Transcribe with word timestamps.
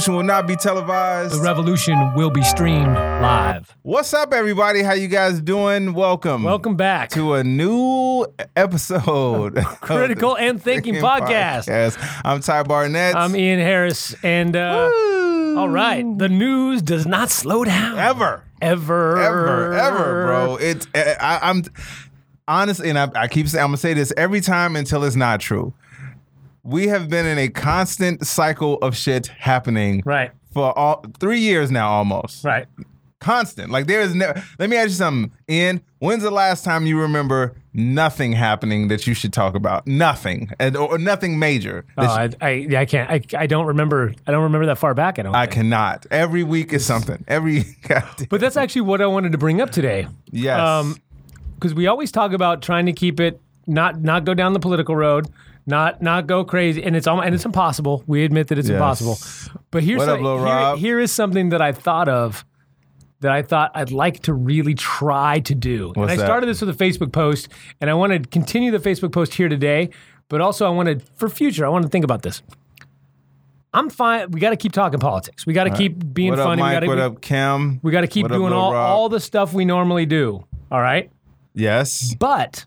Revolution 0.00 0.16
will 0.16 0.34
not 0.34 0.46
be 0.46 0.56
televised. 0.56 1.34
The 1.34 1.42
revolution 1.42 2.14
will 2.14 2.30
be 2.30 2.42
streamed 2.42 2.94
live. 2.94 3.76
What's 3.82 4.14
up, 4.14 4.32
everybody? 4.32 4.82
How 4.82 4.94
you 4.94 5.08
guys 5.08 5.42
doing? 5.42 5.92
Welcome. 5.92 6.42
Welcome 6.42 6.74
back 6.74 7.10
to 7.10 7.34
a 7.34 7.44
new 7.44 8.24
episode. 8.56 9.56
Critical 9.82 10.38
and 10.38 10.62
Thinking 10.62 10.94
podcast. 10.94 11.68
podcast. 11.68 12.20
I'm 12.24 12.40
Ty 12.40 12.62
Barnett. 12.62 13.14
I'm 13.14 13.36
Ian 13.36 13.58
Harris, 13.58 14.14
and 14.24 14.56
uh, 14.56 14.90
all 15.58 15.68
right, 15.68 16.02
the 16.16 16.30
news 16.30 16.80
does 16.80 17.04
not 17.06 17.30
slow 17.30 17.64
down 17.64 17.98
ever, 17.98 18.42
ever, 18.62 19.20
ever, 19.20 19.74
ever, 19.74 20.24
bro. 20.24 20.56
It's 20.56 20.88
I, 20.94 21.40
I'm 21.42 21.62
honestly, 22.48 22.88
and 22.88 22.98
I, 22.98 23.10
I 23.14 23.28
keep 23.28 23.48
saying 23.48 23.62
I'm 23.62 23.68
gonna 23.68 23.76
say 23.76 23.92
this 23.92 24.14
every 24.16 24.40
time 24.40 24.76
until 24.76 25.04
it's 25.04 25.14
not 25.14 25.40
true 25.40 25.74
we 26.62 26.88
have 26.88 27.08
been 27.08 27.26
in 27.26 27.38
a 27.38 27.48
constant 27.48 28.26
cycle 28.26 28.76
of 28.78 28.96
shit 28.96 29.28
happening 29.28 30.02
right. 30.04 30.30
for 30.52 30.76
all 30.78 31.04
three 31.18 31.40
years 31.40 31.70
now 31.70 31.88
almost. 31.88 32.44
Right. 32.44 32.66
Constant. 33.18 33.70
Like 33.70 33.86
there 33.86 34.00
is 34.00 34.14
never 34.14 34.42
let 34.58 34.70
me 34.70 34.76
ask 34.76 34.88
you 34.88 34.94
something 34.94 35.32
ian. 35.48 35.82
When's 35.98 36.22
the 36.22 36.30
last 36.30 36.64
time 36.64 36.86
you 36.86 36.98
remember 36.98 37.54
nothing 37.74 38.32
happening 38.32 38.88
that 38.88 39.06
you 39.06 39.12
should 39.12 39.34
talk 39.34 39.54
about? 39.54 39.86
Nothing. 39.86 40.50
And, 40.58 40.74
or 40.74 40.96
nothing 40.96 41.38
major. 41.38 41.84
Oh, 41.98 42.06
I, 42.06 42.30
I, 42.40 42.66
I 42.74 42.84
can't 42.86 43.10
I, 43.10 43.20
I 43.36 43.46
don't 43.46 43.66
remember 43.66 44.14
I 44.26 44.32
don't 44.32 44.42
remember 44.42 44.66
that 44.66 44.78
far 44.78 44.94
back 44.94 45.18
I 45.18 45.22
don't 45.22 45.34
I 45.34 45.44
think. 45.44 45.52
cannot. 45.52 46.06
Every 46.10 46.42
week 46.42 46.72
is 46.72 46.84
something. 46.86 47.22
Every 47.28 47.64
but 48.30 48.40
that's 48.40 48.56
actually 48.56 48.82
what 48.82 49.02
I 49.02 49.06
wanted 49.06 49.32
to 49.32 49.38
bring 49.38 49.60
up 49.60 49.70
today. 49.70 50.06
Yes. 50.30 50.58
Um 50.58 50.96
because 51.56 51.74
we 51.74 51.86
always 51.86 52.10
talk 52.10 52.32
about 52.32 52.62
trying 52.62 52.86
to 52.86 52.92
keep 52.94 53.20
it 53.20 53.38
not 53.66 54.00
not 54.00 54.24
go 54.24 54.32
down 54.32 54.54
the 54.54 54.60
political 54.60 54.96
road 54.96 55.28
not 55.66 56.02
not 56.02 56.26
go 56.26 56.44
crazy, 56.44 56.82
and 56.82 56.96
it's 56.96 57.06
almost, 57.06 57.26
and 57.26 57.34
it's 57.34 57.44
impossible. 57.44 58.04
We 58.06 58.24
admit 58.24 58.48
that 58.48 58.58
it's 58.58 58.68
yes. 58.68 58.74
impossible. 58.74 59.18
But 59.70 59.82
here's 59.82 60.02
up, 60.02 60.20
here, 60.20 60.76
here 60.76 61.00
is 61.00 61.12
something 61.12 61.50
that 61.50 61.62
I 61.62 61.72
thought 61.72 62.08
of 62.08 62.44
that 63.20 63.32
I 63.32 63.42
thought 63.42 63.70
I'd 63.74 63.92
like 63.92 64.20
to 64.20 64.32
really 64.34 64.74
try 64.74 65.40
to 65.40 65.54
do. 65.54 65.88
What's 65.88 65.98
and 65.98 66.10
I 66.10 66.16
that? 66.16 66.24
started 66.24 66.48
this 66.48 66.60
with 66.60 66.70
a 66.70 66.84
Facebook 66.84 67.12
post, 67.12 67.48
and 67.80 67.90
I 67.90 67.94
want 67.94 68.12
to 68.12 68.20
continue 68.30 68.70
the 68.70 68.78
Facebook 68.78 69.12
post 69.12 69.34
here 69.34 69.48
today. 69.48 69.90
But 70.28 70.40
also, 70.40 70.66
I 70.66 70.70
want 70.70 70.88
to 70.88 71.00
for 71.16 71.28
future. 71.28 71.66
I 71.66 71.68
want 71.68 71.84
to 71.84 71.88
think 71.88 72.04
about 72.04 72.22
this. 72.22 72.42
I'm 73.72 73.88
fine. 73.88 74.30
We 74.32 74.40
got 74.40 74.50
to 74.50 74.56
keep 74.56 74.72
talking 74.72 74.98
politics. 74.98 75.46
We 75.46 75.52
got 75.52 75.64
to 75.64 75.70
keep 75.70 76.12
being 76.12 76.30
what 76.30 76.38
funny. 76.38 76.62
Up, 76.62 76.66
Mike? 76.66 76.80
we 76.80 76.86
gotta, 76.86 76.88
what 76.88 76.98
up, 76.98 77.20
Kim? 77.20 77.80
We 77.82 77.92
got 77.92 78.00
to 78.00 78.08
keep 78.08 78.24
what 78.24 78.32
doing 78.32 78.52
up, 78.52 78.58
all, 78.58 78.72
Rob? 78.72 78.90
all 78.90 79.08
the 79.08 79.20
stuff 79.20 79.52
we 79.52 79.64
normally 79.64 80.06
do. 80.06 80.44
All 80.72 80.80
right. 80.80 81.10
Yes. 81.54 82.14
But 82.14 82.64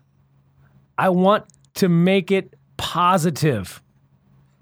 I 0.96 1.10
want 1.10 1.44
to 1.74 1.88
make 1.88 2.30
it 2.30 2.54
positive. 2.76 3.82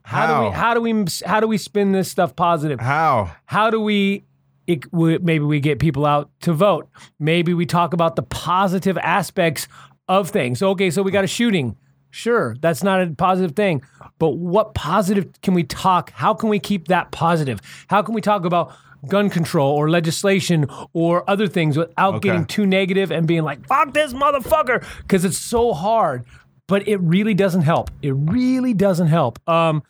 How, 0.05 0.27
how, 0.27 0.27
do 0.27 0.43
we 0.43 0.51
how 0.51 0.75
do 0.75 0.81
we 0.81 1.05
how 1.25 1.41
do 1.41 1.47
we 1.47 1.59
spin 1.59 1.93
this 1.93 2.11
stuff 2.11 2.35
positive? 2.35 2.81
How? 2.81 3.31
How 3.47 3.71
do 3.71 3.81
we 3.81 4.25
it, 4.67 4.93
maybe 4.93 5.41
we 5.41 5.61
get 5.61 5.79
people 5.79 6.07
out 6.07 6.31
to 6.43 6.53
vote. 6.53 6.89
Maybe 7.19 7.55
we 7.55 7.67
talk 7.67 7.93
about 7.93 8.17
the 8.17 8.23
positive 8.23 8.97
aspects 8.99 9.69
of 10.09 10.31
things. 10.31 10.63
Okay, 10.63 10.91
so 10.91 11.03
we 11.03 11.11
got 11.11 11.25
a 11.25 11.29
shooting. 11.29 11.77
Sure, 12.11 12.57
that's 12.61 12.83
not 12.83 13.01
a 13.03 13.11
positive 13.11 13.57
thing. 13.57 13.83
But 14.19 14.31
what 14.31 14.75
positive 14.75 15.29
can 15.43 15.55
we 15.55 15.65
talk? 15.65 16.11
How 16.11 16.35
can 16.35 16.49
we 16.49 16.59
keep 16.59 16.89
that 16.89 17.11
positive? 17.11 17.61
How 17.89 18.03
can 18.03 18.15
we 18.15 18.21
talk 18.21 18.45
about 18.45 18.75
gun 19.09 19.31
control 19.31 19.75
or 19.75 19.91
legislation 19.91 20.67
or 20.93 21.29
other 21.29 21.49
things 21.49 21.77
without 21.77 22.15
okay. 22.17 22.29
getting 22.29 22.45
too 22.45 22.67
negative 22.67 23.11
and 23.11 23.27
being 23.27 23.43
like, 23.43 23.67
fuck 23.67 23.93
this 23.95 24.13
motherfucker? 24.13 24.85
Because 24.99 25.25
it's 25.25 25.39
so 25.39 25.73
hard 25.73 26.25
but 26.67 26.87
it 26.89 26.97
really 26.99 27.35
doesn't 27.35 27.63
help. 27.63 27.91
It 28.03 28.13
really 28.13 28.75
doesn't 28.75 29.09
help. 29.09 29.39
Um, 29.49 29.83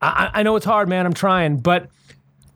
I, 0.00 0.30
I 0.34 0.42
know 0.42 0.56
it's 0.56 0.66
hard, 0.66 0.88
man. 0.88 1.06
I'm 1.06 1.14
trying, 1.14 1.58
but 1.58 1.88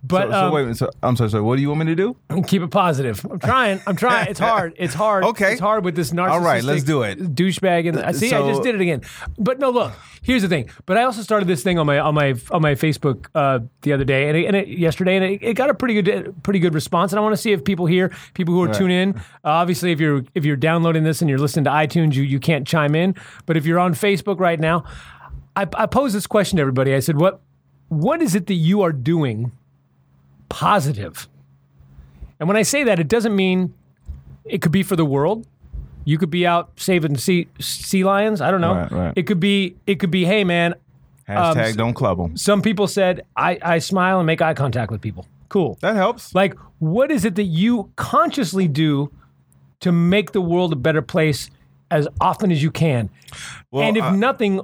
but 0.02 0.24
so, 0.24 0.30
so 0.30 0.36
um, 0.36 0.52
wait. 0.52 0.76
So, 0.76 0.90
I'm 1.02 1.16
sorry. 1.16 1.30
So 1.30 1.44
what 1.44 1.56
do 1.56 1.62
you 1.62 1.68
want 1.68 1.80
me 1.80 1.86
to 1.86 1.94
do? 1.94 2.16
Keep 2.46 2.62
it 2.62 2.70
positive. 2.70 3.24
I'm 3.30 3.38
trying. 3.38 3.80
I'm 3.86 3.96
trying. 3.96 4.28
It's 4.28 4.40
hard. 4.40 4.74
It's 4.76 4.94
hard. 4.94 5.24
Okay. 5.24 5.52
It's 5.52 5.60
hard 5.60 5.84
with 5.84 5.94
this 5.94 6.10
narcissistic. 6.10 6.30
All 6.30 6.40
right, 6.40 6.64
let's 6.64 6.82
do 6.82 7.02
it. 7.02 7.18
Douchebag. 7.34 7.88
And 7.88 8.00
I 8.00 8.12
see. 8.12 8.30
So, 8.30 8.44
I 8.44 8.50
just 8.50 8.62
did 8.62 8.74
it 8.74 8.80
again. 8.80 9.02
But 9.38 9.60
no, 9.60 9.70
look. 9.70 9.92
Here's 10.22 10.42
the 10.42 10.48
thing. 10.48 10.70
But 10.86 10.98
I 10.98 11.04
also 11.04 11.22
started 11.22 11.48
this 11.48 11.62
thing 11.62 11.78
on 11.78 11.86
my 11.86 11.98
on 11.98 12.14
my 12.14 12.34
on 12.50 12.62
my 12.62 12.74
Facebook 12.74 13.26
uh, 13.34 13.60
the 13.82 13.92
other 13.92 14.04
day 14.04 14.28
and, 14.28 14.36
it, 14.36 14.46
and 14.46 14.56
it, 14.56 14.68
yesterday, 14.68 15.16
and 15.16 15.24
it, 15.24 15.42
it, 15.42 15.54
got 15.54 15.68
a 15.68 15.74
pretty 15.74 16.00
good 16.00 16.34
pretty 16.42 16.60
good 16.60 16.74
response. 16.74 17.12
And 17.12 17.18
I 17.18 17.22
want 17.22 17.34
to 17.34 17.40
see 17.40 17.52
if 17.52 17.64
people 17.64 17.86
here, 17.86 18.12
people 18.34 18.54
who 18.54 18.62
are 18.62 18.66
right. 18.66 18.74
tuning 18.74 18.98
in. 18.98 19.16
Uh, 19.16 19.22
obviously, 19.44 19.92
if 19.92 20.00
you're 20.00 20.24
if 20.34 20.44
you're 20.44 20.56
downloading 20.56 21.04
this 21.04 21.22
and 21.22 21.28
you're 21.28 21.38
listening 21.38 21.64
to 21.64 21.70
iTunes, 21.70 22.14
you 22.14 22.22
you 22.22 22.40
can't 22.40 22.66
chime 22.66 22.94
in. 22.94 23.14
But 23.46 23.56
if 23.56 23.66
you're 23.66 23.80
on 23.80 23.94
Facebook 23.94 24.38
right 24.38 24.58
now, 24.58 24.84
I, 25.56 25.66
I 25.74 25.86
posed 25.86 26.14
this 26.14 26.26
question 26.26 26.56
to 26.56 26.60
everybody. 26.60 26.94
I 26.94 27.00
said, 27.00 27.16
what 27.16 27.40
what 27.88 28.22
is 28.22 28.34
it 28.34 28.46
that 28.46 28.54
you 28.54 28.82
are 28.82 28.92
doing? 28.92 29.52
Positive. 30.52 31.28
And 32.38 32.46
when 32.46 32.58
I 32.58 32.62
say 32.62 32.84
that, 32.84 33.00
it 33.00 33.08
doesn't 33.08 33.34
mean 33.34 33.72
it 34.44 34.60
could 34.60 34.70
be 34.70 34.82
for 34.82 34.96
the 34.96 35.04
world. 35.04 35.46
You 36.04 36.18
could 36.18 36.28
be 36.28 36.46
out 36.46 36.70
saving 36.76 37.16
sea, 37.16 37.48
sea 37.58 38.04
lions. 38.04 38.42
I 38.42 38.50
don't 38.50 38.60
know. 38.60 38.74
Right, 38.74 38.92
right. 38.92 39.12
It 39.16 39.22
could 39.22 39.40
be. 39.40 39.76
It 39.86 39.98
could 39.98 40.10
be. 40.10 40.26
Hey, 40.26 40.44
man. 40.44 40.74
Hashtag 41.26 41.70
um, 41.70 41.76
don't 41.76 41.94
club 41.94 42.18
them. 42.18 42.36
Some 42.36 42.60
people 42.60 42.86
said 42.86 43.22
I, 43.34 43.58
I 43.62 43.78
smile 43.78 44.18
and 44.18 44.26
make 44.26 44.42
eye 44.42 44.52
contact 44.52 44.90
with 44.90 45.00
people. 45.00 45.26
Cool. 45.48 45.78
That 45.80 45.96
helps. 45.96 46.34
Like, 46.34 46.54
what 46.80 47.10
is 47.10 47.24
it 47.24 47.36
that 47.36 47.44
you 47.44 47.90
consciously 47.96 48.68
do 48.68 49.10
to 49.80 49.90
make 49.90 50.32
the 50.32 50.40
world 50.40 50.72
a 50.72 50.76
better 50.76 51.00
place 51.00 51.48
as 51.90 52.08
often 52.20 52.52
as 52.52 52.62
you 52.62 52.70
can? 52.70 53.08
Well, 53.70 53.84
and 53.84 53.96
if 53.96 54.04
I, 54.04 54.14
nothing, 54.16 54.60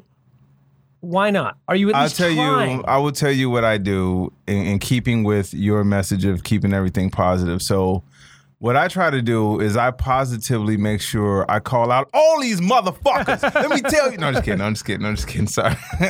why 1.00 1.31
not? 1.31 1.56
Are 1.69 1.76
you 1.76 1.91
at 1.91 1.94
I'll 1.94 2.03
least 2.04 2.16
tell 2.16 2.34
trying? 2.34 2.78
you. 2.78 2.84
I 2.84 2.98
will 2.98 3.12
tell 3.12 3.31
you 3.32 3.50
what 3.50 3.64
I 3.64 3.78
do 3.78 4.32
in, 4.47 4.66
in 4.66 4.78
keeping 4.78 5.25
with 5.25 5.54
your 5.54 5.84
message 5.84 6.25
of 6.25 6.44
keeping 6.44 6.72
everything 6.72 7.10
positive. 7.10 7.62
So. 7.62 8.03
What 8.60 8.74
I 8.74 8.88
try 8.88 9.08
to 9.08 9.22
do 9.22 9.60
is 9.60 9.76
I 9.76 9.92
positively 9.92 10.76
make 10.76 11.00
sure 11.00 11.46
I 11.48 11.60
call 11.60 11.92
out 11.92 12.10
all 12.12 12.41
these 12.41 12.60
motherfuckers. 12.60 13.41
Let 13.54 13.70
me 13.70 13.80
tell 13.82 14.10
you. 14.10 14.19
No, 14.19 14.26
I'm 14.26 14.34
just 14.34 14.44
kidding. 14.44 14.60
I'm 14.60 14.74
just 14.74 14.84
kidding. 14.84 15.06
I'm 15.06 15.14
just 15.14 15.28
kidding. 15.28 15.46
Sorry. 15.46 15.76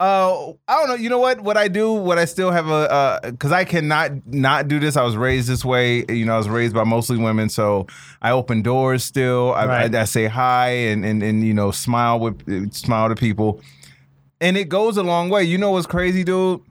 uh, 0.00 0.48
I 0.48 0.54
don't 0.68 0.88
know. 0.88 0.94
You 0.94 1.10
know 1.10 1.18
what? 1.18 1.40
What 1.42 1.58
I 1.58 1.68
do, 1.68 1.92
what 1.92 2.16
I 2.16 2.24
still 2.24 2.50
have 2.50 2.68
a, 2.68 3.20
because 3.24 3.52
uh, 3.52 3.56
I 3.56 3.66
cannot 3.66 4.26
not 4.26 4.68
do 4.68 4.80
this. 4.80 4.96
I 4.96 5.02
was 5.02 5.18
raised 5.18 5.46
this 5.48 5.66
way. 5.66 6.06
You 6.08 6.24
know, 6.24 6.32
I 6.32 6.38
was 6.38 6.48
raised 6.48 6.74
by 6.74 6.84
mostly 6.84 7.18
women, 7.18 7.50
so 7.50 7.88
I 8.22 8.30
open 8.30 8.62
doors 8.62 9.04
still. 9.04 9.52
I, 9.52 9.66
Right. 9.66 9.94
I, 9.94 10.00
I 10.00 10.04
say 10.04 10.28
hi 10.28 10.68
and, 10.68 11.04
and 11.04 11.22
and 11.22 11.44
you 11.44 11.52
know 11.52 11.70
smile 11.72 12.20
with 12.20 12.72
smile 12.72 13.10
to 13.10 13.14
people, 13.16 13.60
and 14.40 14.56
it 14.56 14.70
goes 14.70 14.96
a 14.96 15.02
long 15.02 15.28
way. 15.28 15.44
You 15.44 15.58
know 15.58 15.72
what's 15.72 15.86
crazy, 15.86 16.24
dude? 16.24 16.62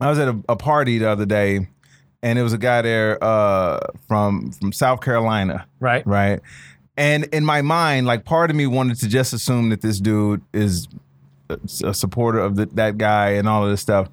I 0.00 0.10
was 0.10 0.18
at 0.18 0.26
a, 0.26 0.36
a 0.48 0.56
party 0.56 0.98
the 0.98 1.08
other 1.08 1.26
day 1.26 1.68
and 2.24 2.38
it 2.38 2.42
was 2.42 2.54
a 2.54 2.58
guy 2.58 2.80
there 2.80 3.22
uh, 3.22 3.78
from 4.08 4.50
from 4.52 4.72
South 4.72 5.02
Carolina, 5.02 5.66
right. 5.78 6.04
right? 6.06 6.40
And 6.96 7.24
in 7.24 7.44
my 7.44 7.60
mind, 7.60 8.06
like 8.06 8.24
part 8.24 8.50
of 8.50 8.56
me 8.56 8.66
wanted 8.66 8.98
to 9.00 9.08
just 9.08 9.34
assume 9.34 9.68
that 9.68 9.82
this 9.82 10.00
dude 10.00 10.42
is 10.52 10.88
a, 11.50 11.92
supporter 11.92 12.38
of 12.38 12.56
the, 12.56 12.66
that 12.66 12.96
guy 12.96 13.30
and 13.30 13.46
all 13.46 13.64
of 13.64 13.70
this 13.70 13.82
stuff. 13.82 14.08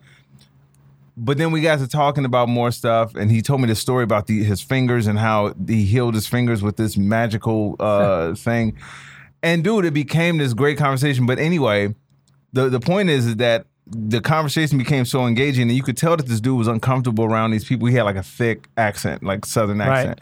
But 1.15 1.37
then 1.37 1.51
we 1.51 1.61
got 1.61 1.79
to 1.79 1.87
talking 1.87 2.25
about 2.25 2.49
more 2.49 2.71
stuff, 2.71 3.15
and 3.15 3.31
he 3.31 3.41
told 3.41 3.61
me 3.61 3.67
the 3.67 3.75
story 3.75 4.03
about 4.03 4.27
the, 4.27 4.43
his 4.43 4.61
fingers 4.61 5.07
and 5.07 5.17
how 5.17 5.53
he 5.65 5.85
healed 5.85 6.15
his 6.15 6.27
fingers 6.27 6.61
with 6.61 6.75
this 6.75 6.97
magical 6.97 7.77
uh, 7.79 8.35
thing. 8.35 8.77
And 9.41 9.63
dude, 9.63 9.85
it 9.85 9.93
became 9.93 10.37
this 10.37 10.53
great 10.53 10.77
conversation. 10.77 11.25
But 11.25 11.39
anyway, 11.39 11.95
the 12.51 12.67
the 12.67 12.81
point 12.81 13.09
is, 13.09 13.25
is 13.25 13.35
that 13.37 13.67
the 13.91 14.21
conversation 14.21 14.77
became 14.77 15.05
so 15.05 15.25
engaging, 15.27 15.63
and 15.63 15.71
you 15.77 15.83
could 15.83 15.97
tell 15.97 16.15
that 16.17 16.25
this 16.27 16.39
dude 16.41 16.57
was 16.57 16.67
uncomfortable 16.67 17.25
around 17.25 17.51
these 17.51 17.65
people. 17.65 17.87
He 17.87 17.95
had 17.95 18.03
like 18.03 18.15
a 18.15 18.23
thick 18.23 18.67
accent, 18.77 19.21
like 19.23 19.45
Southern 19.45 19.79
Right. 19.79 19.89
accent. 20.07 20.19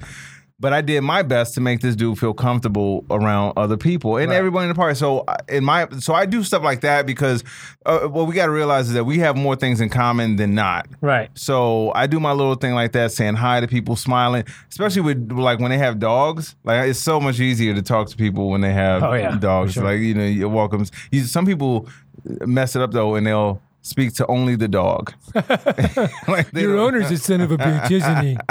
But 0.62 0.74
I 0.74 0.82
did 0.82 1.00
my 1.04 1.22
best 1.22 1.54
to 1.54 1.62
make 1.62 1.80
this 1.80 1.96
dude 1.96 2.20
feel 2.20 2.34
comfortable 2.34 3.06
around 3.10 3.54
other 3.56 3.78
people 3.78 4.18
and 4.18 4.30
Right. 4.30 4.36
everybody 4.36 4.64
in 4.64 4.68
the 4.68 4.76
party. 4.76 4.94
So 4.96 5.24
in 5.48 5.64
my, 5.64 5.88
so 6.00 6.14
I 6.14 6.26
do 6.26 6.44
stuff 6.44 6.64
like 6.64 6.82
that 6.82 7.06
because 7.06 7.46
uh, 7.86 8.00
what 8.10 8.28
we 8.28 8.36
got 8.36 8.48
to 8.48 8.52
realize 8.52 8.90
is 8.90 8.94
that 8.96 9.06
we 9.06 9.20
have 9.20 9.38
more 9.38 9.56
things 9.56 9.80
in 9.80 9.88
common 9.88 10.36
than 10.36 10.56
not. 10.56 10.88
Right. 11.00 11.30
So 11.34 11.94
I 11.96 12.08
do 12.08 12.20
my 12.20 12.34
little 12.34 12.56
thing 12.56 12.74
like 12.74 12.92
that, 12.92 13.14
saying 13.14 13.36
hi 13.36 13.62
to 13.62 13.70
people, 13.70 13.96
smiling, 13.96 14.44
especially 14.70 15.04
with 15.04 15.32
like 15.32 15.60
when 15.60 15.72
they 15.72 15.78
have 15.78 15.98
dogs. 15.98 16.58
Like 16.66 16.90
it's 16.90 17.00
so 17.00 17.22
much 17.22 17.40
easier 17.40 17.74
to 17.74 17.82
talk 17.82 18.10
to 18.10 18.18
people 18.18 18.50
when 18.50 18.60
they 18.60 18.74
have 18.74 19.02
Oh, 19.02 19.14
yeah, 19.14 19.38
dogs. 19.38 19.76
sure. 19.76 19.86
Like 19.86 20.00
you 20.02 20.14
know, 20.14 20.26
you're 20.26 20.50
welcome. 20.50 20.84
You, 21.10 21.22
some 21.24 21.46
people 21.46 21.88
mess 22.26 22.76
it 22.76 22.82
up 22.82 22.92
though, 22.92 23.16
and 23.16 23.26
they'll 23.28 23.62
speak 23.82 24.14
to 24.16 24.28
only 24.28 24.56
the 24.56 24.68
dog. 24.68 25.14
like 26.28 26.52
Your 26.54 26.78
owner's 26.78 27.12
a 27.12 27.18
son 27.18 27.42
of 27.42 27.52
a 27.52 27.58
bitch, 27.58 27.92
isn't 27.92 28.24
he? 28.24 28.38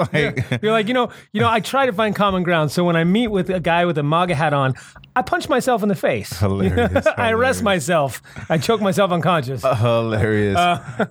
Like, 0.00 0.62
You're 0.62 0.72
like, 0.72 0.88
you 0.88 0.94
know, 0.94 1.10
you 1.32 1.40
know, 1.40 1.48
I 1.48 1.60
try 1.60 1.86
to 1.86 1.92
find 1.92 2.14
common 2.14 2.42
ground. 2.42 2.70
So 2.70 2.84
when 2.84 2.96
I 2.96 3.04
meet 3.04 3.28
with 3.28 3.50
a 3.50 3.60
guy 3.60 3.84
with 3.84 3.98
a 3.98 4.02
MAGA 4.02 4.34
hat 4.34 4.52
on, 4.52 4.74
I 5.20 5.22
punch 5.22 5.50
myself 5.50 5.82
in 5.82 5.90
the 5.90 5.94
face. 5.94 6.38
Hilarious, 6.38 7.06
I 7.18 7.32
arrest 7.32 7.60
hilarious. 7.60 7.62
myself. 7.62 8.22
I 8.48 8.56
choke 8.56 8.80
myself 8.80 9.10
unconscious. 9.10 9.60
hilarious. 9.60 10.56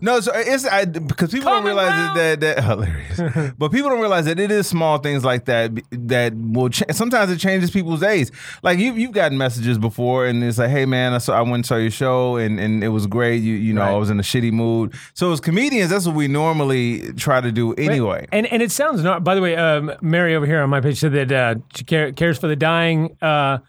no, 0.01 0.19
so 0.19 0.31
it's 0.33 0.65
I, 0.65 0.85
because 0.85 1.29
people 1.31 1.51
don't 1.51 1.63
realize 1.63 2.15
that, 2.15 2.39
that 2.39 2.63
hilarious. 2.63 3.53
but 3.59 3.71
people 3.71 3.91
don't 3.91 3.99
realize 3.99 4.25
that 4.25 4.39
it 4.39 4.49
is 4.49 4.65
small 4.65 4.97
things 4.97 5.23
like 5.23 5.45
that 5.45 5.79
that 5.91 6.33
will 6.33 6.69
cha- 6.69 6.91
sometimes 6.91 7.29
it 7.29 7.37
changes 7.37 7.69
people's 7.69 7.99
days. 7.99 8.31
Like 8.63 8.79
you 8.79 8.93
you've 8.93 9.11
gotten 9.11 9.37
messages 9.37 9.77
before 9.77 10.25
and 10.25 10.43
it's 10.43 10.57
like, 10.57 10.71
hey 10.71 10.87
man, 10.87 11.13
I 11.13 11.19
saw 11.19 11.37
I 11.37 11.41
went 11.43 11.53
and 11.53 11.65
saw 11.67 11.75
your 11.75 11.91
show 11.91 12.37
and, 12.37 12.59
and 12.59 12.83
it 12.83 12.89
was 12.89 13.05
great. 13.05 13.43
You 13.43 13.53
you 13.53 13.73
know 13.73 13.83
I 13.83 13.95
was 13.95 14.09
in 14.09 14.19
a 14.19 14.23
shitty 14.23 14.51
mood. 14.51 14.95
So 15.13 15.31
as 15.31 15.39
comedians, 15.39 15.91
that's 15.91 16.07
what 16.07 16.15
we 16.15 16.27
normally 16.27 17.13
try 17.13 17.41
to 17.41 17.51
do 17.51 17.75
anyway. 17.75 18.27
And 18.31 18.47
and 18.47 18.63
it 18.63 18.71
sounds 18.71 19.03
not. 19.03 19.23
By 19.23 19.35
the 19.35 19.41
way, 19.41 19.55
um, 19.55 19.91
Mary 20.01 20.33
over 20.33 20.47
here 20.47 20.61
on 20.61 20.71
my 20.71 20.81
page 20.81 20.97
said 20.97 21.11
that 21.11 21.31
uh, 21.31 21.55
she 21.75 21.83
care, 21.83 22.11
cares 22.11 22.39
for 22.39 22.47
the 22.47 22.55
dying 22.55 23.15
uh, 23.21 23.59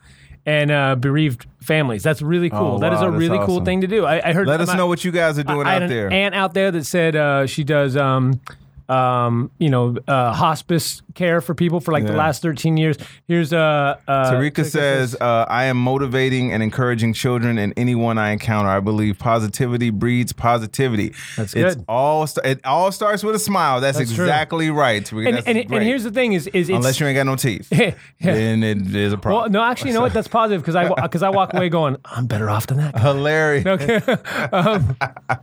and 0.46 0.70
uh, 0.70 0.96
bereaved 0.96 1.46
families. 1.62 2.02
That's 2.02 2.22
really 2.22 2.50
cool. 2.50 2.76
Oh, 2.76 2.78
That 2.78 2.92
is 2.92 3.00
wow, 3.00 3.08
a 3.08 3.10
that's 3.10 3.20
really 3.20 3.38
cool 3.46 3.64
thing 3.64 3.82
to 3.82 3.87
do. 3.87 4.04
I, 4.06 4.31
I 4.31 4.32
heard. 4.32 4.46
Let 4.46 4.60
us 4.60 4.69
my- 4.69 4.76
know 4.76 4.87
what 4.87 5.04
you 5.04 5.12
guys 5.12 5.38
are 5.38 5.42
doing 5.42 5.66
I 5.66 5.75
had 5.75 5.82
out 5.82 5.82
an 5.84 5.88
there. 5.90 6.12
aunt 6.12 6.34
out 6.34 6.54
there 6.54 6.70
that 6.70 6.84
said 6.84 7.16
uh, 7.16 7.46
she 7.46 7.64
does. 7.64 7.96
Um, 7.96 8.40
um, 8.88 9.52
you 9.58 9.70
know, 9.70 9.96
uh, 10.08 10.32
hospice 10.32 11.00
care 11.20 11.40
for 11.43 11.55
people 11.55 11.81
for 11.81 11.93
like 11.93 12.05
the 12.06 12.12
Yeah. 12.12 12.25
last 12.26 12.40
13 12.43 12.76
years. 12.78 12.96
Here's 13.28 13.52
uh, 13.52 13.96
uh 14.08 14.31
Tarika 14.32 14.64
says, 14.64 15.14
uh, 15.20 15.44
I 15.49 15.64
am 15.64 15.76
motivating 15.76 16.50
and 16.52 16.62
encouraging 16.62 17.12
children 17.12 17.58
and 17.58 17.75
anyone 17.76 18.17
I 18.17 18.31
encounter. 18.31 18.70
I 18.70 18.81
believe 18.81 19.19
positivity 19.19 19.90
breeds 19.90 20.32
positivity. 20.32 21.12
That's 21.37 21.55
it's 21.55 21.75
good. 21.76 21.84
All 21.88 22.26
st- 22.26 22.46
it 22.46 22.61
all 22.64 22.90
starts 22.90 23.22
with 23.22 23.34
a 23.34 23.38
smile. 23.38 23.81
That's, 23.81 23.99
That's 23.99 24.14
true. 24.14 24.25
exactly 24.25 24.70
right. 24.70 25.02
Tarika. 25.05 25.26
and, 25.28 25.37
That's 25.37 25.46
and, 25.46 25.58
and 25.58 25.69
great. 25.69 25.82
here's 25.82 26.05
the 26.05 26.11
thing 26.11 26.32
is 26.32 26.46
is 26.49 26.69
it's, 26.70 26.76
Unless 26.76 27.00
you 27.00 27.06
ain't 27.06 27.17
got 27.17 27.26
no 27.26 27.37
teeth, 27.37 27.69
then 28.20 28.62
it 28.62 28.94
is 28.94 29.12
a 29.12 29.17
well, 29.17 29.20
problem. 29.22 29.52
no, 29.52 29.62
actually, 29.62 29.90
you 29.90 29.94
know 29.96 30.00
what? 30.00 30.14
That's 30.14 30.28
positive 30.28 30.62
because 30.62 30.76
I 30.76 30.88
because 31.02 31.22
I 31.22 31.28
walk 31.28 31.52
away 31.52 31.69
going, 31.69 31.96
I'm 32.06 32.26
better 32.26 32.49
off 32.49 32.67
than 32.67 32.78
that. 32.78 32.94
guy." 32.94 33.00
Hilarious. 33.00 33.67
um, 34.52 34.96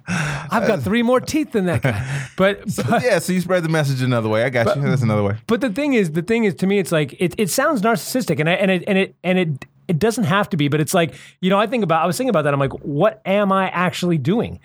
I've 0.07 0.67
got 0.67 0.81
three 0.87 1.03
more 1.03 1.19
teeth 1.19 1.51
than 1.51 1.65
that 1.65 1.81
guy. 1.83 2.29
But, 2.35 2.61
but 2.89 3.03
yeah, 3.03 3.19
so 3.19 3.33
you 3.33 3.41
spread 3.41 3.63
the 3.63 3.69
message 3.69 4.01
another 4.01 4.29
way. 4.29 4.43
I 4.43 4.49
got 4.49 4.75
you. 4.75 4.81
That's 4.81 5.01
another 5.01 5.23
way. 5.23 5.35
but 5.47 5.61
the 5.61 5.66
thing 5.71 5.93
is, 5.93 6.11
the 6.11 6.21
thing 6.21 6.43
is, 6.43 6.55
to 6.55 6.67
me, 6.67 6.79
it's 6.79 6.91
like 6.91 7.15
it, 7.19 7.33
it 7.37 7.49
sounds 7.49 7.81
narcissistic, 7.81 8.39
and 8.39 8.49
I, 8.49 8.53
and 8.53 8.71
it 8.71 8.83
and 8.87 8.97
it 8.97 9.15
and 9.23 9.37
it 9.39 9.65
it 9.87 9.99
doesn't 9.99 10.25
have 10.25 10.49
to 10.49 10.57
be, 10.57 10.67
but 10.67 10.79
it's 10.81 10.93
like 10.93 11.13
you 11.41 11.49
know, 11.49 11.59
I 11.59 11.67
think 11.67 11.83
about, 11.83 12.03
I 12.03 12.07
was 12.07 12.17
thinking 12.17 12.29
about 12.29 12.43
that. 12.43 12.53
I'm 12.53 12.59
like, 12.59 12.73
what 12.83 13.21
am 13.25 13.51
I 13.51 13.69
actually 13.69 14.17
doing? 14.17 14.59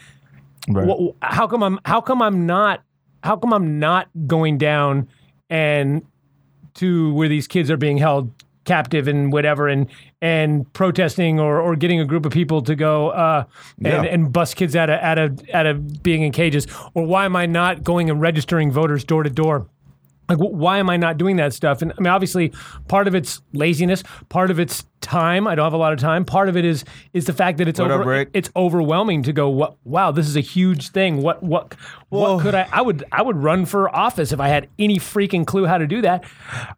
Right. 0.68 0.88
Wh- 0.88 1.12
how 1.22 1.46
come 1.46 1.62
I'm 1.62 1.78
how 1.84 2.00
come 2.00 2.22
I'm 2.22 2.46
not 2.46 2.82
how 3.24 3.36
come 3.36 3.52
I'm 3.52 3.78
not 3.78 4.08
going 4.26 4.58
down 4.58 5.08
and 5.50 6.02
to 6.74 7.12
where 7.14 7.28
these 7.28 7.46
kids 7.46 7.70
are 7.70 7.76
being 7.76 7.98
held 7.98 8.30
captive 8.64 9.08
and 9.08 9.32
whatever 9.32 9.66
and 9.66 9.88
and 10.20 10.72
protesting 10.72 11.40
or 11.40 11.60
or 11.60 11.74
getting 11.74 11.98
a 12.00 12.04
group 12.04 12.24
of 12.24 12.30
people 12.32 12.62
to 12.62 12.76
go 12.76 13.10
uh 13.10 13.44
and, 13.78 13.86
Yeah. 13.86 14.02
and 14.04 14.32
bust 14.32 14.54
kids 14.54 14.76
out 14.76 14.88
of 14.88 15.00
out 15.00 15.18
of 15.18 15.40
out 15.52 15.66
of 15.66 16.02
being 16.02 16.22
in 16.22 16.30
cages 16.30 16.68
or 16.94 17.04
why 17.04 17.24
am 17.24 17.34
I 17.34 17.46
not 17.46 17.82
going 17.82 18.08
and 18.08 18.20
registering 18.20 18.70
voters 18.70 19.02
door 19.02 19.24
to 19.24 19.30
door 19.30 19.66
like 20.32 20.48
why 20.50 20.78
am 20.78 20.88
I 20.90 20.96
not 20.96 21.18
doing 21.18 21.36
that 21.36 21.52
stuff? 21.52 21.82
And 21.82 21.92
I 21.92 22.00
mean, 22.00 22.08
obviously, 22.08 22.52
part 22.88 23.06
of 23.08 23.14
it's 23.14 23.42
laziness, 23.52 24.02
part 24.28 24.50
of 24.50 24.58
it's 24.58 24.84
time. 25.00 25.46
I 25.48 25.54
don't 25.54 25.64
have 25.64 25.72
a 25.72 25.76
lot 25.78 25.92
of 25.92 25.98
time. 25.98 26.24
Part 26.24 26.48
of 26.48 26.56
it 26.56 26.64
is 26.64 26.84
is 27.12 27.24
the 27.26 27.32
fact 27.32 27.58
that 27.58 27.68
it's 27.68 27.80
What 27.80 27.90
up, 27.90 28.00
over, 28.00 28.26
it's 28.32 28.50
overwhelming 28.56 29.22
to 29.24 29.32
go. 29.32 29.48
What? 29.48 29.76
Wow, 29.84 30.12
this 30.12 30.26
is 30.28 30.36
a 30.36 30.40
huge 30.40 30.90
thing. 30.90 31.22
What? 31.22 31.42
What? 31.42 31.74
Well- 32.10 32.36
what 32.36 32.42
could 32.42 32.54
I? 32.54 32.68
I 32.72 32.82
would 32.82 33.04
I 33.12 33.22
would 33.22 33.36
run 33.36 33.66
for 33.66 33.94
office 33.94 34.32
if 34.32 34.40
I 34.40 34.48
had 34.48 34.68
any 34.78 34.98
freaking 34.98 35.46
clue 35.46 35.66
how 35.66 35.78
to 35.78 35.86
do 35.86 36.02
that. 36.02 36.24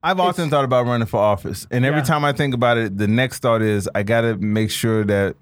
I've 0.02 0.20
often 0.20 0.50
thought 0.50 0.64
about 0.64 0.86
running 0.86 1.06
for 1.06 1.18
office, 1.18 1.66
and 1.70 1.84
every 1.84 2.00
Yeah. 2.00 2.04
time 2.04 2.24
I 2.24 2.32
think 2.32 2.54
about 2.54 2.78
it, 2.78 2.96
the 2.98 3.08
next 3.08 3.40
thought 3.40 3.62
is 3.62 3.88
I 3.94 4.02
got 4.02 4.22
to 4.22 4.36
make 4.36 4.70
sure 4.70 5.04
that 5.04 5.36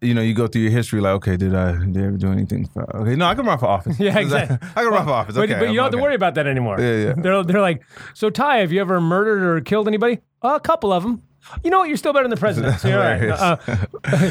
you 0.00 0.14
know 0.14 0.20
you 0.22 0.34
go 0.34 0.46
through 0.46 0.62
your 0.62 0.70
history. 0.70 1.00
Like, 1.00 1.14
okay, 1.14 1.36
did 1.36 1.54
I 1.54 1.72
did 1.72 1.96
I 1.96 2.06
ever 2.06 2.16
do 2.16 2.30
anything? 2.30 2.66
For, 2.68 2.96
okay, 2.96 3.16
no, 3.16 3.26
I 3.26 3.34
can 3.34 3.46
run 3.46 3.58
for 3.58 3.66
office. 3.66 3.98
Yeah, 4.00 4.18
exactly. 4.18 4.58
I 4.76 4.82
can 4.82 4.92
run 4.92 5.04
for 5.04 5.12
office. 5.12 5.34
But, 5.34 5.50
Okay, 5.50 5.58
but 5.58 5.68
you 5.70 5.76
don't 5.76 5.84
have 5.84 5.92
to 5.92 5.98
worry 5.98 6.14
about 6.14 6.34
that 6.34 6.46
anymore. 6.46 6.80
Yeah, 6.80 6.96
yeah. 7.06 7.14
They're 7.16 7.42
they're 7.42 7.60
like, 7.60 7.82
so 8.14 8.30
Ty, 8.30 8.58
have 8.58 8.72
you 8.72 8.80
ever 8.80 9.00
murdered 9.00 9.42
or 9.42 9.60
killed 9.60 9.88
anybody? 9.88 10.20
a 10.42 10.60
couple 10.60 10.92
of 10.92 11.02
them. 11.02 11.22
You 11.64 11.70
know 11.70 11.78
what? 11.80 11.88
You're 11.88 11.96
still 11.96 12.12
better 12.12 12.24
than 12.24 12.30
the 12.30 12.36
president. 12.36 12.80
So 12.80 12.90
right. 12.96 13.28
Uh, 13.30 13.56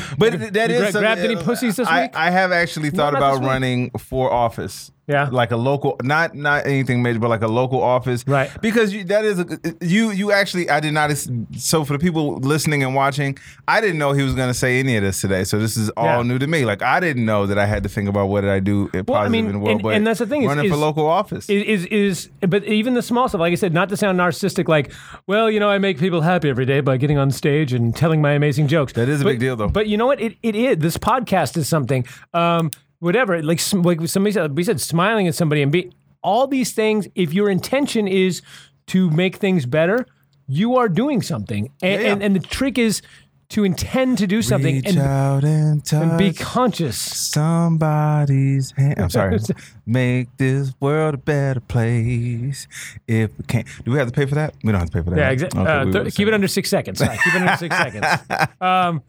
But 0.17 0.31
th- 0.31 0.53
that 0.53 0.71
is 0.71 0.91
gra- 0.91 1.01
grabbed 1.01 1.21
any 1.21 1.35
pussies 1.35 1.77
this 1.77 1.87
I, 1.87 2.03
week? 2.03 2.11
I 2.15 2.29
have 2.29 2.51
actually 2.51 2.89
thought 2.89 3.13
not 3.13 3.19
about 3.19 3.45
running 3.45 3.91
for 3.91 4.31
office. 4.31 4.91
Yeah. 5.07 5.29
like 5.31 5.51
a 5.51 5.57
local, 5.57 5.97
not 6.03 6.33
not 6.35 6.65
anything 6.65 7.03
major, 7.03 7.19
but 7.19 7.29
like 7.29 7.41
a 7.43 7.47
local 7.47 7.81
office. 7.81 8.23
Right. 8.27 8.49
Because 8.61 8.91
you, 8.93 9.03
that 9.05 9.23
is 9.25 9.39
a, 9.39 9.45
you. 9.81 10.11
You 10.11 10.31
actually, 10.31 10.69
I 10.69 10.79
did 10.79 10.93
not. 10.93 11.11
So 11.57 11.85
for 11.85 11.93
the 11.93 11.99
people 11.99 12.37
listening 12.37 12.83
and 12.83 12.95
watching, 12.95 13.37
I 13.67 13.81
didn't 13.81 13.97
know 13.99 14.13
he 14.13 14.23
was 14.23 14.33
going 14.33 14.47
to 14.49 14.53
say 14.53 14.79
any 14.79 14.95
of 14.97 15.03
this 15.03 15.21
today. 15.21 15.43
So 15.43 15.59
this 15.59 15.77
is 15.77 15.89
all 15.91 16.05
Yeah. 16.05 16.21
new 16.23 16.39
to 16.39 16.47
me. 16.47 16.65
Like 16.65 16.81
I 16.81 16.99
didn't 16.99 17.25
know 17.25 17.45
that 17.45 17.59
I 17.59 17.65
had 17.67 17.83
to 17.83 17.89
think 17.89 18.09
about 18.09 18.27
what 18.29 18.41
did 18.41 18.49
I 18.49 18.59
do 18.59 18.85
positive 18.87 19.07
Well, 19.09 19.21
I 19.21 19.29
mean, 19.29 19.45
in 19.45 19.51
the 19.53 19.59
world. 19.59 19.71
and- 19.71 19.83
but 19.83 19.95
and 19.95 20.07
that's 20.07 20.19
the 20.19 20.25
thing 20.25 20.41
is- 20.43 20.47
running 20.47 20.69
for 20.69 20.75
is- 20.75 20.81
local 20.81 21.05
office. 21.05 21.49
is, 21.49 21.85
is 21.85 21.85
is 21.85 22.29
but 22.49 22.63
even 22.65 22.93
the 22.95 23.01
small 23.01 23.27
stuff 23.29 23.41
like 23.41 23.51
i 23.51 23.55
said 23.55 23.73
not 23.73 23.89
to 23.89 23.97
sound 23.97 24.19
narcissistic 24.19 24.67
like 24.67 24.91
well 25.27 25.49
you 25.51 25.59
know 25.59 25.69
i 25.69 25.77
make 25.77 25.97
people 25.99 26.21
happy 26.21 26.49
every 26.49 26.65
day 26.65 26.79
by 26.81 26.97
getting 26.97 27.17
on 27.17 27.29
stage 27.31 27.73
and 27.73 27.95
telling 27.95 28.21
my 28.21 28.31
amazing 28.31 28.67
jokes 28.67 28.93
That 28.93 29.07
is 29.09 29.21
a 29.21 29.23
But- 29.23 29.31
big 29.31 29.39
deal, 29.39 29.55
though. 29.55 29.67
but 29.67 29.87
you 29.87 29.97
know 29.97 30.05
what 30.07 30.19
it, 30.21 30.35
it 30.43 30.55
is 30.55 30.77
this 30.77 30.97
podcast 30.97 31.57
is 31.57 31.67
something 31.67 32.05
um 32.33 32.71
whatever 33.05 33.41
like 33.43 33.61
like 33.73 33.99
somebody 34.07 34.31
said 34.33 34.57
we 34.57 34.63
said 34.63 34.81
smiling 34.81 35.27
at 35.27 35.35
somebody 35.35 35.61
and 35.61 35.71
be 35.71 35.91
all 36.21 36.47
these 36.47 36.71
things 36.73 37.07
if 37.13 37.33
your 37.33 37.49
intention 37.49 38.07
is 38.07 38.41
to 38.87 39.09
make 39.11 39.35
things 39.37 39.65
better 39.65 40.05
you 40.47 40.75
are 40.75 40.89
doing 40.89 41.21
something 41.21 41.69
and 41.81 42.01
Yeah, 42.01 42.07
yeah. 42.07 42.11
and, 42.13 42.23
and 42.23 42.35
the 42.35 42.39
trick 42.39 42.77
is 42.77 43.01
to 43.49 43.63
intend 43.63 44.17
to 44.17 44.27
do 44.27 44.41
something 44.41 44.77
and, 44.87 44.97
and 44.97 45.93
and 45.93 46.17
be 46.17 46.33
conscious 46.33 46.97
somebody's 46.97 48.71
hand. 48.71 48.95
I'm 48.99 49.09
sorry. 49.11 49.37
Make 49.85 50.35
this 50.37 50.73
world 50.79 51.13
a 51.13 51.17
better 51.17 51.59
place. 51.59 52.67
If 53.07 53.37
we 53.37 53.43
can't, 53.45 53.67
do 53.85 53.91
we 53.91 53.99
have 53.99 54.07
to 54.07 54.13
pay 54.13 54.25
for 54.25 54.33
that? 54.35 54.55
We 54.63 54.71
don't 54.71 54.79
have 54.79 54.89
to 54.89 54.97
pay 54.97 55.03
for 55.03 55.11
that. 55.11 55.17
Yeah, 55.19 55.29
exactly. 55.29 55.61
Okay, 55.61 55.71
uh, 55.71 55.85
we 55.85 55.91
th- 55.91 56.15
keep 56.15 56.27
it 56.27 56.33
under 56.33 56.47
six 56.47 56.69
seconds. 56.69 56.97
Sorry, 56.99 57.17
keep 57.23 57.35
it 57.35 57.41
under 57.41 57.55
six 57.57 57.77
seconds. 57.77 58.07
Um, 58.61 59.03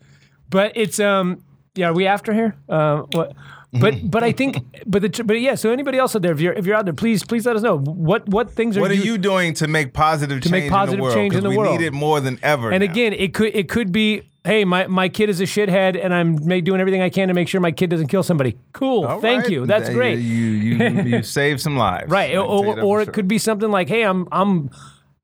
but 0.51 0.73
it's 0.77 1.01
um, 1.01 1.43
yeah. 1.75 1.89
Are 1.89 1.95
we 1.95 2.07
after 2.07 2.33
here? 2.35 2.55
Uh, 2.69 3.03
what? 3.13 3.33
But 3.81 3.95
mm. 3.95 4.11
but 4.11 4.23
I 4.23 4.33
think 4.33 4.59
but 4.87 5.03
the 5.03 5.25
but 5.25 5.41
yeah. 5.41 5.55
So 5.55 5.71
anybody 5.71 5.99
else 5.99 6.15
out 6.17 6.23
there, 6.23 6.33
if 6.33 6.41
you're 6.41 6.53
if 6.53 6.67
you're 6.67 6.77
out 6.77 6.85
there, 6.85 6.95
please 6.95 7.25
please 7.25 7.47
let 7.47 7.57
us 7.57 7.63
know 7.63 7.79
what 7.79 8.29
what 8.29 8.51
things 8.51 8.77
are 8.77 8.81
What 8.81 8.91
are 8.91 8.95
you. 8.95 9.19
doing 9.19 9.55
to 9.55 9.67
make 9.67 9.93
positive 9.93 10.43
change 10.43 10.53
make 10.53 10.71
positive 10.71 10.99
change 10.99 10.99
in 10.99 10.99
the 10.99 11.03
world? 11.03 11.15
change 11.15 11.35
in 11.35 11.43
the 11.43 11.51
we 11.51 11.57
world. 11.59 11.81
need 11.81 11.87
it 11.87 11.93
more 11.93 12.21
than 12.21 12.39
ever. 12.43 12.71
and 12.71 12.85
now. 12.85 12.91
again, 12.91 13.13
it 13.13 13.35
could 13.35 13.55
it 13.55 13.69
could 13.69 13.93
be. 13.93 14.23
Hey, 14.45 14.65
my, 14.65 14.87
my 14.87 15.09
kid 15.09 15.29
is 15.29 15.41
a 15.41 15.45
shithead, 15.45 16.01
and 16.01 16.15
I'm 16.15 16.37
doing 16.37 16.81
everything 16.81 17.03
I 17.03 17.11
can 17.11 17.27
to 17.27 17.35
make 17.35 17.49
sure 17.49 17.61
my 17.61 17.73
kid 17.73 17.91
doesn't 17.91 18.07
kill 18.07 18.23
somebody. 18.23 18.57
Cool, 18.73 19.05
All 19.05 19.21
thank 19.21 19.43
right. 19.43 19.51
you. 19.51 19.67
That's 19.67 19.91
great. 19.91 20.21
You 20.21 20.23
you 20.23 20.77
you, 20.77 21.03
you 21.03 21.23
saved 21.39 21.61
some 21.61 21.77
lives. 21.77 22.09
Right, 22.09 22.31
I 22.31 22.35
can 22.35 22.47
tell 22.47 22.63
you 22.63 22.71
or, 22.71 22.71
or 22.71 22.75
for 22.77 23.01
it 23.01 23.05
sure. 23.07 23.13
could 23.15 23.27
be 23.27 23.39
something 23.39 23.73
like, 23.73 23.89
"Hey, 23.89 24.05
I'm 24.05 24.29
I'm 24.31 24.71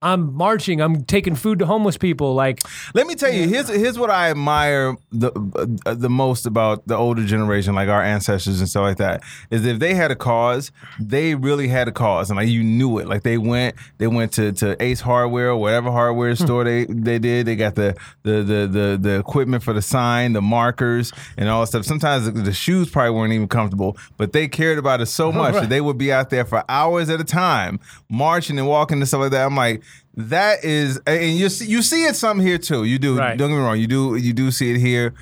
I'm 0.02 0.34
marching. 0.34 0.80
I'm 0.80 1.04
taking 1.04 1.34
food 1.34 1.58
to 1.60 1.66
homeless 1.66 1.96
people." 1.96 2.34
Like, 2.34 2.60
Let 2.94 3.06
me 3.06 3.14
tell 3.14 3.32
you, 3.32 3.48
here's 3.48 3.68
here's 3.68 3.98
what 3.98 4.10
I 4.10 4.30
admire 4.30 4.96
the 5.10 5.30
uh, 5.86 5.94
the 5.94 6.10
most 6.10 6.46
about 6.46 6.86
the 6.86 6.96
older 6.96 7.24
generation, 7.24 7.74
like 7.74 7.88
our 7.88 8.02
ancestors 8.02 8.60
and 8.60 8.68
stuff 8.68 8.82
like 8.82 8.96
that, 8.98 9.22
is 9.50 9.64
if 9.64 9.78
they 9.78 9.94
had 9.94 10.10
a 10.10 10.16
cause, 10.16 10.72
they 11.00 11.34
really 11.34 11.68
had 11.68 11.88
a 11.88 11.92
cause, 11.92 12.30
and 12.30 12.36
like 12.36 12.48
you 12.48 12.62
knew 12.62 12.98
it. 12.98 13.06
Like 13.08 13.22
they 13.22 13.38
went, 13.38 13.76
they 13.98 14.06
went 14.06 14.32
to, 14.32 14.52
to 14.52 14.82
Ace 14.82 15.00
Hardware 15.00 15.50
or 15.50 15.56
whatever 15.56 15.90
hardware 15.90 16.34
Hmm. 16.34 16.44
store 16.44 16.64
they 16.64 16.84
they 16.86 17.18
did. 17.18 17.46
They 17.46 17.56
got 17.56 17.74
the 17.74 17.96
the 18.22 18.42
the 18.42 18.66
the, 18.66 18.98
the 19.00 19.18
equipment 19.18 19.62
for 19.62 19.72
the 19.72 19.82
sign, 19.82 20.32
the 20.32 20.42
markers, 20.42 21.12
and 21.36 21.48
all 21.48 21.60
that 21.60 21.66
stuff. 21.68 21.84
Sometimes 21.84 22.24
the, 22.24 22.32
the 22.32 22.52
shoes 22.52 22.90
probably 22.90 23.10
weren't 23.12 23.32
even 23.32 23.48
comfortable, 23.48 23.96
but 24.16 24.32
they 24.32 24.48
cared 24.48 24.78
about 24.78 25.00
it 25.00 25.06
so 25.06 25.30
much 25.42 25.54
that 25.54 25.68
they 25.68 25.80
would 25.80 25.98
be 25.98 26.12
out 26.12 26.30
there 26.30 26.44
for 26.44 26.64
hours 26.68 27.08
at 27.10 27.20
a 27.20 27.24
time, 27.24 27.78
marching 28.08 28.58
and 28.58 28.66
walking 28.66 28.98
and 28.98 29.06
stuff 29.08 29.20
like 29.20 29.30
that. 29.32 29.46
I'm 29.46 29.56
like. 29.56 29.82
That 30.14 30.62
is, 30.64 31.00
and 31.06 31.36
you 31.36 31.48
see, 31.48 31.66
you 31.66 31.80
see 31.80 32.04
it 32.04 32.16
some 32.16 32.38
here 32.38 32.58
too. 32.58 32.84
You 32.84 32.98
do. 32.98 33.18
Right. 33.18 33.36
Don't 33.38 33.48
get 33.50 33.56
me 33.56 33.62
wrong. 33.62 33.78
You 33.78 33.86
do. 33.86 34.16
You 34.16 34.32
do 34.34 34.50
see 34.50 34.70
it 34.70 34.78
here, 34.78 35.14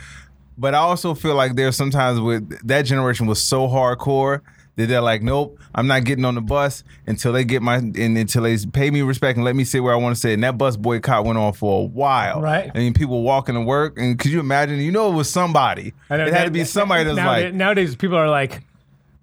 but 0.59 0.75
I 0.75 0.79
also 0.79 1.15
feel 1.15 1.37
like 1.37 1.55
there's 1.55 1.77
sometimes 1.77 2.19
with 2.21 2.67
that 2.67 2.83
generation 2.83 3.27
was 3.27 3.41
so 3.41 3.69
hardcore 3.69 4.41
that 4.77 4.87
they're 4.87 5.00
like, 5.00 5.23
nope, 5.23 5.59
I'm 5.75 5.87
not 5.87 6.05
getting 6.05 6.25
on 6.25 6.35
the 6.35 6.41
bus 6.41 6.83
until 7.07 7.33
they 7.33 7.45
get 7.45 7.62
my 7.62 7.77
and 7.77 7.97
until 7.97 8.43
they 8.43 8.57
pay 8.73 8.91
me 8.91 9.03
respect 9.03 9.37
and 9.37 9.45
let 9.45 9.55
me 9.55 9.62
sit 9.62 9.81
where 9.81 9.93
I 9.93 9.97
want 9.97 10.17
to 10.17 10.21
sit. 10.21 10.33
And 10.33 10.43
that 10.43 10.59
bus 10.59 10.77
boycott 10.77 11.25
went 11.25 11.39
on 11.39 11.53
for 11.53 11.83
a 11.83 11.85
while. 11.85 12.41
Right. 12.41 12.71
I 12.75 12.79
mean, 12.79 12.93
people 12.95 13.23
walking 13.23 13.55
to 13.55 13.61
work, 13.61 13.97
and 13.97 14.19
could 14.19 14.33
you 14.33 14.41
imagine? 14.41 14.79
You 14.81 14.91
know, 14.91 15.12
it 15.12 15.15
was 15.15 15.31
somebody. 15.31 15.89
It 15.89 15.93
had 16.11 16.33
that- 16.33 16.45
to 16.47 16.50
be 16.50 16.65
somebody 16.65 17.05
that's 17.05 17.17
nowadays, 17.17 17.45
like, 17.45 17.55
nowadays 17.55 17.95
people 17.95 18.17
are 18.17 18.29
like 18.29 18.62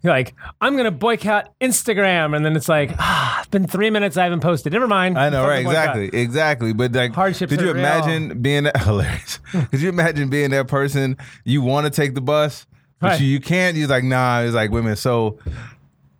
like 0.08 0.34
I'm 0.62 0.76
gonna 0.78 0.92
boycott 0.92 1.54
Instagram 1.62 2.36
and 2.36 2.46
then 2.46 2.56
it's 2.56 2.68
like 2.70 2.92
ah 3.00 3.40
it's 3.40 3.50
been 3.50 3.68
three 3.68 3.90
minutes 3.90 4.18
I 4.18 4.24
haven't 4.24 4.42
posted 4.42 4.74
never 4.74 4.88
mind 4.88 5.18
I 5.18 5.30
know, 5.30 5.48
right? 5.48 5.60
Exactly, 5.66 6.10
exactly. 6.14 6.74
But 6.74 6.92
like, 6.94 7.14
Hardships 7.14 7.52
could 7.52 7.62
you 7.62 7.70
are 7.70 7.74
real. 7.74 7.84
imagine 7.86 8.42
being 8.42 8.64
that 8.64 8.78
hilarious? 8.84 9.40
could 9.52 9.82
you 9.82 9.90
imagine 9.90 10.30
being 10.30 10.50
that 10.52 10.68
person? 10.68 11.18
You 11.46 11.62
want 11.62 11.86
to 11.86 11.90
take 11.92 12.14
the 12.16 12.22
bus, 12.22 12.66
but 13.00 13.08
Right. 13.08 13.22
you, 13.22 13.28
you 13.28 13.40
can't. 13.40 13.78
You're 13.78 13.88
like, 13.88 14.04
nah. 14.04 14.42
It's 14.42 14.56
like 14.56 14.72
women. 14.72 14.96
So, 14.96 15.38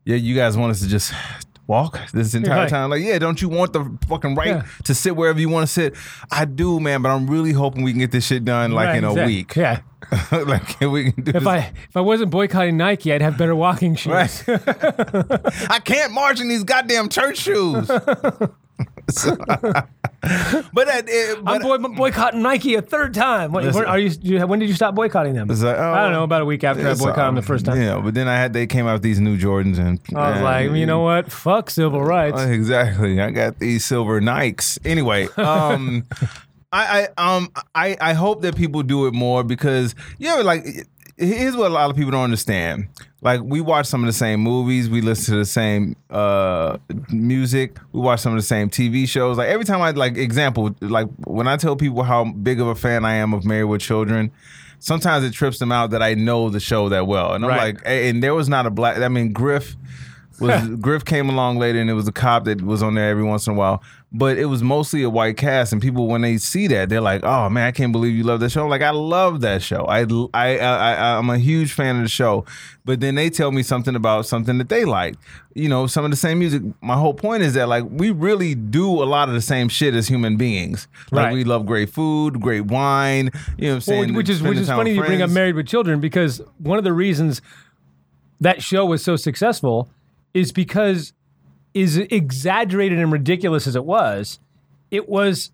yeah, 0.06 0.16
you 0.16 0.36
guys 0.36 0.56
want 0.56 0.72
us 0.72 0.80
to 0.82 0.88
just 0.88 1.12
walk 1.68 2.00
this 2.14 2.34
entire 2.34 2.62
Right. 2.62 2.70
time? 2.70 2.90
Like, 2.90 3.04
yeah, 3.04 3.20
don't 3.20 3.42
you 3.42 3.50
want 3.50 3.74
the 3.74 3.98
fucking 4.08 4.36
right 4.36 4.48
Yeah. 4.48 4.64
to 4.86 4.96
sit 4.96 5.16
wherever 5.16 5.40
you 5.40 5.50
want 5.50 5.68
to 5.68 5.72
sit? 5.72 5.96
I 6.32 6.46
do, 6.46 6.80
man, 6.80 7.02
but 7.02 7.10
I'm 7.10 7.30
really 7.30 7.52
hoping 7.52 7.84
we 7.84 7.92
can 7.92 8.00
get 8.00 8.12
this 8.12 8.26
shit 8.26 8.46
done 8.46 8.72
like 8.72 8.88
Right, 8.88 8.98
in 8.98 9.04
a 9.04 9.14
week. 9.26 9.56
Yeah. 9.56 9.82
like 10.32 10.80
we 10.80 11.12
can 11.12 11.24
do 11.24 11.30
If 11.32 11.34
this. 11.44 11.46
I 11.46 11.58
if 11.90 11.96
I 11.98 12.02
wasn't 12.02 12.32
boycotting 12.32 12.78
Nike, 12.78 13.12
I'd 13.14 13.22
have 13.22 13.38
better 13.38 13.56
walking 13.56 13.96
shoes. 13.96 14.14
Right. 14.14 14.44
I 15.70 15.80
can't 15.84 16.14
march 16.14 16.40
in 16.40 16.48
these 16.48 16.64
goddamn 16.64 17.10
church 17.10 17.38
shoes. 17.40 17.90
So- 19.10 19.36
but 20.74 20.88
that, 20.88 21.40
but 21.44 21.52
I'm 21.52 21.62
boy, 21.62 21.78
boycotting 21.96 22.42
Nike 22.42 22.76
a 22.76 22.82
third 22.82 23.14
time. 23.14 23.52
What, 23.52 23.64
Listen. 23.64 23.86
are 23.86 24.00
you? 24.00 24.46
When 24.46 24.60
did 24.60 24.68
you 24.68 24.76
stop 24.76 24.96
boycotting 24.96 25.34
them? 25.34 25.48
Like, 25.48 25.60
oh, 25.64 25.94
I 25.94 26.04
don't 26.04 26.12
know. 26.12 26.24
About 26.24 26.42
a 26.42 26.46
week 26.46 26.64
after 26.64 26.88
I 26.88 26.94
boycotted 26.96 27.16
them 27.18 27.36
the 27.36 27.42
um, 27.42 27.46
first 27.46 27.66
time. 27.66 27.80
Yeah, 27.82 28.02
but 28.04 28.14
then 28.14 28.28
I 28.28 28.36
had 28.36 28.54
they 28.54 28.68
came 28.68 28.88
out 28.88 28.94
with 28.94 29.04
these 29.04 29.20
new 29.20 29.38
Jordans 29.38 29.78
and 29.78 30.00
I 30.16 30.32
was 30.32 30.42
like, 30.42 30.72
you 30.72 30.86
know 30.86 31.02
what? 31.02 31.32
Fuck 31.32 31.70
civil 31.70 32.02
rights. 32.02 32.40
Uh, 32.40 32.48
Exactly. 32.48 33.22
I 33.22 33.32
got 33.32 33.60
these 33.60 33.86
silver 33.86 34.20
Nikes. 34.20 34.80
Anyway, 34.84 35.28
um 35.38 36.04
I, 36.72 37.08
I 37.18 37.36
um 37.36 37.50
I, 37.76 37.96
I 38.02 38.14
hope 38.14 38.42
that 38.42 38.56
people 38.56 38.84
do 38.84 39.08
it 39.08 39.14
more 39.14 39.44
because 39.44 39.96
you 40.18 40.28
know 40.28 40.42
like 40.42 40.66
here's 41.18 41.56
what 41.56 41.72
a 41.72 41.74
lot 41.74 41.90
of 41.90 41.96
people 41.96 42.12
don't 42.12 42.24
understand. 42.24 42.88
Like 43.22 43.42
we 43.44 43.62
watch 43.62 43.88
some 43.88 44.02
of 44.04 44.08
the 44.08 44.14
same 44.14 44.42
movies, 44.42 44.90
we 44.90 45.02
listen 45.02 45.34
to 45.34 45.40
the 45.40 45.46
same 45.46 45.96
uh 46.10 46.78
music, 47.10 47.78
we 47.92 48.00
watch 48.00 48.20
some 48.22 48.34
of 48.34 48.38
the 48.38 48.44
same 48.46 48.70
TV 48.70 49.08
shows. 49.08 49.38
Like 49.38 49.50
every 49.50 49.66
time 49.66 49.82
I 49.82 49.92
like 49.92 50.18
example, 50.18 50.76
like 50.82 51.08
when 51.26 51.48
I 51.48 51.58
tell 51.58 51.76
people 51.76 52.04
how 52.04 52.26
big 52.26 52.60
of 52.60 52.68
a 52.68 52.76
fan 52.76 53.06
I 53.06 53.14
am 53.16 53.34
of 53.34 53.44
Married 53.44 53.66
with 53.66 53.82
Children, 53.82 54.32
sometimes 54.80 55.26
it 55.26 55.34
trips 55.34 55.58
them 55.58 55.72
out 55.72 55.90
that 55.92 56.04
I 56.04 56.14
know 56.14 56.50
the 56.50 56.60
show 56.60 56.90
that 56.90 57.08
well. 57.08 57.34
And 57.34 57.44
I'm 57.44 57.50
Right. 57.50 57.76
like, 57.76 57.82
and 57.86 58.22
there 58.22 58.36
was 58.36 58.48
not 58.50 58.66
a 58.68 58.70
black 58.70 58.98
I 58.98 59.08
mean 59.08 59.34
Griff 59.34 59.76
was 60.40 60.68
Griff 60.80 61.04
came 61.04 61.28
along 61.30 61.58
later 61.58 61.80
and 61.80 61.90
it 61.90 61.94
was 61.94 62.08
a 62.08 62.12
cop 62.12 62.44
that 62.46 62.62
was 62.62 62.84
on 62.84 62.94
there 62.94 63.10
every 63.10 63.24
once 63.24 63.48
in 63.48 63.54
a 63.54 63.58
while. 63.58 63.82
But 64.10 64.38
it 64.38 64.46
was 64.46 64.64
mostly 64.64 65.04
a 65.04 65.10
white 65.10 65.36
cast, 65.36 65.74
and 65.74 65.82
people 65.82 66.08
when 66.08 66.22
they 66.22 66.38
see 66.38 66.68
that 66.68 66.88
they're 66.88 67.02
like, 67.02 67.26
"Oh 67.26 67.50
man, 67.50 67.68
I 67.68 67.72
can't 67.72 67.92
believe 67.92 68.16
you 68.16 68.24
love 68.24 68.40
that 68.40 68.52
show!" 68.52 68.64
I'm 68.64 68.70
like 68.70 68.82
I 68.82 68.92
love 68.92 69.42
that 69.42 69.62
show. 69.62 69.84
I 69.84 70.06
I 70.34 70.56
I 70.58 71.18
I'm 71.18 71.30
a 71.30 71.38
huge 71.38 71.74
fan 71.74 71.98
of 71.98 72.04
the 72.04 72.08
show. 72.08 72.46
But 72.86 73.02
then 73.02 73.16
they 73.16 73.30
tell 73.30 73.52
me 73.52 73.64
something 73.64 73.98
about 73.98 74.26
something 74.26 74.60
that 74.60 74.70
they 74.70 74.86
like. 74.86 75.16
You 75.56 75.68
know, 75.68 75.88
some 75.88 76.06
of 76.06 76.12
the 76.12 76.16
same 76.18 76.40
music. 76.40 76.62
My 76.82 76.96
whole 76.96 77.14
point 77.14 77.44
is 77.44 77.54
that 77.56 77.68
like 77.68 77.84
we 77.90 78.12
really 78.12 78.56
do 78.56 78.90
a 78.90 79.04
lot 79.04 79.28
of 79.28 79.36
the 79.36 79.42
same 79.42 79.68
shit 79.68 79.94
as 79.94 80.08
human 80.08 80.38
beings. 80.38 80.88
Like 81.12 81.26
Right. 81.26 81.34
we 81.34 81.44
love 81.44 81.66
great 81.66 81.90
food, 81.90 82.40
great 82.40 82.62
wine. 82.68 83.26
You 83.26 83.32
know 83.32 83.34
what 83.36 83.62
I'm 83.68 83.74
Well, 83.74 83.82
saying? 83.82 84.14
which 84.14 84.30
is 84.30 84.42
which 84.42 84.58
is 84.58 84.70
funny 84.70 84.94
you 84.94 85.04
bring 85.04 85.22
up. 85.22 85.30
Married 85.32 85.56
with 85.56 85.68
Children 85.68 86.00
because 86.00 86.42
one 86.60 86.78
of 86.78 86.86
the 86.86 86.94
reasons 86.94 87.42
that 88.40 88.64
show 88.64 88.86
was 88.86 89.04
so 89.04 89.18
successful 89.18 89.90
is 90.34 90.54
because 90.54 91.12
as 91.78 91.98
exaggerated 91.98 93.00
and 93.00 93.12
ridiculous 93.12 93.68
as 93.68 93.76
it 93.76 93.86
was, 93.86 94.40
it 94.92 95.08
was 95.10 95.52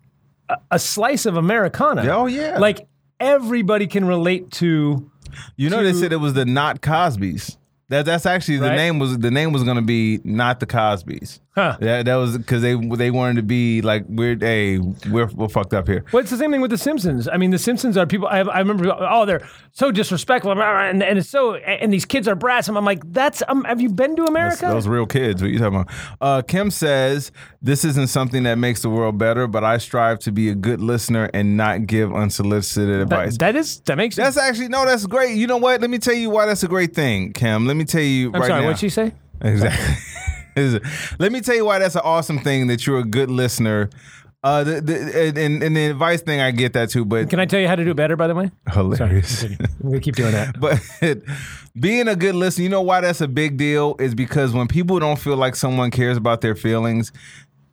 a, 0.48 0.56
a 0.72 0.78
slice 0.78 1.26
of 1.26 1.36
Americana. 1.36 2.06
Oh, 2.10 2.26
yeah. 2.26 2.58
like 2.58 2.86
everybody 3.20 3.86
can 3.86 4.04
relate 4.06 4.50
to. 4.52 5.10
You 5.56 5.70
know, 5.70 5.82
they 5.82 5.92
said 5.92 6.12
it 6.12 6.16
was 6.16 6.34
the 6.34 6.44
not 6.44 6.80
Cosby's. 6.80 7.58
That 7.88 8.06
that's 8.06 8.26
actually 8.26 8.58
the 8.58 8.74
name 8.74 8.98
was 8.98 9.18
the 9.18 9.30
name 9.30 9.52
was 9.52 9.62
gonna 9.62 9.82
be 9.82 10.20
not 10.24 10.60
the 10.60 10.66
Cosby's. 10.66 11.40
Huh. 11.54 11.76
That 11.80 12.06
that 12.06 12.16
was 12.16 12.36
because 12.36 12.62
they 12.62 12.74
they 12.74 13.12
wanted 13.12 13.36
to 13.36 13.42
be 13.42 13.80
like 13.80 14.04
we're 14.08 14.36
hey 14.36 14.78
we're 14.78 15.26
we're 15.26 15.48
fucked 15.48 15.72
up 15.72 15.86
here. 15.86 16.04
Well, 16.10 16.20
it's 16.20 16.30
the 16.30 16.36
same 16.36 16.50
thing 16.50 16.60
with 16.60 16.72
The 16.72 16.78
Simpsons. 16.78 17.28
I 17.28 17.36
mean, 17.36 17.52
The 17.52 17.58
Simpsons 17.58 17.96
are 17.96 18.06
people. 18.06 18.26
I, 18.26 18.40
I 18.40 18.58
remember, 18.58 18.92
oh, 18.98 19.24
they're 19.24 19.46
so 19.70 19.92
disrespectful, 19.92 20.50
and, 20.50 21.02
and 21.02 21.18
it's 21.18 21.28
so, 21.28 21.54
and 21.54 21.92
these 21.92 22.04
kids 22.04 22.26
are 22.26 22.34
brats. 22.34 22.66
And 22.66 22.76
I'm 22.76 22.84
like, 22.84 23.12
that's. 23.12 23.40
Um, 23.46 23.62
have 23.64 23.80
you 23.80 23.88
been 23.88 24.16
to 24.16 24.22
That's- 24.22 24.30
America? 24.30 24.66
Those 24.66 24.88
real 24.88 25.06
kids. 25.06 25.42
What 25.42 25.52
you 25.52 25.58
talking 25.60 25.80
about? 25.80 25.94
Uh, 26.20 26.42
Kim 26.42 26.72
says 26.72 27.30
this 27.62 27.84
isn't 27.84 28.08
something 28.08 28.42
that 28.44 28.56
makes 28.56 28.82
the 28.82 28.90
world 28.90 29.18
better, 29.18 29.46
but 29.46 29.62
I 29.62 29.78
strive 29.78 30.18
to 30.20 30.32
be 30.32 30.48
a 30.48 30.54
good 30.56 30.80
listener 30.80 31.30
and 31.32 31.56
not 31.56 31.86
give 31.86 32.12
unsolicited 32.12 33.00
advice. 33.00 33.36
That- 33.38 33.52
that 33.52 33.56
is 33.56 33.80
that 33.80 33.96
makes. 33.96 34.16
that's 34.16 34.36
actually 34.36 34.68
no, 34.68 34.84
that's 34.86 35.06
great. 35.06 35.36
You 35.36 35.46
know 35.46 35.58
what? 35.58 35.80
Let 35.80 35.90
me 35.90 35.98
tell 35.98 36.14
you 36.14 36.30
why 36.30 36.46
that's 36.46 36.64
a 36.64 36.68
great 36.68 36.94
thing, 36.94 37.32
Kim. 37.32 37.66
Let 37.66 37.73
me 37.76 37.84
tell 37.84 38.02
you 38.02 38.28
I'm 38.28 38.40
right 38.40 38.46
sorry. 38.48 38.60
now. 38.62 38.66
What'd 38.68 38.80
she 38.80 38.88
say? 38.88 39.12
Exactly. 39.40 39.94
Let 41.18 41.32
me 41.32 41.40
tell 41.40 41.56
you 41.56 41.64
why 41.64 41.78
that's 41.80 41.96
an 41.96 42.02
awesome 42.04 42.38
thing 42.38 42.68
that 42.68 42.86
you're 42.86 43.00
a 43.00 43.04
good 43.04 43.30
listener. 43.30 43.90
Uh, 44.44 44.62
the, 44.62 44.80
the, 44.82 45.40
and, 45.40 45.62
and 45.62 45.74
the 45.74 45.86
advice 45.86 46.20
thing, 46.20 46.38
I 46.38 46.50
get 46.50 46.74
that 46.74 46.90
too, 46.90 47.06
but 47.06 47.30
Can 47.30 47.40
I 47.40 47.46
tell 47.46 47.58
you 47.60 47.66
how 47.66 47.76
to 47.76 47.82
do 47.82 47.92
it 47.92 47.96
better? 47.96 48.14
By 48.14 48.26
the 48.26 48.34
way, 48.34 48.50
hilarious. 48.70 49.42
I'm 49.42 49.56
gonna 49.82 50.00
keep 50.00 50.16
doing 50.16 50.32
that. 50.32 50.60
But 50.60 51.22
being 51.80 52.08
a 52.08 52.14
good 52.14 52.34
listener, 52.34 52.64
you 52.64 52.68
know 52.68 52.82
why 52.82 53.00
that's 53.00 53.22
a 53.22 53.26
big 53.28 53.56
deal? 53.56 53.96
Is 53.98 54.14
because 54.14 54.52
when 54.52 54.68
people 54.68 54.98
don't 54.98 55.18
feel 55.18 55.36
like 55.36 55.56
someone 55.56 55.90
cares 55.90 56.18
about 56.18 56.42
their 56.42 56.54
feelings, 56.54 57.10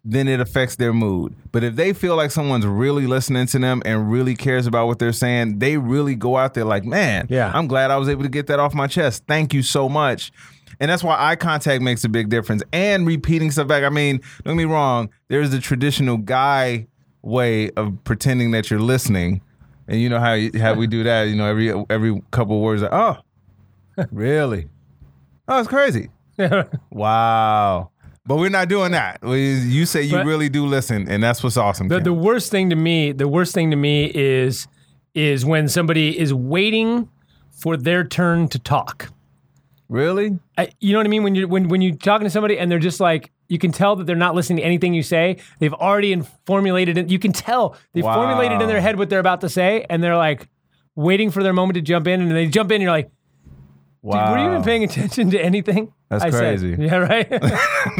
then 0.03 0.27
it 0.27 0.39
affects 0.39 0.75
their 0.77 0.93
mood. 0.93 1.35
But 1.51 1.63
if 1.63 1.75
they 1.75 1.93
feel 1.93 2.15
like 2.15 2.31
someone's 2.31 2.65
really 2.65 3.05
listening 3.05 3.45
to 3.47 3.59
them 3.59 3.81
and 3.85 4.11
really 4.11 4.35
cares 4.35 4.65
about 4.65 4.87
what 4.87 4.97
they're 4.99 5.13
saying, 5.13 5.59
they 5.59 5.77
really 5.77 6.15
go 6.15 6.37
out 6.37 6.55
there 6.55 6.65
like, 6.65 6.83
man, 6.85 7.27
Yeah. 7.29 7.51
I'm 7.53 7.67
glad 7.67 7.91
I 7.91 7.97
was 7.97 8.09
able 8.09 8.23
to 8.23 8.29
get 8.29 8.47
that 8.47 8.59
off 8.59 8.73
my 8.73 8.87
chest. 8.87 9.23
Thank 9.27 9.53
you 9.53 9.61
so 9.61 9.87
much. 9.87 10.31
And 10.79 10.89
that's 10.89 11.03
why 11.03 11.15
eye 11.19 11.35
contact 11.35 11.83
makes 11.83 12.03
a 12.03 12.09
big 12.09 12.29
difference. 12.29 12.63
And 12.73 13.05
repeating 13.05 13.51
stuff 13.51 13.67
back. 13.67 13.83
I 13.83 13.89
mean, 13.89 14.21
don't 14.43 14.57
get 14.57 14.65
me 14.67 14.73
wrong, 14.73 15.09
there's 15.27 15.51
the 15.51 15.59
traditional 15.59 16.17
guy 16.17 16.87
way 17.21 17.69
of 17.71 18.03
pretending 18.03 18.49
that 18.51 18.71
you're 18.71 18.79
listening. 18.79 19.41
And 19.87 20.01
you 20.01 20.09
know 20.09 20.19
how 20.19 20.39
how 20.59 20.73
we 20.73 20.87
do 20.87 21.03
that, 21.09 21.23
you 21.27 21.35
know, 21.35 21.45
every 21.45 21.71
every 21.91 22.19
couple 22.31 22.55
of 22.55 22.61
words 22.63 22.81
like, 22.81 22.91
oh, 22.91 23.17
really? 24.11 24.69
Oh, 25.47 25.59
it's 25.59 25.67
crazy. 25.67 26.09
Wow. 26.89 27.90
But 28.31 28.37
we're 28.37 28.49
not 28.49 28.69
doing 28.69 28.93
that. 28.93 29.19
You 29.21 29.85
say 29.85 30.03
you 30.03 30.13
But- 30.13 30.25
really 30.25 30.47
do 30.47 30.65
listen, 30.65 31.09
and 31.09 31.21
that's 31.21 31.43
what's 31.43 31.57
awesome. 31.57 31.89
The, 31.89 31.99
the 31.99 32.13
worst 32.13 32.49
thing 32.49 32.69
to 32.69 32.77
me, 32.77 33.11
the 33.11 33.27
worst 33.27 33.53
thing 33.53 33.71
to 33.71 33.75
me 33.75 34.05
is 34.05 34.67
is 35.13 35.43
when 35.43 35.67
somebody 35.67 36.17
is 36.17 36.33
waiting 36.33 37.09
for 37.51 37.75
their 37.75 38.05
turn 38.05 38.47
to 38.47 38.57
talk. 38.57 39.09
really? 39.89 40.39
I, 40.57 40.69
you 40.79 40.93
know 40.93 40.99
what 40.99 41.07
I 41.07 41.09
mean? 41.09 41.23
When 41.23 41.35
you 41.35 41.45
when 41.49 41.67
when 41.67 41.81
you're 41.81 41.97
talking 41.97 42.23
to 42.25 42.29
somebody 42.29 42.57
and 42.57 42.71
they're 42.71 42.79
just 42.79 43.01
like 43.01 43.31
you 43.49 43.57
can 43.57 43.73
tell 43.73 43.97
that 43.97 44.05
they're 44.07 44.15
not 44.15 44.33
listening 44.33 44.59
to 44.59 44.63
anything 44.63 44.93
you 44.93 45.03
say. 45.03 45.35
They've 45.59 45.73
already 45.73 46.13
in- 46.13 46.25
formulated 46.45 46.97
it. 46.97 47.09
You 47.09 47.19
can 47.19 47.33
tell 47.33 47.75
they've 47.91 48.01
Wow. 48.05 48.13
formulated 48.15 48.61
in 48.61 48.69
their 48.69 48.79
head 48.79 48.97
what 48.97 49.09
they're 49.09 49.19
about 49.19 49.41
to 49.41 49.49
say, 49.49 49.85
and 49.89 50.01
they're 50.01 50.15
like 50.15 50.47
waiting 50.95 51.31
for 51.31 51.43
their 51.43 51.51
moment 51.51 51.75
to 51.75 51.81
jump 51.81 52.07
in, 52.07 52.21
and 52.21 52.31
they 52.31 52.47
jump 52.47 52.71
in. 52.71 52.75
and 52.75 52.83
You're 52.83 52.91
like, 52.91 53.11
Dude, 54.03 54.13
Wow. 54.13 54.31
were 54.31 54.39
you 54.39 54.49
even 54.49 54.63
paying 54.63 54.83
attention 54.83 55.29
to 55.29 55.39
anything? 55.39 55.93
That's 56.09 56.23
I 56.23 56.29
said? 56.31 56.39
crazy. 56.59 56.75
Yeah, 56.79 56.95
right. 56.95 57.29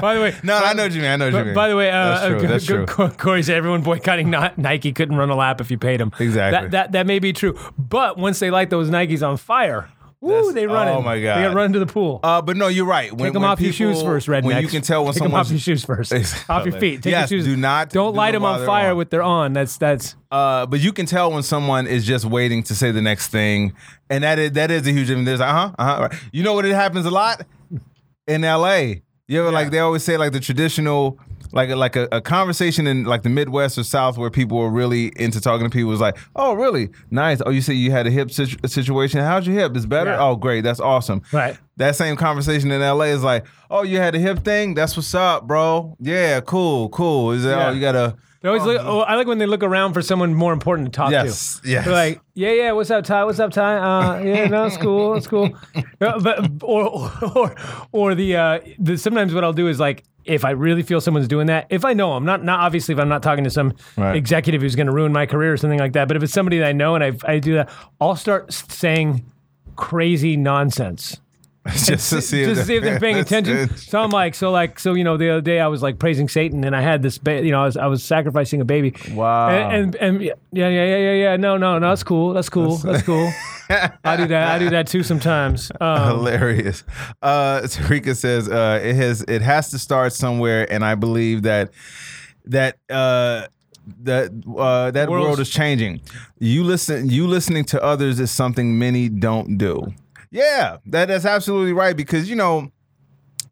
by 0.00 0.14
the 0.14 0.20
way, 0.20 0.34
no, 0.42 0.56
I 0.56 0.72
know 0.72 0.82
what 0.84 0.92
you 0.92 1.00
mean. 1.02 1.10
I 1.10 1.16
know 1.16 1.26
what 1.26 1.34
you 1.34 1.38
By, 1.38 1.44
mean. 1.44 1.54
by 1.54 1.68
the 1.68 1.76
way, 1.76 1.90
uh, 1.90 2.08
that's 2.08 2.26
true. 2.26 2.36
uh, 2.36 2.50
that's 2.50 2.64
G- 2.64 2.72
true. 2.96 3.08
G- 3.08 3.16
Corey 3.16 3.42
said 3.42 3.56
everyone 3.56 3.82
boycotting 3.82 4.28
Ni- 4.30 4.50
Nike 4.56 4.92
couldn't 4.92 5.16
run 5.16 5.30
a 5.30 5.36
lap 5.36 5.60
if 5.60 5.70
you 5.70 5.78
paid 5.78 6.00
them. 6.00 6.10
Exactly. 6.18 6.60
That, 6.62 6.70
that 6.72 6.92
that 6.92 7.06
may 7.06 7.18
be 7.20 7.32
true, 7.32 7.56
but 7.78 8.18
once 8.18 8.38
they 8.40 8.50
light 8.50 8.70
those 8.70 8.90
Nikes 8.90 9.26
on 9.26 9.36
fire, 9.36 9.88
woo, 10.20 10.52
they 10.52 10.66
run. 10.66 10.88
oh 10.88 11.00
my 11.00 11.20
god, 11.20 11.36
they 11.38 11.42
God. 11.42 11.48
get 11.50 11.54
run 11.56 11.72
to 11.74 11.78
the 11.78 11.86
pool. 11.86 12.20
Uh, 12.22 12.42
but 12.42 12.56
no, 12.56 12.68
you're 12.68 12.84
right. 12.86 13.10
When, 13.12 13.26
Take 13.28 13.32
them 13.34 13.42
when 13.42 13.50
off 13.52 13.60
your 13.60 13.72
shoes 13.72 14.02
first, 14.02 14.26
rednecks. 14.26 14.44
When 14.44 14.62
you 14.62 14.68
can 14.68 14.82
tell 14.82 15.04
when 15.04 15.14
Take 15.14 15.22
them 15.22 15.34
off 15.34 15.50
your 15.50 15.58
shoes 15.58 15.84
first. 15.84 16.12
off 16.50 16.66
your 16.66 16.78
feet. 16.80 17.02
Take 17.02 17.10
Yes, 17.12 17.30
your 17.30 17.40
shoes. 17.40 17.46
do 17.46 17.56
not- 17.56 17.90
Don't 17.90 18.12
do 18.12 18.16
light 18.18 18.32
them 18.32 18.44
on 18.44 18.64
fire 18.66 18.90
on. 18.90 18.96
with 18.96 19.10
their 19.10 19.22
on. 19.22 19.52
That's 19.52 19.76
that's. 19.78 20.16
Uh, 20.30 20.66
but 20.66 20.80
you 20.80 20.92
can 20.92 21.06
tell 21.06 21.32
when 21.32 21.42
someone 21.42 21.86
is 21.86 22.04
just 22.06 22.24
waiting 22.24 22.62
to 22.64 22.74
say 22.74 22.90
the 22.90 23.00
next 23.02 23.28
thing, 23.28 23.72
and 24.10 24.24
that 24.24 24.38
is 24.38 24.52
that 24.52 24.70
is 24.70 24.86
a 24.86 24.90
huge 24.92 25.06
difference. 25.06 25.26
There's 25.26 25.40
uh 25.40 25.52
huh, 25.52 25.72
uh 25.78 26.08
huh. 26.08 26.18
You 26.32 26.42
know 26.42 26.52
what? 26.54 26.64
It 26.66 26.74
happens 26.74 27.06
a 27.06 27.10
lot 27.10 27.46
in 28.26 28.44
L.A. 28.44 29.02
You 29.26 29.40
ever 29.40 29.52
like 29.52 29.70
they 29.70 29.78
always 29.78 30.02
say 30.02 30.16
like 30.16 30.32
the 30.32 30.40
traditional. 30.40 31.18
Like 31.52 31.70
like 31.70 31.96
a, 31.96 32.08
a 32.12 32.20
conversation 32.20 32.86
in 32.86 33.04
like 33.04 33.22
the 33.22 33.28
Midwest 33.30 33.78
or 33.78 33.84
South 33.84 34.18
where 34.18 34.30
people 34.30 34.58
were 34.58 34.70
really 34.70 35.12
into 35.16 35.40
talking 35.40 35.64
to 35.66 35.70
people 35.70 35.90
was 35.90 36.00
like, 36.00 36.16
oh 36.36 36.54
really 36.54 36.90
nice. 37.10 37.40
Oh 37.44 37.50
you 37.50 37.60
say 37.62 37.74
you 37.74 37.90
had 37.90 38.06
a 38.06 38.10
hip 38.10 38.30
situ- 38.30 38.56
situation. 38.66 39.20
How's 39.20 39.46
your 39.46 39.56
hip? 39.58 39.76
It's 39.76 39.86
better. 39.86 40.10
Yeah. 40.10 40.22
Oh 40.22 40.36
great, 40.36 40.62
that's 40.62 40.80
awesome. 40.80 41.22
Right. 41.32 41.56
That 41.76 41.96
same 41.96 42.16
conversation 42.16 42.70
in 42.70 42.80
LA 42.80 43.04
is 43.06 43.22
like, 43.22 43.46
oh 43.70 43.82
you 43.82 43.98
had 43.98 44.14
a 44.14 44.18
hip 44.18 44.40
thing. 44.44 44.74
That's 44.74 44.96
what's 44.96 45.14
up, 45.14 45.46
bro. 45.46 45.96
Yeah, 46.00 46.40
cool, 46.40 46.88
cool. 46.90 47.32
Is 47.32 47.44
it? 47.44 47.48
Yeah. 47.50 47.68
Oh 47.68 47.72
you 47.72 47.80
gotta. 47.80 48.16
They 48.40 48.48
always 48.48 48.62
look. 48.62 48.80
Oh, 48.84 49.00
I 49.00 49.16
like 49.16 49.26
when 49.26 49.38
they 49.38 49.46
look 49.46 49.64
around 49.64 49.94
for 49.94 50.00
someone 50.02 50.32
more 50.32 50.52
important 50.52 50.92
to 50.92 50.96
talk 50.96 51.10
Yes, 51.10 51.58
to. 51.58 51.68
yes. 51.68 51.84
They're 51.84 51.92
like, 51.92 52.20
yeah, 52.34 52.52
yeah. 52.52 52.70
What's 52.70 52.88
up, 52.88 53.04
Ty? 53.04 53.24
What's 53.24 53.40
up, 53.40 53.50
Ty? 53.50 53.78
Uh, 53.78 54.18
yeah, 54.22 54.46
no, 54.46 54.64
it's 54.66 54.76
cool. 54.76 55.16
It's 55.16 55.26
cool. 55.26 55.50
But 55.98 56.62
or 56.62 57.10
or 57.34 57.54
or 57.90 58.14
the 58.14 58.36
uh, 58.36 58.60
the 58.78 58.96
sometimes 58.96 59.34
what 59.34 59.42
I'll 59.42 59.52
do 59.52 59.66
is 59.66 59.80
like 59.80 60.04
if 60.28 60.44
I 60.44 60.50
really 60.50 60.82
feel 60.82 61.00
someone's 61.00 61.28
doing 61.28 61.46
that, 61.46 61.66
if 61.70 61.84
I 61.84 61.92
know 61.94 62.14
them, 62.14 62.24
not 62.24 62.44
not 62.44 62.60
obviously 62.60 62.92
if 62.92 62.98
I'm 63.00 63.08
not 63.08 63.22
talking 63.22 63.44
to 63.44 63.50
some 63.50 63.72
Right. 63.96 64.14
executive 64.16 64.62
who's 64.62 64.76
going 64.76 64.86
to 64.86 64.92
ruin 64.92 65.12
my 65.12 65.26
career 65.26 65.52
or 65.52 65.56
something 65.56 65.78
like 65.78 65.92
that, 65.94 66.08
but 66.08 66.16
if 66.16 66.22
it's 66.22 66.32
somebody 66.32 66.58
that 66.58 66.66
I 66.68 66.72
know 66.72 66.94
and 66.94 67.02
I 67.04 67.12
I 67.24 67.38
do 67.38 67.54
that, 67.54 67.70
I'll 68.00 68.16
start 68.16 68.52
saying 68.52 69.24
crazy 69.76 70.36
nonsense 70.36 71.20
just 71.68 72.10
to 72.10 72.22
see, 72.22 72.44
just 72.44 72.60
to 72.60 72.66
see 72.66 72.76
if 72.76 72.82
they're 72.82 73.00
paying 73.00 73.16
That's 73.16 73.30
attention. 73.30 73.76
So 73.76 74.00
I'm 74.00 74.10
like, 74.10 74.34
so 74.34 74.50
like, 74.50 74.78
so 74.78 74.94
you 74.94 75.04
know, 75.04 75.16
the 75.16 75.30
other 75.30 75.40
day 75.40 75.60
I 75.60 75.66
was 75.66 75.82
like 75.82 75.98
praising 75.98 76.28
Satan, 76.28 76.64
and 76.64 76.74
I 76.74 76.80
had 76.80 77.02
this, 77.02 77.18
ba- 77.18 77.44
you 77.44 77.50
know, 77.50 77.62
I 77.62 77.64
was 77.66 77.76
I 77.76 77.86
was 77.86 78.02
sacrificing 78.02 78.60
a 78.60 78.64
baby. 78.64 78.94
Wow. 79.12 79.48
And 79.48 79.94
and, 79.96 79.96
and 79.96 80.22
yeah, 80.22 80.32
yeah, 80.52 80.68
yeah, 80.68 80.96
yeah, 80.96 81.12
yeah. 81.12 81.36
No, 81.36 81.56
no, 81.56 81.78
no, 81.78 81.88
that's 81.88 82.04
cool. 82.04 82.32
That's 82.32 82.48
cool. 82.48 82.76
That's 82.76 83.02
cool. 83.02 83.30
I 83.70 84.16
do 84.16 84.26
that. 84.28 84.48
I 84.48 84.58
do 84.58 84.70
that 84.70 84.86
too 84.86 85.02
sometimes. 85.02 85.70
Um, 85.80 86.06
Hilarious. 86.18 86.84
Uh, 87.20 87.60
Tarika 87.62 88.16
says 88.16 88.48
uh, 88.48 88.80
it 88.82 88.94
has 88.94 89.22
it 89.22 89.42
has 89.42 89.70
to 89.70 89.78
start 89.78 90.12
somewhere, 90.12 90.70
and 90.72 90.84
I 90.84 90.94
believe 90.94 91.42
that 91.42 91.70
that 92.46 92.78
uh, 92.88 93.48
that 94.02 94.30
uh, 94.56 94.90
that 94.92 95.10
world 95.10 95.40
is 95.40 95.50
changing. 95.50 96.00
You 96.38 96.64
listen. 96.64 97.10
You 97.10 97.26
listening 97.26 97.64
to 97.66 97.82
others 97.82 98.20
is 98.20 98.30
something 98.30 98.78
many 98.78 99.08
don't 99.08 99.58
do. 99.58 99.92
Yeah, 100.30 100.78
that 100.86 101.08
that's 101.08 101.24
absolutely 101.24 101.72
right 101.72 101.96
because 101.96 102.28
you 102.28 102.36
know 102.36 102.70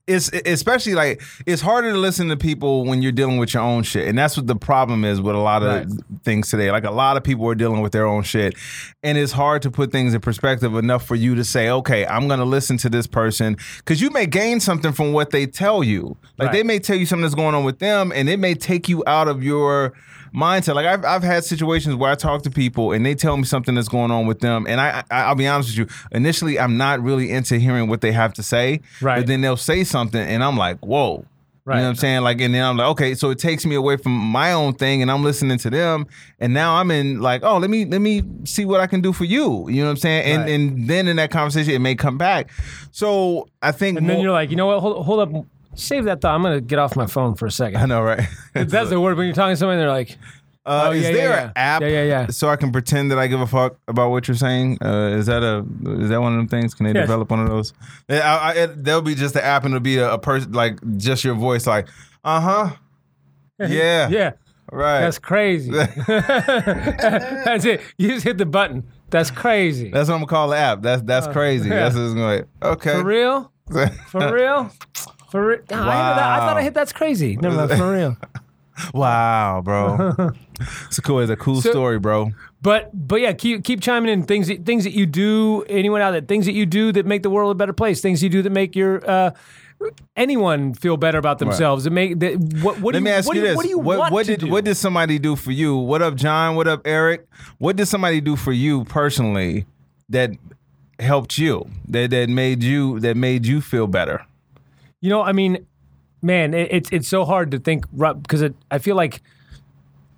it's 0.06 0.30
especially 0.46 0.94
like 0.94 1.20
it's 1.46 1.60
harder 1.60 1.90
to 1.90 1.98
listen 1.98 2.28
to 2.28 2.36
people 2.36 2.84
when 2.84 3.02
you're 3.02 3.10
dealing 3.10 3.38
with 3.38 3.52
your 3.54 3.62
own 3.64 3.82
shit 3.82 4.06
and 4.06 4.16
that's 4.16 4.36
what 4.36 4.46
the 4.46 4.54
problem 4.54 5.04
is 5.04 5.20
with 5.20 5.34
a 5.34 5.38
lot 5.38 5.64
of 5.64 5.68
Right. 5.68 5.88
things 6.22 6.48
today 6.48 6.70
like 6.70 6.84
a 6.84 6.92
lot 6.92 7.16
of 7.16 7.24
people 7.24 7.44
are 7.48 7.56
dealing 7.56 7.80
with 7.80 7.90
their 7.90 8.06
own 8.06 8.22
shit 8.22 8.54
and 9.02 9.18
it's 9.18 9.32
hard 9.32 9.62
to 9.62 9.70
put 9.72 9.90
things 9.90 10.14
in 10.14 10.20
perspective 10.20 10.76
enough 10.76 11.04
for 11.04 11.16
you 11.16 11.34
to 11.34 11.42
say 11.42 11.68
okay 11.70 12.06
i'm 12.06 12.28
gonna 12.28 12.44
listen 12.44 12.76
to 12.76 12.88
this 12.88 13.08
person 13.08 13.56
because 13.78 14.00
you 14.00 14.10
may 14.10 14.26
gain 14.26 14.60
something 14.60 14.92
from 14.92 15.12
what 15.12 15.30
they 15.30 15.44
tell 15.44 15.82
you 15.82 16.16
like 16.38 16.46
Right. 16.48 16.52
they 16.52 16.62
may 16.62 16.78
tell 16.78 16.96
you 16.96 17.04
something 17.06 17.22
that's 17.22 17.34
going 17.34 17.56
on 17.56 17.64
with 17.64 17.80
them 17.80 18.12
and 18.14 18.28
it 18.28 18.38
may 18.38 18.54
take 18.54 18.88
you 18.88 19.02
out 19.08 19.26
of 19.26 19.42
your 19.42 19.92
mindset 20.36 20.74
like 20.74 20.84
I've, 20.86 21.04
I've 21.04 21.22
had 21.22 21.44
situations 21.44 21.94
where 21.94 22.10
i 22.10 22.14
talk 22.14 22.42
to 22.42 22.50
people 22.50 22.92
and 22.92 23.06
they 23.06 23.14
tell 23.14 23.36
me 23.38 23.44
something 23.44 23.74
that's 23.74 23.88
going 23.88 24.10
on 24.10 24.26
with 24.26 24.40
them 24.40 24.66
and 24.68 24.80
I, 24.80 25.02
I 25.10 25.22
i'll 25.22 25.34
be 25.34 25.46
honest 25.46 25.70
with 25.70 25.78
you 25.90 25.96
initially 26.12 26.58
i'm 26.58 26.76
not 26.76 27.00
really 27.02 27.30
into 27.30 27.58
hearing 27.58 27.88
what 27.88 28.02
they 28.02 28.12
have 28.12 28.34
to 28.34 28.42
say 28.42 28.80
Right. 29.00 29.18
but 29.20 29.26
then 29.26 29.40
they'll 29.40 29.56
say 29.56 29.82
something 29.82 30.20
and 30.20 30.44
i'm 30.44 30.56
like 30.58 30.78
whoa 30.84 31.24
Right. 31.68 31.78
You 31.78 31.80
know 31.80 31.86
what 31.86 31.90
I'm 31.90 31.96
saying? 31.96 32.20
Like, 32.22 32.40
and 32.40 32.54
then 32.54 32.64
I'm 32.64 32.76
like, 32.76 32.86
okay, 32.90 33.14
so 33.16 33.30
it 33.30 33.40
takes 33.40 33.66
me 33.66 33.74
away 33.74 33.96
from 33.96 34.12
my 34.12 34.52
own 34.52 34.74
thing, 34.74 35.02
and 35.02 35.10
I'm 35.10 35.24
listening 35.24 35.58
to 35.58 35.68
them, 35.68 36.06
and 36.38 36.54
now 36.54 36.76
I'm 36.76 36.92
in 36.92 37.20
like, 37.20 37.42
oh, 37.42 37.58
let 37.58 37.70
me 37.70 37.84
let 37.84 38.00
me 38.00 38.22
see 38.44 38.64
what 38.64 38.80
I 38.80 38.86
can 38.86 39.00
do 39.00 39.12
for 39.12 39.24
you. 39.24 39.68
You 39.68 39.80
know 39.80 39.86
what 39.86 39.90
I'm 39.90 39.96
saying? 39.96 40.24
And 40.32 40.42
Right. 40.42 40.50
and 40.52 40.88
then 40.88 41.08
in 41.08 41.16
that 41.16 41.32
conversation, 41.32 41.72
it 41.74 41.80
may 41.80 41.96
come 41.96 42.18
back. 42.18 42.50
So 42.92 43.48
I 43.62 43.72
think, 43.72 43.98
and 43.98 44.08
then 44.08 44.14
more- 44.18 44.22
you're 44.26 44.32
like, 44.32 44.50
you 44.50 44.54
know 44.56 44.66
what? 44.66 44.78
Hold, 44.78 45.04
hold 45.04 45.18
up. 45.36 45.44
Save 45.76 46.04
that 46.06 46.20
thought. 46.20 46.34
I'm 46.34 46.42
gonna 46.42 46.60
get 46.60 46.78
off 46.78 46.96
my 46.96 47.06
phone 47.06 47.34
for 47.36 47.46
a 47.46 47.50
second. 47.50 47.80
I 47.80 47.86
know, 47.86 48.02
right? 48.02 48.26
That's 48.54 48.90
the 48.90 49.00
word 49.04 49.16
when 49.16 49.26
you're 49.26 49.34
talking 49.34 49.52
to 49.52 49.56
somebody. 49.56 49.78
They're 49.78 49.88
like, 49.88 50.16
Uh, 50.64 50.86
Oh, 50.88 50.90
is 50.92 51.04
yeah, 51.04 51.12
there 51.12 51.28
yeah, 51.30 51.42
an 51.44 51.52
yeah. 51.54 51.62
app 51.76 51.82
Yeah, 51.82 51.88
yeah, 51.88 52.02
yeah. 52.04 52.26
so 52.28 52.48
I 52.48 52.56
can 52.56 52.72
pretend 52.72 53.10
that 53.12 53.18
I 53.18 53.26
give 53.28 53.40
a 53.40 53.46
fuck 53.46 53.76
about 53.86 54.10
what 54.10 54.26
you're 54.26 54.36
saying? 54.36 54.78
Uh, 54.82 55.10
is 55.16 55.26
that 55.26 55.42
a 55.44 55.64
is 56.02 56.08
that 56.08 56.20
one 56.20 56.32
of 56.32 56.38
them 56.38 56.48
things? 56.48 56.74
Can 56.74 56.86
they 56.86 56.92
Yes. 56.92 57.02
develop 57.04 57.30
one 57.30 57.40
of 57.40 57.48
those? 57.48 57.72
Yeah, 58.08 58.20
I, 58.36 58.50
I, 58.50 58.54
it, 58.54 58.84
there'll 58.84 59.00
be 59.02 59.14
just 59.14 59.34
the 59.34 59.44
app 59.44 59.64
and 59.64 59.72
it'll 59.74 59.82
be 59.84 59.98
a, 59.98 60.14
a 60.14 60.18
person 60.18 60.50
like 60.52 60.78
just 60.96 61.22
your 61.24 61.34
voice, 61.36 61.66
like 61.66 61.86
uh 62.24 62.40
huh, 62.40 62.70
yeah, 63.60 64.08
yeah, 64.08 64.32
right. 64.72 65.00
that's 65.02 65.18
crazy. 65.20 65.70
that's 65.70 67.64
it. 67.64 67.80
You 67.98 68.08
just 68.08 68.24
hit 68.24 68.38
the 68.38 68.46
button. 68.46 68.84
That's 69.10 69.30
crazy. 69.30 69.90
That's 69.90 70.08
what 70.08 70.16
I'm 70.16 70.20
gonna 70.22 70.30
call 70.30 70.48
the 70.48 70.56
app. 70.56 70.82
That's 70.82 71.02
that's 71.02 71.26
crazy. 71.28 71.70
Uh, 71.70 71.74
yeah. 71.74 71.80
That's 71.80 71.94
what 71.94 72.04
it's 72.04 72.14
gonna 72.14 72.42
be. 72.42 72.66
Okay. 72.66 72.92
For 72.92 73.04
real? 73.04 73.52
For 74.08 74.32
real? 74.32 74.70
For 75.36 75.46
real? 75.48 75.58
I, 75.70 75.76
I 75.76 76.38
thought 76.38 76.56
I 76.56 76.62
hit 76.62 76.72
that's 76.72 76.94
crazy. 76.94 77.36
No, 77.36 77.50
no, 77.50 77.68
for 77.68 77.92
real. 77.92 78.16
Wow, 78.92 79.62
bro. 79.64 80.32
it's 80.86 80.98
a 80.98 81.02
cool. 81.02 81.20
It's 81.20 81.30
a 81.30 81.36
cool 81.36 81.62
So- 81.62 81.70
story, 81.70 81.98
bro. 81.98 82.32
But 82.60 82.90
but 82.92 83.22
yeah, 83.22 83.32
keep 83.32 83.64
keep 83.64 83.80
chiming 83.80 84.10
in 84.12 84.24
things 84.24 84.48
that, 84.48 84.66
things 84.66 84.84
that 84.84 84.92
you 84.92 85.06
do. 85.06 85.64
Anyone 85.66 86.02
out 86.02 86.10
there, 86.10 86.20
things 86.20 86.44
that 86.44 86.52
you 86.52 86.66
do 86.66 86.92
that 86.92 87.06
make 87.06 87.22
the 87.22 87.30
world 87.30 87.52
a 87.52 87.54
better 87.54 87.72
place. 87.72 88.02
Things 88.02 88.22
you 88.22 88.28
do 88.28 88.42
that 88.42 88.50
make 88.50 88.76
your 88.76 89.02
uh, 89.10 89.30
anyone 90.14 90.74
feel 90.74 90.98
better 90.98 91.16
about 91.16 91.38
themselves. 91.38 91.84
That 91.84 91.90
make 91.90 92.18
that, 92.20 92.38
what 92.62 92.78
what 92.80 92.92
do 92.92 92.96
Let 92.98 93.02
me 93.02 93.10
you, 93.10 93.16
ask 93.16 93.26
what 93.26 93.36
you 93.36 93.42
do 93.42 93.48
this: 93.48 93.56
What 93.56 93.62
do 93.62 93.68
you 93.70 93.78
want 93.78 94.12
what 94.12 94.26
to 94.26 94.32
did 94.36 94.40
do? 94.40 94.50
what 94.50 94.64
did 94.64 94.74
somebody 94.74 95.18
do 95.18 95.36
for 95.36 95.52
you? 95.52 95.76
What 95.76 96.02
up, 96.02 96.14
John? 96.14 96.54
What 96.54 96.68
up, 96.68 96.82
Eric? 96.86 97.26
What 97.56 97.76
did 97.76 97.86
somebody 97.86 98.20
do 98.20 98.36
for 98.36 98.52
you 98.52 98.84
personally 98.84 99.64
that 100.10 100.32
helped 100.98 101.38
you? 101.38 101.70
That 101.88 102.10
that 102.10 102.28
made 102.28 102.62
you 102.62 103.00
that 103.00 103.16
made 103.16 103.46
you 103.46 103.62
feel 103.62 103.86
better? 103.86 104.26
You 105.00 105.10
know, 105.10 105.22
I 105.22 105.32
mean, 105.32 105.66
man, 106.22 106.54
it, 106.54 106.68
it's 106.72 106.90
it's 106.92 107.08
so 107.08 107.24
hard 107.24 107.50
to 107.52 107.58
think 107.58 107.84
because 107.92 108.42
it, 108.42 108.54
I 108.70 108.78
feel 108.78 108.96
like 108.96 109.22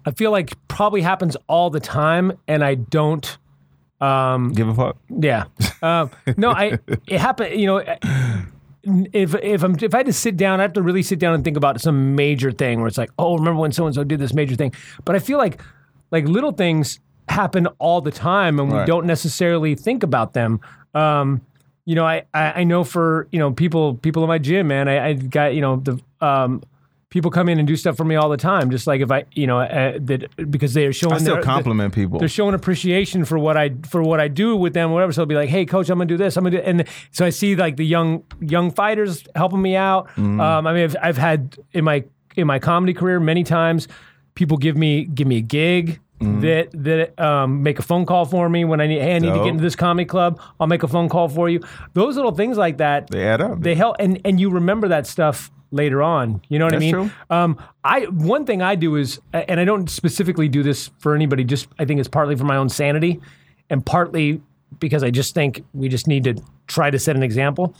I 0.06 0.10
feel 0.12 0.30
like 0.30 0.54
probably 0.68 1.02
happens 1.02 1.36
all 1.48 1.70
the 1.70 1.80
time, 1.80 2.32
and 2.46 2.64
I 2.64 2.74
don't. 2.76 3.36
Um, 4.00 4.52
Give 4.52 4.68
a 4.68 4.74
fuck. 4.74 4.96
yeah, 5.08 5.44
um, 5.82 6.10
no, 6.36 6.50
I 6.50 6.78
it 7.08 7.20
happened. 7.20 7.60
You 7.60 7.66
know, 7.66 7.78
if 9.12 9.34
if 9.34 9.62
I'm 9.64 9.76
if 9.82 9.92
I 9.94 9.98
had 9.98 10.06
to 10.06 10.12
sit 10.12 10.36
down, 10.36 10.60
I 10.60 10.62
have 10.62 10.72
to 10.74 10.82
really 10.82 11.02
sit 11.02 11.18
down 11.18 11.34
and 11.34 11.42
think 11.42 11.56
about 11.56 11.80
some 11.80 12.14
major 12.14 12.52
thing 12.52 12.78
where 12.78 12.86
it's 12.88 12.98
like, 12.98 13.10
oh, 13.18 13.36
remember 13.36 13.60
when 13.60 13.72
so 13.72 13.86
and 13.86 13.94
so 13.94 14.04
did 14.04 14.20
this 14.20 14.32
major 14.32 14.54
thing? 14.54 14.72
But 15.04 15.16
I 15.16 15.18
feel 15.18 15.38
like 15.38 15.60
like 16.12 16.24
little 16.26 16.52
things 16.52 17.00
happen 17.28 17.66
all 17.78 18.00
the 18.00 18.12
time, 18.12 18.58
and 18.60 18.70
we 18.70 18.78
Right. 18.78 18.86
don't 18.86 19.04
necessarily 19.04 19.74
think 19.74 20.02
about 20.04 20.32
them. 20.32 20.60
Um, 20.94 21.42
you 21.88 21.94
know, 21.94 22.04
I, 22.04 22.24
I 22.34 22.52
I 22.60 22.64
know 22.64 22.84
for 22.84 23.28
you 23.32 23.38
know 23.38 23.50
people 23.50 23.94
people 23.94 24.22
in 24.22 24.28
my 24.28 24.36
gym, 24.36 24.68
man, 24.68 24.88
I, 24.88 25.06
I 25.08 25.12
got 25.14 25.54
you 25.54 25.62
know 25.62 25.76
the 25.76 25.98
um. 26.20 26.62
People 27.10 27.30
come 27.30 27.48
in 27.48 27.58
and 27.58 27.66
do 27.66 27.74
stuff 27.74 27.96
for 27.96 28.04
me 28.04 28.16
all 28.16 28.28
the 28.28 28.36
time, 28.36 28.70
just 28.70 28.86
like 28.86 29.00
if 29.00 29.10
I, 29.10 29.24
you 29.32 29.46
know, 29.46 29.60
uh, 29.60 29.98
that 29.98 30.50
because 30.50 30.74
they 30.74 30.84
are 30.84 30.92
showing 30.92 31.14
I 31.14 31.18
still 31.20 31.36
their, 31.36 31.42
compliment 31.42 31.94
people. 31.94 32.18
they're 32.18 32.28
showing 32.28 32.54
appreciation 32.54 33.24
for 33.24 33.38
what 33.38 33.56
I 33.56 33.70
for 33.88 34.02
what 34.02 34.20
I 34.20 34.28
do 34.28 34.54
with 34.54 34.74
them, 34.74 34.90
whatever. 34.90 35.10
So 35.12 35.22
they'll 35.22 35.26
be 35.26 35.34
like, 35.34 35.48
"Hey, 35.48 35.64
coach, 35.64 35.88
I'm 35.88 35.96
gonna 35.96 36.04
do 36.04 36.18
this. 36.18 36.36
I'm 36.36 36.44
gonna 36.44 36.58
do," 36.58 36.62
and 36.62 36.84
so 37.10 37.24
I 37.24 37.30
see 37.30 37.56
like 37.56 37.78
the 37.78 37.86
young 37.86 38.24
young 38.42 38.70
fighters 38.70 39.24
helping 39.34 39.62
me 39.62 39.74
out. 39.74 40.08
Mm-hmm. 40.08 40.38
Um, 40.38 40.66
I 40.66 40.74
mean, 40.74 40.84
I've, 40.84 40.96
I've 41.00 41.16
had 41.16 41.56
in 41.72 41.84
my 41.84 42.04
in 42.36 42.46
my 42.46 42.58
comedy 42.58 42.92
career 42.92 43.18
many 43.20 43.42
times, 43.42 43.88
people 44.34 44.58
give 44.58 44.76
me 44.76 45.06
give 45.06 45.26
me 45.26 45.38
a 45.38 45.40
gig. 45.40 46.00
Mm-hmm. 46.20 46.40
That 46.40 46.70
that 46.84 47.20
um, 47.24 47.62
make 47.62 47.78
a 47.78 47.82
phone 47.82 48.04
call 48.04 48.24
for 48.24 48.48
me 48.48 48.64
when 48.64 48.80
I 48.80 48.86
need 48.88 49.00
hey 49.00 49.14
I 49.14 49.18
need 49.20 49.28
to 49.32 49.38
get 49.38 49.46
into 49.48 49.62
this 49.62 49.76
comedy 49.76 50.04
club. 50.04 50.40
I'll 50.58 50.66
make 50.66 50.82
a 50.82 50.88
phone 50.88 51.08
call 51.08 51.28
for 51.28 51.48
you. 51.48 51.60
Those 51.94 52.16
little 52.16 52.32
things 52.32 52.56
like 52.58 52.78
that 52.78 53.08
They 53.08 53.24
add 53.24 53.40
up. 53.40 53.60
they 53.60 53.76
help 53.76 53.96
and 54.00 54.20
and 54.24 54.40
you 54.40 54.50
remember 54.50 54.88
that 54.88 55.06
stuff 55.06 55.50
later 55.70 56.02
on. 56.02 56.40
You 56.48 56.58
know 56.58 56.64
what 56.64 56.74
i 56.74 56.78
mean? 56.78 56.92
true. 56.92 57.10
um 57.30 57.56
i 57.84 58.00
one 58.06 58.46
thing 58.46 58.62
i 58.62 58.74
do 58.74 58.96
is 58.96 59.20
and 59.32 59.60
i 59.60 59.64
don't 59.64 59.88
specifically 59.88 60.48
do 60.48 60.62
this 60.62 60.90
for 60.98 61.14
anybody 61.14 61.44
just 61.44 61.68
i 61.78 61.84
think 61.84 62.00
it's 62.00 62.08
partly 62.08 62.34
for 62.34 62.44
my 62.44 62.56
own 62.56 62.68
sanity 62.70 63.20
and 63.70 63.84
partly 63.86 64.40
because 64.80 65.04
i 65.04 65.10
just 65.10 65.34
think 65.34 65.62
we 65.74 65.88
just 65.88 66.08
need 66.08 66.24
to 66.24 66.34
try 66.66 66.90
to 66.90 66.98
set 66.98 67.14
an 67.16 67.22
example. 67.22 67.74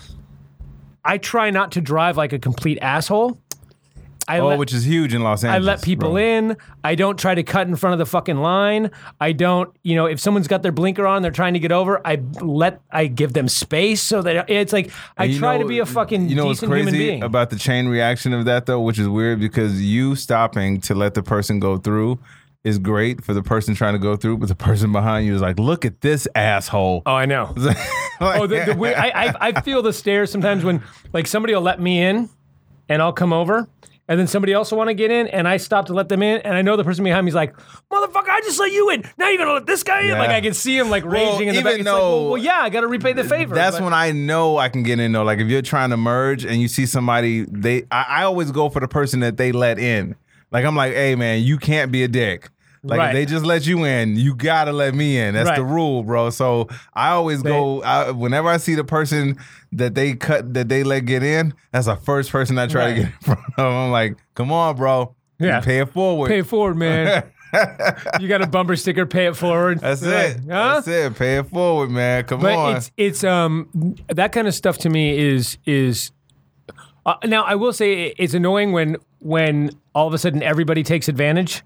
I 1.05 1.19
try 1.19 1.51
not 1.51 1.73
to 1.73 1.81
drive 1.81 2.17
like 2.17 2.33
a 2.33 2.39
complete 2.39 2.79
asshole 2.83 3.39
I 4.29 4.39
oh, 4.41 4.49
let- 4.49 4.59
which 4.59 4.75
is 4.75 4.87
huge 4.87 5.15
in 5.15 5.23
Los 5.23 5.43
Angeles. 5.43 5.67
I 5.67 5.73
let 5.73 5.83
people 5.83 6.11
bro. 6.11 6.17
in. 6.19 6.57
I 6.85 6.95
don't 6.95 7.19
try 7.19 7.35
to 7.35 7.43
cut 7.43 7.67
in 7.67 7.77
front 7.77 7.95
of 7.95 7.99
the 7.99 8.07
fucking 8.07 8.37
line. 8.37 8.91
I 9.21 9.33
don't, 9.33 9.75
you 9.83 9.97
know, 9.97 10.07
if 10.07 10.21
someone's 10.21 10.47
got 10.49 10.63
their 10.63 10.73
blinker 10.73 11.07
on, 11.07 11.23
they're 11.23 11.31
trying 11.31 11.55
to 11.55 11.59
get 11.59 11.73
over. 11.73 12.01
I 12.07 12.21
let, 12.41 12.81
I 12.91 13.07
give 13.07 13.33
them 13.33 13.49
space 13.49 14.03
so 14.03 14.21
that 14.23 14.49
it's 14.51 14.73
like 14.73 14.91
I 15.17 15.33
try 15.33 15.57
know- 15.57 15.63
to 15.63 15.69
be 15.69 15.79
a 15.79 15.87
fucking 15.87 16.29
you 16.29 16.37
know 16.37 16.47
what's 16.47 16.61
decent 16.61 16.77
human 16.77 16.93
crazy 16.93 17.07
being. 17.07 17.23
about 17.23 17.51
the 17.51 17.57
chain 17.57 17.89
reaction 17.89 18.33
of 18.35 18.45
that 18.45 18.67
though, 18.67 18.81
which 18.81 18.99
is 18.99 19.09
weird 19.09 19.41
because 19.41 19.83
you 19.83 20.15
stopping 20.15 20.81
to 20.83 20.95
let 20.95 21.15
the 21.15 21.23
person 21.23 21.59
go 21.59 21.79
through 21.79 22.19
is 22.65 22.79
great 22.79 23.25
for 23.25 23.33
the 23.33 23.43
person 23.43 23.75
trying 23.75 23.95
to 23.95 23.99
go 23.99 24.17
through, 24.17 24.37
but 24.37 24.49
the 24.49 24.55
person 24.55 24.93
behind 24.93 25.27
you 25.27 25.35
is 25.35 25.41
like, 25.41 25.59
look 25.59 25.85
at 25.85 26.01
this 26.01 26.29
asshole. 26.35 27.03
oh, 27.07 27.15
I 27.15 27.25
know. 27.25 27.55
oh, 28.21 28.47
the, 28.47 28.65
the 28.67 28.75
weird, 28.79 28.97
I, 28.97 29.09
I, 29.09 29.35
I 29.41 29.61
feel 29.63 29.81
the 29.81 29.93
stares 29.93 30.31
sometimes 30.31 30.65
when 30.65 30.83
like 31.13 31.27
somebody 31.27 31.55
will 31.55 31.63
let 31.63 31.81
me 31.81 32.03
in, 32.03 32.29
and 32.89 33.01
I'll 33.01 33.13
come 33.13 33.33
over. 33.33 33.69
And 34.09 34.19
then 34.19 34.27
somebody 34.27 34.55
else 34.55 34.71
will 34.71 34.79
want 34.79 34.89
to 34.89 34.95
get 34.95 35.11
in, 35.11 35.29
and 35.29 35.47
I 35.47 35.59
stop 35.59 35.87
to 35.87 35.93
let 35.93 36.09
them 36.09 36.23
in, 36.23 36.41
and 36.41 36.55
I 36.55 36.63
know 36.63 36.77
the 36.77 36.85
person 36.85 37.05
behind 37.05 37.27
me 37.27 37.29
is 37.29 37.35
like, 37.35 37.55
"Motherfucker, 37.93 38.31
I 38.31 38.41
just 38.41 38.59
let 38.59 38.73
you 38.73 38.89
in. 38.89 39.05
Now 39.19 39.29
you're 39.29 39.37
gonna 39.37 39.53
let 39.53 39.67
this 39.67 39.83
guy 39.83 40.01
in." 40.01 40.09
Yeah. 40.09 40.19
Like 40.19 40.31
I 40.31 40.41
can 40.41 40.55
see 40.55 40.79
him 40.79 40.89
like 40.89 41.05
raging 41.05 41.49
in 41.49 41.55
the 41.55 41.63
back. 41.63 41.75
It's 41.75 41.85
like, 41.85 41.95
well, 41.95 42.31
well, 42.31 42.39
yeah, 42.39 42.61
I 42.61 42.71
got 42.71 42.81
to 42.81 42.87
repay 42.87 43.13
the 43.13 43.25
favor. 43.25 43.55
That's 43.55 43.77
but- 43.77 43.85
when 43.85 43.93
I 43.93 44.13
know 44.13 44.57
I 44.57 44.71
can 44.71 44.83
get 44.83 44.99
in 44.99 45.13
though. 45.13 45.25
Like 45.25 45.41
if 45.41 45.49
you're 45.49 45.61
trying 45.61 45.91
to 45.91 45.99
merge 45.99 46.45
and 46.47 46.61
you 46.61 46.69
see 46.69 46.87
somebody, 46.87 47.45
they 47.51 47.85
I, 47.91 48.07
I 48.09 48.23
always 48.25 48.51
go 48.51 48.71
for 48.71 48.81
the 48.81 48.89
person 48.89 49.21
that 49.21 49.37
they 49.37 49.53
let 49.53 49.79
in. 49.79 50.17
Like 50.51 50.65
I'm 50.65 50.75
like, 50.75 50.95
hey 50.95 51.15
man, 51.15 51.43
you 51.43 51.59
can't 51.59 51.93
be 51.93 52.03
a 52.03 52.09
dick. 52.09 52.49
Like 52.85 52.99
Right. 52.99 53.09
if 53.09 53.15
they 53.15 53.27
just 53.33 53.45
let 53.45 53.67
you 53.67 53.85
in, 53.85 54.17
you 54.17 54.35
gotta 54.35 54.73
let 54.73 54.95
me 54.95 55.19
in. 55.19 55.35
That's 55.35 55.57
the 55.57 55.65
rule, 55.65 56.03
bro. 56.05 56.31
So 56.31 56.69
I 56.95 57.11
always 57.11 57.43
go 57.43 57.83
I, 57.83 58.11
whenever 58.13 58.49
I 58.49 58.57
see 58.59 58.75
the 58.75 58.85
person 58.85 59.37
that 59.73 59.95
they 59.95 60.15
cut 60.15 60.55
that 60.55 60.69
they 60.69 60.85
let 60.85 61.01
get 61.07 61.23
in. 61.23 61.55
That's 61.73 61.87
the 61.87 61.97
first 61.97 62.31
person 62.31 62.59
I 62.59 62.67
try 62.67 62.89
to 62.89 62.95
get 62.95 63.05
in 63.13 63.13
front 63.21 63.41
of. 63.57 63.73
I'm 63.73 63.91
like, 63.91 64.17
come 64.35 64.53
on, 64.53 64.77
bro. 64.77 65.15
Yeah. 65.41 65.61
pay 65.61 65.79
it 65.81 65.89
forward. 65.91 66.29
Pay 66.29 66.39
it 66.41 66.47
forward, 66.47 66.77
man. 66.77 67.25
you 68.21 68.29
got 68.29 68.43
a 68.43 68.47
bumper 68.47 68.77
sticker, 68.77 69.07
pay 69.07 69.27
it 69.27 69.37
forward. 69.37 69.81
That's 69.81 70.03
Like, 70.03 70.13
it. 70.13 70.37
Huh? 70.51 70.75
That's 70.83 70.89
it. 70.89 71.17
Pay 71.17 71.39
it 71.39 71.47
forward, 71.49 71.91
man. 71.91 72.25
Come 72.25 72.41
But 72.41 72.57
on. 72.57 72.77
it's 72.77 72.91
it's 72.97 73.25
um 73.25 73.97
that 74.09 74.33
kind 74.33 74.47
of 74.49 74.55
stuff 74.55 74.79
to 74.79 74.91
me 74.91 75.17
is 75.19 75.59
is 75.65 76.13
uh, 77.07 77.15
now 77.25 77.43
I 77.45 77.55
will 77.55 77.73
say 77.73 78.15
it's 78.19 78.35
annoying 78.35 78.73
when 78.73 78.97
when 79.21 79.71
all 79.95 80.07
of 80.07 80.15
a 80.15 80.19
sudden 80.19 80.43
everybody 80.43 80.83
takes 80.83 81.09
advantage. 81.09 81.63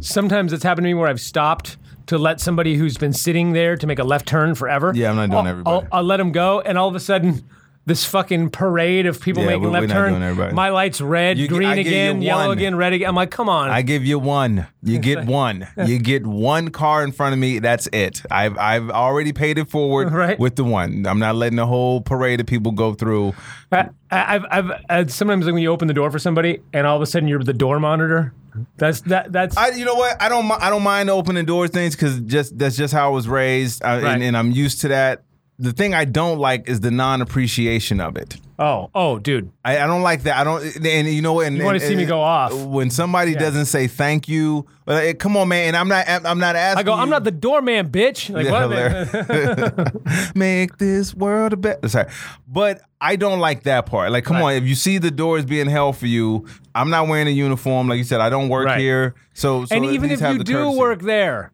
Sometimes 0.00 0.52
it's 0.52 0.62
happened 0.62 0.84
to 0.84 0.88
me 0.88 0.94
where 0.94 1.08
I've 1.08 1.20
stopped 1.20 1.76
to 2.06 2.18
let 2.18 2.40
somebody 2.40 2.76
who's 2.76 2.96
been 2.96 3.12
sitting 3.12 3.52
there 3.52 3.76
to 3.76 3.86
make 3.86 3.98
a 3.98 4.04
left 4.04 4.26
turn 4.26 4.54
forever. 4.54 4.92
Yeah, 4.94 5.10
I'm 5.10 5.16
not 5.16 5.30
doing 5.30 5.38
I'll, 5.38 5.46
everybody. 5.46 5.86
I'll, 5.92 5.98
I'll 5.98 6.04
let 6.04 6.18
them 6.18 6.32
go, 6.32 6.60
and 6.60 6.78
all 6.78 6.88
of 6.88 6.94
a 6.94 7.00
sudden. 7.00 7.44
This 7.86 8.04
fucking 8.04 8.50
parade 8.50 9.06
of 9.06 9.20
people 9.20 9.44
Yeah, 9.44 9.50
making 9.50 9.70
left 9.70 9.88
turn. 9.90 10.54
My 10.54 10.70
light's 10.70 11.00
red, 11.00 11.38
You- 11.38 11.46
green 11.46 11.68
I 11.68 11.76
give 11.76 11.86
you 11.86 11.92
again, 11.92 12.20
yellow 12.22 12.50
again, 12.50 12.74
red 12.74 12.92
again. 12.92 13.08
I'm 13.08 13.14
like, 13.14 13.30
come 13.30 13.48
on. 13.48 13.70
I 13.70 13.82
give 13.82 14.04
you 14.04 14.18
one. 14.18 14.66
You 14.82 14.98
get 14.98 15.24
one. 15.24 15.68
You 15.86 15.98
get 16.00 16.26
one 16.26 16.70
car 16.70 17.04
in 17.04 17.12
front 17.12 17.32
of 17.32 17.38
me. 17.38 17.60
That's 17.60 17.86
it. 17.92 18.22
I've 18.30 18.58
I've 18.58 18.90
already 18.90 19.32
paid 19.32 19.56
it 19.56 19.68
forward 19.68 20.12
Right. 20.12 20.36
with 20.38 20.56
the 20.56 20.64
one. 20.64 21.06
I'm 21.06 21.20
not 21.20 21.36
letting 21.36 21.56
the 21.56 21.66
whole 21.66 22.00
parade 22.00 22.40
of 22.40 22.46
people 22.46 22.72
go 22.72 22.92
through. 22.94 23.34
I, 23.70 23.88
I've, 24.10 24.44
I've, 24.50 24.70
uh, 24.88 25.06
sometimes 25.08 25.44
like 25.46 25.52
when 25.54 25.62
you 25.62 25.70
open 25.70 25.86
the 25.88 25.94
door 25.94 26.10
for 26.10 26.18
somebody 26.18 26.60
and 26.72 26.86
all 26.86 26.96
of 26.96 27.02
a 27.02 27.06
sudden 27.06 27.28
you're 27.28 27.42
the 27.42 27.52
door 27.52 27.78
monitor. 27.78 28.32
That's 28.78 29.02
that. 29.02 29.32
That's 29.32 29.56
I, 29.56 29.68
you 29.70 29.84
know 29.84 29.94
what? 29.94 30.20
I 30.20 30.28
don't. 30.30 30.50
I 30.50 30.70
don't 30.70 30.82
mind 30.82 31.10
opening 31.10 31.44
doors 31.44 31.70
things 31.70 31.94
because 31.94 32.18
just 32.20 32.58
that's 32.58 32.76
just 32.76 32.92
how 32.94 33.08
I 33.10 33.12
was 33.12 33.28
raised, 33.28 33.84
I, 33.84 34.00
Right. 34.02 34.14
and, 34.14 34.22
and 34.22 34.36
I'm 34.36 34.50
used 34.50 34.80
to 34.80 34.88
that. 34.88 35.22
The 35.58 35.72
thing 35.72 35.94
I 35.94 36.04
don't 36.04 36.38
like 36.38 36.68
is 36.68 36.80
the 36.80 36.90
non-appreciation 36.90 37.98
of 37.98 38.16
it. 38.16 38.36
oh 38.58 38.90
oh 38.94 39.18
dude. 39.18 39.50
I, 39.64 39.78
I 39.80 39.86
don't 39.86 40.02
like 40.02 40.24
that. 40.24 40.36
I 40.36 40.44
don't. 40.44 40.62
And 40.84 41.08
you 41.08 41.22
know 41.22 41.32
what? 41.32 41.46
And, 41.46 41.56
You 41.56 41.64
wanna 41.64 41.76
and- 41.76 41.84
see 41.84 41.96
me 41.96 42.04
go 42.04 42.20
off. 42.20 42.52
when 42.52 42.90
somebody 42.90 43.34
doesn't 43.34 43.64
say 43.66 43.86
thank 43.86 44.28
you. 44.28 44.66
Like, 44.86 45.04
eh, 45.04 45.12
come 45.14 45.34
on, 45.36 45.48
man. 45.48 45.68
And 45.68 45.76
I'm 45.76 45.88
not. 45.88 46.06
I'm 46.08 46.38
not 46.38 46.56
asking. 46.56 46.80
I 46.80 46.82
go. 46.82 46.92
I'm 46.92 47.08
not 47.08 47.24
the 47.24 47.30
doorman, 47.30 47.88
bitch. 47.88 48.28
Like 48.34 48.44
Yeah, 48.44 48.66
what? 48.66 48.70
man? 48.70 50.30
Make 50.34 50.76
this 50.78 51.14
world 51.14 51.54
a 51.54 51.56
better. 51.56 51.88
Sorry, 51.88 52.10
but 52.46 52.82
I 53.00 53.16
don't 53.16 53.40
like 53.40 53.62
that 53.64 53.86
part. 53.86 54.12
Like, 54.12 54.24
come 54.24 54.36
Right. 54.36 54.56
on, 54.56 54.62
if 54.62 54.64
you 54.68 54.74
see 54.74 54.98
the 54.98 55.10
doors 55.10 55.44
being 55.46 55.68
held 55.68 55.96
for 55.96 56.06
you, 56.06 56.46
I'm 56.74 56.90
not 56.90 57.08
wearing 57.08 57.28
a 57.28 57.30
uniform. 57.30 57.88
Like 57.88 57.98
you 57.98 58.04
said, 58.04 58.20
I 58.20 58.28
don't 58.30 58.48
work 58.50 58.66
Right. 58.66 58.78
here. 58.80 59.14
So, 59.34 59.64
so 59.64 59.74
and 59.74 59.86
even 59.86 60.10
if 60.10 60.20
you 60.20 60.44
do 60.44 60.52
courtesy. 60.54 60.78
work 60.78 61.00
there, 61.02 61.52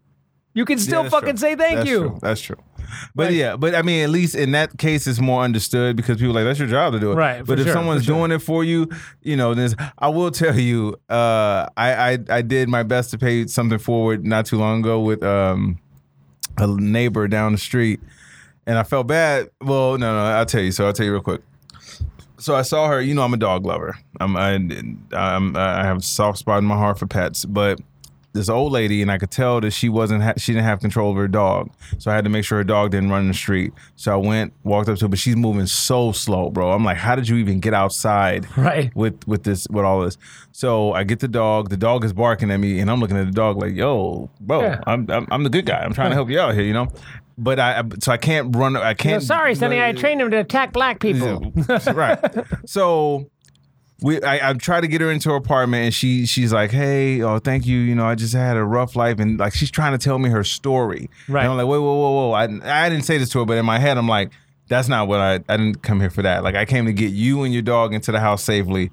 you 0.54 0.64
can 0.64 0.78
still 0.78 1.08
fucking 1.08 1.30
true. 1.30 1.38
say 1.38 1.56
thank 1.56 1.76
That's 1.78 1.88
you. 1.88 1.98
true. 2.00 2.18
That's 2.20 2.40
true. 2.40 2.56
But 3.14 3.26
Like- 3.28 3.34
yeah, 3.34 3.56
but 3.56 3.74
I 3.74 3.82
mean, 3.82 4.02
at 4.04 4.10
least 4.10 4.34
in 4.34 4.52
that 4.52 4.78
case, 4.78 5.06
it's 5.06 5.20
more 5.20 5.42
understood 5.42 5.96
because 5.96 6.16
people 6.18 6.30
are 6.36 6.40
like 6.42 6.44
that's 6.44 6.58
your 6.58 6.68
job 6.68 6.92
to 6.94 7.00
do 7.00 7.12
it. 7.12 7.16
Right, 7.16 7.44
But 7.44 7.58
if 7.58 7.66
sure, 7.66 7.74
someone's 7.74 8.04
sure. 8.04 8.16
doing 8.16 8.30
it 8.32 8.40
for 8.40 8.64
you, 8.64 8.88
you 9.22 9.36
know, 9.36 9.54
there's. 9.54 9.74
I 9.98 10.08
will 10.08 10.30
tell 10.30 10.58
you, 10.58 10.96
uh, 11.10 11.66
I, 11.76 12.12
I 12.12 12.18
I 12.28 12.42
did 12.42 12.68
my 12.68 12.82
best 12.82 13.10
to 13.10 13.18
pay 13.18 13.46
something 13.46 13.78
forward 13.78 14.24
not 14.26 14.46
too 14.46 14.58
long 14.58 14.80
ago 14.80 15.00
with 15.00 15.22
um 15.22 15.78
a 16.58 16.66
neighbor 16.66 17.28
down 17.28 17.52
the 17.52 17.58
street, 17.58 18.00
and 18.66 18.78
I 18.78 18.82
felt 18.82 19.06
bad. 19.06 19.48
Well, 19.60 19.98
no, 19.98 20.12
no, 20.14 20.24
I'll 20.24 20.46
tell 20.46 20.62
you. 20.62 20.72
So 20.72 20.86
I'll 20.86 20.92
tell 20.92 21.06
you 21.06 21.12
real 21.12 21.22
quick. 21.22 21.40
So 22.38 22.54
I 22.56 22.62
saw 22.62 22.88
her. 22.88 23.00
You 23.00 23.14
know, 23.14 23.22
I'm 23.22 23.32
a 23.34 23.36
dog 23.38 23.64
lover. 23.64 23.96
I'm 24.20 24.36
I, 24.36 24.54
I'm, 25.12 25.56
I 25.56 25.84
have 25.84 25.98
a 25.98 26.02
soft 26.02 26.38
spot 26.38 26.58
in 26.58 26.64
my 26.64 26.76
heart 26.76 26.98
for 26.98 27.06
pets, 27.06 27.44
but 27.44 27.80
this 28.34 28.48
old 28.48 28.72
lady, 28.72 29.02
and 29.02 29.10
I 29.10 29.18
could 29.18 29.30
tell 29.30 29.60
that 29.60 29.72
she 29.72 29.88
wasn't 29.88 30.22
ha- 30.22 30.32
she 30.38 30.52
didn't 30.52 30.64
have 30.64 30.80
control 30.80 31.10
of 31.10 31.16
her 31.16 31.28
dog. 31.28 31.70
So 31.98 32.10
I 32.10 32.14
had 32.14 32.24
to 32.24 32.30
make 32.30 32.44
sure 32.44 32.58
her 32.58 32.64
dog 32.64 32.90
didn't 32.92 33.10
run 33.10 33.22
in 33.22 33.28
the 33.28 33.34
street. 33.34 33.72
So 33.96 34.12
I 34.12 34.16
went, 34.16 34.52
walked 34.64 34.88
up 34.88 34.96
to 34.98 35.04
her, 35.04 35.08
but 35.08 35.18
she's 35.18 35.36
moving 35.36 35.66
so 35.66 36.12
slow, 36.12 36.48
bro. 36.50 36.72
I'm 36.72 36.84
like, 36.84 36.96
how 36.96 37.14
did 37.14 37.28
you 37.28 37.36
even 37.36 37.60
get 37.60 37.74
outside? 37.74 38.46
Right. 38.56 38.94
With 38.94 39.26
with 39.26 39.42
this 39.42 39.66
with 39.68 39.84
all 39.84 40.00
this. 40.02 40.16
So 40.52 40.92
I 40.92 41.04
get 41.04 41.20
the 41.20 41.28
dog. 41.28 41.68
The 41.70 41.76
dog 41.76 42.04
is 42.04 42.12
barking 42.12 42.50
at 42.50 42.58
me, 42.58 42.78
and 42.80 42.90
I'm 42.90 43.00
looking 43.00 43.16
at 43.16 43.26
the 43.26 43.32
dog 43.32 43.56
like, 43.60 43.74
yo, 43.74 44.30
bro, 44.40 44.62
Yeah. 44.62 44.80
I'm, 44.86 45.10
I'm 45.10 45.26
I'm 45.30 45.42
the 45.42 45.50
good 45.50 45.66
guy. 45.66 45.80
I'm 45.80 45.92
trying 45.92 46.10
to 46.10 46.14
help 46.14 46.30
you 46.30 46.38
out 46.40 46.54
here, 46.54 46.62
you 46.64 46.72
know. 46.72 46.88
But 47.38 47.58
I 47.58 47.80
I- 47.80 47.82
so 48.00 48.12
I 48.12 48.16
can't 48.18 48.54
run. 48.54 48.76
I 48.76 48.94
can't. 48.94 49.22
sorry, 49.22 49.54
Sonny. 49.54 49.82
I 49.82 49.92
trained 49.92 50.20
him 50.20 50.30
to 50.30 50.38
attack 50.38 50.72
black 50.72 51.00
people. 51.00 51.52
right. 51.94 52.18
So 52.66 53.30
we 54.02 54.22
I, 54.22 54.50
I 54.50 54.52
tried 54.54 54.82
to 54.82 54.88
get 54.88 55.00
her 55.00 55.10
into 55.10 55.30
her 55.30 55.36
apartment 55.36 55.84
and 55.84 55.94
she 55.94 56.26
she's 56.26 56.52
like, 56.52 56.70
Hey, 56.70 57.22
oh 57.22 57.38
thank 57.38 57.66
you. 57.66 57.78
You 57.78 57.94
know, 57.94 58.04
I 58.06 58.14
just 58.14 58.34
had 58.34 58.56
a 58.56 58.64
rough 58.64 58.96
life 58.96 59.18
and 59.18 59.38
like 59.38 59.54
she's 59.54 59.70
trying 59.70 59.92
to 59.92 59.98
tell 59.98 60.18
me 60.18 60.30
her 60.30 60.44
story. 60.44 61.08
Right. 61.28 61.42
And 61.42 61.50
I'm 61.50 61.56
like, 61.56 61.66
wait, 61.66 61.78
whoa, 61.78 61.94
whoa, 61.94 62.28
whoa. 62.28 62.32
I 62.32 62.84
I 62.86 62.88
didn't 62.88 63.04
say 63.04 63.18
this 63.18 63.28
to 63.30 63.40
her, 63.40 63.44
but 63.44 63.58
in 63.58 63.64
my 63.64 63.78
head 63.78 63.98
I'm 63.98 64.08
like, 64.08 64.32
that's 64.68 64.88
not 64.88 65.08
what 65.08 65.20
I 65.20 65.34
I 65.48 65.56
didn't 65.56 65.82
come 65.82 66.00
here 66.00 66.10
for 66.10 66.22
that. 66.22 66.42
Like 66.42 66.54
I 66.54 66.64
came 66.64 66.86
to 66.86 66.92
get 66.92 67.12
you 67.12 67.42
and 67.44 67.52
your 67.52 67.62
dog 67.62 67.94
into 67.94 68.12
the 68.12 68.20
house 68.20 68.42
safely. 68.42 68.90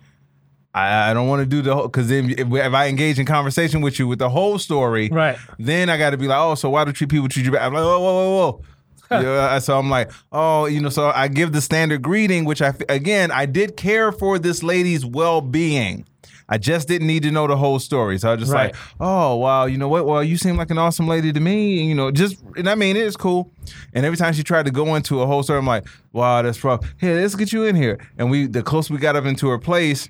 I, 0.73 1.09
I 1.09 1.13
don't 1.15 1.27
want 1.27 1.41
to 1.41 1.47
do 1.47 1.61
the 1.63 1.73
whole 1.73 1.87
because 1.87 2.09
then 2.09 2.29
if, 2.29 2.51
if 2.51 2.73
I 2.73 2.87
engage 2.87 3.17
in 3.17 3.25
conversation 3.25 3.81
with 3.81 3.97
you 3.97 4.07
with 4.07 4.19
the 4.19 4.29
whole 4.29 4.59
story, 4.59 5.09
Right. 5.11 5.37
Then 5.57 5.89
I 5.89 5.97
got 5.97 6.11
to 6.11 6.17
be 6.17 6.27
like, 6.27 6.37
oh, 6.39 6.53
so 6.55 6.69
why 6.69 6.85
do 6.85 6.91
treat 6.91 7.09
people 7.09 7.27
treat 7.27 7.45
you 7.45 7.51
bad? 7.51 7.63
I'm 7.63 7.73
like, 7.73 7.81
whoa, 7.81 7.99
whoa, 7.99 8.13
whoa, 8.13 8.51
whoa. 8.51 8.61
yeah, 9.23 9.59
so 9.59 9.77
I'm 9.77 9.89
like, 9.89 10.11
oh, 10.31 10.65
you 10.65 10.79
know, 10.81 10.89
so 10.89 11.11
I 11.13 11.27
give 11.27 11.51
the 11.51 11.61
standard 11.61 12.01
greeting, 12.01 12.45
which 12.45 12.61
I 12.61 12.73
again 12.89 13.31
I 13.31 13.45
did 13.45 13.75
care 13.77 14.11
for 14.11 14.37
this 14.39 14.63
lady's 14.63 15.05
well 15.05 15.41
being. 15.41 16.05
I 16.51 16.57
just 16.57 16.87
didn't 16.87 17.05
need 17.05 17.21
to 17.23 17.31
know 17.31 17.45
the 17.45 17.55
whole 17.55 17.77
story. 17.77 18.17
So 18.17 18.29
I 18.29 18.31
was 18.31 18.39
just 18.41 18.51
Right. 18.51 18.73
like, 18.73 18.75
oh 18.99 19.35
wow, 19.35 19.65
you 19.65 19.77
know 19.77 19.87
what? 19.87 20.05
Well, 20.07 20.23
you 20.23 20.35
seem 20.35 20.57
like 20.57 20.71
an 20.71 20.79
awesome 20.79 21.07
lady 21.07 21.31
to 21.31 21.39
me. 21.39 21.83
You 21.83 21.93
know, 21.93 22.09
just 22.09 22.37
and 22.57 22.67
I 22.67 22.73
mean 22.75 22.95
it 22.97 23.03
is 23.03 23.15
cool. 23.15 23.51
And 23.93 24.03
every 24.05 24.17
time 24.17 24.33
she 24.33 24.41
tried 24.43 24.65
to 24.65 24.71
go 24.71 24.95
into 24.95 25.21
a 25.21 25.27
whole 25.27 25.43
story, 25.43 25.59
I'm 25.59 25.67
like, 25.67 25.85
wow, 26.11 26.41
that's 26.41 26.63
rough. 26.63 26.83
Hey, 26.97 27.13
let's 27.21 27.35
get 27.35 27.51
you 27.53 27.65
in 27.65 27.75
here. 27.75 27.99
And 28.17 28.31
we 28.31 28.47
the 28.47 28.63
closer 28.63 28.93
we 28.93 28.99
got 28.99 29.15
up 29.15 29.25
into 29.25 29.47
her 29.49 29.59
place, 29.59 30.09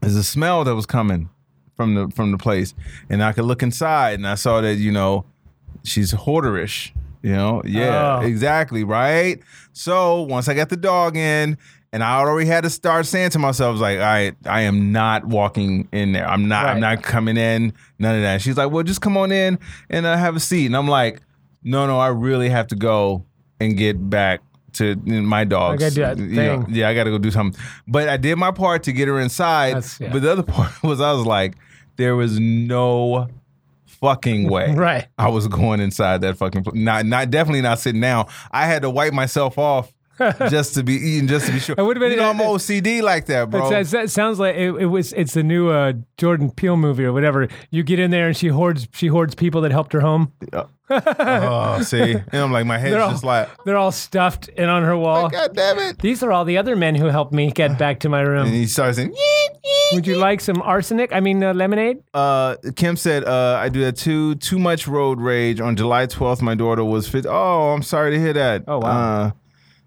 there's 0.00 0.16
a 0.16 0.24
smell 0.24 0.64
that 0.64 0.74
was 0.74 0.84
coming 0.86 1.28
from 1.76 1.94
the 1.94 2.08
from 2.08 2.32
the 2.32 2.38
place. 2.38 2.74
And 3.08 3.22
I 3.22 3.30
could 3.32 3.44
look 3.44 3.62
inside 3.62 4.14
and 4.14 4.26
I 4.26 4.34
saw 4.34 4.60
that, 4.62 4.74
you 4.78 4.90
know, 4.90 5.24
she's 5.84 6.12
hoarderish. 6.12 6.90
You 7.22 7.32
know, 7.32 7.62
yeah, 7.64 8.18
Oh. 8.18 8.26
exactly, 8.26 8.84
right. 8.84 9.40
So 9.72 10.22
once 10.22 10.48
I 10.48 10.54
got 10.54 10.68
the 10.68 10.76
dog 10.76 11.16
in, 11.16 11.56
and 11.92 12.02
I 12.02 12.16
already 12.16 12.48
had 12.48 12.64
to 12.64 12.70
start 12.70 13.04
saying 13.06 13.30
to 13.30 13.38
myself, 13.38 13.76
I 13.76 13.80
like, 13.80 13.98
all 13.98 14.04
right, 14.04 14.34
I 14.46 14.62
am 14.62 14.92
not 14.92 15.26
walking 15.26 15.88
in 15.92 16.12
there. 16.12 16.26
I'm 16.26 16.48
not. 16.48 16.66
I'm 16.66 16.80
not 16.80 17.02
coming 17.02 17.36
in. 17.36 17.74
None 17.98 18.16
of 18.16 18.22
that. 18.22 18.40
She's 18.40 18.56
like, 18.56 18.70
well, 18.70 18.82
just 18.82 19.02
come 19.02 19.16
on 19.18 19.30
in 19.30 19.58
and 19.90 20.06
uh, 20.06 20.16
have 20.16 20.34
a 20.34 20.40
seat. 20.40 20.66
And 20.66 20.76
I'm 20.76 20.88
like, 20.88 21.20
no, 21.62 21.86
no, 21.86 21.98
I 21.98 22.08
really 22.08 22.48
have 22.48 22.66
to 22.68 22.76
go 22.76 23.26
and 23.60 23.76
get 23.76 24.08
back 24.08 24.40
to 24.74 24.96
my 24.96 25.44
dogs. 25.44 25.82
gotta 25.82 25.94
do 25.94 26.00
that 26.00 26.18
know, 26.18 26.66
yeah, 26.70 26.88
I 26.88 26.94
got 26.94 27.04
to 27.04 27.10
go 27.10 27.18
do 27.18 27.30
something. 27.30 27.60
But 27.86 28.08
I 28.08 28.16
did 28.16 28.36
my 28.36 28.52
part 28.52 28.84
to 28.84 28.92
get 28.92 29.06
her 29.06 29.20
inside. 29.20 29.84
Yeah. 30.00 30.10
But 30.12 30.22
the 30.22 30.32
other 30.32 30.42
part 30.54 30.82
was, 30.82 30.98
I 31.00 31.12
was 31.12 31.26
like, 31.26 31.56
there 31.96 32.16
was 32.16 32.40
no 32.40 33.28
fucking 34.02 34.50
way. 34.50 34.74
Right. 34.82 35.06
I 35.16 35.28
was 35.28 35.48
going 35.48 35.80
inside 35.80 36.20
that 36.22 36.36
fucking 36.36 36.64
pl- 36.64 36.74
not 36.74 37.06
not 37.06 37.30
definitely 37.30 37.62
not 37.62 37.78
sitting 37.78 38.00
down. 38.00 38.26
I 38.50 38.66
had 38.66 38.82
to 38.82 38.90
wipe 38.90 39.12
myself 39.12 39.56
off 39.58 39.92
just 40.50 40.74
to 40.74 40.82
be 40.82 40.94
eating, 40.94 41.26
just 41.28 41.46
to 41.46 41.52
be 41.52 41.58
sure. 41.58 41.74
It 41.78 41.82
would've 41.82 42.00
been- 42.00 42.10
you 42.12 42.16
know, 42.16 42.30
I'm 42.30 42.38
OCD 42.38 43.02
like 43.02 43.26
that, 43.26 43.50
bro. 43.50 43.70
It 43.70 44.10
sounds 44.10 44.38
like 44.38 44.56
it, 44.56 44.74
it 44.74 44.86
was. 44.86 45.12
It's 45.14 45.34
the 45.34 45.42
new 45.42 45.68
uh, 45.70 45.94
Jordan 46.16 46.50
Peele 46.50 46.76
movie 46.76 47.04
or 47.04 47.12
whatever. 47.12 47.48
You 47.70 47.82
get 47.82 47.98
in 47.98 48.10
there 48.10 48.28
and 48.28 48.36
she 48.36 48.48
hoards. 48.48 48.88
She 48.92 49.06
hoards 49.08 49.34
people 49.34 49.60
that 49.62 49.72
helped 49.72 49.92
her 49.92 50.00
home. 50.00 50.32
oh, 50.90 51.82
see, 51.82 52.12
and 52.32 52.34
I'm 52.34 52.52
like, 52.52 52.66
my 52.66 52.78
head's 52.78 52.96
all, 52.96 53.10
just 53.10 53.24
like, 53.24 53.48
they're 53.64 53.76
all 53.78 53.92
stuffed 53.92 54.50
and 54.56 54.70
on 54.70 54.82
her 54.82 54.96
wall. 54.96 55.28
God 55.30 55.54
damn 55.54 55.78
it! 55.78 55.98
These 55.98 56.22
are 56.22 56.30
all 56.32 56.44
the 56.44 56.58
other 56.58 56.76
men 56.76 56.94
who 56.94 57.06
helped 57.06 57.32
me 57.32 57.50
get 57.50 57.78
back 57.78 58.00
to 58.00 58.08
my 58.08 58.20
room. 58.20 58.46
And 58.46 58.54
he 58.54 58.66
starts 58.66 58.96
saying. 58.96 59.14
Would 59.92 60.06
you 60.06 60.16
like 60.16 60.40
some 60.40 60.62
arsenic? 60.62 61.12
I 61.12 61.20
mean, 61.20 61.42
uh, 61.44 61.52
lemonade? 61.52 62.02
Uh, 62.14 62.56
Kim 62.76 62.96
said, 62.96 63.24
uh, 63.24 63.58
I 63.60 63.68
do 63.68 63.80
that 63.82 63.96
too. 63.96 64.34
Too 64.36 64.58
much 64.58 64.88
road 64.88 65.20
rage. 65.20 65.60
On 65.60 65.76
July 65.76 66.06
12th, 66.06 66.40
my 66.40 66.54
daughter 66.54 66.82
was 66.82 67.06
fit. 67.08 67.26
Oh, 67.28 67.72
I'm 67.72 67.82
sorry 67.82 68.12
to 68.12 68.18
hear 68.18 68.32
that. 68.32 68.64
Oh, 68.66 68.78
wow. 68.78 69.32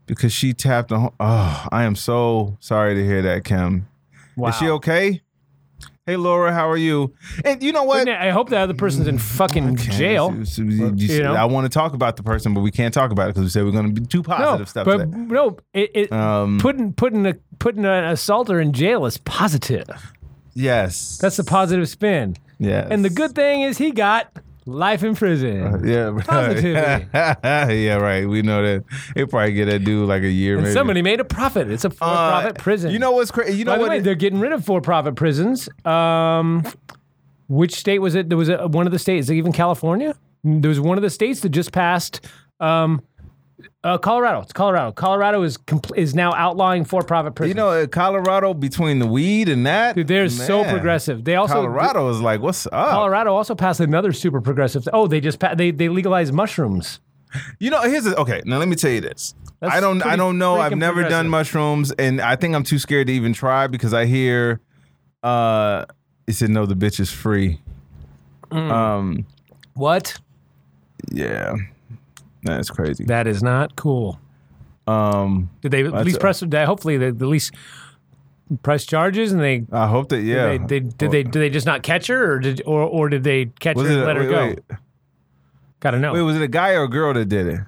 Because 0.05 0.31
she 0.33 0.53
tapped 0.53 0.91
on. 0.91 1.13
Oh, 1.19 1.67
I 1.71 1.83
am 1.83 1.95
so 1.95 2.57
sorry 2.59 2.93
to 2.95 3.03
hear 3.05 3.21
that, 3.23 3.43
Kim. 3.43 3.87
Wow. 4.35 4.49
Is 4.49 4.57
she 4.57 4.69
okay? 4.69 5.21
Hey, 6.05 6.17
Laura, 6.17 6.53
how 6.53 6.69
are 6.69 6.77
you? 6.77 7.15
And 7.43 7.63
you 7.63 7.71
know 7.71 7.81
what? 7.83 8.07
I 8.07 8.29
hope 8.29 8.49
that 8.49 8.59
other 8.61 8.75
person's 8.75 9.07
in 9.07 9.17
fucking 9.17 9.71
Okay, 9.71 9.89
jail. 9.91 10.31
you- 10.35 10.63
you- 10.65 10.93
You 11.15 11.23
know? 11.23 11.33
I 11.33 11.45
want 11.45 11.65
to 11.65 11.69
talk 11.69 11.93
about 11.95 12.15
the 12.15 12.21
person, 12.21 12.53
but 12.53 12.61
we 12.61 12.69
can't 12.69 12.93
talk 12.93 13.09
about 13.09 13.23
it 13.29 13.33
because 13.33 13.43
we 13.45 13.49
said 13.49 13.63
we're 13.65 13.71
going 13.71 13.95
to 13.95 14.01
be 14.01 14.05
too 14.05 14.19
No, 14.19 14.23
positive 14.23 14.69
stuff 14.69 14.85
but 14.85 14.97
today. 14.97 15.17
no, 15.17 15.57
it, 15.73 15.89
it 15.95 16.11
Um, 16.11 16.59
putting 16.59 16.93
putting 16.93 17.25
a 17.25 17.33
putting 17.57 17.85
an 17.85 18.03
assaulter 18.03 18.59
in 18.61 18.71
jail 18.71 19.07
is 19.07 19.17
positive. 19.17 20.13
yes. 20.53 21.17
That's 21.19 21.37
the 21.37 21.43
positive 21.43 21.89
spin. 21.89 22.35
yes. 22.59 22.87
And 22.91 23.03
the 23.03 23.09
good 23.09 23.33
thing 23.33 23.61
is 23.63 23.79
he 23.79 23.89
got 23.89 24.27
life 24.65 25.03
in 25.03 25.15
prison. 25.15 25.85
Yeah, 25.87 26.09
right. 26.09 26.25
Positivity. 26.25 27.07
yeah, 27.13 27.95
right. 27.95 28.27
We 28.27 28.41
know 28.41 28.61
that 28.63 28.83
they 29.15 29.25
probably 29.25 29.53
get 29.53 29.65
that 29.65 29.83
dude 29.83 30.07
like 30.07 30.23
a 30.23 30.29
year. 30.29 30.55
And 30.55 30.63
maybe. 30.63 30.73
somebody 30.73 31.01
made 31.01 31.19
a 31.19 31.25
profit. 31.25 31.69
It's 31.69 31.85
a 31.85 31.89
Uh, 31.89 31.91
for-profit 31.91 32.57
prison. 32.57 32.91
You 32.91 32.99
know 32.99 33.11
what's 33.11 33.31
crazy? 33.31 33.57
You 33.57 33.65
know 33.65 33.71
By 33.73 33.77
the 33.77 33.81
what? 33.81 33.89
way, 33.91 33.97
it- 33.97 34.03
they're 34.03 34.15
getting 34.15 34.39
rid 34.39 34.51
of 34.51 34.65
for-profit 34.65 35.15
prisons. 35.15 35.69
Um, 35.85 36.63
which 37.47 37.75
state 37.75 37.99
was 37.99 38.15
it? 38.15 38.29
There 38.29 38.37
was 38.37 38.49
a, 38.49 38.67
one 38.67 38.85
of 38.87 38.91
the 38.91 38.99
states, 38.99 39.27
is 39.27 39.29
it 39.31 39.35
even 39.35 39.51
California. 39.51 40.15
There 40.43 40.69
was 40.69 40.79
one 40.79 40.97
of 40.97 41.01
the 41.03 41.09
states 41.09 41.41
that 41.41 41.49
just 41.49 41.71
passed. 41.71 42.25
Um, 42.59 43.01
uh, 43.83 43.97
Colorado. 43.97 44.41
It's 44.41 44.53
Colorado. 44.53 44.91
Colorado 44.91 45.41
is 45.43 45.57
compl- 45.57 45.95
is 45.97 46.13
now 46.15 46.33
outlawing 46.33 46.85
for-profit 46.85 47.35
prisons. 47.35 47.49
you 47.49 47.55
know, 47.55 47.69
uh, 47.69 47.87
Colorado 47.87 48.53
between 48.53 48.99
the 48.99 49.07
weed 49.07 49.49
and 49.49 49.65
that, 49.65 49.95
Dude, 49.95 50.07
they're 50.07 50.29
so 50.29 50.63
progressive. 50.63 51.23
They 51.23 51.35
also 51.35 51.53
Colorado 51.55 52.09
is 52.09 52.19
like, 52.21 52.41
what's 52.41 52.65
up? 52.67 52.71
Colorado 52.91 53.35
also 53.35 53.55
passed 53.55 53.79
another 53.79 54.11
super 54.13 54.41
progressive. 54.41 54.87
Oh, 54.93 55.07
they 55.07 55.19
just 55.21 55.39
pa- 55.39 55.55
they 55.55 55.71
they 55.71 55.89
legalized 55.89 56.33
mushrooms. 56.33 56.99
You 57.59 57.69
know, 57.69 57.81
here's 57.81 58.07
okay. 58.07 58.41
Now 58.45 58.59
let 58.59 58.67
me 58.67 58.75
tell 58.75 58.91
you 58.91 59.01
this. 59.01 59.35
That's 59.59 59.73
I 59.73 59.79
don't. 59.79 60.01
I 60.05 60.15
don't 60.15 60.37
know. 60.37 60.55
I've 60.55 60.77
never 60.77 61.03
done 61.03 61.27
mushrooms, 61.27 61.91
and 61.93 62.21
I 62.21 62.35
think 62.35 62.55
I'm 62.55 62.63
too 62.63 62.79
scared 62.79 63.07
to 63.07 63.13
even 63.13 63.33
try 63.33 63.67
because 63.67 63.93
I 63.93 64.05
hear. 64.05 64.61
Uh, 65.21 65.85
it 66.27 66.33
said 66.33 66.49
no, 66.49 66.65
the 66.65 66.75
bitch 66.75 66.99
is 66.99 67.11
free. 67.11 67.59
Mm. 68.51 68.71
Um, 68.71 69.25
What? 69.73 70.17
yeah, 71.11 71.55
that's 72.45 72.69
crazy. 72.69 73.05
That 73.05 73.27
is 73.27 73.43
not 73.43 73.75
cool. 73.75 74.19
Um, 74.87 75.49
Did 75.61 75.71
they 75.71 75.83
at 75.85 76.05
least 76.05 76.17
a- 76.17 76.19
press? 76.19 76.41
Hopefully, 76.41 76.97
they 76.97 77.07
at 77.07 77.21
least 77.21 77.53
press 78.63 78.85
charges, 78.85 79.31
and 79.31 79.41
they. 79.41 79.65
I 79.71 79.87
hope 79.87 80.09
that 80.09 80.21
yeah. 80.21 80.49
They, 80.49 80.57
they, 80.57 80.79
did 80.79 81.11
they 81.11 81.23
did 81.23 81.33
they 81.33 81.49
just 81.49 81.65
not 81.65 81.83
catch 81.83 82.07
her, 82.07 82.33
or 82.33 82.39
did 82.39 82.61
or 82.65 82.81
or 82.83 83.09
did 83.09 83.23
they 83.23 83.45
catch 83.59 83.75
was 83.75 83.87
her 83.87 83.93
and 83.93 84.03
a, 84.03 84.05
let 84.05 84.15
her 84.15 84.29
go? 84.29 84.47
wait. 84.47 84.59
Gotta 85.79 85.99
know. 85.99 86.13
Wait, 86.13 86.21
was 86.21 86.35
it 86.35 86.41
a 86.41 86.47
guy 86.47 86.71
or 86.73 86.83
a 86.83 86.89
girl 86.89 87.13
that 87.13 87.25
did 87.25 87.47
it? 87.47 87.59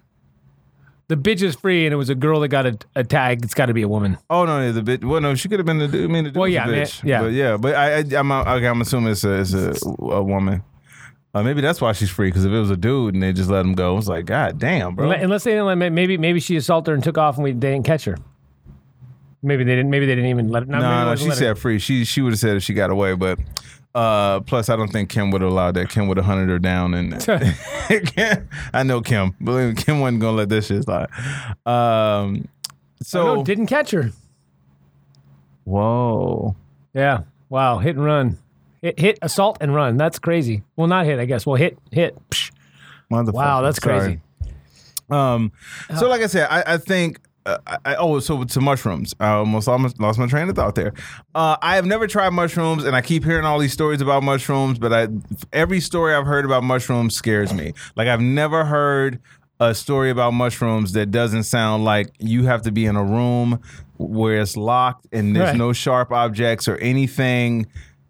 the 1.08 1.16
bitch 1.16 1.42
is 1.42 1.56
free, 1.56 1.86
and 1.86 1.94
it 1.94 1.96
was 1.96 2.10
a 2.10 2.16
girl 2.16 2.42
that 2.42 2.50
got 2.50 2.66
a, 2.66 2.78
a 2.96 3.04
tag. 3.04 3.44
It's 3.44 3.54
got 3.54 3.68
to 3.68 3.74
be 3.74 3.82
a 3.82 3.88
woman. 3.88 4.18
Oh 4.30 4.46
no, 4.46 4.72
the 4.72 4.82
bitch. 4.82 5.04
Well, 5.04 5.22
no, 5.22 5.36
she 5.36 5.48
could 5.48 5.60
have 5.60 5.66
been 5.66 5.80
the 5.80 5.88
dude. 5.88 6.10
I 6.10 6.14
mean, 6.14 6.26
the 6.26 6.32
dude 6.32 6.40
Well, 6.40 6.50
yeah, 6.50 6.66
a 6.66 6.72
man, 6.72 6.86
bitch. 6.86 7.04
yeah. 7.04 7.22
but 7.22 7.32
yeah, 7.32 7.58
but 7.58 7.76
I, 7.76 8.00
I 8.00 8.20
I'm 8.20 8.32
okay, 8.32 8.68
I'm 8.68 8.82
assuming 8.82 9.12
it's 9.12 9.24
a 9.24 9.40
it's 9.40 9.54
a, 9.54 9.74
a 10.04 10.24
woman. 10.24 10.64
Uh, 11.38 11.44
maybe 11.44 11.62
that's 11.62 11.80
why 11.80 11.92
she's 11.92 12.10
free 12.10 12.30
because 12.30 12.46
if 12.46 12.52
it 12.52 12.60
was 12.60 12.72
a 12.72 12.78
dude 12.78 13.14
and 13.14 13.22
they 13.22 13.32
just 13.32 13.50
let 13.50 13.64
him 13.66 13.74
go, 13.74 13.98
it's 13.98 14.08
like 14.08 14.26
God 14.26 14.58
damn, 14.58 14.96
bro. 14.96 15.08
Unle- 15.10 15.24
Unless 15.24 15.44
they 15.44 15.52
didn't 15.52 15.66
let, 15.66 15.76
maybe 15.92 16.18
maybe 16.18 16.40
she 16.40 16.56
assaulted 16.56 16.90
her 16.92 16.96
and 16.96 17.04
took 17.04 17.18
off, 17.18 17.36
and 17.36 17.44
we 17.44 17.52
they 17.52 17.72
didn't 17.72 17.86
catch 17.86 18.06
her. 18.06 18.18
Maybe 19.44 19.64
they 19.64 19.76
didn't. 19.76 19.92
Maybe 19.92 20.06
they 20.08 20.16
didn't 20.16 20.32
even 20.32 20.50
let 20.50 20.64
her. 20.64 20.70
No, 20.70 20.80
no, 20.80 21.16
she 21.16 21.30
said 21.32 21.60
free. 21.60 21.78
She 21.80 22.06
she 22.06 22.22
would 22.22 22.34
have 22.34 22.40
said 22.40 22.58
if 22.58 22.64
she 22.64 22.74
got 22.74 22.90
away, 22.90 23.14
but 23.14 23.38
uh, 23.94 24.40
plus 24.42 24.70
I 24.70 24.76
don't 24.76 24.92
think 24.92 25.10
Kim 25.10 25.30
would 25.32 25.42
have 25.42 25.52
allowed 25.52 25.76
that. 25.76 25.90
Kim 25.90 26.08
would 26.08 26.18
have 26.18 26.26
hunted 26.26 26.50
her 26.50 26.60
down, 26.60 26.94
and 26.96 27.14
I 28.74 28.84
know 28.84 29.02
Kim. 29.02 29.36
Believe 29.44 29.76
me, 29.76 29.84
Kim 29.84 30.00
wasn't 30.00 30.22
gonna 30.22 30.38
let 30.38 30.50
this 30.50 30.68
shit 30.68 30.84
slide. 30.86 31.10
Um, 31.66 32.48
so 33.02 33.36
no, 33.36 33.44
didn't 33.44 33.68
catch 33.68 33.92
her. 33.92 34.12
whoa, 35.66 36.56
Yeah. 36.94 37.22
Wow. 37.50 37.78
Hit 37.78 37.96
and 37.96 38.04
run. 38.04 38.38
Hit, 38.82 39.00
hit 39.00 39.20
assault 39.22 39.58
and 39.62 39.74
run. 39.74 39.98
That's 39.98 40.20
crazy. 40.20 40.64
Well, 40.76 40.88
not 40.88 41.06
hit, 41.06 41.20
I 41.20 41.26
guess. 41.26 41.46
Well, 41.46 41.56
hit, 41.56 41.78
hit. 41.92 42.16
Psh. 42.30 42.52
Wow, 43.10 43.62
that's 43.62 43.82
Sorry. 43.82 44.00
crazy. 44.00 44.22
Um, 45.10 45.52
so 45.98 46.10
like 46.10 46.22
I 46.22 46.28
said, 46.28 46.48
I, 46.50 46.74
I 46.74 46.78
think. 46.78 47.20
Uh, 47.46 47.58
I, 47.86 47.96
oh, 47.96 48.20
so 48.20 48.44
to 48.44 48.60
mushrooms. 48.60 49.16
I 49.22 49.30
almost 49.30 49.70
almost 49.70 50.02
lost 50.02 50.20
my 50.20 50.28
train 50.28 50.50
of 50.50 50.56
thought 50.58 50.76
there. 50.76 50.92
Uh, 51.34 51.56
I 51.62 51.76
have 51.76 51.86
never 51.86 52.06
tried 52.06 52.32
mushrooms, 52.32 52.84
and 52.84 52.94
I 52.94 53.00
keep 53.02 53.24
hearing 53.24 53.46
all 53.46 53.58
these 53.58 53.72
stories 53.72 54.02
about 54.02 54.22
mushrooms. 54.24 54.78
But 54.80 54.92
I, 54.92 55.08
every 55.54 55.80
story 55.80 56.14
I've 56.14 56.26
heard 56.26 56.44
about 56.44 56.64
mushrooms 56.66 57.16
scares 57.16 57.54
me. 57.54 57.74
Like 57.96 58.10
I've 58.10 58.20
never 58.20 58.66
heard 58.66 59.22
a 59.62 59.74
story 59.74 60.10
about 60.10 60.34
mushrooms 60.34 60.92
that 60.92 61.10
doesn't 61.10 61.44
sound 61.44 61.86
like 61.86 62.12
you 62.20 62.44
have 62.44 62.64
to 62.64 62.72
be 62.74 62.86
in 62.86 62.98
a 62.98 63.04
room 63.04 63.62
where 63.98 64.42
it's 64.42 64.58
locked 64.58 65.08
and 65.14 65.34
there's 65.34 65.48
Right. 65.52 65.58
no 65.58 65.72
sharp 65.72 66.12
objects 66.12 66.68
or 66.68 66.76
anything 66.80 67.66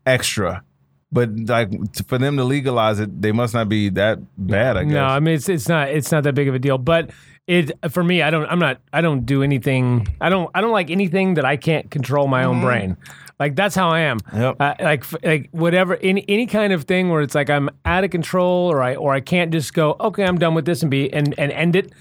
extra. 0.07 0.63
But 1.11 1.29
like 1.47 1.69
for 2.05 2.17
them 2.17 2.35
to 2.37 2.43
legalize 2.43 2.99
it, 2.99 3.21
they 3.21 3.31
must 3.31 3.53
not 3.53 3.69
be 3.69 3.89
that 3.89 4.19
bad. 4.37 4.75
I 4.75 4.83
guess. 4.83 4.93
No, 4.93 5.05
I 5.05 5.19
mean 5.19 5.35
it's 5.35 5.47
it's 5.47 5.69
not 5.69 5.89
it's 5.89 6.11
not 6.11 6.23
that 6.23 6.35
big 6.35 6.49
of 6.49 6.55
a 6.55 6.59
deal. 6.59 6.77
But 6.77 7.11
it 7.47 7.71
for 7.91 8.03
me, 8.03 8.21
I 8.21 8.29
don't 8.29 8.45
I'm 8.47 8.59
not 8.59 8.81
I 8.91 8.99
don't 8.99 9.25
do 9.25 9.41
anything. 9.41 10.07
I 10.19 10.27
don't 10.27 10.51
I 10.53 10.59
don't 10.59 10.73
like 10.73 10.89
anything 10.89 11.35
that 11.35 11.45
I 11.45 11.55
can't 11.55 11.89
control 11.89 12.27
my 12.27 12.43
own 12.43 12.59
brain. 12.59 12.97
Like 13.39 13.55
that's 13.55 13.73
how 13.73 13.89
I 13.89 14.01
am. 14.01 14.19
Mm-hmm. 14.19 14.41
Yep. 14.41 14.55
Uh, 14.59 14.75
like 14.81 15.23
like 15.23 15.49
whatever 15.51 15.95
any 15.97 16.25
any 16.27 16.45
kind 16.45 16.73
of 16.73 16.83
thing 16.83 17.09
where 17.09 17.21
it's 17.21 17.35
like 17.35 17.49
I'm 17.49 17.69
out 17.85 18.03
of 18.03 18.09
control 18.09 18.69
or 18.69 18.83
I 18.83 18.95
or 18.95 19.13
I 19.13 19.21
can't 19.21 19.51
just 19.51 19.73
go 19.73 19.95
okay 20.01 20.25
I'm 20.25 20.37
done 20.37 20.55
with 20.55 20.65
this 20.65 20.81
and 20.81 20.91
be 20.91 21.13
and 21.13 21.33
and 21.39 21.53
end 21.53 21.77
it. 21.77 21.93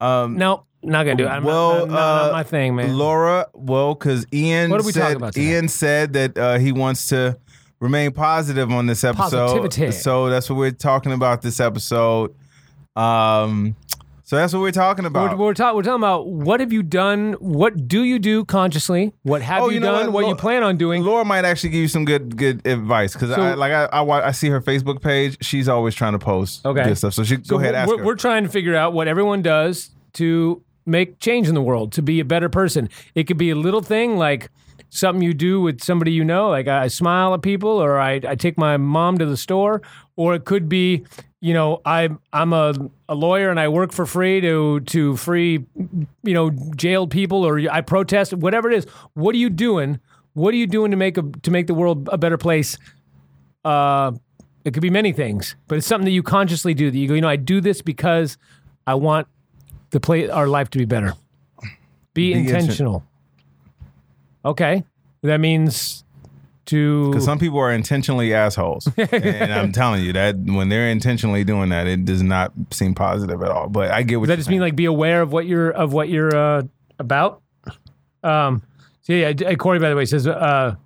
Um, 0.00 0.38
No, 0.38 0.64
not 0.82 1.04
gonna 1.04 1.16
do 1.16 1.24
it. 1.24 1.28
I'm 1.28 1.44
well, 1.44 1.80
not, 1.80 1.88
not, 1.88 1.94
not 1.94 2.28
uh, 2.30 2.32
my 2.32 2.42
thing, 2.42 2.74
man. 2.74 2.96
Laura, 2.96 3.46
well, 3.54 3.94
because 3.94 4.26
Ian 4.32 4.70
What 4.70 4.80
are 4.80 4.84
we 4.84 4.92
said 4.92 5.00
talking 5.00 5.16
about 5.16 5.32
today? 5.34 5.52
Ian 5.52 5.68
said 5.68 6.12
that 6.14 6.38
uh, 6.38 6.58
he 6.58 6.72
wants 6.72 7.08
to 7.08 7.38
remain 7.80 8.12
positive 8.12 8.70
on 8.70 8.86
this 8.86 9.04
episode. 9.04 9.46
Positivity. 9.62 9.92
So 9.92 10.28
that's 10.30 10.48
what 10.50 10.56
we're 10.56 10.70
talking 10.70 11.12
about 11.12 11.42
this 11.42 11.60
episode. 11.60 12.34
Um, 12.96 13.76
so 14.24 14.36
that's 14.36 14.52
what 14.52 14.60
we're 14.60 14.70
talking 14.70 15.02
We're, 15.02 15.08
about. 15.08 15.38
we're, 15.38 15.54
talk, 15.54 15.74
we're 15.74 15.82
talking 15.82 16.00
about 16.00 16.28
what 16.28 16.60
have 16.60 16.72
you 16.72 16.84
done? 16.84 17.32
What 17.40 17.88
do 17.88 18.04
you 18.04 18.18
do 18.20 18.44
consciously? 18.44 19.12
What 19.22 19.42
have 19.42 19.62
Oh, 19.64 19.68
you, 19.68 19.74
you 19.74 19.80
know 19.80 19.92
done? 19.92 20.12
what? 20.12 20.22
What, 20.24 20.28
you 20.28 20.36
plan 20.36 20.62
on 20.62 20.76
doing? 20.76 21.02
Laura 21.02 21.24
might 21.24 21.44
actually 21.44 21.70
give 21.70 21.80
you 21.80 21.88
some 21.88 22.04
good 22.04 22.36
good 22.36 22.64
advice 22.64 23.12
because 23.12 23.34
So- 23.34 23.42
I 23.42 23.54
like 23.54 23.72
I, 23.72 23.86
I 23.86 24.00
wa- 24.02 24.22
I 24.24 24.30
see 24.30 24.48
her 24.48 24.60
Facebook 24.60 25.02
page. 25.02 25.36
She's 25.44 25.68
always 25.68 25.94
trying 25.96 26.12
to 26.12 26.20
post 26.20 26.64
Okay. 26.64 26.84
good 26.84 26.98
stuff. 26.98 27.14
So 27.14 27.24
she 27.24 27.38
go 27.38 27.58
ahead 27.58 27.72
we're, 27.74 27.78
ask 27.78 27.90
her. 27.98 28.04
we're 28.04 28.14
trying 28.14 28.44
to 28.44 28.48
figure 28.50 28.76
out 28.76 28.92
what 28.92 29.08
everyone 29.08 29.42
does 29.42 29.90
to 30.14 30.62
make 30.90 31.20
change 31.20 31.48
in 31.48 31.54
the 31.54 31.62
world, 31.62 31.92
to 31.92 32.02
be 32.02 32.20
a 32.20 32.24
better 32.24 32.48
person. 32.48 32.88
It 33.14 33.24
could 33.24 33.38
be 33.38 33.50
a 33.50 33.54
little 33.54 33.80
thing 33.80 34.16
like 34.16 34.50
something 34.90 35.22
you 35.22 35.32
do 35.34 35.60
with 35.60 35.82
somebody 35.82 36.12
you 36.12 36.24
know, 36.24 36.50
like 36.50 36.68
I 36.68 36.88
smile 36.88 37.32
at 37.34 37.42
people, 37.42 37.70
or 37.70 37.98
I, 37.98 38.20
I 38.26 38.34
take 38.34 38.58
my 38.58 38.76
mom 38.76 39.18
to 39.18 39.26
the 39.26 39.36
store, 39.36 39.82
or 40.16 40.34
it 40.34 40.44
could 40.44 40.68
be, 40.68 41.04
you 41.40 41.54
know, 41.54 41.80
I 41.84 42.10
I'm 42.32 42.52
a, 42.52 42.74
a 43.08 43.14
lawyer 43.14 43.50
and 43.50 43.58
I 43.58 43.68
work 43.68 43.92
for 43.92 44.04
free 44.04 44.40
to 44.40 44.80
to 44.80 45.16
free, 45.16 45.64
you 46.22 46.34
know, 46.34 46.50
jailed 46.76 47.10
people, 47.10 47.46
or 47.46 47.60
I 47.70 47.80
protest, 47.80 48.34
whatever 48.34 48.70
it 48.70 48.76
is. 48.76 48.86
What 49.14 49.34
are 49.34 49.38
you 49.38 49.50
doing? 49.50 50.00
What 50.34 50.54
are 50.54 50.58
you 50.58 50.66
doing 50.66 50.90
to 50.90 50.96
make 50.96 51.16
a 51.16 51.22
to 51.22 51.50
make 51.50 51.66
the 51.66 51.74
world 51.74 52.08
a 52.12 52.18
better 52.18 52.36
place? 52.36 52.76
Uh, 53.64 54.12
it 54.64 54.74
could 54.74 54.82
be 54.82 54.90
many 54.90 55.12
things, 55.12 55.56
but 55.68 55.78
it's 55.78 55.86
something 55.86 56.04
that 56.04 56.12
you 56.12 56.22
consciously 56.22 56.74
do. 56.74 56.90
That 56.90 56.98
you 56.98 57.08
go, 57.08 57.14
you 57.14 57.20
know, 57.20 57.28
I 57.28 57.36
do 57.36 57.60
this 57.60 57.80
because 57.80 58.36
I 58.86 58.94
want 58.94 59.26
the 59.90 60.00
play 60.00 60.28
our 60.28 60.48
life 60.48 60.70
to 60.70 60.78
be 60.78 60.84
better. 60.84 61.14
Be, 62.14 62.32
Be 62.32 62.40
inten- 62.40 62.48
intentional. 62.48 63.04
Okay, 64.44 64.84
that 65.22 65.38
means 65.38 66.04
to 66.66 67.10
Because 67.10 67.24
some 67.24 67.38
people 67.38 67.58
are 67.58 67.72
intentionally 67.72 68.32
assholes, 68.32 68.88
and 68.96 69.52
I'm 69.52 69.72
telling 69.72 70.02
you 70.02 70.12
that 70.14 70.36
when 70.36 70.68
they're 70.68 70.88
intentionally 70.88 71.44
doing 71.44 71.68
that, 71.70 71.86
it 71.86 72.04
does 72.04 72.22
not 72.22 72.52
seem 72.70 72.94
positive 72.94 73.42
at 73.42 73.50
all. 73.50 73.68
But 73.68 73.90
I 73.90 74.02
get 74.02 74.18
what 74.18 74.26
Does 74.26 74.32
that 74.34 74.36
just 74.38 74.50
mean 74.50 74.60
like 74.60 74.76
be 74.76 74.86
aware 74.86 75.20
of 75.22 75.32
what 75.32 75.46
you're 75.46 75.70
of 75.70 75.92
what 75.92 76.08
you're 76.08 76.34
uh, 76.34 76.62
about? 76.98 77.42
Um, 78.22 78.62
so 79.02 79.12
yeah, 79.12 79.32
Corey, 79.54 79.78
by 79.78 79.90
the 79.90 79.96
way, 79.96 80.04
says 80.04 80.26
uh, 80.26 80.76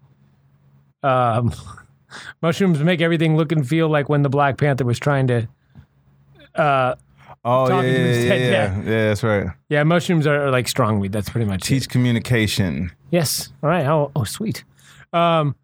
um, 1.02 1.52
mushrooms 2.42 2.80
make 2.80 3.00
everything 3.00 3.36
look 3.36 3.52
and 3.52 3.66
feel 3.66 3.88
like 3.88 4.08
when 4.08 4.22
the 4.22 4.28
Black 4.28 4.56
Panther 4.56 4.84
was 4.84 4.98
trying 4.98 5.26
to. 5.28 5.48
Uh, 6.54 6.94
Oh 7.44 7.68
yeah, 7.68 7.82
yeah, 7.82 8.34
yeah, 8.34 8.78
yeah. 8.78 8.84
That's 8.84 9.22
right. 9.22 9.48
yeah, 9.68 9.82
mushrooms 9.82 10.26
are, 10.26 10.50
like 10.50 10.66
strong 10.66 10.98
weed. 10.98 11.12
That's 11.12 11.28
pretty 11.28 11.44
much 11.46 11.62
it. 11.62 11.74
Teach 11.74 11.88
communication. 11.88 12.90
Yes. 13.10 13.52
All 13.62 13.68
right. 13.68 13.84
Oh, 13.86 14.10
oh, 14.16 14.24
sweet. 14.24 14.64
Um, 15.12 15.54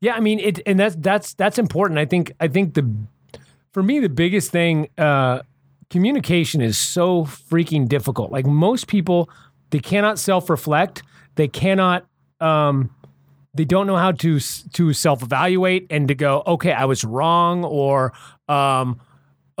yeah, 0.00 0.14
I 0.14 0.20
mean 0.20 0.40
it, 0.40 0.60
and 0.66 0.78
that's 0.78 0.96
that's 0.96 1.32
that's 1.34 1.58
important. 1.58 1.98
I 1.98 2.04
think 2.04 2.32
I 2.38 2.48
think 2.48 2.74
the 2.74 2.92
for 3.72 3.82
me 3.82 3.98
the 4.00 4.10
biggest 4.10 4.50
thing 4.50 4.88
uh, 4.98 5.40
communication 5.88 6.60
is 6.60 6.76
so 6.76 7.24
freaking 7.24 7.88
difficult. 7.88 8.30
Like 8.30 8.44
most 8.44 8.86
people, 8.86 9.30
they 9.70 9.78
cannot 9.78 10.18
self 10.18 10.50
reflect. 10.50 11.02
They 11.36 11.48
cannot. 11.48 12.06
Um, 12.40 12.90
they 13.54 13.64
don't 13.64 13.86
know 13.86 13.96
how 13.96 14.12
to 14.12 14.40
to 14.40 14.92
self 14.92 15.22
evaluate 15.22 15.86
and 15.88 16.08
to 16.08 16.14
go, 16.14 16.42
okay, 16.46 16.72
I 16.72 16.84
was 16.84 17.04
wrong, 17.04 17.64
or 17.64 18.12
um, 18.48 19.00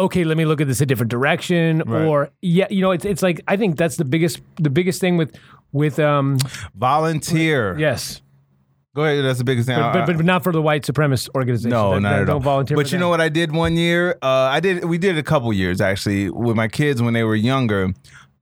okay, 0.06 0.24
let 0.24 0.36
me 0.36 0.44
look 0.44 0.60
at 0.60 0.66
this 0.68 0.80
a 0.80 0.86
different 0.86 1.10
direction, 1.10 1.82
Right. 1.86 2.04
or 2.06 2.30
yeah, 2.42 2.66
you 2.70 2.80
know, 2.82 2.90
it's 2.92 3.04
it's 3.04 3.22
like 3.22 3.40
I 3.48 3.56
think 3.56 3.76
that's 3.76 3.96
the 3.96 4.04
biggest 4.04 4.40
the 4.56 4.70
biggest 4.70 5.00
thing 5.00 5.16
with 5.16 5.34
with 5.72 5.98
um, 5.98 6.38
Volunteer. 6.74 7.78
yes. 7.78 8.20
Go 8.94 9.04
ahead. 9.04 9.24
That's 9.24 9.38
the 9.38 9.44
biggest 9.44 9.66
thing. 9.66 9.78
But, 9.78 10.04
but, 10.06 10.16
but 10.18 10.24
not 10.26 10.42
for 10.44 10.52
the 10.52 10.60
white 10.60 10.82
supremacist 10.82 11.30
organization. 11.34 11.70
No, 11.70 11.94
That- 11.94 12.00
not 12.00 12.10
that 12.10 12.20
at 12.20 12.26
don't 12.26 12.34
all. 12.34 12.40
Volunteer 12.40 12.76
but 12.76 12.92
you 12.92 12.98
know 12.98 13.08
what 13.08 13.22
I 13.22 13.30
did 13.30 13.50
one 13.50 13.74
year? 13.78 14.18
Uh, 14.20 14.26
I 14.26 14.60
did. 14.60 14.84
We 14.84 14.98
did 14.98 15.16
a 15.16 15.22
couple 15.22 15.50
years 15.54 15.80
actually 15.80 16.28
with 16.28 16.56
my 16.56 16.68
kids 16.68 17.00
when 17.00 17.14
they 17.14 17.24
were 17.24 17.34
younger. 17.34 17.94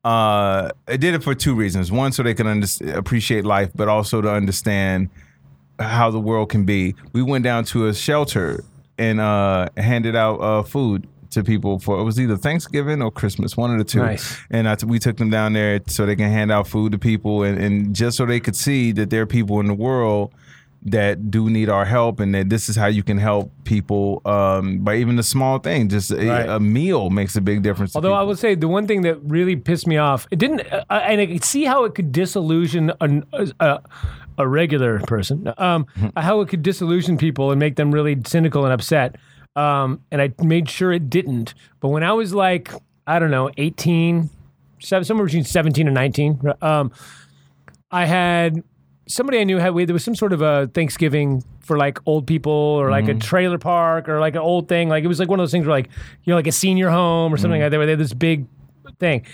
Uh, 0.04 0.70
I 0.88 0.96
did 0.96 1.14
it 1.14 1.22
for 1.22 1.34
two 1.36 1.54
reasons. 1.54 1.92
One, 1.92 2.10
so 2.10 2.22
they 2.24 2.34
can 2.34 2.46
under- 2.48 2.66
appreciate 2.98 3.44
life, 3.44 3.70
but 3.76 3.86
also 3.86 4.20
to 4.22 4.30
understand 4.32 5.10
how 5.78 6.10
the 6.10 6.18
world 6.18 6.48
can 6.50 6.64
be. 6.64 6.96
We 7.12 7.22
went 7.22 7.44
down 7.44 7.64
to 7.66 7.86
a 7.86 7.94
shelter 7.94 8.64
and 8.98 9.20
uh, 9.20 9.68
handed 9.76 10.16
out 10.16 10.40
uh, 10.40 10.62
food 10.64 11.06
to 11.30 11.42
people 11.44 11.78
for 11.78 11.98
it 11.98 12.04
was 12.04 12.18
either 12.20 12.36
Thanksgiving 12.36 13.02
or 13.02 13.10
Christmas, 13.10 13.56
one 13.56 13.70
of 13.72 13.78
the 13.78 13.84
two. 13.84 14.00
Nice. 14.00 14.36
And 14.50 14.68
I 14.68 14.76
we 14.84 14.98
took 14.98 15.16
them 15.16 15.30
down 15.30 15.52
there 15.52 15.80
so 15.86 16.06
they 16.06 16.16
can 16.16 16.30
hand 16.30 16.50
out 16.52 16.66
food 16.66 16.92
to 16.92 16.98
people 16.98 17.42
and, 17.42 17.58
and 17.58 17.94
just 17.94 18.16
so 18.16 18.26
they 18.26 18.40
could 18.40 18.56
see 18.56 18.92
that 18.92 19.10
there 19.10 19.22
are 19.22 19.26
people 19.26 19.60
in 19.60 19.66
the 19.66 19.74
world 19.74 20.32
that 20.82 21.30
do 21.30 21.50
need 21.50 21.68
our 21.68 21.84
help 21.84 22.20
and 22.20 22.34
that 22.34 22.48
this 22.48 22.70
is 22.70 22.74
how 22.76 22.86
you 22.86 23.02
can 23.02 23.18
help 23.18 23.52
people 23.64 24.22
um, 24.24 24.78
by 24.78 24.96
even 24.96 25.18
a 25.18 25.22
small 25.22 25.58
thing. 25.58 25.90
Just 25.90 26.10
a, 26.10 26.16
Right. 26.16 26.48
a 26.48 26.58
meal 26.58 27.10
makes 27.10 27.36
a 27.36 27.40
big 27.42 27.62
difference. 27.62 27.94
Although 27.94 28.14
I 28.14 28.22
will 28.22 28.36
say 28.36 28.54
the 28.54 28.66
one 28.68 28.86
thing 28.86 29.02
that 29.02 29.18
really 29.22 29.56
pissed 29.56 29.86
me 29.86 29.98
off, 29.98 30.26
it 30.30 30.38
didn't, 30.38 30.62
uh, 30.72 30.84
and 30.90 31.20
I 31.20 31.26
could 31.26 31.44
see 31.44 31.64
how 31.64 31.84
it 31.84 31.94
could 31.94 32.12
disillusion 32.12 32.92
an, 33.02 33.26
a, 33.60 33.80
a 34.38 34.48
regular 34.48 35.00
person, 35.00 35.52
um, 35.58 35.86
how 36.16 36.40
it 36.40 36.48
could 36.48 36.62
disillusion 36.62 37.18
people 37.18 37.50
and 37.50 37.58
make 37.60 37.76
them 37.76 37.92
really 37.92 38.16
cynical 38.24 38.64
and 38.64 38.72
upset. 38.72 39.16
Um, 39.56 40.02
and 40.10 40.22
I 40.22 40.32
made 40.42 40.68
sure 40.68 40.92
it 40.92 41.10
didn't. 41.10 41.54
But 41.80 41.88
when 41.88 42.02
I 42.02 42.12
was 42.12 42.34
like, 42.34 42.72
I 43.06 43.18
don't 43.18 43.30
know, 43.30 43.50
18, 43.56 44.30
seven, 44.80 45.04
somewhere 45.04 45.26
between 45.26 45.44
17 45.44 45.86
and 45.86 45.94
19, 45.94 46.40
um, 46.62 46.92
I 47.90 48.04
had 48.04 48.62
somebody 49.08 49.40
I 49.40 49.44
knew 49.44 49.58
had 49.58 49.74
we 49.74 49.84
there 49.84 49.92
was 49.92 50.04
some 50.04 50.14
sort 50.14 50.32
of 50.32 50.40
a 50.40 50.70
Thanksgiving 50.72 51.42
for 51.60 51.76
like 51.76 51.98
old 52.06 52.26
people 52.26 52.52
or 52.52 52.90
like 52.90 53.08
a 53.08 53.14
trailer 53.14 53.58
park 53.58 54.08
or 54.08 54.20
like 54.20 54.34
an 54.34 54.40
old 54.40 54.68
thing. 54.68 54.88
Like 54.88 55.02
it 55.02 55.08
was 55.08 55.18
like 55.18 55.28
one 55.28 55.40
of 55.40 55.42
those 55.42 55.50
things 55.50 55.66
where 55.66 55.74
like 55.76 55.88
you 56.24 56.30
know 56.30 56.36
like 56.36 56.46
a 56.46 56.52
senior 56.52 56.90
home 56.90 57.34
or 57.34 57.36
something 57.36 57.60
like 57.60 57.70
that 57.70 57.76
where 57.76 57.86
they 57.86 57.92
had 57.92 57.98
this 58.00 58.14
big 58.14 58.46
thing. 58.98 59.26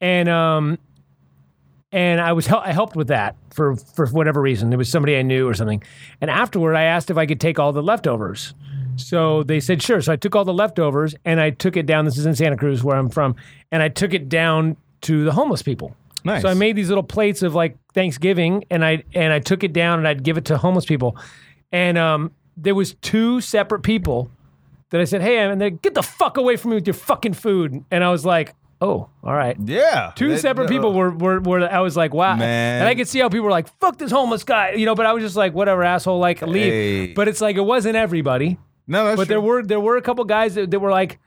And 0.00 0.28
um 0.28 0.78
and 1.92 2.20
I 2.20 2.32
was 2.32 2.46
hel- 2.46 2.62
I 2.64 2.72
helped 2.72 2.94
with 2.96 3.08
that 3.08 3.36
for 3.52 3.76
for 3.76 4.06
whatever 4.08 4.40
reason. 4.40 4.72
It 4.72 4.76
was 4.76 4.88
somebody 4.88 5.16
I 5.16 5.22
knew 5.22 5.48
or 5.48 5.54
something. 5.54 5.82
And 6.20 6.30
afterward, 6.30 6.74
I 6.76 6.84
asked 6.84 7.10
if 7.10 7.16
I 7.16 7.26
could 7.26 7.40
take 7.40 7.58
all 7.58 7.72
the 7.72 7.82
leftovers. 7.82 8.54
So 8.96 9.42
they 9.42 9.60
said 9.60 9.82
sure. 9.82 10.00
So 10.00 10.12
I 10.12 10.16
took 10.16 10.34
all 10.36 10.44
the 10.44 10.52
leftovers 10.54 11.14
and 11.24 11.40
I 11.40 11.50
took 11.50 11.76
it 11.76 11.86
down. 11.86 12.04
This 12.04 12.16
is 12.18 12.26
in 12.26 12.34
Santa 12.34 12.56
Cruz, 12.56 12.82
where 12.82 12.96
I'm 12.96 13.08
from, 13.08 13.36
and 13.72 13.82
I 13.82 13.88
took 13.88 14.14
it 14.14 14.28
down 14.28 14.76
to 15.02 15.24
the 15.24 15.32
homeless 15.32 15.62
people. 15.62 15.94
Nice. 16.24 16.42
So 16.42 16.48
I 16.48 16.54
made 16.54 16.74
these 16.76 16.88
little 16.88 17.04
plates 17.04 17.42
of 17.42 17.54
like 17.54 17.76
Thanksgiving, 17.94 18.64
and 18.70 18.84
I 18.84 19.04
and 19.14 19.32
I 19.32 19.38
took 19.38 19.62
it 19.62 19.72
down 19.72 19.98
and 19.98 20.08
I'd 20.08 20.22
give 20.22 20.36
it 20.38 20.44
to 20.46 20.58
homeless 20.58 20.84
people. 20.84 21.16
And 21.72 21.96
um, 21.98 22.32
there 22.56 22.74
was 22.74 22.94
two 22.94 23.40
separate 23.40 23.80
people 23.82 24.30
that 24.90 25.00
I 25.00 25.04
said, 25.04 25.22
"Hey," 25.22 25.38
and 25.38 25.60
they 25.60 25.70
get 25.70 25.94
the 25.94 26.02
fuck 26.02 26.36
away 26.36 26.56
from 26.56 26.70
me 26.70 26.76
with 26.76 26.86
your 26.86 26.94
fucking 26.94 27.34
food. 27.34 27.84
And 27.90 28.02
I 28.02 28.10
was 28.10 28.24
like, 28.24 28.54
"Oh, 28.80 29.08
all 29.22 29.34
right." 29.34 29.56
Yeah. 29.64 30.12
Two 30.16 30.30
That- 30.30 30.38
separate 30.40 30.68
people 30.68 30.92
were, 30.92 31.10
were 31.10 31.40
were 31.40 31.68
I 31.68 31.80
was 31.80 31.96
like, 31.96 32.12
wow. 32.14 32.34
Man. 32.36 32.80
And 32.80 32.88
I 32.88 32.94
could 32.94 33.06
see 33.08 33.18
how 33.20 33.28
people 33.28 33.44
were 33.44 33.50
like, 33.50 33.68
fuck 33.80 33.98
this 33.98 34.10
homeless 34.10 34.42
guy, 34.44 34.72
you 34.72 34.86
know, 34.86 34.94
but 34.94 35.06
I 35.06 35.12
was 35.12 35.22
just 35.22 35.36
like, 35.36 35.54
whatever, 35.54 35.82
asshole, 35.84 36.18
like 36.18 36.42
leave. 36.42 36.72
Hey. 36.72 37.12
But 37.14 37.28
it's 37.28 37.40
like 37.40 37.56
it 37.56 37.64
wasn't 37.64 37.96
everybody. 37.96 38.58
No, 38.86 39.04
that's 39.04 39.16
But 39.16 39.28
there 39.28 39.40
were 39.40 39.62
there 39.62 39.80
were 39.80 39.96
a 39.96 40.02
couple 40.02 40.24
guys 40.24 40.54
that, 40.54 40.70
that 40.70 40.80
were 40.80 40.90
like 40.90 41.18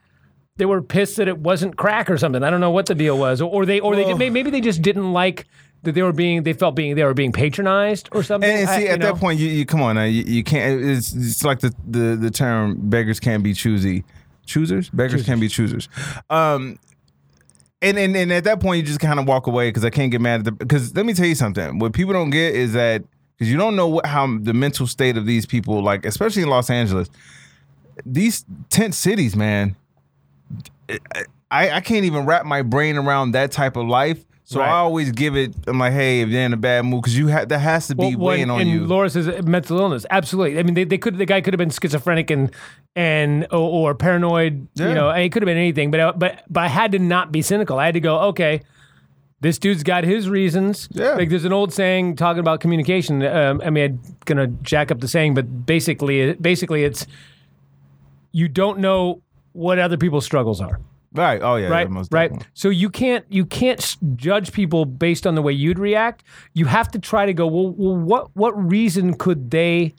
they 0.56 0.66
were 0.66 0.82
pissed 0.82 1.16
that 1.16 1.28
it 1.28 1.38
wasn't 1.38 1.76
crack 1.76 2.10
or 2.10 2.18
something. 2.18 2.42
I 2.42 2.50
don't 2.50 2.60
know 2.60 2.70
what 2.70 2.86
the 2.86 2.94
deal 2.94 3.18
was. 3.18 3.40
Or, 3.40 3.50
or 3.50 3.66
they 3.66 3.80
or 3.80 3.96
they 3.96 4.04
did, 4.04 4.18
maybe, 4.18 4.50
they 4.50 4.60
just 4.60 4.82
didn't 4.82 5.12
like 5.12 5.46
that 5.82 5.92
they 5.92 6.02
were 6.02 6.12
being 6.12 6.42
they 6.42 6.52
felt 6.52 6.74
being 6.74 6.94
they 6.96 7.04
were 7.04 7.14
being 7.14 7.32
patronized 7.32 8.08
or 8.12 8.22
something. 8.22 8.50
And, 8.50 8.60
and 8.60 8.68
I- 8.68 8.76
see, 8.76 8.82
you 8.84 8.88
at 8.88 8.98
know? 8.98 9.12
that 9.12 9.20
point, 9.20 9.40
you, 9.40 9.48
you 9.48 9.64
come 9.64 9.82
on 9.82 9.96
now. 9.96 10.04
You, 10.04 10.22
you 10.22 10.44
can't. 10.44 10.84
It's, 10.84 11.14
it's 11.14 11.44
like 11.44 11.60
the, 11.60 11.74
the 11.86 12.16
the 12.16 12.30
term 12.30 12.76
beggars 12.90 13.20
can't 13.20 13.42
be 13.42 13.54
choosy. 13.54 14.04
Choosers, 14.46 14.90
beggars 14.90 15.24
can't 15.24 15.40
be 15.40 15.48
choosers. 15.48 15.88
Um, 16.28 16.78
and, 17.80 17.96
and 17.98 18.16
and 18.16 18.32
at 18.32 18.44
that 18.44 18.60
point, 18.60 18.78
you 18.78 18.82
just 18.82 18.98
kind 18.98 19.20
of 19.20 19.28
walk 19.28 19.46
away 19.46 19.68
because 19.68 19.84
I 19.84 19.90
can't 19.90 20.10
get 20.10 20.20
mad 20.20 20.40
at 20.40 20.44
the. 20.44 20.52
Because 20.52 20.94
let 20.96 21.06
me 21.06 21.14
tell 21.14 21.26
you 21.26 21.36
something. 21.36 21.78
What 21.78 21.92
people 21.92 22.12
don't 22.12 22.30
get 22.30 22.54
is 22.54 22.72
that 22.72 23.04
because 23.38 23.50
you 23.50 23.56
don't 23.56 23.76
know 23.76 23.86
what 23.86 24.06
how 24.06 24.26
the 24.38 24.52
mental 24.52 24.86
state 24.86 25.16
of 25.16 25.24
these 25.24 25.46
people, 25.46 25.82
like 25.82 26.04
especially 26.04 26.42
in 26.42 26.48
Los 26.48 26.68
Angeles, 26.68 27.08
these 28.06 28.44
tent 28.70 28.94
cities, 28.94 29.34
man. 29.36 29.76
I, 31.50 31.70
I 31.70 31.80
can't 31.80 32.04
even 32.04 32.26
wrap 32.26 32.44
my 32.44 32.62
brain 32.62 32.96
around 32.96 33.32
that 33.32 33.52
type 33.52 33.76
of 33.76 33.86
life. 33.86 34.24
So 34.44 34.58
Right. 34.58 34.68
I 34.68 34.72
always 34.78 35.12
give 35.12 35.36
it. 35.36 35.54
I'm 35.68 35.78
like, 35.78 35.92
hey, 35.92 36.22
if 36.22 36.28
you're 36.28 36.42
in 36.42 36.52
a 36.52 36.56
bad 36.56 36.84
mood, 36.84 37.02
because 37.02 37.16
you 37.16 37.30
ha- 37.30 37.44
that 37.44 37.58
has 37.60 37.86
to 37.86 37.94
be 37.94 38.00
Well, 38.00 38.10
when- 38.10 38.18
weighing 38.20 38.50
on 38.50 38.60
and 38.60 38.68
you. 38.70 38.84
Laura 38.84 39.08
says 39.08 39.28
uh, 39.28 39.40
mental 39.44 39.78
illness. 39.78 40.04
Absolutely. 40.10 40.58
I 40.58 40.64
mean, 40.64 40.74
they, 40.74 40.82
they 40.82 40.98
could 40.98 41.18
the 41.18 41.24
guy 41.26 41.40
could 41.40 41.54
have 41.54 41.58
been 41.58 41.70
schizophrenic 41.70 42.30
and 42.30 42.50
and 42.96 43.44
or, 43.52 43.90
or 43.90 43.94
paranoid. 43.94 44.66
Yeah. 44.74 44.88
You 44.88 44.94
know, 44.94 45.10
it 45.10 45.28
could 45.30 45.42
have 45.42 45.46
been 45.46 45.56
anything. 45.56 45.92
But 45.92 46.00
I, 46.00 46.10
but 46.12 46.42
but 46.50 46.60
I 46.64 46.68
had 46.68 46.90
to 46.92 46.98
not 46.98 47.30
be 47.30 47.42
cynical. 47.42 47.78
I 47.78 47.84
had 47.86 47.94
to 47.94 48.00
go, 48.00 48.18
okay. 48.30 48.62
This 49.42 49.58
dude's 49.58 49.82
got 49.84 50.04
his 50.04 50.28
reasons. 50.28 50.88
Yeah. 50.90 51.12
Like 51.14 51.30
there's 51.30 51.46
an 51.46 51.52
old 51.52 51.72
saying 51.72 52.16
talking 52.16 52.40
about 52.40 52.60
communication. 52.60 53.22
Um, 53.24 53.62
I 53.64 53.70
mean, 53.70 53.84
I'm 54.04 54.16
gonna 54.26 54.48
jack 54.48 54.90
up 54.90 55.00
the 55.00 55.08
saying, 55.08 55.32
but 55.34 55.64
basically, 55.64 56.34
basically, 56.34 56.82
it's 56.84 57.06
you 58.32 58.48
don't 58.48 58.78
know 58.78 59.22
what 59.52 59.78
other 59.78 59.96
people's 59.96 60.24
struggles 60.24 60.60
are. 60.60 60.80
Right? 61.12 61.42
Oh 61.42 61.56
yeah. 61.56 61.66
yeah, 61.66 61.72
right? 61.72 61.90
most 61.90 62.12
right? 62.12 62.30
so 62.54 62.68
you 62.68 62.88
can't 62.88 63.24
you 63.28 63.44
can't 63.44 63.96
judge 64.14 64.52
people 64.52 64.84
based 64.84 65.26
on 65.26 65.34
the 65.34 65.42
way 65.42 65.52
you'd 65.52 65.78
react. 65.78 66.22
You 66.54 66.66
have 66.66 66.88
to 66.92 67.00
try 67.00 67.26
to 67.26 67.34
go 67.34 67.48
well, 67.48 67.70
well 67.70 67.96
what 67.96 68.36
what 68.36 68.52
reason 68.52 69.14
could 69.14 69.50
they 69.50 69.92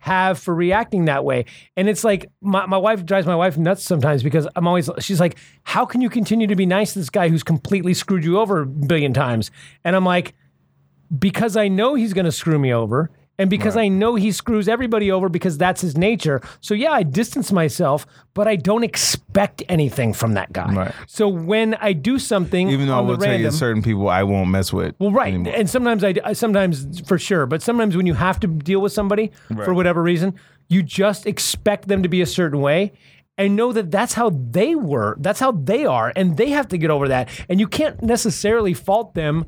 have 0.00 0.40
for 0.40 0.54
reacting 0.54 1.04
that 1.04 1.24
way? 1.24 1.44
And 1.76 1.88
it's 1.88 2.02
like 2.02 2.28
my, 2.40 2.66
my 2.66 2.78
wife 2.78 3.06
drives 3.06 3.28
my 3.28 3.36
wife 3.36 3.56
nuts 3.56 3.84
sometimes 3.84 4.24
because 4.24 4.48
i'm 4.56 4.66
always 4.66 4.90
she's 4.98 5.20
like 5.20 5.36
how 5.62 5.86
can 5.86 6.00
you 6.00 6.10
continue 6.10 6.48
to 6.48 6.56
be 6.56 6.66
nice 6.66 6.94
to 6.94 6.98
this 6.98 7.10
guy 7.10 7.28
who's 7.28 7.44
completely 7.44 7.94
screwed 7.94 8.24
you 8.24 8.40
over 8.40 8.62
a 8.62 8.66
billion 8.66 9.14
times? 9.14 9.52
And 9.84 9.94
i'm 9.94 10.04
like 10.04 10.34
because 11.16 11.56
I 11.56 11.68
know 11.68 11.94
he's 11.94 12.12
going 12.12 12.24
to 12.24 12.32
screw 12.32 12.58
me 12.58 12.72
over 12.72 13.10
and 13.38 13.50
because 13.50 13.76
I 13.76 13.88
know 13.88 14.14
he 14.14 14.32
screws 14.32 14.68
everybody 14.68 15.10
over 15.10 15.28
because 15.28 15.58
that's 15.58 15.80
his 15.80 15.96
nature. 15.96 16.40
So 16.60 16.74
yeah, 16.74 16.92
I 16.92 17.02
distance 17.02 17.52
myself, 17.52 18.06
but 18.34 18.48
I 18.48 18.56
don't 18.56 18.82
expect 18.84 19.62
anything 19.68 20.12
from 20.12 20.34
that 20.34 20.52
guy. 20.52 20.72
Right. 20.72 20.92
So 21.06 21.28
when 21.28 21.74
I 21.74 21.92
do 21.92 22.18
something 22.18 22.70
Even 22.70 22.88
though 22.88 22.98
I 22.98 23.00
will 23.00 23.16
tell 23.18 23.38
you 23.38 23.50
certain 23.50 23.82
people 23.82 24.08
I 24.08 24.22
won't 24.22 24.50
mess 24.50 24.72
with. 24.72 24.94
well, 24.98 25.10
right, 25.12 25.34
anymore. 25.34 25.52
and 25.56 25.68
sometimes 25.68 26.02
I, 26.04 26.14
I- 26.24 26.32
sometimes 26.32 27.00
for 27.06 27.18
sure, 27.18 27.46
but 27.46 27.62
sometimes 27.62 27.96
when 27.96 28.06
you 28.06 28.14
have 28.14 28.40
to 28.40 28.46
deal 28.46 28.80
with 28.80 28.92
somebody 28.92 29.32
for 29.64 29.74
whatever 29.74 30.02
reason, 30.02 30.34
you 30.68 30.82
just 30.82 31.26
expect 31.26 31.88
them 31.88 32.02
to 32.02 32.08
be 32.08 32.20
a 32.22 32.26
certain 32.26 32.60
way. 32.60 32.92
And 33.38 33.54
know 33.54 33.70
that 33.72 33.90
that's 33.90 34.14
how 34.14 34.30
they 34.30 34.74
were, 34.74 35.14
that's 35.20 35.40
how 35.40 35.52
they 35.52 35.84
are, 35.84 36.10
and 36.16 36.38
they 36.38 36.48
have 36.52 36.68
to 36.68 36.78
get 36.78 36.88
over 36.88 37.08
that. 37.08 37.28
And 37.50 37.60
you 37.60 37.68
can't 37.68 38.02
necessarily 38.02 38.72
fault 38.72 39.12
them 39.12 39.44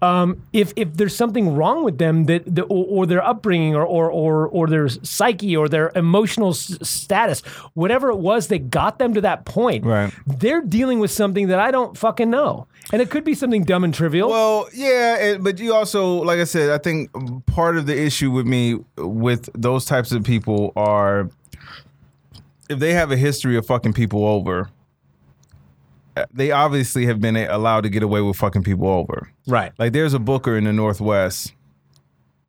um, 0.00 0.42
if 0.52 0.72
if 0.76 0.94
there's 0.94 1.16
something 1.16 1.54
wrong 1.54 1.84
with 1.84 1.98
them 1.98 2.24
that, 2.26 2.44
that 2.54 2.62
or, 2.62 2.86
or 2.88 3.06
their 3.06 3.24
upbringing 3.24 3.74
or, 3.74 3.84
or 3.84 4.10
or 4.10 4.46
or 4.48 4.66
their 4.66 4.88
psyche 4.88 5.56
or 5.56 5.68
their 5.68 5.90
emotional 5.94 6.50
s- 6.50 6.78
status, 6.82 7.40
whatever 7.74 8.10
it 8.10 8.18
was 8.18 8.48
that 8.48 8.70
got 8.70 8.98
them 8.98 9.14
to 9.14 9.20
that 9.20 9.44
point. 9.44 9.84
Right. 9.84 10.12
They're 10.26 10.62
dealing 10.62 10.98
with 10.98 11.10
something 11.10 11.48
that 11.48 11.58
I 11.58 11.70
don't 11.70 11.96
fucking 11.96 12.30
know, 12.30 12.66
and 12.92 13.02
it 13.02 13.10
could 13.10 13.24
be 13.24 13.34
something 13.34 13.64
dumb 13.64 13.84
and 13.84 13.92
trivial. 13.92 14.30
Well, 14.30 14.68
yeah, 14.72 15.16
and, 15.18 15.44
but 15.44 15.58
you 15.58 15.74
also, 15.74 16.22
like 16.22 16.38
I 16.38 16.44
said, 16.44 16.70
I 16.70 16.78
think 16.78 17.10
part 17.46 17.76
of 17.76 17.86
the 17.86 18.00
issue 18.00 18.30
with 18.30 18.46
me 18.46 18.78
with 18.96 19.48
those 19.54 19.84
types 19.84 20.12
of 20.12 20.22
people 20.24 20.72
are 20.76 21.30
if 22.68 22.78
they 22.78 22.92
have 22.92 23.10
a 23.10 23.16
history 23.16 23.56
of 23.56 23.66
fucking 23.66 23.94
people 23.94 24.26
over, 24.26 24.70
they 26.32 26.50
obviously 26.50 27.06
have 27.06 27.20
been 27.20 27.36
allowed 27.36 27.82
to 27.82 27.88
get 27.88 28.02
away 28.02 28.20
with 28.20 28.36
fucking 28.36 28.62
people 28.62 28.88
over. 28.88 29.30
right. 29.46 29.72
Like 29.78 29.92
there's 29.92 30.14
a 30.14 30.18
booker 30.18 30.56
in 30.56 30.64
the 30.64 30.72
Northwest, 30.72 31.52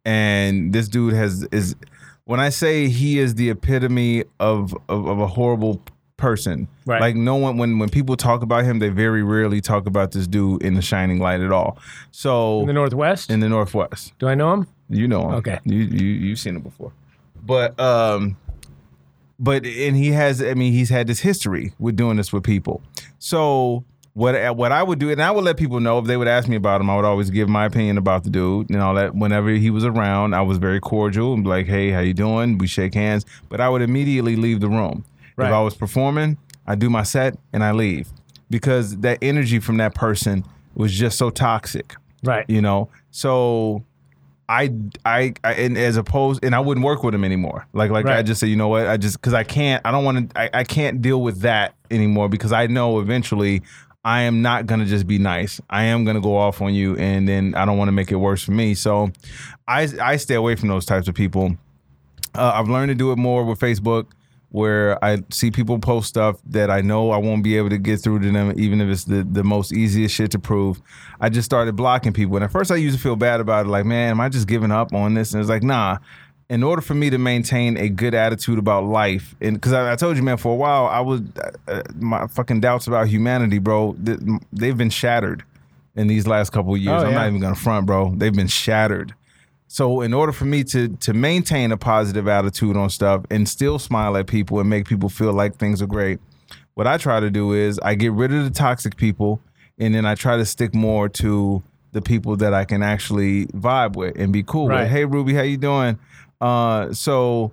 and 0.05 0.73
this 0.73 0.87
dude 0.87 1.13
has 1.13 1.43
is 1.51 1.75
when 2.25 2.39
I 2.39 2.49
say 2.49 2.87
he 2.87 3.19
is 3.19 3.35
the 3.35 3.49
epitome 3.49 4.23
of 4.39 4.73
of, 4.87 5.07
of 5.07 5.19
a 5.19 5.27
horrible 5.27 5.81
person. 6.17 6.67
Right. 6.85 7.01
Like 7.01 7.15
no 7.15 7.35
one 7.35 7.57
when 7.57 7.79
when 7.79 7.89
people 7.89 8.15
talk 8.17 8.41
about 8.41 8.63
him, 8.65 8.79
they 8.79 8.89
very 8.89 9.23
rarely 9.23 9.61
talk 9.61 9.85
about 9.87 10.11
this 10.11 10.27
dude 10.27 10.61
in 10.63 10.73
the 10.73 10.81
shining 10.81 11.19
light 11.19 11.41
at 11.41 11.51
all. 11.51 11.77
So 12.11 12.61
In 12.61 12.67
the 12.67 12.73
Northwest? 12.73 13.29
in 13.31 13.39
the 13.39 13.49
Northwest, 13.49 14.13
Do 14.19 14.27
I 14.27 14.35
know 14.35 14.53
him? 14.53 14.67
you 14.89 15.07
know 15.07 15.21
him. 15.29 15.35
Okay. 15.35 15.59
You 15.65 15.77
you 15.79 16.07
you've 16.07 16.39
seen 16.39 16.55
him 16.55 16.61
before, 16.61 16.91
but 17.43 17.79
um. 17.79 18.37
But 19.39 19.65
and 19.65 19.95
he 19.95 20.11
has, 20.11 20.41
I 20.43 20.53
mean, 20.53 20.73
he's 20.73 20.89
had 20.89 21.07
this 21.07 21.19
history 21.19 21.73
with 21.79 21.95
doing 21.95 22.17
this 22.17 22.33
with 22.33 22.43
people. 22.43 22.81
So 23.19 23.83
what 24.13 24.35
uh, 24.35 24.53
what 24.53 24.71
I 24.71 24.83
would 24.83 24.99
do, 24.99 25.09
and 25.11 25.21
I 25.21 25.31
would 25.31 25.43
let 25.45 25.55
people 25.57 25.79
know 25.79 25.97
if 25.99 26.05
they 26.05 26.17
would 26.17 26.27
ask 26.27 26.47
me 26.49 26.55
about 26.57 26.81
him, 26.81 26.89
I 26.89 26.95
would 26.95 27.05
always 27.05 27.29
give 27.29 27.47
my 27.47 27.65
opinion 27.65 27.97
about 27.97 28.23
the 28.25 28.29
dude 28.29 28.69
and 28.69 28.81
all 28.81 28.95
that. 28.95 29.15
Whenever 29.15 29.49
he 29.51 29.69
was 29.69 29.85
around, 29.85 30.33
I 30.33 30.41
was 30.41 30.57
very 30.57 30.79
cordial 30.81 31.33
and 31.33 31.43
be 31.43 31.49
like, 31.49 31.67
"Hey, 31.67 31.91
how 31.91 32.01
you 32.01 32.13
doing?" 32.13 32.57
We 32.57 32.67
shake 32.67 32.93
hands, 32.95 33.25
but 33.47 33.61
I 33.61 33.69
would 33.69 33.81
immediately 33.81 34.35
leave 34.35 34.59
the 34.59 34.69
room. 34.69 35.05
Right. 35.37 35.47
If 35.47 35.53
I 35.53 35.61
was 35.61 35.73
performing, 35.73 36.37
I 36.67 36.75
do 36.75 36.89
my 36.89 37.03
set 37.03 37.37
and 37.53 37.63
I 37.63 37.71
leave 37.71 38.09
because 38.49 38.97
that 38.97 39.19
energy 39.21 39.59
from 39.59 39.77
that 39.77 39.95
person 39.95 40.43
was 40.75 40.91
just 40.93 41.17
so 41.17 41.29
toxic 41.29 41.95
Right. 42.23 42.45
you 42.49 42.61
know 42.61 42.89
so 43.11 43.83
I, 44.49 44.73
I 45.05 45.33
i 45.43 45.53
and 45.53 45.77
as 45.77 45.95
opposed 45.95 46.43
and 46.43 46.55
i 46.55 46.59
wouldn't 46.59 46.83
work 46.83 47.03
with 47.03 47.13
him 47.13 47.23
anymore. 47.23 47.67
Like 47.71 47.91
like 47.91 48.07
i 48.07 48.23
just 48.23 48.41
say 48.41 48.47
you 48.47 48.55
know 48.55 48.67
what? 48.67 48.87
I 48.87 48.97
just 48.97 49.21
because 49.21 49.35
i 49.35 49.43
can't 49.43 49.85
i 49.85 49.91
don't 49.91 50.03
want 50.03 50.31
to 50.31 50.39
I, 50.39 50.49
I 50.61 50.63
can't 50.63 51.01
deal 51.01 51.21
with 51.21 51.41
that 51.41 51.75
anymore 51.91 52.27
because 52.29 52.51
i 52.51 52.65
know 52.65 52.99
eventually 52.99 53.61
i 54.03 54.21
am 54.21 54.41
not 54.41 54.65
going 54.65 54.79
to 54.79 54.87
just 54.87 55.05
be 55.05 55.19
nice. 55.19 55.61
I 55.69 55.83
am 55.83 56.03
going 56.03 56.15
to 56.15 56.21
go 56.21 56.35
off 56.35 56.61
on 56.61 56.73
you 56.73 56.97
and 56.97 57.27
then 57.27 57.53
i 57.53 57.63
don't 57.63 57.77
want 57.77 57.89
to 57.89 57.93
make 57.93 58.11
it 58.11 58.15
worse 58.15 58.43
for 58.43 58.51
me. 58.51 58.73
So 58.73 59.11
i 59.67 59.87
i 60.01 60.17
stay 60.17 60.35
away 60.35 60.55
from 60.55 60.69
those 60.69 60.85
types 60.85 61.07
of 61.07 61.13
people. 61.13 61.55
Uh, 62.33 62.51
I've 62.55 62.69
learned 62.69 62.89
to 62.89 62.95
do 62.95 63.11
it 63.11 63.17
more 63.17 63.43
with 63.43 63.59
Facebook, 63.59 64.07
where 64.51 65.03
I 65.03 65.19
see 65.29 65.51
people 65.51 65.77
post 65.79 66.09
stuff 66.09 66.37
that 66.47 66.71
I 66.71 66.81
know 66.81 67.11
I 67.11 67.17
won't 67.17 67.43
be 67.43 67.55
able 67.57 67.69
to 67.69 67.77
get 67.77 67.99
through 68.01 68.19
to 68.19 68.31
them, 68.31 68.53
even 68.57 68.81
if 68.81 68.89
it's 68.89 69.03
the, 69.03 69.23
the 69.23 69.43
most 69.43 69.71
easiest 69.71 70.15
shit 70.15 70.31
to 70.31 70.39
prove. 70.39 70.81
I 71.21 71.29
just 71.29 71.45
started 71.45 71.75
blocking 71.75 72.13
people, 72.13 72.35
and 72.35 72.43
at 72.43 72.51
first 72.51 72.71
I 72.71 72.75
used 72.75 72.95
to 72.97 73.01
feel 73.01 73.15
bad 73.15 73.39
about 73.41 73.65
it, 73.65 73.69
like, 73.69 73.85
man, 73.85 74.11
am 74.11 74.21
I 74.21 74.29
just 74.29 74.47
giving 74.47 74.71
up 74.71 74.93
on 74.93 75.13
this? 75.13 75.33
And 75.33 75.41
it's 75.41 75.49
like, 75.49 75.63
nah. 75.63 75.99
In 76.49 76.63
order 76.63 76.81
for 76.81 76.95
me 76.95 77.11
to 77.11 77.19
maintain 77.19 77.77
a 77.77 77.89
good 77.89 78.15
attitude 78.15 78.57
about 78.57 78.83
life, 78.85 79.35
and 79.39 79.55
because 79.55 79.71
I, 79.71 79.91
I 79.91 79.95
told 79.95 80.17
you, 80.17 80.23
man, 80.23 80.37
for 80.37 80.51
a 80.51 80.55
while 80.55 80.87
I 80.87 80.99
was 80.99 81.21
uh, 81.37 81.51
uh, 81.67 81.83
my 81.99 82.25
fucking 82.25 82.59
doubts 82.59 82.87
about 82.87 83.07
humanity, 83.07 83.59
bro. 83.59 83.95
th- 84.03 84.17
They've 84.51 84.75
been 84.75 84.89
shattered 84.89 85.43
in 85.95 86.07
these 86.07 86.25
last 86.25 86.49
couple 86.49 86.73
of 86.73 86.79
years. 86.79 87.03
Oh, 87.03 87.05
I'm 87.05 87.11
yeah. 87.11 87.19
not 87.19 87.27
even 87.27 87.39
gonna 87.39 87.53
front, 87.53 87.85
bro. 87.85 88.15
They've 88.15 88.33
been 88.33 88.47
shattered. 88.47 89.13
So 89.71 90.01
in 90.01 90.15
order 90.15 90.31
for 90.31 90.45
me 90.45 90.63
to 90.65 90.87
to 90.89 91.13
maintain 91.13 91.71
a 91.71 91.77
positive 91.77 92.27
attitude 92.27 92.75
on 92.75 92.89
stuff 92.89 93.23
and 93.29 93.47
still 93.47 93.77
smile 93.77 94.17
at 94.17 94.25
people 94.25 94.59
and 94.59 94.67
make 94.67 94.87
people 94.87 95.09
feel 95.09 95.31
like 95.31 95.57
things 95.57 95.79
are 95.79 95.85
great, 95.87 96.19
what 96.73 96.87
I 96.87 96.97
try 96.97 97.19
to 97.19 97.29
do 97.29 97.53
is 97.53 97.79
I 97.83 97.93
get 97.93 98.11
rid 98.13 98.33
of 98.33 98.43
the 98.45 98.49
toxic 98.49 98.97
people 98.97 99.39
and 99.77 99.93
then 99.93 100.07
I 100.07 100.15
try 100.15 100.37
to 100.37 100.45
stick 100.45 100.73
more 100.73 101.07
to 101.09 101.61
the 101.91 102.01
people 102.01 102.35
that 102.37 102.51
I 102.51 102.65
can 102.65 102.81
actually 102.81 103.45
vibe 103.47 103.95
with 103.95 104.17
and 104.17 104.33
be 104.33 104.41
cool 104.41 104.67
Right. 104.67 104.81
with. 104.81 104.89
Hey 104.91 105.05
Ruby, 105.05 105.35
how 105.35 105.43
you 105.43 105.57
doing? 105.57 105.99
Uh 106.41 106.91
so 106.91 107.51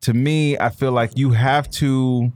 to 0.00 0.12
me, 0.12 0.58
I 0.58 0.70
feel 0.70 0.90
like 0.92 1.16
you 1.16 1.30
have 1.30 1.70
to 1.70 2.32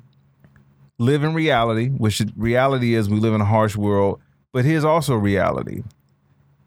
live 0.99 1.25
in 1.25 1.35
reality, 1.35 1.89
which 1.89 2.23
reality 2.37 2.95
is 2.95 3.11
we 3.11 3.19
live 3.19 3.35
in 3.35 3.41
a 3.41 3.45
harsh 3.45 3.75
world, 3.77 4.21
but 4.53 4.65
here's 4.65 4.85
also 4.85 5.17
reality 5.17 5.83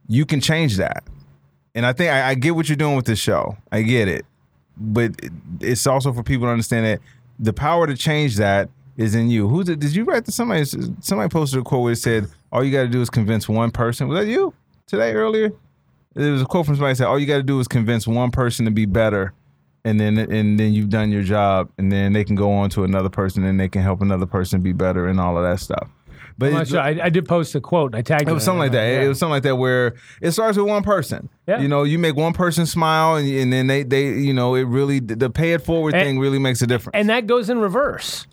you 0.09 0.25
can 0.25 0.41
change 0.41 0.75
that. 0.75 1.05
And 1.75 1.85
I 1.85 1.93
think 1.93 2.11
I, 2.11 2.29
I 2.29 2.35
get 2.35 2.55
what 2.55 2.67
you're 2.69 2.75
doing 2.75 2.95
with 2.95 3.05
this 3.05 3.19
show. 3.19 3.57
I 3.71 3.81
get 3.81 4.07
it, 4.07 4.25
but 4.77 5.11
it- 5.23 5.31
it's 5.61 5.87
also 5.87 6.11
for 6.13 6.23
people 6.23 6.47
to 6.47 6.51
understand 6.51 6.85
that 6.85 6.99
the 7.39 7.53
power 7.53 7.87
to 7.87 7.95
change 7.95 8.35
that 8.37 8.69
is 8.97 9.15
in 9.15 9.29
you. 9.29 9.47
Who's 9.47 9.69
it? 9.69 9.79
Did 9.79 9.95
you 9.95 10.03
write 10.03 10.25
to 10.25 10.31
somebody? 10.31 10.65
Somebody 10.99 11.29
posted 11.29 11.59
a 11.59 11.63
quote 11.63 11.83
where 11.83 11.93
it 11.93 11.97
said, 11.97 12.27
"All 12.51 12.63
you 12.63 12.71
got 12.71 12.83
to 12.83 12.89
do 12.89 13.01
is 13.01 13.09
convince 13.09 13.47
one 13.47 13.71
person." 13.71 14.07
Was 14.07 14.19
that 14.25 14.29
you 14.29 14.53
today 14.85 15.13
earlier? 15.13 15.51
There 16.13 16.33
was 16.33 16.41
a 16.41 16.45
quote 16.45 16.65
from 16.65 16.75
somebody 16.75 16.91
that 16.91 16.97
said, 16.97 17.07
"All 17.07 17.17
you 17.17 17.25
got 17.25 17.37
to 17.37 17.43
do 17.43 17.59
is 17.59 17.67
convince 17.67 18.05
one 18.07 18.31
person 18.31 18.65
to 18.65 18.71
be 18.71 18.85
better." 18.85 19.33
And 19.83 19.99
then, 19.99 20.17
and 20.19 20.59
then 20.59 20.73
you've 20.73 20.89
done 20.89 21.11
your 21.11 21.23
job, 21.23 21.69
and 21.79 21.91
then 21.91 22.13
they 22.13 22.23
can 22.23 22.35
go 22.35 22.51
on 22.51 22.69
to 22.71 22.83
another 22.83 23.09
person, 23.09 23.43
and 23.43 23.59
they 23.59 23.69
can 23.69 23.81
help 23.81 24.01
another 24.01 24.27
person 24.27 24.61
be 24.61 24.73
better, 24.73 25.07
and 25.07 25.19
all 25.19 25.35
of 25.37 25.43
that 25.43 25.59
stuff. 25.59 25.87
But 26.41 26.67
sure. 26.67 26.79
I, 26.79 26.99
I 27.03 27.09
did 27.09 27.27
post 27.27 27.55
a 27.55 27.61
quote. 27.61 27.95
I 27.95 28.01
tagged 28.01 28.27
it 28.27 28.33
was 28.33 28.43
something 28.43 28.59
like 28.59 28.71
that. 28.73 28.85
Yeah. 28.87 29.01
It 29.01 29.07
was 29.07 29.19
something 29.19 29.31
like 29.31 29.43
that 29.43 29.55
where 29.55 29.93
it 30.21 30.31
starts 30.31 30.57
with 30.57 30.67
one 30.67 30.83
person. 30.83 31.29
Yeah. 31.47 31.59
You 31.61 31.67
know, 31.67 31.83
you 31.83 31.97
make 31.99 32.15
one 32.15 32.33
person 32.33 32.65
smile, 32.65 33.15
and, 33.15 33.27
and 33.29 33.51
then 33.53 33.67
they, 33.67 33.83
they, 33.83 34.09
you 34.13 34.33
know, 34.33 34.55
it 34.55 34.63
really 34.63 34.99
the 34.99 35.29
pay 35.29 35.53
it 35.53 35.61
forward 35.63 35.93
And- 35.93 36.03
thing 36.03 36.19
really 36.19 36.39
makes 36.39 36.61
a 36.61 36.67
difference. 36.67 36.95
and 36.95 37.09
that 37.09 37.27
goes 37.27 37.49
in 37.49 37.59
reverse. 37.59 38.25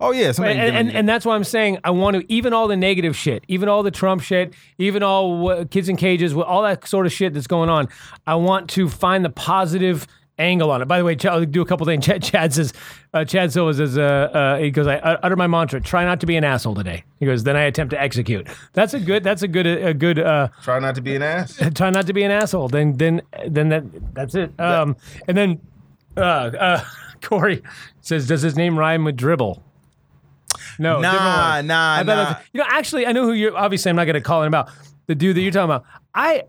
oh 0.00 0.12
yeah, 0.12 0.32
And, 0.38 0.46
and, 0.46 0.90
and 0.92 1.08
that's 1.08 1.24
why 1.26 1.34
I'm 1.34 1.44
saying 1.44 1.78
I 1.84 1.90
want 1.90 2.16
to 2.16 2.32
even 2.32 2.52
all 2.52 2.68
the 2.68 2.76
negative 2.76 3.16
shit, 3.16 3.44
even 3.48 3.68
all 3.68 3.82
the 3.82 3.90
Trump 3.90 4.22
shit, 4.22 4.54
even 4.78 5.02
all 5.02 5.64
kids 5.66 5.88
in 5.88 5.96
cages, 5.96 6.32
all 6.34 6.62
that 6.62 6.86
sort 6.86 7.06
of 7.06 7.12
shit 7.12 7.34
that's 7.34 7.46
going 7.46 7.68
on. 7.68 7.88
I 8.26 8.34
want 8.36 8.70
to 8.70 8.88
find 8.88 9.24
the 9.24 9.30
positive 9.30 10.06
angle 10.38 10.70
on 10.70 10.82
it. 10.82 10.86
By 10.86 10.98
the 10.98 11.04
way, 11.04 11.16
Ch- 11.16 11.26
I'll 11.26 11.44
do 11.44 11.62
a 11.62 11.64
couple 11.64 11.86
things. 11.86 12.04
Chad, 12.06 12.22
Chad 12.22 12.52
says, 12.52 12.72
uh, 13.12 13.24
Chad 13.24 13.52
Silva 13.52 13.74
says, 13.74 13.96
uh, 13.96 14.02
uh, 14.02 14.58
he 14.58 14.70
goes, 14.70 14.86
I 14.86 14.96
utter 14.96 15.36
my 15.36 15.46
mantra: 15.46 15.80
try 15.80 16.04
not 16.04 16.20
to 16.20 16.26
be 16.26 16.36
an 16.36 16.44
asshole 16.44 16.74
today. 16.74 17.04
He 17.20 17.26
goes, 17.26 17.44
then 17.44 17.56
I 17.56 17.62
attempt 17.62 17.90
to 17.92 18.00
execute. 18.00 18.46
That's 18.72 18.94
a 18.94 19.00
good. 19.00 19.24
That's 19.24 19.42
a 19.42 19.48
good. 19.48 19.66
A 19.66 19.94
good. 19.94 20.18
Uh, 20.18 20.48
try 20.62 20.78
not 20.78 20.94
to 20.96 21.00
be 21.00 21.14
an 21.16 21.22
ass. 21.22 21.60
try 21.74 21.90
not 21.90 22.06
to 22.06 22.12
be 22.12 22.22
an 22.22 22.30
asshole. 22.30 22.68
Then 22.68 22.96
then 22.96 23.22
then 23.48 23.68
that 23.68 24.14
that's 24.14 24.34
it. 24.34 24.58
Um, 24.60 24.96
and 25.28 25.36
then 25.36 25.60
uh, 26.16 26.20
uh, 26.20 26.84
Corey 27.22 27.62
says, 28.00 28.26
does 28.26 28.42
his 28.42 28.56
name 28.56 28.78
rhyme 28.78 29.04
with 29.04 29.16
dribble? 29.16 29.62
No, 30.78 31.00
Nah, 31.00 31.12
different 31.12 31.68
nah, 31.68 31.94
I 31.94 32.04
thought 32.04 32.06
nah. 32.06 32.36
you 32.52 32.60
know, 32.60 32.66
actually, 32.68 33.06
I 33.06 33.12
know 33.12 33.24
who 33.24 33.32
you're. 33.32 33.56
Obviously, 33.56 33.90
I'm 33.90 33.96
not 33.96 34.04
going 34.04 34.14
to 34.14 34.20
call 34.20 34.42
him 34.42 34.54
out. 34.54 34.70
The 35.06 35.14
dude 35.14 35.36
that 35.36 35.40
you're 35.42 35.52
talking 35.52 35.64
about. 35.64 35.84
I, 36.14 36.44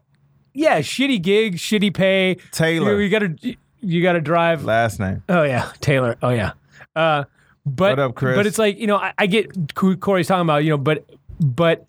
yeah, 0.54 0.80
shitty 0.80 1.22
gig, 1.22 1.56
shitty 1.58 1.94
pay. 1.94 2.36
Taylor. 2.52 3.02
you, 3.02 3.10
got 3.10 3.20
to 3.20 3.56
you 3.86 4.02
got 4.04 4.14
to 4.14 4.22
drive. 4.22 4.64
Last 4.66 5.00
name. 5.00 5.24
Oh 5.30 5.44
yeah, 5.44 5.72
Taylor. 5.82 6.18
Oh 6.22 6.30
yeah. 6.32 6.52
Uh, 6.96 7.26
but 7.66 7.92
What 7.98 8.00
up, 8.00 8.16
Chris? 8.16 8.36
but 8.36 8.46
it's 8.46 8.58
like 8.60 8.78
you 8.80 8.88
know 8.88 8.98
I, 8.98 9.14
I 9.18 9.28
get 9.28 9.74
Corey's 9.76 10.28
talking 10.28 10.42
about. 10.42 10.64
You 10.64 10.72
know, 10.72 10.78
but 10.78 11.10
but 11.40 11.86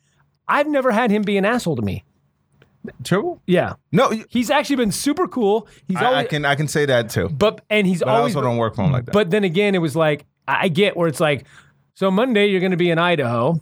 I've 0.49 0.67
never 0.69 0.91
had 0.93 1.11
him 1.11 1.23
be 1.23 1.37
an 1.37 1.45
asshole 1.45 1.77
to 1.77 1.83
me. 1.83 2.05
True. 3.03 3.41
Yeah. 3.47 3.75
No, 3.91 4.13
you- 4.13 4.27
He's 4.29 4.51
actually 4.51 4.77
been 4.77 4.93
super 4.93 5.27
cool. 5.27 5.67
He's 5.89 5.97
I, 5.97 6.05
always, 6.05 6.19
I 6.19 6.29
can 6.29 6.45
I 6.45 6.55
can 6.55 6.69
say 6.69 6.87
that 6.87 7.11
too. 7.11 7.29
but 7.29 7.61
and 7.69 7.87
he's 7.87 7.99
But 8.01 8.09
I 8.11 8.17
always. 8.19 8.37
also 8.37 8.47
don't 8.47 8.59
work 8.59 8.77
for 8.77 8.83
him 8.85 8.93
like 8.93 9.07
that. 9.07 9.13
But 9.13 9.31
then 9.31 9.43
again, 9.45 9.75
it 9.75 9.79
was 9.79 9.97
like 9.97 10.25
I 10.47 10.65
I 10.67 10.69
get 10.69 10.97
where 10.97 11.09
it's 11.09 11.19
like, 11.21 11.45
so 11.95 12.11
Monday 12.11 12.47
you're 12.47 12.61
going 12.61 12.71
to 12.71 12.77
be 12.77 12.91
in 12.91 12.99
Idaho, 12.99 13.61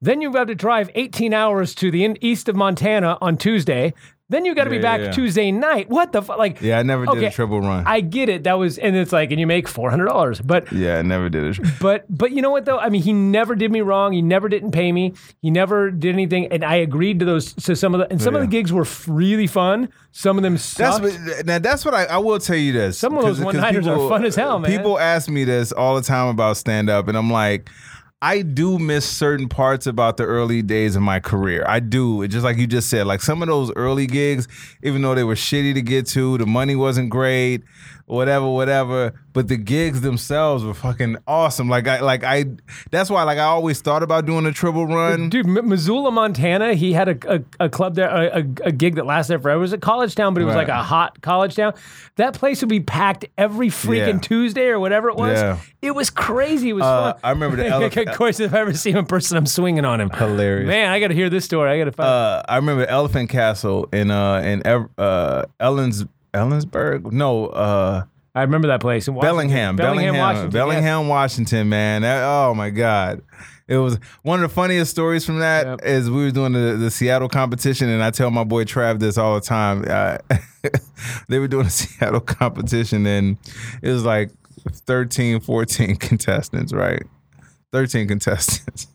then 0.00 0.20
you've 0.22 0.32
got 0.32 0.46
to 0.46 0.54
drive 0.54 0.90
18 0.94 1.34
hours 1.34 1.74
to 1.76 1.90
the 1.90 2.04
in, 2.04 2.16
east 2.24 2.48
of 2.48 2.56
Montana 2.56 3.18
on 3.20 3.36
Tuesday. 3.36 3.92
Then 4.32 4.46
you 4.46 4.54
got 4.54 4.64
to 4.64 4.70
be 4.70 4.78
back 4.78 5.00
yeah, 5.00 5.06
yeah. 5.06 5.12
Tuesday 5.12 5.52
night. 5.52 5.90
What 5.90 6.12
the 6.12 6.22
fuck? 6.22 6.38
Like, 6.38 6.62
yeah, 6.62 6.78
I 6.78 6.82
never 6.82 7.04
did 7.04 7.16
Okay, 7.18 7.26
a 7.26 7.30
triple 7.30 7.60
run. 7.60 7.86
I 7.86 8.00
get 8.00 8.30
it. 8.30 8.44
That 8.44 8.54
was, 8.54 8.78
and 8.78 8.96
it's 8.96 9.12
like, 9.12 9.30
and 9.30 9.38
you 9.38 9.46
make 9.46 9.68
four 9.68 9.90
hundred 9.90 10.06
dollars, 10.06 10.40
but 10.40 10.72
yeah, 10.72 10.98
I 10.98 11.02
never 11.02 11.28
did 11.28 11.58
it. 11.58 11.66
but 11.80 12.06
but 12.08 12.32
you 12.32 12.40
know 12.40 12.50
what 12.50 12.64
though? 12.64 12.78
I 12.78 12.88
mean, 12.88 13.02
he 13.02 13.12
never 13.12 13.54
did 13.54 13.70
me 13.70 13.82
wrong. 13.82 14.14
He 14.14 14.22
never 14.22 14.48
didn't 14.48 14.72
pay 14.72 14.90
me. 14.90 15.12
He 15.42 15.50
never 15.50 15.90
did 15.90 16.14
anything, 16.14 16.46
and 16.46 16.64
I 16.64 16.76
agreed 16.76 17.18
to 17.18 17.26
those. 17.26 17.54
So 17.62 17.74
some 17.74 17.94
of 17.94 18.00
the 18.00 18.10
and 18.10 18.22
some 18.22 18.34
of 18.34 18.40
the 18.40 18.46
gigs 18.46 18.72
were 18.72 18.86
really 19.06 19.46
fun. 19.46 19.90
Some 20.12 20.38
of 20.38 20.42
them 20.42 20.54
That's 20.54 21.00
what, 21.00 21.46
now. 21.46 21.58
That's 21.58 21.84
what 21.84 21.92
I, 21.92 22.04
I 22.04 22.18
will 22.18 22.38
tell 22.38 22.56
you 22.56 22.72
this. 22.72 22.98
Some 22.98 23.16
of 23.16 23.24
those 23.24 23.36
'cause 23.36 23.44
one-liners 23.44 23.86
are 23.86 24.08
fun 24.08 24.24
as 24.24 24.34
hell, 24.34 24.58
man. 24.58 24.70
People 24.70 24.98
ask 24.98 25.28
me 25.28 25.44
this 25.44 25.72
all 25.72 25.94
the 25.94 26.02
time 26.02 26.28
about 26.28 26.56
stand 26.56 26.88
up, 26.88 27.08
and 27.08 27.16
I'm 27.16 27.30
like, 27.30 27.68
I 28.24 28.42
do 28.42 28.78
miss 28.78 29.04
certain 29.04 29.48
parts 29.48 29.88
about 29.88 30.16
the 30.16 30.22
early 30.22 30.62
days 30.62 30.94
of 30.94 31.02
my 31.02 31.18
career. 31.18 31.64
I 31.66 31.80
do. 31.80 32.22
It's 32.22 32.32
just 32.32 32.44
like 32.44 32.56
you 32.56 32.68
just 32.68 32.88
said, 32.88 33.04
like 33.04 33.20
some 33.20 33.42
of 33.42 33.48
those 33.48 33.72
early 33.74 34.06
gigs, 34.06 34.46
even 34.84 35.02
though 35.02 35.16
they 35.16 35.24
were 35.24 35.34
shitty 35.34 35.74
to 35.74 35.82
get 35.82 36.06
to, 36.10 36.38
the 36.38 36.46
money 36.46 36.76
wasn't 36.76 37.10
great, 37.10 37.64
whatever, 38.12 38.48
whatever. 38.48 39.14
But 39.32 39.48
the 39.48 39.56
gigs 39.56 40.02
themselves 40.02 40.62
were 40.62 40.74
fucking 40.74 41.16
awesome. 41.26 41.68
Like 41.68 41.88
I, 41.88 42.00
like 42.00 42.22
I. 42.22 42.44
That's 42.90 43.08
why, 43.08 43.22
like 43.22 43.38
I 43.38 43.44
always 43.44 43.80
thought 43.80 44.02
about 44.02 44.26
doing 44.26 44.44
a 44.44 44.52
triple 44.52 44.86
run. 44.86 45.30
Dude, 45.30 45.46
M- 45.46 45.68
Missoula, 45.68 46.10
Montana, 46.10 46.74
he 46.74 46.92
had 46.92 47.08
a, 47.08 47.36
a, 47.36 47.64
a 47.64 47.68
club 47.70 47.94
there, 47.94 48.10
a, 48.10 48.40
a, 48.40 48.44
a 48.66 48.72
gig 48.72 48.96
that 48.96 49.06
lasted 49.06 49.40
forever. 49.40 49.58
It 49.58 49.62
was 49.62 49.72
a 49.72 49.78
college 49.78 50.14
town, 50.14 50.34
but 50.34 50.42
it 50.42 50.44
was 50.44 50.54
Right. 50.54 50.68
like 50.68 50.76
a 50.76 50.82
hot 50.82 51.22
college 51.22 51.56
town. 51.56 51.72
That 52.16 52.34
place 52.34 52.60
would 52.60 52.68
be 52.68 52.80
packed 52.80 53.24
every 53.38 53.68
freaking 53.68 54.14
Yeah. 54.14 54.18
Tuesday 54.18 54.66
or 54.68 54.78
whatever 54.78 55.08
it 55.08 55.16
was. 55.16 55.40
Yeah. 55.40 55.58
It 55.80 55.94
was 55.94 56.10
crazy. 56.10 56.68
It 56.68 56.74
was 56.74 56.84
Uh, 56.84 57.12
fun. 57.14 57.20
I 57.24 57.30
remember 57.30 57.56
the 57.56 57.66
elephant- 57.68 58.08
of 58.10 58.16
course, 58.16 58.38
if 58.38 58.52
I 58.52 58.60
ever 58.60 58.74
see 58.74 58.90
him 58.90 58.98
in 58.98 59.06
person, 59.06 59.38
I'm 59.38 59.46
swinging 59.46 59.86
on 59.86 59.98
him. 59.98 60.10
Hilarious. 60.10 60.68
Man, 60.68 60.90
I 60.92 61.00
got 61.00 61.08
to 61.08 61.14
hear 61.14 61.30
this 61.30 61.46
story. 61.46 61.70
I 61.70 61.78
got 61.78 61.84
to 61.84 61.92
find. 61.92 62.06
uh, 62.08 62.42
I 62.46 62.56
remember 62.56 62.84
Elephant 62.84 63.30
Castle 63.30 63.88
in 63.94 64.10
uh 64.10 64.40
in 64.44 64.66
Ev- 64.66 64.88
uh 64.98 65.44
Ellens 65.58 66.06
Ellensburg. 66.34 67.12
No, 67.12 67.46
uh 67.46 68.04
I 68.34 68.40
remember 68.42 68.68
that 68.68 68.80
place 68.80 69.06
in 69.08 69.14
Washington. 69.14 69.34
Bellingham, 69.36 69.76
Bellingham, 69.76 70.16
Washington. 70.16 70.52
yes. 70.82 71.06
Washington. 71.08 71.68
Man, 71.68 72.00
That- 72.02 72.22
oh 72.24 72.54
my 72.54 72.70
God, 72.70 73.20
it 73.68 73.76
was 73.76 73.98
one 74.22 74.42
of 74.42 74.48
the 74.48 74.54
funniest 74.54 74.90
stories 74.90 75.26
from 75.26 75.40
that. 75.40 75.66
Yep. 75.66 75.80
Is 75.84 76.10
we 76.10 76.24
were 76.24 76.30
doing 76.30 76.52
the, 76.54 76.76
the 76.78 76.90
Seattle 76.90 77.28
competition, 77.28 77.90
and 77.90 78.02
I 78.02 78.10
tell 78.10 78.30
my 78.30 78.44
boy 78.44 78.64
Trav 78.64 79.00
this 79.00 79.18
all 79.18 79.34
the 79.34 79.42
time. 79.42 79.84
Uh, 79.86 80.16
they 81.28 81.38
were 81.38 81.48
doing 81.48 81.66
a 81.66 81.70
Seattle 81.82 82.20
competition, 82.20 83.06
and 83.06 83.36
it 83.82 83.90
was 83.90 84.04
like 84.04 84.30
13, 84.70 85.40
14 85.40 85.96
contestants, 85.96 86.72
right? 86.72 87.02
13 87.72 88.08
contestants. 88.08 88.86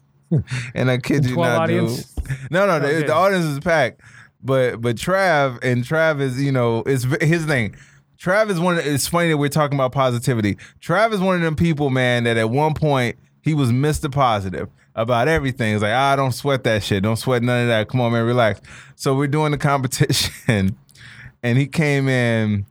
and 0.73 0.89
I 0.91 0.97
kid 0.97 1.25
you 1.25 1.35
not, 1.35 1.61
audience? 1.61 2.05
dude. 2.13 2.37
No, 2.51 2.65
no, 2.65 2.79
the, 2.79 2.87
Okay. 2.87 3.07
the 3.07 3.13
audience 3.13 3.45
is 3.45 3.59
packed. 3.59 4.01
But 4.47 4.81
but 4.81 4.95
Trav 4.95 5.59
and 5.61 5.83
Trav 5.83 6.21
is 6.21 6.41
you 6.41 6.51
know 6.51 6.81
it's 6.85 7.03
his 7.21 7.45
thing. 7.45 7.75
Trav 8.17 8.49
is 8.49 8.59
one. 8.59 8.77
Of, 8.79 8.87
it's 8.87 9.07
funny 9.07 9.29
that 9.29 9.37
we're 9.37 9.49
talking 9.49 9.77
about 9.77 9.91
positivity. 9.91 10.57
Trav 10.81 11.11
is 11.11 11.19
one 11.19 11.35
of 11.35 11.41
them 11.41 11.55
people, 11.55 11.89
man, 11.89 12.23
that 12.23 12.37
at 12.37 12.49
one 12.49 12.73
point 12.73 13.17
he 13.41 13.53
was 13.53 13.71
Mr. 13.71 14.11
Positive 14.11 14.69
about 14.95 15.27
everything. 15.27 15.75
It's 15.75 15.83
like 15.83 15.93
ah, 15.93 16.15
don't 16.15 16.31
sweat 16.31 16.63
that 16.63 16.81
shit. 16.81 17.03
Don't 17.03 17.17
sweat 17.17 17.43
none 17.43 17.63
of 17.63 17.67
that. 17.67 17.89
Come 17.89 17.99
on, 18.01 18.13
man, 18.13 18.25
relax. 18.25 18.61
So 18.95 19.13
we're 19.13 19.27
doing 19.27 19.51
the 19.51 19.57
competition, 19.57 20.77
and 21.43 21.57
he 21.57 21.67
came 21.67 22.07
in 22.07 22.65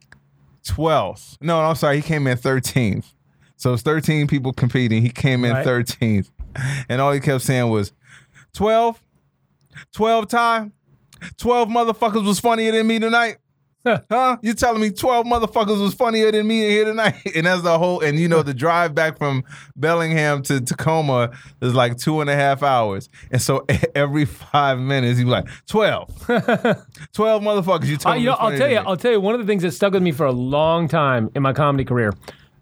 12th. 0.65 1.37
No, 1.43 1.61
I'm 1.61 1.77
sorry, 1.77 1.97
he 1.97 2.03
came 2.03 2.27
in 2.27 2.39
13th. 2.39 3.13
So 3.57 3.73
it's 3.75 3.83
13 3.83 4.27
people 4.27 4.53
competing. 4.53 5.03
He 5.03 5.11
came 5.11 5.45
in 5.45 5.53
Right. 5.53 5.67
13th. 5.67 6.31
And 6.89 7.01
all 7.03 7.13
he 7.13 7.21
kept 7.21 7.43
saying 7.43 7.69
was 7.71 7.93
12, 8.55 9.01
12 9.93 10.29
time, 10.29 10.73
12 11.39 11.69
motherfuckers 11.69 12.25
was 12.27 12.41
funnier 12.41 12.73
than 12.73 12.87
me 12.87 12.99
tonight. 12.99 13.37
Huh? 14.11 14.37
You 14.43 14.53
telling 14.55 14.81
me 14.81 14.91
12 14.91 15.27
motherfuckers 15.27 15.81
was 15.81 15.95
funnier 15.95 16.33
than 16.33 16.47
me 16.49 16.59
here 16.63 16.85
tonight? 16.87 17.15
And 17.37 17.47
that's 17.47 17.63
the 17.63 17.79
whole, 17.79 18.01
and 18.01 18.19
you 18.19 18.27
know, 18.27 18.43
the 18.43 18.53
drive 18.53 18.97
back 18.97 19.17
from 19.17 19.45
Bellingham 19.77 20.43
to 20.45 20.61
Tacoma 20.61 21.31
is 21.63 21.73
like 21.73 21.97
two 21.97 22.21
and 22.21 22.29
a 22.29 22.35
half 22.35 22.65
hours. 22.65 23.09
And 23.31 23.41
so 23.41 23.65
every 23.95 24.25
five 24.25 24.81
minutes, 24.81 25.19
he 25.19 25.25
was 25.25 25.31
like, 25.31 25.47
12. 25.69 26.27
12 26.27 27.43
motherfuckers. 27.43 27.87
You 27.87 27.95
Uh, 27.95 27.99
telling 27.99 28.23
you 28.23 28.31
me 28.31 28.33
know, 28.33 28.37
I'll 28.41 28.57
tell 28.59 28.71
you. 28.71 28.77
I'll 28.79 28.97
tell 28.97 29.13
you. 29.13 29.21
One 29.21 29.35
of 29.35 29.41
the 29.41 29.47
things 29.47 29.63
that 29.63 29.71
stuck 29.71 29.93
with 29.93 30.03
me 30.03 30.11
for 30.11 30.27
a 30.27 30.33
long 30.33 30.89
time 30.89 31.31
in 31.37 31.43
my 31.43 31.53
comedy 31.53 31.85
career. 31.85 32.13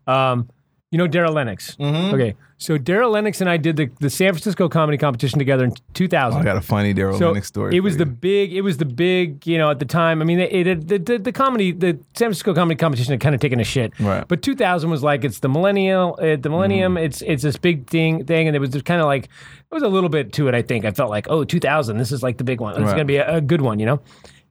Um, 0.06 0.50
you 0.94 0.98
know 0.98 1.08
Daryl 1.08 1.34
Lennox. 1.34 1.74
Mm-hmm. 1.74 2.14
Okay, 2.14 2.36
so 2.56 2.78
Daryl 2.78 3.10
Lennox 3.10 3.40
and 3.40 3.50
I 3.50 3.56
did 3.56 3.74
the, 3.74 3.90
the 3.98 4.08
San 4.08 4.32
Francisco 4.32 4.68
comedy 4.68 4.96
competition 4.96 5.40
together 5.40 5.64
in 5.64 5.74
2000. 5.94 6.40
I 6.40 6.44
got 6.44 6.56
a 6.56 6.60
funny 6.60 6.94
Daryl 6.94 7.18
so 7.18 7.26
Lennox 7.32 7.48
story. 7.48 7.76
it 7.76 7.80
was 7.80 7.96
the 7.96 8.06
big. 8.06 8.52
It 8.52 8.60
was 8.60 8.76
the 8.76 8.84
big. 8.84 9.44
You 9.44 9.58
know, 9.58 9.70
at 9.70 9.80
the 9.80 9.86
time. 9.86 10.22
I 10.22 10.24
mean, 10.24 10.38
it, 10.38 10.66
it, 10.68 10.86
the, 10.86 10.98
the 10.98 11.18
the 11.18 11.32
comedy, 11.32 11.72
the 11.72 11.94
San 12.14 12.26
Francisco 12.28 12.54
comedy 12.54 12.76
competition 12.76 13.10
had 13.10 13.20
kind 13.20 13.34
of 13.34 13.40
taken 13.40 13.58
a 13.58 13.64
shit. 13.64 13.92
Right. 13.98 14.24
But 14.28 14.42
2000 14.42 14.88
was 14.88 15.02
like 15.02 15.24
it's 15.24 15.40
the 15.40 15.48
millennial. 15.48 16.16
Uh, 16.22 16.36
the 16.36 16.48
millennium. 16.48 16.96
It's 16.96 17.22
it's 17.22 17.42
this 17.42 17.56
big 17.56 17.88
thing 17.88 18.24
thing, 18.24 18.46
and 18.46 18.54
it 18.54 18.60
was 18.60 18.70
just 18.70 18.84
kind 18.84 19.00
of 19.00 19.06
like 19.08 19.24
it 19.24 19.30
was 19.74 19.82
a 19.82 19.88
little 19.88 20.08
bit 20.10 20.32
to 20.34 20.46
it. 20.46 20.54
I 20.54 20.62
think 20.62 20.84
I 20.84 20.92
felt 20.92 21.10
like 21.10 21.26
oh 21.28 21.42
2000. 21.42 21.98
This 21.98 22.12
is 22.12 22.22
like 22.22 22.38
the 22.38 22.44
big 22.44 22.60
one. 22.60 22.74
It's 22.74 22.82
Right. 22.82 22.90
gonna 22.92 23.04
be 23.04 23.16
a, 23.16 23.38
a 23.38 23.40
good 23.40 23.62
one. 23.62 23.80
You 23.80 23.86
know. 23.86 24.00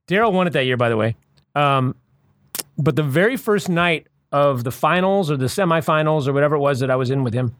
Daryl 0.09 0.33
won 0.33 0.47
it 0.47 0.49
that 0.51 0.65
year, 0.65 0.75
by 0.75 0.89
the 0.89 0.97
way. 0.97 1.15
Um, 1.55 1.95
but 2.77 2.97
the 2.97 3.03
very 3.03 3.37
first 3.37 3.69
night 3.69 4.07
of 4.33 4.65
the 4.65 4.71
finals 4.71 5.31
or 5.31 5.37
the 5.37 5.45
semifinals 5.45 6.27
or 6.27 6.33
whatever 6.33 6.55
it 6.55 6.59
was 6.59 6.79
that 6.79 6.91
I 6.91 6.97
was 6.97 7.09
in 7.09 7.23
with 7.23 7.33
him, 7.33 7.55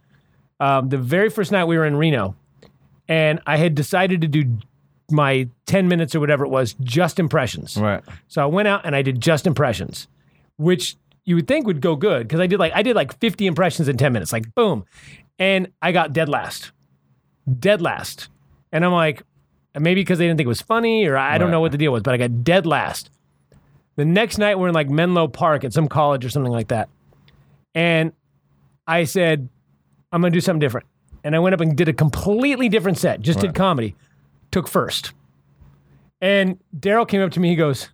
um, 0.59 0.89
the 0.89 0.97
very 0.97 1.29
first 1.29 1.51
night 1.51 1.65
we 1.65 1.77
were 1.77 1.85
in 1.85 1.95
Reno, 1.95 2.35
and 3.07 3.39
I 3.45 3.57
had 3.57 3.75
decided 3.75 4.21
to 4.21 4.27
do 4.27 4.57
my 5.11 5.47
10 5.67 5.87
minutes 5.87 6.15
or 6.15 6.19
whatever 6.19 6.43
it 6.43 6.49
was, 6.49 6.75
just 6.81 7.19
impressions. 7.19 7.77
Right. 7.77 8.03
So 8.27 8.41
I 8.41 8.45
went 8.45 8.67
out 8.67 8.85
and 8.85 8.95
I 8.95 9.01
did 9.01 9.21
just 9.21 9.45
impressions, 9.45 10.07
which 10.57 10.97
you 11.25 11.35
would 11.35 11.47
think 11.47 11.67
would 11.67 11.79
go 11.79 11.95
good 11.95 12.27
because 12.27 12.39
I 12.39 12.47
did 12.47 12.59
like 12.59 12.73
I 12.73 12.81
did 12.81 12.95
like 12.95 13.17
50 13.19 13.45
impressions 13.45 13.87
in 13.87 13.97
10 13.97 14.11
minutes, 14.11 14.33
like 14.33 14.53
boom. 14.55 14.85
And 15.39 15.71
I 15.81 15.91
got 15.91 16.13
dead 16.13 16.29
last. 16.29 16.71
Dead 17.59 17.81
last. 17.81 18.29
And 18.71 18.83
I'm 18.83 18.91
like, 18.91 19.23
maybe 19.77 20.01
because 20.01 20.17
they 20.17 20.25
didn't 20.25 20.37
think 20.37 20.45
it 20.45 20.49
was 20.49 20.61
funny, 20.61 21.05
or 21.05 21.17
I 21.17 21.37
don't 21.37 21.51
know 21.51 21.61
what 21.61 21.71
the 21.71 21.77
deal 21.77 21.91
was, 21.91 22.03
but 22.03 22.13
I 22.13 22.17
got 22.17 22.43
dead 22.43 22.65
last. 22.65 23.09
The 23.95 24.05
next 24.05 24.37
night, 24.37 24.57
we're 24.57 24.69
in 24.69 24.73
like 24.73 24.89
Menlo 24.89 25.27
Park 25.27 25.63
at 25.63 25.73
some 25.73 25.87
college 25.87 26.25
or 26.25 26.29
something 26.29 26.51
like 26.51 26.69
that. 26.69 26.89
And 27.75 28.13
I 28.87 29.03
said, 29.03 29.49
I'm 30.11 30.21
going 30.21 30.33
to 30.33 30.37
do 30.37 30.41
something 30.41 30.59
different. 30.59 30.87
And 31.23 31.35
I 31.35 31.39
went 31.39 31.53
up 31.53 31.61
and 31.61 31.75
did 31.75 31.87
a 31.87 31.93
completely 31.93 32.69
different 32.69 32.97
set, 32.97 33.21
just 33.21 33.39
did 33.39 33.55
comedy, 33.55 33.95
took 34.51 34.67
first. 34.67 35.13
And 36.19 36.59
Daryl 36.77 37.07
came 37.07 37.21
up 37.21 37.31
to 37.31 37.39
me, 37.39 37.49
he 37.49 37.55
goes, 37.55 37.89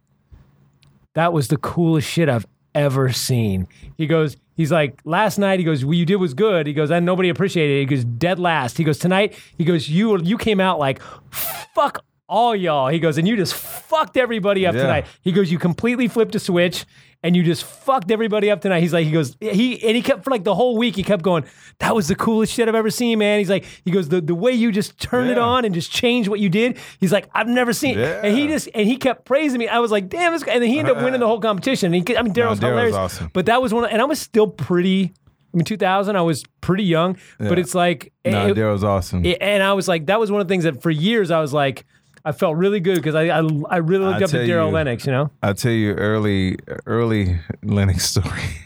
That 1.16 1.32
was 1.32 1.48
the 1.48 1.58
coolest 1.58 2.08
shit 2.08 2.28
I've 2.28 2.48
ever 2.74 3.12
seen. 3.12 3.68
He 3.98 4.08
goes, 4.08 4.38
He's 4.60 4.74
like, 4.74 5.00
last 5.06 5.38
night, 5.38 5.58
he 5.60 5.64
goes, 5.64 5.86
what 5.86 5.96
you 5.96 6.06
did 6.06 6.18
was 6.18 6.34
good. 6.34 6.68
He 6.68 6.74
goes, 6.74 6.92
and 6.92 7.06
nobody 7.06 7.30
appreciated 7.30 7.78
it. 7.78 7.80
He 7.80 7.86
goes, 7.86 8.04
dead 8.04 8.40
last. 8.40 8.78
He 8.78 8.84
goes, 8.84 9.00
tonight, 9.00 9.34
he 9.58 9.64
goes, 9.64 9.88
you 9.88 10.20
you 10.22 10.38
came 10.38 10.60
out 10.60 10.80
like, 10.80 11.02
fuck 11.32 12.04
all 12.30 12.56
y'all. 12.56 12.88
He 12.90 13.00
goes, 13.00 13.18
and 13.18 13.28
you 13.28 13.36
just 13.36 13.54
fucked 13.54 14.16
everybody 14.16 14.66
up 14.66 14.76
Yeah. 14.76 14.82
tonight. 14.84 15.06
He 15.22 15.32
goes, 15.32 15.52
you 15.52 15.58
completely 15.60 16.08
flipped 16.08 16.36
a 16.36 16.40
switch 16.40 16.86
and 17.22 17.36
you 17.36 17.44
just 17.44 17.66
fucked 17.66 18.12
everybody 18.12 18.50
up 18.50 18.62
tonight. 18.62 18.80
He's 18.80 18.94
like, 18.94 19.06
he 19.06 19.12
goes, 19.12 19.36
he 19.42 19.84
and 19.84 19.96
he 19.96 20.02
kept 20.02 20.24
for 20.24 20.30
like 20.30 20.44
the 20.46 20.56
whole 20.56 20.78
week, 20.78 20.96
he 20.96 21.04
kept 21.04 21.22
going, 21.24 21.44
that 21.80 21.94
was 21.94 22.08
the 22.08 22.16
coolest 22.16 22.54
shit 22.54 22.70
I've 22.70 22.76
ever 22.76 22.90
seen, 22.90 23.20
man. 23.20 23.40
He's 23.40 23.50
like, 23.50 23.66
he 23.84 23.92
goes, 23.92 24.08
the, 24.08 24.22
the 24.22 24.36
way 24.36 24.52
you 24.54 24.72
just 24.72 24.98
turned 25.00 25.30
it 25.30 25.38
on 25.38 25.66
and 25.66 25.74
just 25.76 25.92
changed 25.92 26.30
what 26.30 26.40
you 26.40 26.48
did. 26.50 26.78
He's 27.00 27.12
like, 27.12 27.28
I've 27.34 27.48
never 27.48 27.74
seen 27.74 27.98
Yeah. 28.00 28.22
and 28.24 28.38
he 28.38 28.48
just 28.48 28.70
and 28.74 28.88
he 28.88 28.96
kept 28.96 29.26
praising 29.26 29.60
me. 29.60 29.68
I 29.68 29.80
was 29.80 29.92
like, 29.92 30.08
damn, 30.08 30.32
this 30.32 30.44
guy. 30.44 30.54
And 30.54 30.64
then 30.64 30.70
he 30.70 30.80
ended 30.80 30.96
up 30.96 31.04
winning 31.04 31.20
the 31.20 31.28
whole 31.28 31.42
competition. 31.42 31.94
And 31.94 32.08
he, 32.08 32.16
I 32.16 32.22
mean, 32.22 32.34
Daryl's 32.34 32.60
Daryl's 32.60 32.60
hilarious. 32.62 32.96
awesome. 32.96 33.32
But 33.34 33.48
that 33.48 33.62
was 33.62 33.74
one 33.74 33.84
of, 33.84 33.92
and 33.92 34.02
I 34.02 34.06
was 34.06 34.22
still 34.22 34.48
pretty 34.48 35.12
I 35.52 35.58
mean, 35.58 35.66
2000, 35.66 36.16
I 36.16 36.22
was 36.22 36.44
pretty 36.62 36.84
young, 36.84 37.18
but 37.40 37.58
it's 37.58 37.74
like, 37.74 38.14
No, 38.24 38.50
it- 38.50 38.56
Daryl's 38.56 38.84
awesome. 38.84 39.26
it- 39.26 39.40
and 39.42 39.64
I 39.64 39.74
was 39.74 39.88
like, 39.88 40.06
that 40.06 40.20
was 40.20 40.32
one 40.32 40.42
of 40.42 40.48
the 40.48 40.52
things 40.54 40.64
that 40.66 40.82
for 40.84 40.92
years 40.92 41.32
I 41.32 41.42
was 41.42 41.52
like, 41.54 41.86
I 42.30 42.32
felt 42.32 42.58
really 42.58 42.80
good 42.80 42.96
because 42.96 43.16
I, 43.16 43.24
I 43.24 43.40
I 43.70 43.78
really 43.78 44.06
looked 44.06 44.22
I 44.22 44.26
up 44.26 44.30
to 44.30 44.38
Daryl 44.38 44.68
you- 44.68 44.74
Lennox, 44.76 45.06
you 45.08 45.12
know. 45.12 45.32
I'll 45.42 45.56
tell 45.56 45.72
you 45.72 45.94
early 45.94 46.58
early 46.86 47.40
Lennox 47.64 48.06
story. 48.06 48.42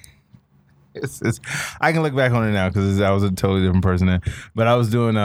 It's, 0.95 1.23
it's, 1.23 1.39
I 1.81 1.91
can 1.91 2.03
look 2.03 2.15
back 2.15 2.33
on 2.33 2.47
it 2.47 2.51
now 2.51 2.69
because 2.69 3.01
I 3.01 3.09
was 3.09 3.23
a 3.23 3.31
totally 3.31 3.61
different 3.61 3.83
person 3.83 4.05
then. 4.05 4.21
But 4.53 4.67
I 4.67 4.75
was 4.75 4.91
doing 4.91 5.17
a 5.17 5.21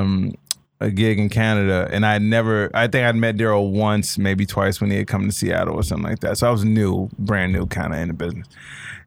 um, 0.00 0.32
a 0.80 0.92
gig 0.92 1.18
in 1.18 1.28
Canada, 1.28 1.88
and 1.90 2.06
I 2.06 2.18
never. 2.18 2.70
I 2.72 2.86
think 2.86 3.04
I'd 3.04 3.16
met 3.16 3.36
Daryl 3.36 3.72
once, 3.72 4.16
maybe 4.16 4.46
twice 4.46 4.80
when 4.80 4.92
he 4.92 4.98
had 4.98 5.08
come 5.08 5.26
to 5.26 5.32
Seattle 5.32 5.74
or 5.74 5.82
something 5.82 6.08
like 6.08 6.20
that. 6.20 6.38
So 6.38 6.46
I 6.46 6.52
was 6.52 6.64
new, 6.64 7.10
brand 7.18 7.52
new, 7.52 7.66
kind 7.66 7.92
of 7.92 7.98
in 7.98 8.08
the 8.08 8.14
business. 8.14 8.46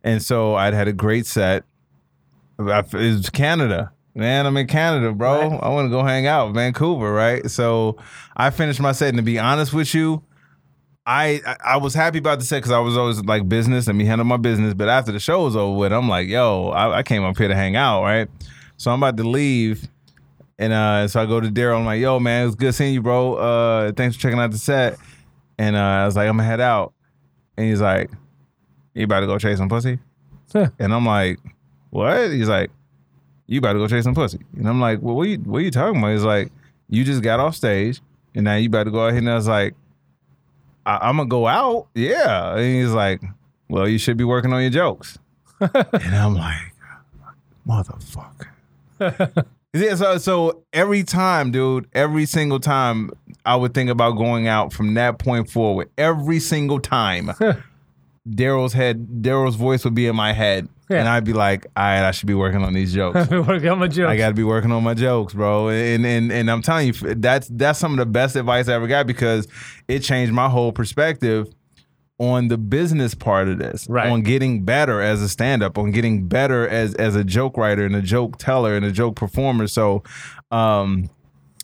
And 0.04 0.22
so 0.22 0.56
I'd 0.56 0.74
had 0.74 0.90
a 0.90 0.94
great 0.94 1.28
set. 1.28 1.64
It 2.60 2.94
was 2.94 3.30
Canada. 3.30 3.94
Man, 4.16 4.46
I'm 4.46 4.56
in 4.56 4.68
Canada, 4.68 5.12
bro. 5.12 5.50
Right. 5.50 5.60
I 5.62 5.70
want 5.70 5.86
to 5.88 5.90
go 5.90 6.02
hang 6.04 6.26
out, 6.26 6.54
Vancouver, 6.54 7.12
right? 7.12 7.50
So 7.52 7.98
I 8.36 8.50
finished 8.50 8.80
my 8.80 8.94
set, 8.94 9.10
and 9.10 9.18
to 9.18 9.24
be 9.24 9.38
honest 9.38 9.74
with 9.74 9.94
you, 9.94 10.24
I 11.06 11.42
I- 11.64 11.78
was 11.78 11.94
happy 11.94 12.20
about 12.20 12.40
the 12.40 12.46
set 12.46 12.58
because 12.60 12.72
I 12.72 12.80
was 12.80 12.98
always 12.98 13.22
like 13.26 13.48
business 13.50 13.88
and 13.88 13.98
me 13.98 14.06
handle 14.06 14.26
my 14.26 14.38
business. 14.38 14.74
But 14.74 14.88
after 14.88 15.12
the 15.12 15.20
show 15.20 15.44
was 15.44 15.56
over 15.56 15.78
with, 15.78 15.92
I'm 15.92 16.08
like, 16.08 16.30
yo, 16.30 16.70
I, 16.70 17.00
I 17.00 17.04
came 17.04 17.24
up 17.24 17.38
here 17.38 17.50
to 17.50 17.56
hang 17.56 17.76
out, 17.76 18.04
right? 18.04 18.30
So 18.78 18.90
I'm 18.92 19.04
about 19.04 19.18
to 19.18 19.28
leave, 19.28 19.88
and 20.58 20.72
uh, 20.72 21.08
so 21.10 21.22
I 21.22 21.26
go 21.26 21.42
to 21.42 21.50
Daryl. 21.50 21.78
I'm 21.80 21.86
like, 21.86 22.00
yo, 22.00 22.18
man, 22.20 22.44
it 22.44 22.46
was 22.46 22.56
good 22.56 22.74
seeing 22.74 22.94
you, 22.94 23.02
bro. 23.02 23.36
Uh, 23.36 23.92
thanks 23.92 24.16
for 24.16 24.22
checking 24.22 24.40
out 24.40 24.52
the 24.52 24.58
set. 24.58 24.98
And 25.58 25.76
uh, 25.76 25.80
I 25.80 26.06
was 26.06 26.16
like, 26.16 26.28
I'm 26.30 26.38
gonna 26.38 26.48
head 26.48 26.62
out, 26.62 26.94
and 27.58 27.68
he's 27.70 27.82
like, 27.82 28.10
you 28.94 29.04
about 29.04 29.20
to 29.22 29.28
go 29.28 29.38
chase 29.38 29.58
some 29.58 29.68
pussy? 29.70 30.00
Huh. 30.54 30.70
and 30.80 30.94
I'm 30.94 31.06
like, 31.06 31.38
what? 31.90 32.32
He's 32.32 32.48
like, 32.48 32.72
you 33.48 33.60
about 33.60 33.74
to 33.74 33.80
go 33.80 33.88
chase 33.88 34.04
some 34.04 34.16
pussy? 34.16 34.40
And 34.58 34.68
I'm 34.68 34.80
like, 34.82 35.02
well, 35.02 35.16
what 35.16 35.28
you 35.28 35.38
what 35.38 35.60
are 35.60 35.62
you 35.62 35.72
talking 35.72 36.00
about? 36.00 36.12
He's 36.14 36.24
like, 36.24 36.52
you 36.90 37.04
just 37.04 37.22
got 37.22 37.40
off 37.40 37.56
stage, 37.56 38.02
and 38.34 38.44
now 38.46 38.56
you 38.56 38.68
about 38.68 38.84
to 38.86 38.92
go 38.92 39.06
out 39.06 39.10
here. 39.12 39.20
And 39.20 39.30
I 39.30 39.36
was 39.36 39.48
like. 39.48 39.76
I- 40.86 41.00
I'm 41.10 41.18
gonna 41.18 41.28
go 41.28 41.48
out. 41.48 41.88
Yeah. 41.96 42.56
And 42.56 42.82
he's 42.82 42.92
like, 42.92 43.22
well, 43.70 43.88
you 43.88 43.98
should 43.98 44.18
be 44.18 44.24
working 44.24 44.54
on 44.54 44.62
your 44.62 44.70
jokes. 44.70 45.18
and 45.60 46.16
I'm 46.16 46.36
like, 46.36 46.74
motherfucker. 47.68 48.48
yeah, 49.74 49.96
so, 49.96 50.18
so 50.18 50.64
every 50.74 51.04
time, 51.04 51.52
dude, 51.52 51.88
every 51.94 52.26
single 52.26 52.60
time 52.60 53.10
I 53.46 53.56
would 53.56 53.74
think 53.74 53.90
about 53.90 54.12
going 54.12 54.48
out 54.48 54.74
from 54.74 54.94
that 54.94 55.18
point 55.18 55.50
forward, 55.50 55.90
every 55.98 56.40
single 56.40 56.80
time, 56.80 57.32
Daryl's 58.30 58.74
head, 58.74 59.08
Daryl's 59.22 59.56
voice 59.56 59.84
would 59.86 59.96
be 59.96 60.08
in 60.08 60.16
my 60.16 60.34
head. 60.34 60.70
Yeah. 60.90 61.00
And 61.00 61.08
I'd 61.10 61.24
be 61.24 61.34
like, 61.34 61.66
all 61.76 61.84
right, 61.84 62.08
I 62.08 62.12
should 62.12 62.28
be 62.28 62.36
working 62.36 62.64
on 62.64 62.74
these 62.74 62.94
jokes. 62.94 63.28
Work 63.32 63.64
out 63.66 63.78
my 63.80 63.88
jokes. 63.88 64.10
I 64.10 64.18
got 64.18 64.30
to 64.30 64.36
be 64.36 64.44
working 64.44 64.72
on 64.72 64.84
my 64.84 64.94
jokes, 64.94 65.34
bro. 65.34 65.70
And 65.70 66.06
and 66.06 66.32
and 66.32 66.50
I'm 66.52 66.62
telling 66.62 66.88
you, 66.88 66.94
that's 67.16 67.48
that's 67.48 67.80
some 67.80 67.94
of 67.94 67.98
the 67.98 68.06
best 68.06 68.36
advice 68.36 68.68
I 68.70 68.74
ever 68.74 68.88
got 68.88 69.08
because 69.08 69.48
it 69.88 70.00
changed 70.00 70.32
my 70.34 70.48
whole 70.48 70.72
perspective 70.72 71.48
on 72.18 72.48
the 72.48 72.58
business 72.58 73.14
part 73.14 73.48
of 73.50 73.58
this, 73.60 73.88
Right. 73.90 74.10
on 74.10 74.22
getting 74.22 74.64
better 74.64 75.02
as 75.02 75.22
a 75.22 75.28
stand-up, 75.28 75.78
on 75.78 75.92
getting 75.92 76.28
better 76.28 76.66
as 76.70 76.94
as 76.96 77.16
a 77.16 77.24
joke 77.24 77.58
writer 77.58 77.86
and 77.86 77.96
a 77.96 78.02
joke 78.02 78.38
teller 78.38 78.76
and 78.78 78.86
a 78.86 78.92
joke 78.92 79.16
performer. 79.16 79.68
So, 79.68 80.04
um, 80.52 81.10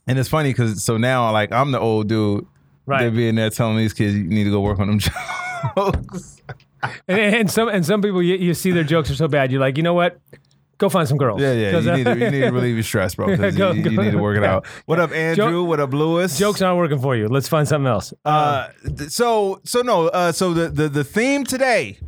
and 0.07 0.17
it's 0.19 0.27
funny 0.29 0.49
because 0.49 0.83
so 0.83 0.97
now 0.97 1.31
like 1.31 1.51
I'm 1.51 1.71
the 1.71 1.79
old 1.79 2.07
dude. 2.09 2.45
Right. 2.87 3.01
They're 3.01 3.11
being 3.11 3.35
there 3.35 3.51
telling 3.51 3.77
these 3.77 3.93
kids 3.93 4.15
you 4.15 4.23
need 4.23 4.45
to 4.45 4.49
go 4.51 4.59
work 4.61 4.79
on 4.79 4.87
them 4.87 4.99
jokes. 5.77 6.41
And, 7.07 7.19
and 7.35 7.51
some 7.51 7.67
and 7.69 7.85
some 7.85 8.01
people 8.01 8.21
you, 8.21 8.35
you 8.35 8.53
see 8.53 8.71
their 8.71 8.83
jokes 8.83 9.09
are 9.11 9.15
so 9.15 9.27
bad, 9.27 9.51
you're 9.51 9.61
like, 9.61 9.77
you 9.77 9.83
know 9.83 9.93
what? 9.93 10.19
Go 10.77 10.89
find 10.89 11.07
some 11.07 11.19
girls. 11.19 11.39
Yeah, 11.39 11.53
yeah. 11.53 11.77
You 11.77 11.91
uh, 11.91 11.95
need, 11.95 12.03
to, 12.05 12.09
you 12.17 12.31
need 12.31 12.41
to 12.41 12.49
relieve 12.51 12.73
your 12.75 12.81
stress, 12.83 13.13
bro. 13.13 13.37
'cause 13.37 13.55
Go- 13.57 13.71
you, 13.71 13.83
you 13.83 14.01
need 14.01 14.11
to 14.13 14.17
work 14.17 14.35
it 14.35 14.43
out. 14.43 14.65
What 14.87 14.99
up, 14.99 15.11
Andrew? 15.15 15.63
what 15.63 15.79
up, 15.79 15.93
Lewis? 15.93 16.39
jokes 16.39 16.59
aren't 16.61 16.79
working 16.79 16.97
for 16.99 17.15
you. 17.15 17.27
Let's 17.27 17.47
find 17.47 17.67
something 17.67 17.85
else. 17.87 18.13
Uh, 18.25 18.69
th- 18.97 19.11
so 19.11 19.61
so 19.63 19.81
no. 19.81 20.07
Uh, 20.07 20.31
so 20.31 20.53
the, 20.55 20.69
the 20.69 20.89
the 20.89 21.03
theme 21.03 21.43
today 21.43 21.99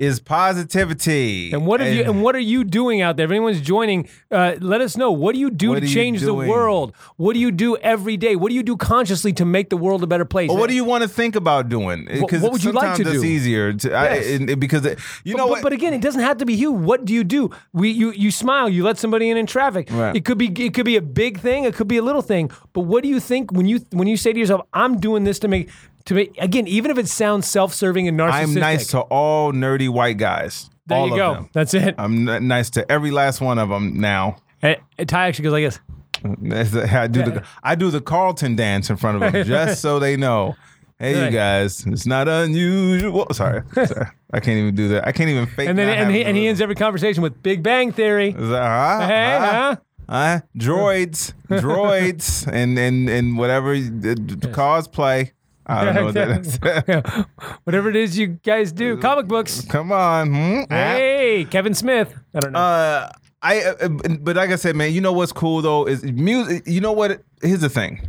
is 0.00 0.18
positivity. 0.18 1.52
And 1.52 1.66
what 1.66 1.80
have 1.80 1.92
you? 1.94 2.02
And 2.04 2.22
what 2.22 2.34
are 2.34 2.38
you 2.40 2.64
doing 2.64 3.02
out 3.02 3.16
there? 3.16 3.26
If 3.26 3.30
anyone's 3.30 3.60
joining, 3.60 4.08
uh, 4.30 4.54
let 4.60 4.80
us 4.80 4.96
know. 4.96 5.10
What 5.12 5.34
do 5.34 5.38
you 5.38 5.50
do 5.50 5.68
What 5.70 5.74
to 5.76 5.82
are 5.82 5.84
you 5.84 5.94
change 5.94 6.20
the 6.20 6.26
doing? 6.26 6.48
world? 6.48 6.94
What 7.18 7.34
do 7.34 7.38
you 7.38 7.50
do 7.52 7.76
every 7.76 8.16
day? 8.16 8.34
What 8.34 8.48
do 8.48 8.54
you 8.54 8.62
do 8.62 8.76
consciously 8.78 9.34
to 9.34 9.44
make 9.44 9.68
the 9.68 9.76
world 9.76 10.02
a 10.02 10.06
better 10.06 10.24
place? 10.24 10.50
Or 10.50 10.56
what 10.56 10.70
do 10.70 10.74
you 10.74 10.84
want 10.84 11.02
to 11.02 11.08
think 11.08 11.36
about 11.36 11.68
doing? 11.68 12.06
Because 12.06 12.40
what 12.40 12.50
would 12.52 12.64
you 12.64 12.72
like 12.72 12.96
to 12.96 13.04
sometimes 13.04 13.14
it's 13.16 13.22
do? 13.22 13.28
easier 13.28 13.72
to 13.74 13.92
I, 13.94 14.04
Yes. 14.14 14.26
and- 14.30 14.50
and 14.50 14.60
because 14.60 14.86
it, 14.86 14.98
you 15.22 15.36
know 15.36 15.44
but, 15.44 15.50
what? 15.50 15.62
but 15.62 15.72
again, 15.74 15.92
it 15.92 16.00
doesn't 16.00 16.22
have 16.22 16.38
to 16.38 16.46
be 16.46 16.54
you. 16.54 16.72
What 16.72 17.04
do 17.04 17.12
you 17.12 17.22
do? 17.22 17.50
We 17.74 17.90
you 17.90 18.10
you 18.12 18.30
smile. 18.30 18.68
You 18.70 18.82
let 18.84 18.96
somebody 18.98 19.28
in 19.28 19.36
in 19.36 19.46
traffic. 19.46 19.88
Right. 19.90 20.16
It 20.16 20.24
could 20.24 20.38
be 20.38 20.46
it 20.64 20.72
could 20.72 20.86
be 20.86 20.96
a 20.96 21.02
big 21.02 21.38
thing. 21.40 21.64
It 21.64 21.74
could 21.74 21.88
be 21.88 21.98
a 21.98 22.02
little 22.02 22.22
thing. 22.22 22.50
But 22.72 22.82
what 22.82 23.02
do 23.02 23.08
you 23.10 23.20
think 23.20 23.52
when 23.52 23.66
you 23.66 23.80
when 23.92 24.08
you 24.08 24.16
say 24.16 24.32
to 24.32 24.38
yourself, 24.38 24.62
"I'm 24.72 24.98
doing 24.98 25.24
this 25.24 25.38
to 25.40 25.48
make 25.48 25.68
to 26.06 26.14
make 26.14 26.36
again, 26.38 26.66
even 26.66 26.90
if 26.90 26.98
it 26.98 27.08
sounds 27.08 27.46
self-serving 27.46 28.08
and 28.08 28.18
narcissistic." 28.18 28.32
I'm 28.32 28.54
nice 28.54 28.86
to 28.88 29.00
all 29.00 29.52
nerdy 29.52 29.88
white 29.88 30.18
guys. 30.18 30.70
There 30.86 30.98
all 30.98 31.08
you 31.08 31.16
go. 31.16 31.34
them. 31.34 31.50
That's 31.52 31.74
it. 31.74 31.94
I'm 31.98 32.28
n- 32.28 32.48
nice 32.48 32.70
to 32.70 32.90
every 32.90 33.10
last 33.10 33.40
one 33.40 33.58
of 33.58 33.68
them 33.68 34.00
now. 34.00 34.36
And, 34.62 34.76
and 34.98 35.08
Ty 35.08 35.28
actually 35.28 35.44
goes 35.44 35.52
like 35.52 35.64
this. 35.64 35.80
I 36.92 37.06
do 37.06 37.22
the 37.22 37.44
I 37.62 37.74
do 37.76 37.90
the 37.90 38.00
Carlton 38.00 38.56
dance 38.56 38.90
in 38.90 38.96
front 38.96 39.22
of 39.22 39.32
them 39.32 39.44
just 39.46 39.80
so 39.80 39.98
they 39.98 40.16
know. 40.16 40.56
Hey, 41.02 41.14
Right. 41.14 41.24
you 41.24 41.30
guys, 41.30 41.86
it's 41.86 42.04
not 42.04 42.28
unusual. 42.28 43.26
Sorry, 43.32 43.62
sorry, 43.86 44.06
I 44.34 44.40
can't 44.40 44.58
even 44.58 44.74
do 44.74 44.88
that. 44.88 45.08
I 45.08 45.12
can't 45.12 45.30
even 45.30 45.46
fake. 45.46 45.70
And 45.70 45.78
then 45.78 45.88
and 45.88 46.10
he, 46.14 46.22
and 46.22 46.36
he 46.36 46.46
ends 46.46 46.60
every 46.60 46.74
conversation 46.74 47.22
with 47.22 47.42
Big 47.42 47.62
Bang 47.62 47.90
Theory. 47.90 48.32
That, 48.32 48.62
huh? 48.62 49.06
Hey? 49.06 49.76
Huh? 50.10 50.40
Droids, 50.58 51.32
droids, 51.48 52.46
and 52.52 52.78
and 52.78 53.08
and 53.08 53.38
whatever 53.38 53.70
uh, 53.72 53.80
the 53.80 54.50
cosplay. 54.52 55.30
I 55.70 55.84
don't 55.84 55.94
know 55.94 56.04
what 56.06 56.14
that 56.14 56.40
is. 56.40 57.24
Whatever 57.64 57.90
it 57.90 57.96
is 57.96 58.18
you 58.18 58.26
guys 58.28 58.72
do, 58.72 58.96
comic 58.96 59.26
books. 59.26 59.64
Come 59.66 59.92
on. 59.92 60.28
Hmm? 60.28 60.62
Hey, 60.68 61.46
Kevin 61.50 61.74
Smith. 61.74 62.14
I 62.34 62.40
don't 62.40 62.52
know. 62.52 62.58
Uh, 62.58 63.10
I 63.42 63.62
uh, 63.62 63.88
but 64.20 64.36
like 64.36 64.50
I 64.50 64.56
said, 64.56 64.76
man, 64.76 64.92
you 64.92 65.00
know 65.00 65.12
what's 65.12 65.32
cool 65.32 65.62
though 65.62 65.86
is 65.86 66.02
music. 66.04 66.64
You 66.66 66.80
know 66.80 66.92
what? 66.92 67.22
Here's 67.42 67.60
the 67.60 67.70
thing, 67.70 68.06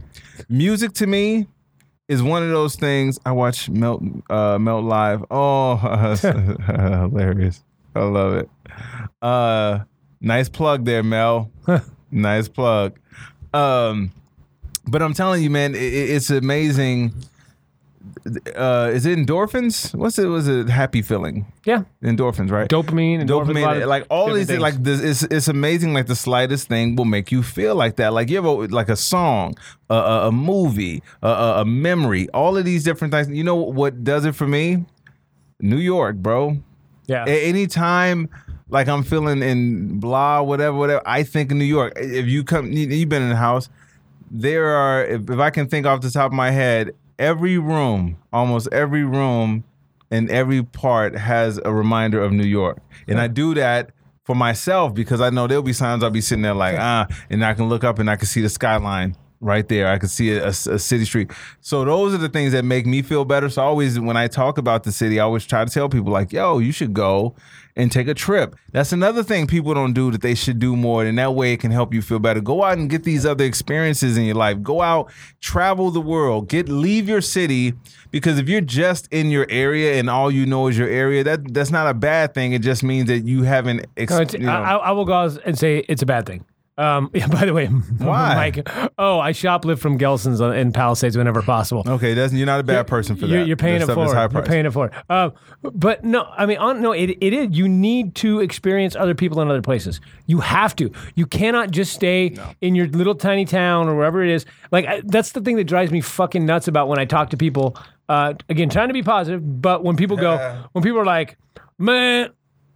music 0.50 0.94
to 0.96 1.08
me 1.08 1.48
is 2.08 2.22
one 2.22 2.44
of 2.44 2.50
those 2.50 2.76
things. 2.76 3.18
I 3.26 3.32
watch 3.32 3.70
Melt 3.70 4.04
uh, 4.30 4.60
Melt 4.60 4.84
live. 4.84 5.24
Oh, 5.32 5.76
hilarious! 6.66 7.64
I 7.96 8.00
love 8.02 8.34
it. 8.34 8.50
Uh, 9.22 9.80
nice 10.20 10.50
plug 10.50 10.84
there, 10.84 11.04
Mel. 11.04 11.50
nice 12.12 12.50
plug. 12.50 13.00
Um, 13.54 14.12
but 14.88 15.02
I'm 15.02 15.14
telling 15.14 15.44
you, 15.44 15.50
man, 15.50 15.76
it, 15.76 15.80
it's 15.80 16.30
amazing. 16.30 17.14
Uh, 18.56 18.92
is 18.94 19.06
it 19.08 19.18
endorphins? 19.18 19.96
What's 19.96 20.20
it? 20.20 20.26
Was 20.26 20.48
it 20.48 20.70
happy 20.70 21.02
feeling? 21.02 21.46
yeah, 21.66 21.84
Endorphins, 22.04 22.52
right? 22.52 22.70
dopamine, 22.70 23.26
endorphins, 23.26 23.56
dopamine, 23.56 23.88
like 23.88 24.06
all 24.12 24.32
these, 24.32 24.48
things. 24.48 24.60
like 24.60 24.84
this, 24.84 25.02
it's 25.02 25.24
it's 25.24 25.48
amazing. 25.48 25.94
Like 25.94 26.06
the 26.06 26.16
slightest 26.16 26.68
thing 26.68 26.96
will 26.96 27.06
make 27.06 27.32
you 27.32 27.42
feel 27.42 27.74
like 27.76 27.96
that. 27.96 28.14
Like 28.14 28.30
you 28.30 28.38
ever 28.38 28.68
like 28.68 28.90
a 28.90 28.96
song, 28.96 29.56
a 29.90 30.30
movie, 30.32 31.02
a, 31.24 31.64
memory. 31.66 32.30
All 32.30 32.58
of 32.58 32.64
these 32.66 32.84
different 32.84 33.12
things. 33.12 33.30
You 33.30 33.44
know 33.44 33.56
what 33.56 34.04
does 34.04 34.26
it 34.26 34.36
for 34.36 34.48
me? 34.48 34.86
New 35.60 35.78
York, 35.78 36.18
bro. 36.18 36.58
yeah. 37.08 37.26
A- 37.28 37.50
anytime 37.50 38.30
like 38.70 38.88
I'm 38.88 39.04
feeling 39.04 39.42
in 39.44 40.00
blah, 40.00 40.42
whatever, 40.42 40.78
whatever, 40.78 41.02
I 41.06 41.24
think 41.24 41.52
of 41.52 41.58
New 41.58 41.66
York. 41.66 41.94
If 41.96 42.28
you 42.28 42.44
come, 42.44 42.72
you, 42.72 42.88
you've 42.88 43.10
been 43.10 43.24
in 43.24 43.30
the 43.30 43.36
house. 43.36 43.70
there 44.30 44.68
are 44.68 45.04
if, 45.06 45.30
if 45.30 45.40
I 45.40 45.50
can 45.50 45.68
think 45.68 45.86
off 45.86 46.02
the 46.02 46.10
top 46.12 46.28
of 46.28 46.34
my 46.34 46.52
head, 46.52 46.92
every 47.22 47.58
room, 47.58 48.18
almost 48.34 48.68
every 48.72 49.04
room 49.06 49.64
and 50.10 50.30
every 50.30 50.64
part 50.64 51.16
has 51.16 51.60
a 51.64 51.72
reminder 51.72 52.22
of 52.22 52.34
New 52.34 52.44
York. 52.48 52.80
And 53.08 53.20
I 53.22 53.28
do 53.28 53.54
that 53.54 53.92
for 54.26 54.36
myself 54.36 54.94
because 54.94 55.22
I 55.22 55.30
know 55.30 55.48
there'll 55.48 55.64
be 55.64 55.74
times 55.74 56.04
I'll 56.04 56.10
be 56.10 56.20
sitting 56.22 56.42
there 56.42 56.54
like, 56.56 56.76
ah, 56.78 57.08
and 57.30 57.46
I 57.46 57.54
can 57.54 57.70
look 57.70 57.84
up 57.84 58.00
and 58.00 58.10
I 58.10 58.16
can 58.18 58.26
see 58.28 58.42
the 58.42 58.50
skyline 58.50 59.16
right 59.40 59.68
there. 59.68 59.88
I 59.88 59.98
can 59.98 60.10
see 60.10 60.32
a, 60.32 60.46
a- 60.46 60.48
a 60.50 60.80
city 60.80 61.06
street. 61.06 61.32
So 61.62 61.86
those 61.86 62.14
are 62.14 62.18
the 62.18 62.30
things 62.30 62.52
that 62.54 62.64
make 62.66 62.86
me 62.86 63.02
feel 63.02 63.24
better. 63.26 63.50
So 63.50 63.62
always, 63.62 64.00
when 64.00 64.18
I 64.18 64.28
talk 64.28 64.58
about 64.58 64.84
the 64.84 64.92
city, 64.92 65.20
I 65.20 65.24
always 65.24 65.46
try 65.46 65.64
to 65.64 65.72
tell 65.72 65.90
people 65.90 66.12
like, 66.12 66.32
yo, 66.34 66.60
you 66.60 66.72
should 66.72 66.94
go 66.94 67.36
and 67.76 67.92
take 67.92 68.08
a 68.08 68.14
trip. 68.14 68.56
That's 68.72 68.92
another 68.92 69.24
thing 69.24 69.48
people 69.48 69.74
don't 69.74 69.94
do 69.94 70.12
that 70.12 70.22
they 70.22 70.36
should 70.36 70.60
do 70.60 70.76
more. 70.76 71.04
And 71.06 71.18
that 71.18 71.34
way 71.36 71.54
it 71.54 71.60
can 71.60 71.72
help 71.72 71.94
you 71.94 72.02
feel 72.02 72.20
better. 72.20 72.42
Go 72.42 72.64
out 72.64 72.78
and 72.78 72.90
get 72.90 73.04
these 73.04 73.26
other 73.26 73.46
experiences 73.46 74.18
in 74.18 74.26
your 74.26 74.36
life. 74.36 74.62
Go 74.62 74.82
out, 74.82 75.12
travel 75.40 75.92
the 75.92 76.02
world, 76.02 76.48
get 76.48 76.68
leave 76.70 77.08
your 77.10 77.22
city. 77.22 77.74
Because 78.12 78.38
if 78.40 78.50
you're 78.50 78.60
just 78.62 79.08
in 79.12 79.30
your 79.30 79.46
area 79.50 79.98
and 80.00 80.10
all 80.10 80.30
you 80.30 80.46
know 80.46 80.68
is 80.68 80.78
your 80.78 80.90
area, 80.90 81.24
that 81.24 81.54
that's 81.54 81.72
not 81.72 81.88
a 81.88 81.94
bad 81.94 82.34
thing. 82.34 82.52
It 82.54 82.62
just 82.62 82.84
means 82.84 83.08
that 83.08 83.20
you 83.20 83.44
haven't. 83.44 83.86
Ex- 83.96 84.12
No, 84.12 84.22
you 84.34 84.40
know- 84.46 84.52
I, 84.52 84.76
I 84.76 84.92
will 84.92 85.06
go 85.06 85.14
out 85.14 85.38
and 85.46 85.58
say 85.58 85.86
it's 85.88 86.02
a 86.02 86.06
bad 86.06 86.26
thing. 86.26 86.44
Um, 86.78 87.12
yeah, 87.14 87.28
by 87.28 87.46
the 87.46 87.54
way, 87.54 87.68
Why? 87.98 88.36
Mike, 88.36 88.70
oh, 88.98 89.20
I 89.20 89.34
shoplift 89.34 89.80
from 89.80 89.98
Gelson's 89.98 90.42
on- 90.42 90.56
in 90.56 90.72
Palisades 90.72 91.18
whenever 91.18 91.42
possible. 91.42 91.84
okay, 91.86 92.14
that's 92.14 92.34
you're 92.34 92.46
not 92.46 92.60
a 92.60 92.64
bad 92.64 92.88
person 92.88 93.16
for 93.16 93.26
you're, 93.26 93.40
that. 93.40 93.48
You're 93.48 93.58
paying 93.58 93.80
That 93.80 93.90
it 93.90 93.94
for 93.94 94.14
high. 94.14 94.30
You're 94.32 94.44
paying 94.44 94.66
it 94.66 94.72
for 94.72 94.88
it. 94.88 94.94
Um, 95.10 95.34
but 95.62 96.04
no, 96.04 96.24
I 96.38 96.46
mean, 96.46 96.58
on, 96.58 96.82
no, 96.82 96.94
it, 96.94 97.10
it 97.22 97.34
is. 97.34 97.50
You 97.52 97.68
need 97.68 98.16
to 98.16 98.40
experience 98.40 98.96
other 98.96 99.14
people 99.14 99.42
in 99.42 99.50
other 99.50 99.62
places. 99.62 100.00
You 100.26 100.40
have 100.40 100.76
to. 100.78 100.92
You 101.16 101.26
cannot 101.26 101.72
just 101.72 101.94
stay 101.94 102.38
in 102.62 102.76
your 102.76 102.88
little 102.88 103.16
tiny 103.16 103.46
town 103.46 103.88
or 103.88 103.96
wherever 103.96 104.24
it 104.24 104.30
is. 104.30 104.46
Like 104.72 104.86
I, 104.86 105.02
that's 105.06 105.34
the 105.34 105.42
thing 105.42 105.58
that 105.58 105.66
drives 105.66 105.92
me 105.92 106.02
fucking 106.02 106.46
nuts 106.46 106.68
about 106.68 106.88
when 106.88 107.00
I 107.00 107.06
talk 107.06 107.30
to 107.32 107.38
people. 107.38 107.76
Uh, 108.08 108.34
again, 108.50 108.70
trying 108.70 108.88
to 108.90 108.94
be 108.94 109.04
positive, 109.04 109.62
but 109.62 109.84
when 109.84 109.96
people 109.96 110.18
go, 110.18 110.64
when 110.72 110.84
people 110.84 111.00
are 111.00 111.06
like, 111.06 111.38
"Man, 111.78 112.32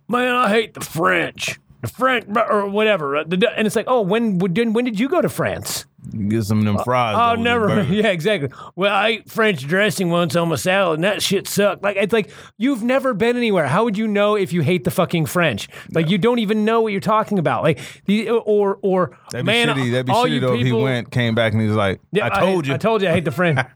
man, 0.08 0.36
I 0.36 0.50
hate 0.50 0.74
the 0.74 0.82
French." 0.82 1.60
French 1.88 2.26
or 2.50 2.68
whatever, 2.70 3.18
uh, 3.18 3.24
and 3.56 3.66
it's 3.68 3.76
like, 3.76 3.86
oh, 3.88 4.02
when 4.02 4.38
when 4.40 4.74
when 4.74 4.86
did 4.86 5.00
you 5.00 5.10
go 5.10 5.22
to 5.22 5.30
France? 5.30 5.86
Get 6.30 6.44
some 6.44 6.60
of 6.60 6.66
them 6.66 6.78
fries. 6.84 7.16
Oh, 7.18 7.42
never. 7.42 7.82
Yeah, 7.90 8.10
exactly. 8.10 8.50
Well, 8.76 8.94
I 8.94 9.08
ate 9.08 9.30
French 9.32 9.66
dressing 9.66 10.12
once 10.12 10.36
on 10.36 10.50
my 10.50 10.56
salad, 10.56 10.98
and 11.00 11.04
that 11.04 11.24
shit 11.24 11.48
sucked. 11.48 11.82
Like 11.82 11.98
it's 11.98 12.14
like 12.14 12.30
you've 12.58 12.84
never 12.84 13.14
been 13.16 13.36
anywhere. 13.38 13.66
How 13.68 13.84
would 13.86 13.98
you 13.98 14.08
know 14.08 14.36
if 14.36 14.54
you 14.54 14.62
hate 14.62 14.84
the 14.84 14.92
fucking 14.92 15.26
French? 15.26 15.68
Like 15.92 16.10
you 16.10 16.20
don't 16.20 16.38
even 16.40 16.64
know 16.64 16.82
what 16.82 16.92
you're 16.92 17.02
talking 17.02 17.40
about. 17.40 17.64
Like 17.64 17.80
the 18.06 18.30
or 18.30 18.78
or 18.84 19.18
That'd 19.32 19.46
be 19.48 19.52
man, 19.52 19.68
shitty. 19.70 19.92
That'd 19.92 20.06
be 20.06 20.12
all 20.12 20.26
shitty 20.26 20.32
you 20.32 20.40
though 20.42 20.54
if 20.54 20.66
he 20.66 20.72
went, 20.72 21.10
came 21.12 21.34
back, 21.34 21.54
and 21.54 21.62
he 21.62 21.68
was 21.68 21.76
like, 21.76 22.02
Yeah, 22.12 22.28
"I 22.32 22.40
told 22.40 22.66
hate- 22.66 22.70
you." 22.70 22.74
I 22.76 22.78
told 22.78 23.02
you 23.02 23.10
I 23.10 23.12
hate 23.12 23.26
the 23.26 23.32
French. 23.32 23.60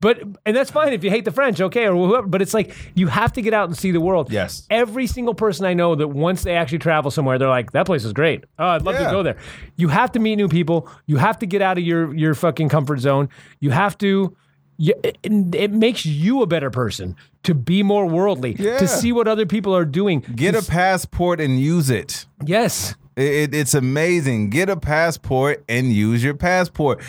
but 0.00 0.20
and 0.46 0.56
that's 0.56 0.70
fine 0.70 0.92
if 0.92 1.04
you 1.04 1.10
hate 1.10 1.24
the 1.24 1.30
French, 1.30 1.60
okay, 1.60 1.86
or 1.86 1.94
whoever. 1.94 2.26
But 2.26 2.40
it's 2.42 2.54
like 2.54 2.74
you 2.94 3.06
have 3.08 3.32
to 3.34 3.42
get 3.42 3.52
out 3.54 3.68
and 3.68 3.76
see 3.76 3.90
the 3.90 4.00
world. 4.00 4.32
Yes. 4.32 4.66
Every 4.70 5.06
single 5.06 5.34
person 5.34 5.66
I 5.66 5.74
know 5.74 5.94
that 5.94 6.08
once 6.08 6.42
they 6.42 6.56
actually 6.56 6.78
travel 6.78 7.10
somewhere, 7.10 7.38
they're 7.38 7.48
like, 7.48 7.72
"That 7.72 7.86
place 7.86 8.04
is 8.04 8.12
great. 8.12 8.44
Oh, 8.58 8.66
I'd 8.68 8.82
love 8.82 8.96
to 8.96 9.04
go 9.10 9.22
there." 9.22 9.36
You 9.76 9.88
have 9.88 10.12
to 10.12 10.18
meet 10.18 10.36
new 10.36 10.48
people. 10.48 10.88
You 11.06 11.18
have 11.18 11.38
to 11.40 11.46
get 11.46 11.60
out 11.62 11.76
of 11.78 11.84
your 11.84 12.14
your 12.14 12.34
fucking 12.34 12.68
comfort 12.70 13.00
zone. 13.00 13.28
You 13.60 13.70
have 13.70 13.96
to. 13.98 14.34
You, 14.82 14.94
it, 15.04 15.18
it 15.54 15.70
makes 15.72 16.06
you 16.06 16.40
a 16.40 16.46
better 16.46 16.70
person 16.70 17.14
to 17.42 17.52
be 17.54 17.82
more 17.82 18.06
worldly, 18.06 18.56
Yeah. 18.58 18.78
to 18.78 18.88
see 18.88 19.12
what 19.12 19.28
other 19.28 19.44
people 19.44 19.76
are 19.76 19.84
doing. 19.84 20.20
Get 20.34 20.54
a 20.54 20.62
passport 20.62 21.38
and 21.38 21.60
use 21.60 21.90
it. 21.90 22.24
yes. 22.46 22.94
It, 23.14 23.22
it- 23.52 23.54
it's 23.54 23.74
amazing. 23.74 24.48
Get 24.48 24.70
a 24.70 24.78
passport 24.78 25.62
and 25.68 25.92
use 25.92 26.24
your 26.24 26.32
passport. 26.32 27.02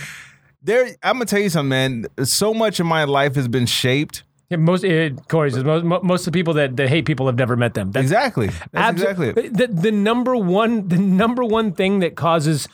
There, 0.64 0.86
I'm 1.02 1.16
gonna 1.16 1.26
tell 1.26 1.40
you 1.40 1.50
something, 1.50 1.70
man. 1.70 2.06
So 2.24 2.54
much 2.54 2.80
of 2.80 2.86
my 2.86 3.04
life 3.04 3.36
has 3.36 3.48
been 3.48 3.66
shaped. 3.66 4.24
Yeah, 4.50 4.58
most 4.58 4.84
uh, 4.84 5.10
Corey 5.30 5.50
says 5.50 5.64
most, 5.64 6.04
most 6.04 6.28
of 6.28 6.34
the 6.34 6.38
people 6.38 6.54
that, 6.56 6.76
that 6.76 6.90
hate 6.90 7.06
people 7.06 7.26
have 7.26 7.38
never 7.38 7.56
met 7.56 7.74
them. 7.74 7.92
That's 7.92 8.04
Exactly. 8.04 8.48
That's 8.72 9.00
Abso- 9.00 9.12
exactly 9.12 9.28
it. 9.30 9.58
The, 9.58 9.68
the 9.68 9.92
number 9.92 10.36
one 10.36 10.88
the 10.88 10.98
number 10.98 11.44
one 11.44 11.72
thing 11.72 12.00
that 12.00 12.16
causes 12.16 12.68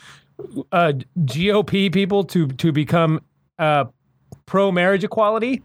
uh, 0.72 0.94
GOP 1.20 1.94
people 1.94 2.24
to 2.26 2.48
to 2.48 2.72
become 2.72 3.22
uh, 3.60 3.86
pro 4.48 4.72
marriage 4.72 5.04
equality 5.04 5.62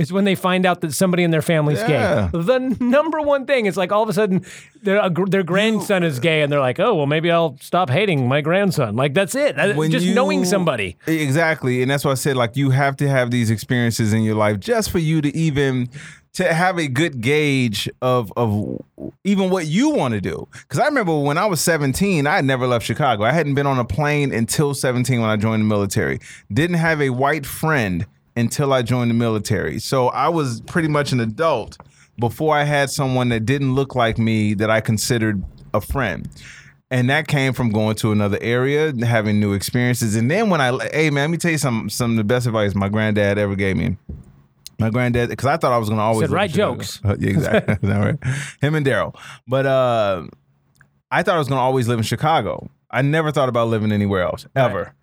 is 0.00 0.12
when 0.12 0.24
they 0.24 0.34
find 0.34 0.66
out 0.66 0.80
that 0.80 0.92
somebody 0.92 1.22
in 1.22 1.30
their 1.30 1.42
family's 1.42 1.78
Yeah. 1.80 2.28
gay. 2.32 2.38
The 2.40 2.76
number 2.80 3.20
one 3.20 3.46
thing 3.46 3.66
is 3.66 3.76
like 3.76 3.92
all 3.92 4.02
of 4.02 4.08
a 4.08 4.12
sudden 4.12 4.44
their 4.82 5.08
their 5.10 5.42
grandson 5.42 6.02
is 6.02 6.18
gay 6.18 6.42
and 6.42 6.50
they're 6.52 6.60
like, 6.60 6.80
oh 6.80 6.94
well, 6.94 7.06
maybe 7.06 7.30
I'll 7.30 7.56
stop 7.60 7.90
hating 7.90 8.26
my 8.28 8.40
grandson. 8.40 8.96
Like 8.96 9.14
that's 9.14 9.34
it. 9.34 9.56
When 9.76 9.90
Just 9.90 10.06
you- 10.06 10.14
knowing 10.14 10.44
somebody. 10.44 10.96
Exactly. 11.06 11.82
And 11.82 11.90
that's 11.90 12.04
why 12.04 12.12
I 12.12 12.14
said 12.14 12.36
like 12.36 12.56
you 12.56 12.70
have 12.70 12.96
to 12.96 13.08
have 13.08 13.30
these 13.30 13.50
experiences 13.50 14.12
in 14.12 14.22
your 14.22 14.34
life 14.36 14.58
just 14.60 14.90
for 14.90 14.98
you 14.98 15.20
to 15.20 15.36
even 15.36 15.88
to 16.32 16.52
have 16.54 16.78
a 16.78 16.86
good 16.86 17.20
gauge 17.20 17.88
of 18.00 18.32
of 18.36 18.80
even 19.24 19.50
what 19.50 19.66
you 19.66 19.90
want 19.90 20.14
to 20.14 20.20
do. 20.20 20.46
Cuz 20.68 20.78
I 20.78 20.86
remember 20.86 21.18
when 21.18 21.36
I 21.38 21.46
was 21.46 21.60
17, 21.60 22.26
I 22.26 22.36
had 22.36 22.44
never 22.44 22.66
left 22.68 22.84
Chicago. 22.86 23.24
I 23.24 23.32
hadn't 23.32 23.54
been 23.54 23.66
on 23.66 23.78
a 23.78 23.84
plane 23.84 24.32
until 24.32 24.72
17 24.72 25.20
when 25.20 25.28
I 25.28 25.36
joined 25.36 25.62
the 25.62 25.66
military. 25.66 26.20
Didn't 26.52 26.76
have 26.76 27.00
a 27.02 27.10
white 27.10 27.46
friend 27.46 28.06
until 28.36 28.72
I 28.72 28.82
joined 28.82 29.10
the 29.10 29.14
military. 29.14 29.78
So 29.78 30.08
I 30.08 30.28
was 30.28 30.60
pretty 30.62 30.88
much 30.88 31.12
an 31.12 31.20
adult 31.20 31.76
before 32.18 32.56
I 32.56 32.64
had 32.64 32.90
someone 32.90 33.30
that 33.30 33.46
didn't 33.46 33.74
look 33.74 33.94
like 33.94 34.18
me 34.18 34.54
that 34.54 34.70
I 34.70 34.80
considered 34.80 35.42
a 35.74 35.80
friend. 35.80 36.28
And 36.92 37.08
that 37.08 37.28
came 37.28 37.52
from 37.52 37.70
going 37.70 37.94
to 37.96 38.10
another 38.10 38.38
area, 38.40 38.92
having 39.04 39.38
new 39.38 39.52
experiences. 39.52 40.16
And 40.16 40.30
then 40.30 40.50
when 40.50 40.60
I, 40.60 40.76
hey 40.92 41.10
man, 41.10 41.24
let 41.24 41.30
me 41.30 41.36
tell 41.36 41.52
you 41.52 41.58
some 41.58 41.88
some 41.88 42.12
of 42.12 42.16
the 42.16 42.24
best 42.24 42.46
advice 42.46 42.74
my 42.74 42.88
granddad 42.88 43.38
ever 43.38 43.54
gave 43.54 43.76
me. 43.76 43.96
My 44.80 44.90
granddad, 44.90 45.28
because 45.28 45.46
I 45.46 45.56
thought 45.56 45.72
I 45.72 45.78
was 45.78 45.88
gonna 45.88 46.02
always 46.02 46.28
Said, 46.28 46.34
"Write 46.34 46.50
jokes. 46.50 47.00
Uh, 47.04 47.14
yeah, 47.20 47.30
exactly. 47.30 47.76
That 47.88 47.98
right? 47.98 48.34
Him 48.60 48.74
and 48.74 48.84
Daryl. 48.84 49.14
But 49.46 49.66
uh, 49.66 50.24
I 51.12 51.22
thought 51.22 51.36
I 51.36 51.38
was 51.38 51.48
gonna 51.48 51.60
always 51.60 51.86
live 51.86 51.98
in 51.98 52.04
Chicago. 52.04 52.68
I 52.90 53.02
never 53.02 53.30
thought 53.30 53.48
about 53.48 53.68
living 53.68 53.92
anywhere 53.92 54.22
else 54.22 54.46
ever. 54.56 54.94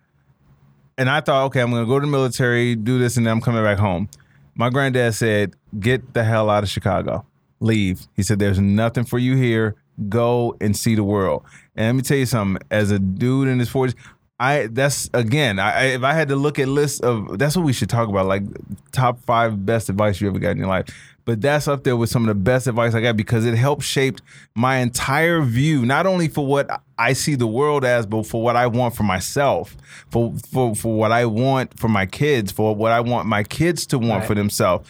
And 0.98 1.08
I 1.08 1.20
thought, 1.20 1.46
okay, 1.46 1.60
I'm 1.60 1.70
gonna 1.70 1.86
go 1.86 2.00
to 2.00 2.04
the 2.04 2.10
military, 2.10 2.74
do 2.74 2.98
this, 2.98 3.16
and 3.16 3.24
then 3.24 3.32
I'm 3.32 3.40
coming 3.40 3.62
back 3.62 3.78
home. 3.78 4.08
My 4.56 4.68
granddad 4.68 5.14
said, 5.14 5.54
"Get 5.78 6.12
the 6.12 6.24
hell 6.24 6.50
out 6.50 6.64
of 6.64 6.68
Chicago. 6.68 7.24
Leave." 7.60 8.08
He 8.14 8.24
said, 8.24 8.40
"There's 8.40 8.58
nothing 8.58 9.04
for 9.04 9.18
you 9.18 9.36
here. 9.36 9.76
Go 10.08 10.56
and 10.60 10.76
see 10.76 10.96
the 10.96 11.04
world." 11.04 11.44
And 11.76 11.86
let 11.86 11.94
me 11.94 12.02
tell 12.02 12.16
you 12.16 12.26
something. 12.26 12.60
As 12.70 12.90
a 12.90 12.98
dude 12.98 13.46
in 13.46 13.60
his 13.60 13.70
40s, 13.70 13.94
I 14.40 14.66
that's 14.66 15.08
again, 15.14 15.60
I, 15.60 15.84
if 15.94 16.02
I 16.02 16.12
had 16.12 16.28
to 16.28 16.36
look 16.36 16.58
at 16.58 16.66
lists 16.66 16.98
of 17.00 17.38
that's 17.38 17.56
what 17.56 17.64
we 17.64 17.72
should 17.72 17.88
talk 17.88 18.08
about, 18.08 18.26
like 18.26 18.42
top 18.90 19.20
five 19.24 19.64
best 19.64 19.88
advice 19.88 20.20
you 20.20 20.28
ever 20.28 20.40
got 20.40 20.50
in 20.50 20.58
your 20.58 20.66
life. 20.66 20.86
But 21.24 21.40
that's 21.40 21.68
up 21.68 21.84
there 21.84 21.96
with 21.96 22.10
some 22.10 22.22
of 22.22 22.28
the 22.28 22.34
best 22.34 22.66
advice 22.66 22.94
I 22.94 23.00
got 23.00 23.16
because 23.16 23.44
it 23.44 23.54
helped 23.54 23.82
shape 23.82 24.18
my 24.54 24.78
entire 24.78 25.42
view, 25.42 25.84
not 25.84 26.06
only 26.06 26.26
for 26.26 26.46
what 26.46 26.82
I 26.98 27.12
see 27.12 27.34
the 27.36 27.46
world 27.46 27.84
as, 27.84 28.06
but 28.06 28.26
for 28.26 28.42
what 28.42 28.56
I 28.56 28.66
want 28.66 28.94
for 28.96 29.04
myself, 29.04 29.76
for 30.10 30.34
for 30.50 30.74
for 30.74 30.94
what 30.96 31.12
I 31.12 31.26
want 31.26 31.78
for 31.78 31.88
my 31.88 32.06
kids, 32.06 32.50
for 32.52 32.74
what 32.74 32.90
I 32.92 33.00
want 33.00 33.28
my 33.28 33.42
kids 33.44 33.86
to 33.86 33.98
want 33.98 34.20
Right. 34.20 34.26
for 34.26 34.34
themselves. 34.34 34.88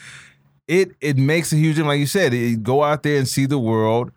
It 0.66 0.92
it 1.00 1.16
makes 1.16 1.52
a 1.52 1.56
huge 1.56 1.76
difference. 1.76 1.88
Like 1.88 2.00
you 2.00 2.06
said, 2.06 2.34
it, 2.34 2.62
go 2.62 2.82
out 2.82 3.02
there 3.02 3.18
and 3.18 3.26
see 3.28 3.46
the 3.46 3.58
world 3.58 4.10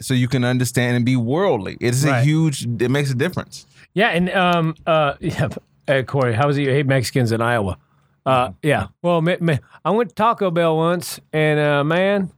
so 0.00 0.12
you 0.14 0.28
can 0.28 0.44
understand 0.44 0.96
and 0.96 1.04
be 1.04 1.16
worldly. 1.16 1.76
It's 1.80 2.04
a 2.04 2.20
huge. 2.22 2.66
It 2.80 2.90
makes 2.90 3.10
a 3.10 3.14
difference. 3.14 3.66
Yeah, 3.94 4.08
and 4.08 4.28
um, 4.30 4.74
uh, 4.86 5.14
yeah, 5.20 5.48
hey, 5.86 6.02
Corey, 6.02 6.34
how 6.34 6.46
was 6.48 6.58
it 6.58 6.62
you 6.62 6.70
hate 6.70 6.86
Mexicans 6.86 7.30
in 7.32 7.40
Iowa? 7.40 7.78
Uh, 8.26 8.50
yeah. 8.62 8.86
Well, 9.02 9.22
I 9.84 9.90
went 9.90 10.08
to 10.08 10.14
Taco 10.14 10.50
Bell 10.50 10.76
once, 10.76 11.20
and 11.32 11.60
uh, 11.60 11.84
man, 11.84 12.32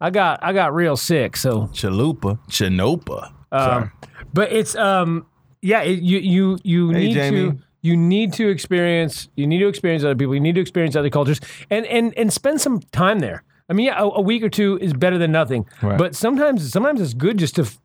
I 0.00 0.10
got 0.10 0.42
I 0.42 0.52
got 0.52 0.74
real 0.74 0.96
sick. 0.96 1.36
So, 1.36 1.68
Chalupa, 1.72 2.38
Chinopa. 2.48 3.32
Sorry. 3.52 3.90
But 4.32 4.52
it's 4.52 4.74
um, 4.76 5.26
yeah, 5.60 5.82
it, 5.82 6.02
you 6.02 6.18
you 6.18 6.58
you 6.64 6.90
Hey, 6.90 7.06
need 7.08 7.14
Jamie. 7.14 7.50
to 7.52 7.58
you 7.82 7.96
need 7.96 8.32
to 8.34 8.48
experience 8.48 9.28
you 9.36 9.46
need 9.46 9.58
to 9.58 9.68
experience 9.68 10.04
other 10.04 10.14
people. 10.14 10.34
You 10.34 10.40
need 10.40 10.54
to 10.54 10.60
experience 10.60 10.96
other 10.96 11.10
cultures, 11.10 11.40
and 11.70 11.84
and 11.86 12.16
and 12.16 12.32
spend 12.32 12.60
some 12.60 12.80
time 12.92 13.20
there. 13.20 13.42
I 13.68 13.74
mean, 13.74 13.86
yeah, 13.86 14.00
a, 14.00 14.04
a 14.08 14.20
week 14.20 14.42
or 14.42 14.48
two 14.48 14.78
is 14.80 14.92
better 14.92 15.18
than 15.18 15.32
nothing. 15.32 15.66
Right. 15.82 15.96
But 15.98 16.14
sometimes 16.14 16.70
sometimes 16.72 17.00
it's 17.00 17.14
good 17.14 17.38
just 17.38 17.54
to 17.56 17.62
f- 17.62 17.78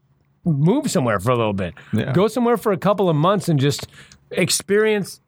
move 0.43 0.89
somewhere 0.91 1.19
for 1.19 1.31
a 1.31 1.35
little 1.35 1.53
bit. 1.53 1.73
Yeah. 1.93 2.11
Go 2.13 2.27
somewhere 2.27 2.57
for 2.57 2.71
a 2.71 2.77
couple 2.77 3.09
of 3.09 3.15
months 3.15 3.47
and 3.49 3.59
just 3.59 3.87
experience 4.31 5.21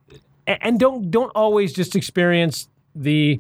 and 0.48 0.80
don't 0.80 1.10
don't 1.12 1.32
always 1.36 1.72
just 1.74 1.96
experience 1.96 2.68
the 2.96 3.40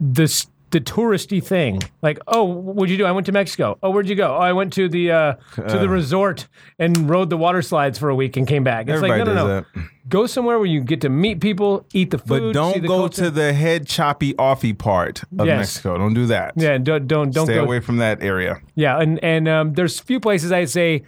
the 0.00 0.46
the 0.70 0.80
touristy 0.80 1.42
thing. 1.42 1.80
Like, 2.02 2.18
oh, 2.26 2.44
what'd 2.44 2.90
you 2.90 2.98
do? 2.98 3.06
I 3.06 3.12
went 3.12 3.26
to 3.26 3.32
Mexico. 3.32 3.78
Oh, 3.82 3.90
where'd 3.90 4.08
you 4.08 4.14
go? 4.14 4.34
Oh, 4.34 4.38
I 4.38 4.52
went 4.52 4.72
to 4.74 4.88
the 4.88 5.10
uh, 5.10 5.32
to 5.56 5.78
the 5.78 5.88
resort 5.88 6.46
and 6.78 7.08
rode 7.08 7.30
the 7.30 7.36
water 7.36 7.62
slides 7.62 7.98
for 7.98 8.08
a 8.10 8.14
week 8.14 8.36
and 8.36 8.46
came 8.46 8.64
back. 8.64 8.88
It's 8.88 9.00
like, 9.02 9.18
no, 9.18 9.24
no, 9.24 9.34
no. 9.34 9.46
that. 9.46 9.64
Go 10.08 10.26
somewhere 10.26 10.58
where 10.58 10.66
you 10.66 10.80
get 10.80 11.00
to 11.02 11.08
meet 11.10 11.40
people, 11.40 11.84
eat 11.92 12.10
the 12.10 12.18
food, 12.18 12.52
But 12.52 12.52
don't 12.54 12.80
go 12.82 12.98
culture. 13.00 13.24
to 13.24 13.30
the 13.30 13.52
head 13.52 13.86
choppy 13.86 14.32
offy 14.34 14.76
part 14.76 15.22
of 15.38 15.46
Yes. 15.46 15.58
Mexico. 15.58 15.98
Don't 15.98 16.14
do 16.14 16.26
that. 16.26 16.54
yeah. 16.56 16.78
Don't 16.78 17.06
don't 17.06 17.30
don't 17.32 17.46
Stay 17.46 17.54
go. 17.56 17.64
away 17.64 17.80
from 17.80 17.98
that 17.98 18.22
area. 18.22 18.60
Yeah, 18.74 18.98
and 19.00 19.22
and 19.22 19.48
um, 19.48 19.72
there's 19.74 20.00
a 20.00 20.02
few 20.04 20.18
places 20.20 20.50
I'd 20.52 20.70
say 20.70 21.02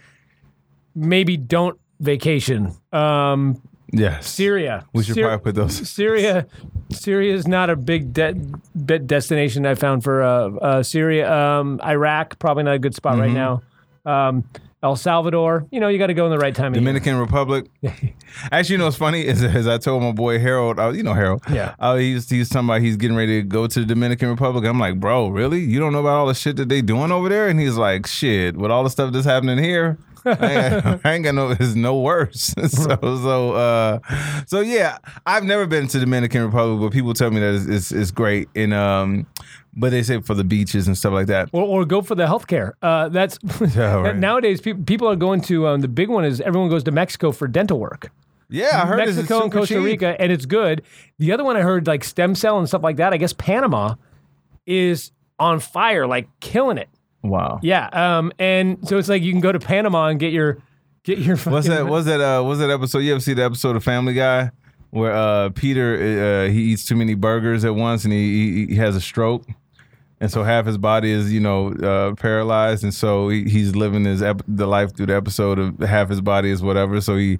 maybe 0.95 1.37
don't 1.37 1.79
vacation. 1.99 2.73
Um, 2.91 3.61
Yes. 3.91 4.27
Syria. 4.29 4.85
We 4.93 5.03
should 5.03 5.15
Syr- 5.15 5.27
probably 5.27 5.43
put 5.43 5.55
those. 5.55 5.89
Syria, 5.89 6.47
Syria 6.91 7.33
is 7.35 7.47
not 7.47 7.69
a 7.69 7.75
big 7.75 8.13
de- 8.13 8.33
de- 8.85 8.99
destination 8.99 9.65
I 9.65 9.75
found 9.75 10.03
for 10.03 10.21
uh, 10.23 10.49
uh, 10.49 10.83
Syria. 10.83 11.31
Um, 11.31 11.79
Iraq, 11.83 12.39
probably 12.39 12.63
not 12.63 12.75
a 12.75 12.79
good 12.79 12.95
spot 12.95 13.13
Mm-hmm. 13.13 13.21
right 13.21 13.31
now. 13.31 13.61
Um, 14.05 14.43
El 14.83 14.95
Salvador, 14.95 15.67
you 15.71 15.79
know, 15.79 15.89
you 15.89 15.99
got 15.99 16.07
to 16.07 16.15
go 16.15 16.25
in 16.25 16.31
the 16.31 16.39
right 16.39 16.55
time. 16.55 16.73
Dominican 16.73 17.17
Republic. 17.19 17.67
Actually, 18.51 18.73
you 18.73 18.77
know 18.79 18.85
what's 18.85 18.97
funny 18.97 19.23
is, 19.23 19.43
is 19.43 19.67
I 19.67 19.77
told 19.77 20.01
my 20.01 20.11
boy 20.11 20.39
Harold, 20.39 20.79
uh, 20.79 20.89
you 20.89 21.03
know 21.03 21.13
Harold. 21.13 21.43
Yeah. 21.51 21.75
Uh, 21.77 21.97
he's 21.97 22.27
he's 22.27 22.49
talking 22.49 22.67
about 22.67 22.81
he's 22.81 22.97
getting 22.97 23.15
ready 23.15 23.41
to 23.41 23.47
go 23.47 23.67
to 23.67 23.79
the 23.79 23.85
Dominican 23.85 24.29
Republic. 24.29 24.65
I'm 24.65 24.79
like, 24.79 24.99
bro, 24.99 25.27
really? 25.27 25.59
You 25.59 25.79
don't 25.79 25.93
know 25.93 25.99
about 25.99 26.15
all 26.17 26.25
the 26.27 26.33
shit 26.33 26.55
that 26.55 26.67
they 26.69 26.81
doing 26.81 27.11
over 27.11 27.29
there? 27.29 27.47
And 27.47 27.59
he's 27.59 27.75
like, 27.77 28.07
shit, 28.07 28.57
with 28.57 28.71
all 28.71 28.83
the 28.83 28.89
stuff 28.89 29.13
that's 29.13 29.25
happening 29.25 29.59
here. 29.59 29.99
I 30.25 30.31
ain't, 30.31 31.01
I 31.05 31.13
ain't 31.13 31.23
got 31.23 31.35
no. 31.35 31.51
It's 31.51 31.75
no 31.75 31.99
worse. 31.99 32.53
so 32.67 32.97
so 33.01 33.51
uh, 33.53 33.99
so 34.45 34.59
yeah. 34.61 34.97
I've 35.25 35.43
never 35.43 35.65
been 35.67 35.87
to 35.87 35.99
Dominican 35.99 36.43
Republic, 36.45 36.79
but 36.81 36.93
people 36.93 37.13
tell 37.13 37.31
me 37.31 37.39
that 37.39 37.55
it's, 37.55 37.65
it's, 37.67 37.91
it's 37.91 38.11
great. 38.11 38.49
And 38.55 38.73
um, 38.73 39.27
but 39.73 39.91
they 39.91 40.03
say 40.03 40.19
for 40.21 40.33
the 40.33 40.43
beaches 40.43 40.87
and 40.87 40.97
stuff 40.97 41.13
like 41.13 41.27
that. 41.27 41.49
or, 41.53 41.63
or 41.63 41.85
go 41.85 42.01
for 42.01 42.15
the 42.15 42.25
healthcare. 42.25 42.73
Uh, 42.81 43.09
that's 43.09 43.37
Yeah, 43.75 43.95
right. 44.01 44.15
nowadays 44.15 44.61
people 44.61 44.83
people 44.83 45.07
are 45.09 45.15
going 45.15 45.41
to 45.41 45.67
um, 45.67 45.81
the 45.81 45.87
big 45.87 46.09
one 46.09 46.25
is 46.25 46.41
everyone 46.41 46.69
goes 46.69 46.83
to 46.85 46.91
Mexico 46.91 47.31
for 47.31 47.47
dental 47.47 47.79
work. 47.79 48.11
Yeah, 48.49 48.81
I 48.83 48.85
heard 48.85 48.99
it's 48.99 49.15
Mexico 49.15 49.43
and 49.43 49.51
Costa 49.51 49.75
cheap. 49.75 49.83
Rica, 49.83 50.19
and 50.21 50.29
it's 50.29 50.45
good. 50.45 50.81
The 51.19 51.31
other 51.31 51.45
one 51.45 51.55
I 51.55 51.61
heard 51.61 51.87
like 51.87 52.03
stem 52.03 52.35
cell 52.35 52.59
and 52.59 52.67
stuff 52.67 52.83
like 52.83 52.97
that. 52.97 53.13
I 53.13 53.17
guess 53.17 53.31
Panama 53.31 53.95
is 54.65 55.11
on 55.39 55.59
fire, 55.61 56.05
like 56.05 56.27
killing 56.41 56.77
it. 56.77 56.89
Wow. 57.23 57.59
Yeah, 57.61 57.87
um, 57.91 58.31
and 58.39 58.87
so 58.87 58.97
it's 58.97 59.09
like 59.09 59.21
you 59.21 59.31
can 59.31 59.41
go 59.41 59.51
to 59.51 59.59
Panama 59.59 60.07
and 60.07 60.19
get 60.19 60.33
your 60.33 60.57
get 61.03 61.19
your. 61.19 61.37
What's 61.45 61.67
that? 61.67 61.87
What's 61.87 62.05
that? 62.05 62.21
Uh, 62.21 62.43
what's 62.43 62.59
that 62.59 62.69
episode? 62.69 62.99
You 62.99 63.11
ever 63.11 63.21
see 63.21 63.33
the 63.33 63.43
episode 63.43 63.75
of 63.75 63.83
Family 63.83 64.13
Guy 64.13 64.51
where 64.91 65.13
uh, 65.13 65.49
Peter 65.49 65.95
uh, 66.47 66.51
he 66.51 66.61
eats 66.63 66.85
too 66.85 66.95
many 66.95 67.15
burgers 67.15 67.65
at 67.65 67.75
once 67.75 68.03
and 68.03 68.13
he, 68.13 68.65
he 68.65 68.65
he 68.67 68.75
has 68.75 68.95
a 68.95 69.01
stroke, 69.01 69.45
and 70.19 70.29
so 70.29 70.43
half 70.43 70.65
his 70.65 70.77
body 70.77 71.11
is 71.11 71.31
you 71.33 71.39
know 71.39 71.71
uh, 71.73 72.13
paralyzed, 72.15 72.83
and 72.83 72.93
so 72.93 73.29
he, 73.29 73.43
he's 73.45 73.75
living 73.75 74.05
his 74.05 74.21
ep- 74.21 74.43
the 74.47 74.67
life 74.67 74.95
through 74.95 75.07
the 75.07 75.15
episode 75.15 75.59
of 75.59 75.79
half 75.79 76.09
his 76.09 76.21
body 76.21 76.49
is 76.49 76.61
whatever. 76.61 77.01
So 77.01 77.17
he 77.17 77.39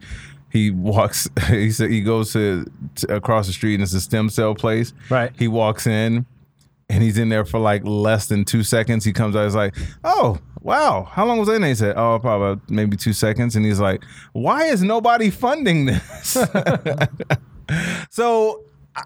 he 0.52 0.72
walks. 0.72 1.30
He 1.48 1.72
said 1.72 1.90
he 1.90 2.02
goes 2.02 2.34
to, 2.34 2.66
to 2.96 3.16
across 3.16 3.48
the 3.48 3.54
street 3.54 3.76
and 3.76 3.84
it's 3.84 3.94
a 3.94 4.02
stem 4.02 4.30
cell 4.30 4.56
place. 4.56 4.94
Right. 5.10 5.32
He 5.38 5.48
walks 5.48 5.86
in. 5.88 6.26
And 6.92 7.02
he's 7.02 7.18
in 7.18 7.30
there 7.30 7.46
for 7.46 7.58
like 7.60 7.84
less 7.86 8.28
than 8.28 8.44
two 8.44 8.64
seconds. 8.64 9.06
He 9.06 9.14
comes 9.14 9.36
out. 9.36 9.46
He's 9.46 9.56
like, 9.56 9.76
"Oh, 10.04 10.38
wow! 10.62 11.04
How 11.10 11.26
long 11.26 11.40
was 11.40 11.48
that? 11.48 11.60
there?" 11.60 11.70
He 11.70 11.76
said, 11.76 11.96
"Oh, 11.98 12.20
probably 12.20 12.62
maybe 12.70 12.98
two 12.98 13.14
seconds." 13.14 13.56
And 13.56 13.66
he's 13.66 13.80
like, 13.80 14.04
"Why 14.34 14.66
is 14.66 14.84
nobody 14.84 15.30
funding 15.30 15.86
this?" 15.86 16.38
so, 18.10 18.64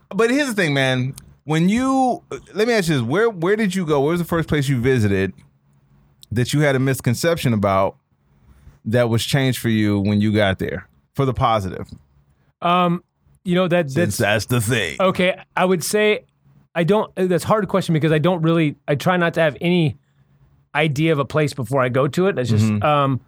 but 0.10 0.30
here's 0.32 0.48
the 0.48 0.54
thing, 0.54 0.74
man. 0.74 1.14
When 1.44 1.70
you 1.70 2.24
let 2.56 2.68
me 2.68 2.74
ask 2.74 2.90
you 2.90 2.96
this: 2.96 3.04
where 3.04 3.30
where 3.30 3.56
did 3.56 3.76
you 3.76 3.86
go? 3.86 4.02
Where 4.02 4.12
was 4.12 4.20
the 4.20 4.26
first 4.26 4.50
place 4.50 4.68
you 4.68 4.82
visited 4.82 5.34
that 6.32 6.54
you 6.54 6.62
had 6.62 6.76
a 6.76 6.80
misconception 6.80 7.54
about 7.54 7.98
that 8.86 9.10
was 9.10 9.24
changed 9.24 9.60
for 9.60 9.70
you 9.70 10.00
when 10.00 10.22
you 10.22 10.34
got 10.34 10.58
there 10.60 10.88
for 11.14 11.26
the 11.26 11.34
positive? 11.34 11.88
Um, 12.64 13.04
you 13.44 13.54
know 13.54 13.68
that 13.68 13.92
Since 13.92 14.18
that's 14.18 14.46
that's 14.48 14.68
the 14.68 14.76
thing. 14.76 14.98
okay. 15.00 15.40
I 15.56 15.66
would 15.66 15.84
say 15.84 16.26
I 16.76 16.84
don't. 16.84 17.12
That's 17.16 17.46
a 17.46 17.48
hard 17.48 17.68
question 17.68 17.94
because 17.94 18.12
I 18.12 18.20
don't 18.20 18.42
really. 18.42 18.76
I 18.88 18.96
try 18.96 19.18
not 19.18 19.34
to 19.36 19.42
have 19.42 19.58
any 19.62 19.98
idea 20.76 21.14
of 21.14 21.20
a 21.20 21.26
place 21.26 21.54
before 21.54 21.82
I 21.82 21.90
go 21.90 22.08
to 22.08 22.28
it. 22.28 22.36
That's 22.36 22.50
just. 22.50 22.72
Um, 22.84 23.22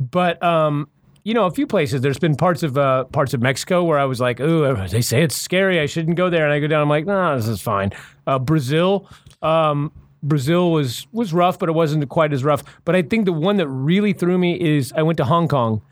but 0.00 0.42
um, 0.42 0.88
you 1.24 1.34
know, 1.34 1.46
a 1.46 1.50
few 1.50 1.66
places. 1.66 2.00
There's 2.00 2.18
been 2.18 2.36
parts 2.36 2.62
of 2.62 2.76
uh, 2.76 3.04
parts 3.04 3.34
of 3.34 3.40
Mexico 3.40 3.84
where 3.84 3.98
I 3.98 4.04
was 4.04 4.20
like, 4.20 4.40
"Ooh, 4.40 4.74
they 4.88 5.00
say 5.00 5.22
it's 5.22 5.36
scary. 5.36 5.80
I 5.80 5.86
shouldn't 5.86 6.16
go 6.16 6.28
there." 6.28 6.44
And 6.44 6.52
I 6.52 6.58
go 6.60 6.66
down. 6.66 6.82
I'm 6.82 6.88
like, 6.88 7.06
"No, 7.06 7.36
this 7.36 7.46
is 7.48 7.60
fine." 7.60 7.92
Uh, 8.26 8.38
Brazil. 8.38 9.08
Um, 9.42 9.92
Brazil 10.22 10.72
was 10.72 11.06
was 11.12 11.32
rough, 11.32 11.58
but 11.58 11.68
it 11.68 11.72
wasn't 11.72 12.08
quite 12.08 12.32
as 12.32 12.42
rough. 12.44 12.64
But 12.84 12.96
I 12.96 13.02
think 13.02 13.24
the 13.24 13.32
one 13.32 13.56
that 13.58 13.68
really 13.68 14.12
threw 14.12 14.36
me 14.38 14.58
is 14.60 14.92
I 14.96 15.02
went 15.02 15.18
to 15.18 15.24
Hong 15.24 15.48
Kong, 15.48 15.82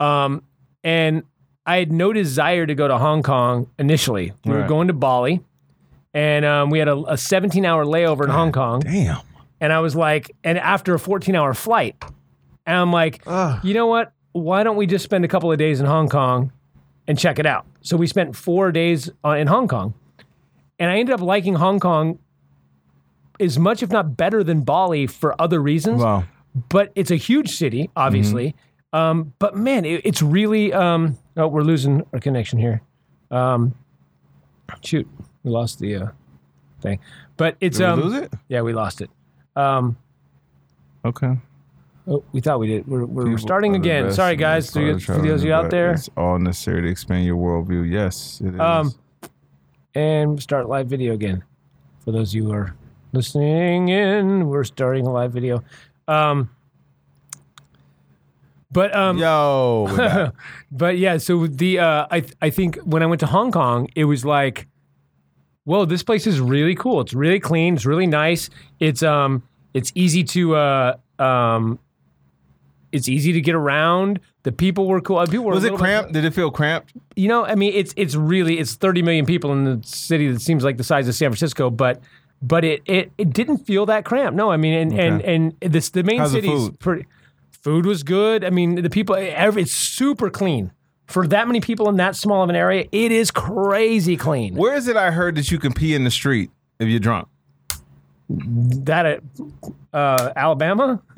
um, 0.00 0.42
and 0.82 1.24
I 1.66 1.76
had 1.76 1.92
no 1.92 2.12
desire 2.12 2.66
to 2.66 2.74
go 2.74 2.88
to 2.88 2.96
Hong 2.96 3.22
Kong 3.22 3.68
initially. 3.78 4.32
We 4.44 4.52
were 4.52 4.66
going 4.66 4.88
to 4.88 4.94
Bali, 4.94 5.42
and 6.14 6.44
um, 6.44 6.70
we 6.70 6.78
had 6.78 6.88
a, 6.88 6.96
a 7.08 7.18
17 7.18 7.64
hour 7.66 7.84
layover 7.84 8.24
in 8.24 8.30
Hong 8.30 8.52
Kong. 8.52 8.80
Damn. 8.80 9.20
And 9.60 9.72
I 9.72 9.80
was 9.80 9.94
like, 9.96 10.30
and 10.44 10.56
after 10.58 10.94
a 10.94 10.98
14 10.98 11.34
hour 11.34 11.52
flight, 11.54 11.96
and 12.66 12.76
I'm 12.76 12.92
like, 12.92 13.22
you 13.62 13.74
know 13.74 13.86
what? 13.86 14.12
Why 14.32 14.62
don't 14.62 14.76
we 14.76 14.86
just 14.86 15.04
spend 15.04 15.24
a 15.24 15.28
couple 15.28 15.50
of 15.52 15.58
days 15.58 15.80
in 15.80 15.86
Hong 15.86 16.08
Kong 16.08 16.52
and 17.06 17.18
check 17.18 17.38
it 17.38 17.46
out? 17.46 17.66
So 17.82 17.96
we 17.96 18.06
spent 18.06 18.34
four 18.36 18.72
days 18.72 19.10
uh, 19.24 19.30
in 19.30 19.46
Hong 19.48 19.68
Kong, 19.68 19.94
and 20.78 20.90
I 20.90 20.96
ended 20.98 21.14
up 21.14 21.20
liking 21.20 21.54
Hong 21.54 21.78
Kong 21.80 22.18
as 23.40 23.58
much, 23.58 23.82
if 23.82 23.90
not 23.90 24.16
better, 24.16 24.42
than 24.44 24.62
Bali 24.62 25.06
for 25.06 25.40
other 25.40 25.60
reasons 25.60 26.00
Wow. 26.02 26.24
but 26.68 26.92
it's 26.94 27.10
a 27.10 27.16
huge 27.16 27.50
city, 27.56 27.90
obviously. 27.96 28.54
Um, 28.92 29.34
but 29.40 29.56
man, 29.56 29.84
it, 29.84 30.02
it's 30.04 30.22
really. 30.22 30.72
Um, 30.72 31.18
oh, 31.36 31.48
we're 31.48 31.62
losing 31.62 32.04
our 32.12 32.20
connection 32.20 32.58
here. 32.60 32.80
Um, 33.30 33.74
shoot, 34.82 35.08
we 35.44 35.50
lost 35.50 35.78
the 35.78 35.94
uh, 35.96 36.06
thing. 36.80 36.98
But 37.36 37.56
it's 37.60 37.78
Did 37.78 37.84
we 37.84 37.90
um, 37.90 38.00
lose 38.00 38.14
it? 38.22 38.32
yeah, 38.48 38.62
we 38.62 38.72
lost 38.72 39.00
it. 39.00 39.10
Um, 39.54 39.96
Okay. 41.04 41.36
oh, 42.08 42.24
we 42.32 42.40
thought 42.40 42.58
we 42.58 42.66
did. 42.66 42.86
We're, 42.88 43.04
we're 43.04 43.24
People 43.24 43.38
starting 43.38 43.72
are 43.72 43.78
the 43.78 43.80
again. 43.80 44.04
best 44.06 44.16
Sorry, 44.16 44.36
guys. 44.36 44.64
this 44.66 44.72
To 44.74 44.80
you, 44.80 44.86
part 44.92 44.96
of 44.96 45.04
for 45.04 45.12
those 45.28 45.42
of 45.42 45.46
you 45.46 45.52
out 45.52 45.70
there, 45.70 45.92
It's 45.92 46.08
all 46.16 46.38
necessary 46.38 46.82
to 46.82 46.88
expand 46.88 47.24
your 47.26 47.36
worldview. 47.36 47.88
Yes, 47.90 48.40
it 48.42 48.54
is. 48.54 48.60
Um, 48.60 48.94
and 49.94 50.42
start 50.42 50.68
live 50.68 50.86
video 50.88 51.12
again. 51.14 51.44
For 52.04 52.10
those 52.12 52.30
of 52.30 52.34
you 52.36 52.44
who 52.46 52.52
are 52.52 52.74
listening 53.12 53.88
in, 53.90 54.46
we're 54.48 54.64
starting 54.64 55.06
a 55.06 55.12
live 55.12 55.32
video. 55.32 55.62
Um, 56.08 56.50
but 58.72 58.94
um, 58.94 59.18
Yo, 59.18 59.86
we're 59.88 59.96
back. 59.96 60.34
but 60.72 60.98
yeah, 60.98 61.18
so 61.18 61.46
the 61.46 61.78
uh, 61.78 62.06
I 62.10 62.24
I 62.42 62.50
think 62.50 62.76
when 62.78 63.02
I 63.02 63.06
went 63.06 63.20
to 63.20 63.26
Hong 63.26 63.52
Kong, 63.52 63.88
it 63.94 64.04
was 64.04 64.24
like, 64.24 64.66
whoa, 65.64 65.84
this 65.84 66.02
place 66.02 66.26
is 66.26 66.40
really 66.40 66.74
cool. 66.74 67.00
It's 67.00 67.14
really 67.14 67.40
clean. 67.40 67.74
It's 67.74 67.86
really 67.86 68.06
nice. 68.06 68.50
It's 68.80 69.02
um 69.02 69.42
it's 69.72 69.90
easy 69.94 70.22
to 70.24 70.56
uh 70.56 70.96
um 71.18 71.78
it's 72.92 73.08
easy 73.08 73.32
to 73.32 73.40
get 73.40 73.54
around. 73.56 74.20
The 74.44 74.52
people 74.52 74.86
were 74.86 75.00
cool. 75.00 75.18
Uh, 75.18 75.26
People 75.26 75.46
were 75.46 75.54
was 75.54 75.64
it 75.64 75.72
little 75.72 75.78
bit- 75.78 75.82
cramped? 75.82 76.12
Did 76.12 76.24
it 76.24 76.32
feel 76.34 76.50
cramped? 76.50 76.92
you 77.16 77.28
know, 77.28 77.44
I 77.44 77.54
mean, 77.54 77.72
it's 77.74 77.92
it's 77.96 78.14
really 78.14 78.58
it's 78.58 78.74
30 78.74 79.02
million 79.02 79.26
people 79.26 79.52
in 79.52 79.64
the 79.64 79.80
city 79.86 80.30
that 80.30 80.40
seems 80.40 80.62
like 80.64 80.76
the 80.76 80.84
size 80.84 81.08
of 81.08 81.14
San 81.14 81.30
Francisco, 81.30 81.70
but 81.70 82.00
but 82.42 82.64
it 82.64 82.82
it, 82.86 83.10
it 83.18 83.30
didn't 83.32 83.58
feel 83.58 83.86
that 83.86 84.04
cramped. 84.04 84.36
No, 84.36 84.50
I 84.50 84.56
mean, 84.56 84.74
and 84.74 85.00
and 85.00 85.22
and 85.22 85.72
this 85.72 85.88
the 85.90 86.02
main 86.04 86.18
How's 86.20 86.32
the 86.32 86.42
city's 86.42 86.50
food? 86.68 86.78
pretty. 86.78 87.06
Food 87.62 87.86
was 87.86 88.02
good. 88.02 88.44
I 88.44 88.50
mean, 88.50 88.74
the 88.74 88.90
people, 88.90 89.16
every, 89.18 89.62
it's 89.62 89.72
super 89.72 90.28
clean 90.28 90.70
for 91.06 91.26
that 91.28 91.46
many 91.46 91.60
people 91.60 91.88
in 91.88 91.96
that 91.96 92.16
small 92.16 92.42
of 92.42 92.50
an 92.50 92.56
area. 92.56 92.86
It 92.92 93.12
is 93.12 93.30
crazy 93.30 94.16
clean. 94.16 94.54
Where 94.54 94.74
is 94.74 94.88
it? 94.88 94.96
I 94.96 95.10
heard 95.10 95.36
that 95.36 95.50
you 95.50 95.58
can 95.58 95.72
pee 95.72 95.94
in 95.94 96.04
the 96.04 96.10
street 96.10 96.50
if 96.78 96.88
you're 96.88 97.00
drunk. 97.00 97.28
That 98.28 99.04
at 99.06 99.22
uh, 99.92 100.32
Alabama, 100.34 101.02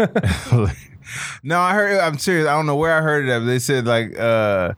no, 1.43 1.61
I 1.61 1.73
heard. 1.73 2.01
I'm 2.01 2.19
serious. 2.19 2.47
I 2.49 2.53
don't 2.57 2.67
know 2.67 2.77
where 2.77 2.97
I 2.97 3.01
heard 3.01 3.27
it. 3.29 3.31
At, 3.31 3.39
but 3.41 3.45
they 3.47 3.61
said 3.61 3.87
like 3.87 4.19
uh, 4.19 4.73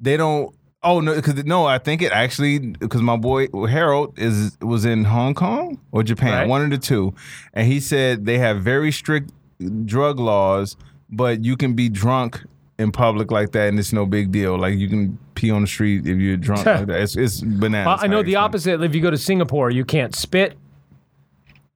they 0.00 0.16
don't. 0.16 0.54
Oh 0.84 1.00
no, 1.00 1.14
because 1.14 1.44
no, 1.44 1.66
I 1.66 1.78
think 1.78 2.00
it 2.02 2.12
actually 2.12 2.58
because 2.60 3.02
my 3.02 3.16
boy 3.16 3.48
Harold 3.68 4.16
is 4.18 4.56
was 4.60 4.84
in 4.84 5.04
Hong 5.04 5.34
Kong 5.34 5.78
or 5.90 6.02
Japan, 6.04 6.32
Right. 6.32 6.48
one 6.48 6.62
of 6.64 6.70
the 6.70 6.78
two, 6.78 7.14
and 7.52 7.66
he 7.66 7.80
said 7.80 8.26
they 8.26 8.38
have 8.38 8.62
very 8.62 8.92
strict 8.92 9.32
drug 9.84 10.18
laws, 10.20 10.76
but 11.10 11.44
you 11.44 11.56
can 11.56 11.74
be 11.74 11.88
drunk 11.88 12.42
in 12.82 12.92
public 12.92 13.30
like 13.30 13.52
that, 13.52 13.68
and 13.68 13.78
it's 13.78 13.92
no 13.92 14.04
big 14.04 14.30
deal. 14.30 14.58
Like 14.58 14.76
you 14.76 14.88
can 14.88 15.18
pee 15.34 15.50
on 15.50 15.62
the 15.62 15.66
street 15.66 16.06
if 16.06 16.18
you're 16.18 16.36
drunk 16.36 16.66
like 16.66 16.86
that. 16.86 17.00
It's, 17.00 17.16
it's 17.16 17.40
bananas. 17.40 18.00
I 18.02 18.06
know 18.06 18.22
the 18.22 18.36
opposite. 18.36 18.82
If 18.82 18.94
you 18.94 19.00
go 19.00 19.10
to 19.10 19.18
Singapore, 19.18 19.70
you 19.70 19.84
can't 19.84 20.14
spit. 20.14 20.56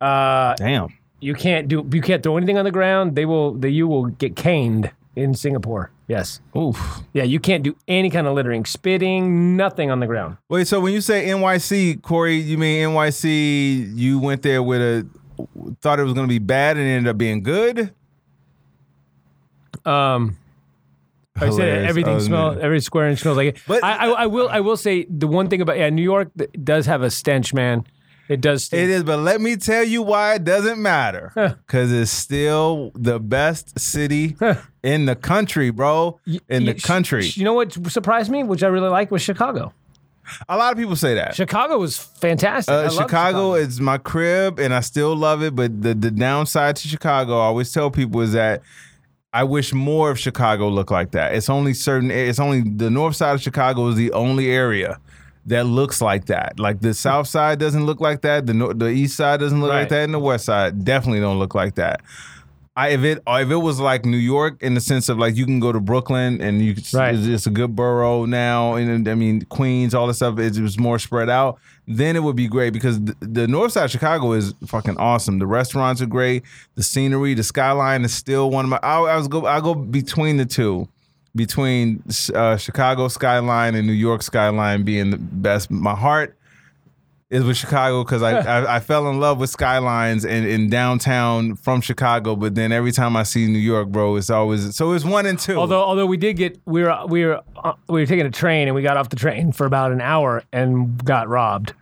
Uh, 0.00 0.54
Damn. 0.56 0.88
you 1.20 1.34
can't 1.34 1.68
do. 1.68 1.88
You 1.90 2.02
can't 2.02 2.22
throw 2.22 2.36
anything 2.36 2.58
on 2.58 2.64
the 2.64 2.70
ground. 2.70 3.16
They 3.16 3.24
will. 3.24 3.54
They, 3.54 3.70
you 3.70 3.88
will 3.88 4.06
get 4.06 4.36
caned 4.36 4.90
in 5.14 5.34
Singapore. 5.34 5.90
Yes. 6.08 6.40
Oof. 6.56 7.00
Yeah, 7.12 7.24
you 7.24 7.40
can't 7.40 7.62
do 7.64 7.74
any 7.88 8.10
kind 8.10 8.26
of 8.26 8.34
littering, 8.34 8.64
spitting, 8.64 9.56
nothing 9.56 9.90
on 9.90 9.98
the 9.98 10.06
ground. 10.06 10.36
Wait, 10.48 10.68
so 10.68 10.78
when 10.78 10.92
you 10.92 11.00
say 11.00 11.26
NYC, 11.26 12.00
Corey, 12.02 12.36
you 12.36 12.58
mean 12.58 12.90
NYC? 12.90 13.96
You 13.96 14.20
went 14.20 14.42
there 14.42 14.62
with 14.62 14.80
a 14.80 15.06
thought 15.80 15.98
it 15.98 16.04
was 16.04 16.12
going 16.12 16.26
to 16.26 16.32
be 16.32 16.38
bad 16.38 16.76
and 16.76 16.86
ended 16.86 17.10
up 17.10 17.18
being 17.18 17.42
good. 17.42 17.92
Um, 19.84 20.36
I 21.36 21.40
said 21.40 21.50
Hilarious. 21.50 21.88
everything 21.90 22.14
Oh, 22.16 22.18
smells, 22.20 22.56
man. 22.56 22.64
every 22.64 22.80
square 22.80 23.08
inch 23.08 23.20
smells 23.20 23.36
like 23.36 23.48
it. 23.56 23.62
But- 23.66 23.84
I, 23.84 23.92
I, 23.96 24.06
I 24.22 24.26
will, 24.26 24.48
I 24.48 24.60
will 24.60 24.76
say 24.76 25.06
the 25.10 25.26
one 25.28 25.48
thing 25.48 25.60
about 25.60 25.78
yeah, 25.78 25.90
New 25.90 26.02
York 26.02 26.30
th- 26.38 26.50
does 26.64 26.86
have 26.86 27.02
a 27.02 27.10
stench, 27.10 27.52
man. 27.54 27.84
It 28.28 28.40
does. 28.40 28.64
Stink. 28.64 28.82
It 28.82 28.90
is, 28.90 29.04
but 29.04 29.18
let 29.20 29.40
me 29.40 29.54
tell 29.54 29.84
you 29.84 30.02
why 30.02 30.34
it 30.34 30.42
doesn't 30.44 30.82
matter. 30.82 31.30
Because 31.66 31.92
it's 31.92 32.10
still 32.10 32.90
the 32.94 33.20
best 33.20 33.78
city 33.78 34.36
in 34.82 35.04
the 35.06 35.14
country, 35.14 35.70
bro. 35.70 36.18
In 36.48 36.64
the 36.64 36.74
You- 36.74 36.80
country. 36.80 37.26
You 37.34 37.44
know 37.44 37.52
what 37.54 37.72
surprised 37.90 38.30
me, 38.30 38.42
which 38.42 38.62
I 38.64 38.66
really 38.68 38.88
like, 38.88 39.10
was 39.12 39.22
Chicago. 39.22 39.72
A 40.48 40.56
lot 40.56 40.72
of 40.72 40.78
people 40.78 40.96
say 40.96 41.14
that. 41.14 41.36
Chicago 41.36 41.78
was 41.78 41.96
fantastic. 41.98 42.72
I 42.74 42.78
Uh, 42.78 42.82
love 42.86 42.94
Chicago, 42.94 43.54
is 43.54 43.80
my 43.80 43.96
crib, 43.96 44.58
and 44.58 44.74
I 44.74 44.80
still 44.80 45.14
love 45.14 45.40
it. 45.44 45.54
But 45.54 45.80
the 45.82 45.94
the 45.94 46.10
downside 46.10 46.74
to 46.76 46.88
Chicago, 46.88 47.38
I 47.38 47.44
always 47.44 47.70
tell 47.72 47.92
people 47.92 48.20
is 48.22 48.32
that 48.32 48.60
I 49.40 49.44
wish 49.44 49.72
more 49.74 50.10
of 50.10 50.18
Chicago 50.18 50.68
looked 50.68 50.90
like 50.90 51.10
that. 51.12 51.34
It's 51.34 51.50
only 51.50 51.74
certain. 51.74 52.10
It's 52.10 52.40
only 52.40 52.62
the 52.62 52.90
north 52.90 53.16
side 53.16 53.34
of 53.34 53.42
Chicago 53.42 53.88
is 53.88 53.96
the 53.96 54.12
only 54.12 54.50
area 54.50 54.98
that 55.46 55.64
looks 55.66 56.00
like 56.00 56.24
that. 56.26 56.58
Like 56.58 56.80
the 56.80 56.94
south 56.94 57.26
side 57.28 57.58
doesn't 57.58 57.84
look 57.86 58.00
like 58.00 58.22
that. 58.22 58.46
The 58.46 58.54
nor- 58.54 58.74
the 58.74 58.88
east 58.88 59.16
side 59.16 59.40
doesn't 59.40 59.60
look 59.60 59.70
Right. 59.70 59.80
like 59.80 59.88
that, 59.90 60.04
and 60.04 60.14
the 60.14 60.18
west 60.18 60.46
side 60.46 60.84
definitely 60.84 61.20
don't 61.20 61.38
look 61.38 61.54
like 61.54 61.74
that. 61.74 62.00
I, 62.78 62.88
if 62.88 63.04
it 63.04 63.22
if 63.26 63.50
it 63.50 63.56
was 63.56 63.80
like 63.80 64.04
New 64.04 64.18
York 64.18 64.62
in 64.62 64.74
the 64.74 64.82
sense 64.82 65.08
of 65.08 65.18
like 65.18 65.34
you 65.34 65.46
can 65.46 65.60
go 65.60 65.72
to 65.72 65.80
Brooklyn 65.80 66.42
and 66.42 66.60
you 66.60 66.74
Right. 66.92 67.14
it's, 67.14 67.26
it's 67.26 67.46
a 67.46 67.50
good 67.50 67.74
borough 67.74 68.26
now 68.26 68.74
and 68.74 69.08
I 69.08 69.14
mean 69.14 69.46
Queens 69.46 69.94
all 69.94 70.06
this 70.06 70.16
stuff 70.18 70.38
it 70.38 70.58
was 70.60 70.78
more 70.78 70.98
spread 70.98 71.30
out 71.30 71.58
then 71.88 72.16
it 72.16 72.22
would 72.22 72.36
be 72.36 72.48
great 72.48 72.74
because 72.74 73.00
the, 73.02 73.16
the 73.20 73.48
north 73.48 73.72
side 73.72 73.84
of 73.86 73.90
Chicago 73.90 74.32
is 74.32 74.52
fucking 74.66 74.98
awesome. 74.98 75.38
The 75.38 75.46
restaurants 75.46 76.02
are 76.02 76.06
great. 76.06 76.42
The 76.74 76.82
scenery 76.82 77.32
the 77.32 77.42
skyline 77.44 78.04
is 78.04 78.12
still 78.12 78.50
one 78.50 78.66
of 78.66 78.68
my 78.70 78.80
I, 78.82 78.98
I 79.00 79.16
was 79.16 79.26
go 79.28 79.46
I 79.46 79.60
go 79.60 79.74
between 79.74 80.36
the 80.36 80.44
two 80.46 80.86
between 81.34 82.02
uh, 82.34 82.56
Chicago 82.56 83.08
skyline 83.08 83.74
and 83.74 83.86
New 83.86 83.92
York 83.92 84.22
skyline 84.22 84.82
being 84.84 85.10
the 85.10 85.18
best 85.18 85.70
my 85.70 85.94
heart 85.94 86.35
is 87.28 87.42
with 87.44 87.56
Chicago 87.56 88.04
because 88.04 88.22
I, 88.22 88.38
I 88.38 88.76
I 88.76 88.80
fell 88.80 89.08
in 89.08 89.18
love 89.18 89.38
with 89.40 89.50
skylines 89.50 90.24
and 90.24 90.46
in 90.46 90.70
downtown 90.70 91.56
from 91.56 91.80
Chicago, 91.80 92.36
but 92.36 92.54
then 92.54 92.72
every 92.72 92.92
time 92.92 93.16
I 93.16 93.22
see 93.24 93.46
New 93.46 93.58
York, 93.58 93.88
bro, 93.88 94.16
it's 94.16 94.30
always 94.30 94.74
so 94.76 94.92
it's 94.92 95.04
one 95.04 95.26
and 95.26 95.38
two. 95.38 95.56
Although, 95.56 95.82
although 95.82 96.06
we 96.06 96.16
did 96.16 96.34
get, 96.36 96.60
we 96.66 96.82
were, 96.82 96.96
we 97.08 97.24
were, 97.24 97.40
uh, 97.56 97.72
we 97.88 98.00
were 98.00 98.06
taking 98.06 98.26
a 98.26 98.30
train 98.30 98.68
and 98.68 98.74
we 98.74 98.82
got 98.82 98.96
off 98.96 99.08
the 99.08 99.16
train 99.16 99.52
for 99.52 99.66
about 99.66 99.92
an 99.92 100.00
hour 100.00 100.42
and 100.52 101.04
got 101.04 101.28
robbed. 101.28 101.74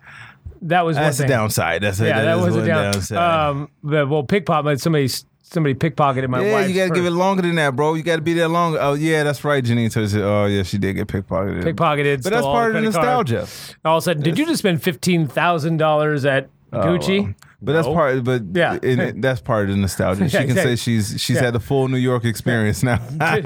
That 0.63 0.87
was 0.87 0.97
that's 0.97 1.19
thing. 1.19 1.29
downside. 1.29 1.83
That's 1.83 2.01
it. 2.01 2.07
Yeah, 2.07 2.23
That 2.23 2.39
was 2.39 2.57
a 2.57 2.65
down. 2.67 2.93
downside. 2.93 3.19
Um, 3.19 3.71
the 3.83 4.07
well, 4.07 4.23
pickpocket. 4.23 4.81
Somebody, 4.81 5.09
somebody 5.45 5.75
pickpocketed 5.75 6.29
my 6.29 6.45
yeah, 6.45 6.53
wife. 6.53 6.69
you 6.69 6.75
gotta 6.75 6.95
give 6.95 7.05
it 7.05 7.11
longer 7.11 7.43
than 7.43 7.55
that, 7.57 7.77
bro. 7.77 7.95
You 7.95 8.03
gotta 8.03 8.23
be 8.23 8.33
there 8.33 8.49
longer. 8.49 8.79
Oh 8.81 8.95
yeah, 8.95 9.23
that's 9.23 9.45
right. 9.45 9.63
Janine. 9.63 9.95
Oh 10.21 10.47
yeah, 10.47 10.63
she 10.63 10.79
did 10.79 10.95
get 10.95 11.07
pickpocketed. 11.07 11.63
Pickpocketed, 11.63 12.23
but 12.23 12.31
that's 12.31 12.45
part 12.45 12.75
of 12.75 12.83
the 12.83 12.91
credit 12.91 13.05
card. 13.05 13.31
nostalgia. 13.31 13.79
All 13.85 13.99
of 13.99 14.03
a 14.03 14.05
sudden, 14.05 14.23
did 14.23 14.39
you 14.39 14.47
just 14.47 14.59
spend 14.59 14.83
fifteen 14.83 15.29
thousand 15.29 15.77
dollars 15.77 16.25
at 16.25 16.49
oh, 16.73 16.79
Gucci? 16.79 17.21
Oh, 17.21 17.23
well. 17.23 17.35
But 17.65 17.73
that's 17.73 17.87
No. 17.87 17.95
part. 17.95 18.23
But 18.25 18.43
Yeah. 18.53 18.79
yeah, 18.83 18.91
it, 19.09 19.23
that's 19.23 19.41
part 19.41 19.65
of 19.71 19.75
the 19.75 19.81
nostalgia. 19.81 20.29
She 20.29 20.37
can 20.37 20.51
exactly. 20.51 20.77
say 20.77 20.83
she's 20.83 21.21
she's 21.21 21.37
Yeah. 21.37 21.43
had 21.45 21.55
the 21.55 21.61
full 21.61 21.89
New 21.89 21.97
York 21.99 22.25
experience 22.25 22.83
now. 22.83 22.97
did, 23.09 23.45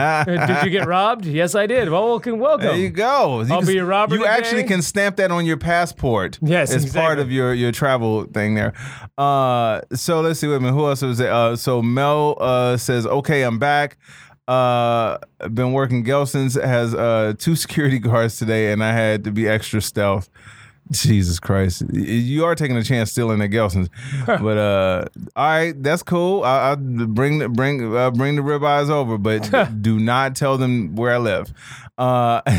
did 0.48 0.64
you 0.64 0.70
get 0.70 0.86
robbed? 0.96 1.24
Yes, 1.26 1.54
I 1.54 1.66
did. 1.66 1.88
Well, 1.90 2.06
welcome, 2.08 2.38
welcome. 2.38 2.66
There 2.66 2.76
you 2.76 2.90
go. 2.90 3.42
You 3.42 3.52
I'll 3.54 3.60
can- 3.60 3.66
be 3.68 3.78
a 3.78 3.84
robber 3.84 4.16
You 4.16 4.26
actually 4.26 4.64
can 4.64 4.82
stamp 4.82 5.16
that 5.16 5.30
on 5.30 5.46
your 5.46 5.56
passport. 5.56 6.38
Yes, 6.42 6.74
as 6.74 6.92
part 6.92 7.18
of 7.18 7.30
your 7.32 7.54
your 7.54 7.72
travel 7.72 8.24
thing 8.24 8.54
there. 8.54 8.72
Uh, 9.16 9.80
so 9.94 10.20
let's 10.20 10.40
see. 10.40 10.48
Wait 10.48 10.56
a 10.56 10.60
minute. 10.60 10.74
Who 10.74 10.86
else 10.86 11.02
was 11.02 11.18
there? 11.18 11.32
Uh, 11.32 11.56
so 11.56 11.82
Mel 11.82 12.36
uh, 12.40 12.76
says, 12.76 13.06
"Okay, 13.06 13.42
I'm 13.42 13.58
back." 13.58 13.96
Uh, 14.46 15.18
been 15.52 15.72
working. 15.72 16.02
Gelson's 16.04 16.54
has 16.54 16.94
uh 16.94 17.34
two 17.38 17.54
security 17.54 17.98
guards 17.98 18.38
today, 18.38 18.72
and 18.72 18.82
I 18.82 18.92
had 18.92 19.24
to 19.24 19.30
be 19.30 19.46
extra 19.46 19.80
stealth. 19.82 20.30
Jesus 20.90 21.38
Christ, 21.40 21.82
you 21.92 22.44
are 22.44 22.54
taking 22.54 22.76
a 22.76 22.82
chance 22.82 23.10
stealing 23.10 23.40
at 23.42 23.50
Gelson's, 23.50 23.88
but 24.26 24.56
uh, 24.58 25.04
all 25.36 25.46
right, 25.46 25.82
that's 25.82 26.02
cool. 26.02 26.44
I, 26.44 26.72
I 26.72 26.74
bring 26.76 27.38
the 27.38 27.48
bring 27.48 27.94
uh, 27.96 28.10
bring 28.10 28.36
the 28.36 28.42
ribeyes 28.42 28.88
over, 28.90 29.18
but 29.18 29.50
do 29.82 29.98
not 29.98 30.34
tell 30.36 30.56
them 30.58 30.94
where 30.96 31.14
I 31.14 31.18
live. 31.18 31.52
Uh, 31.96 32.40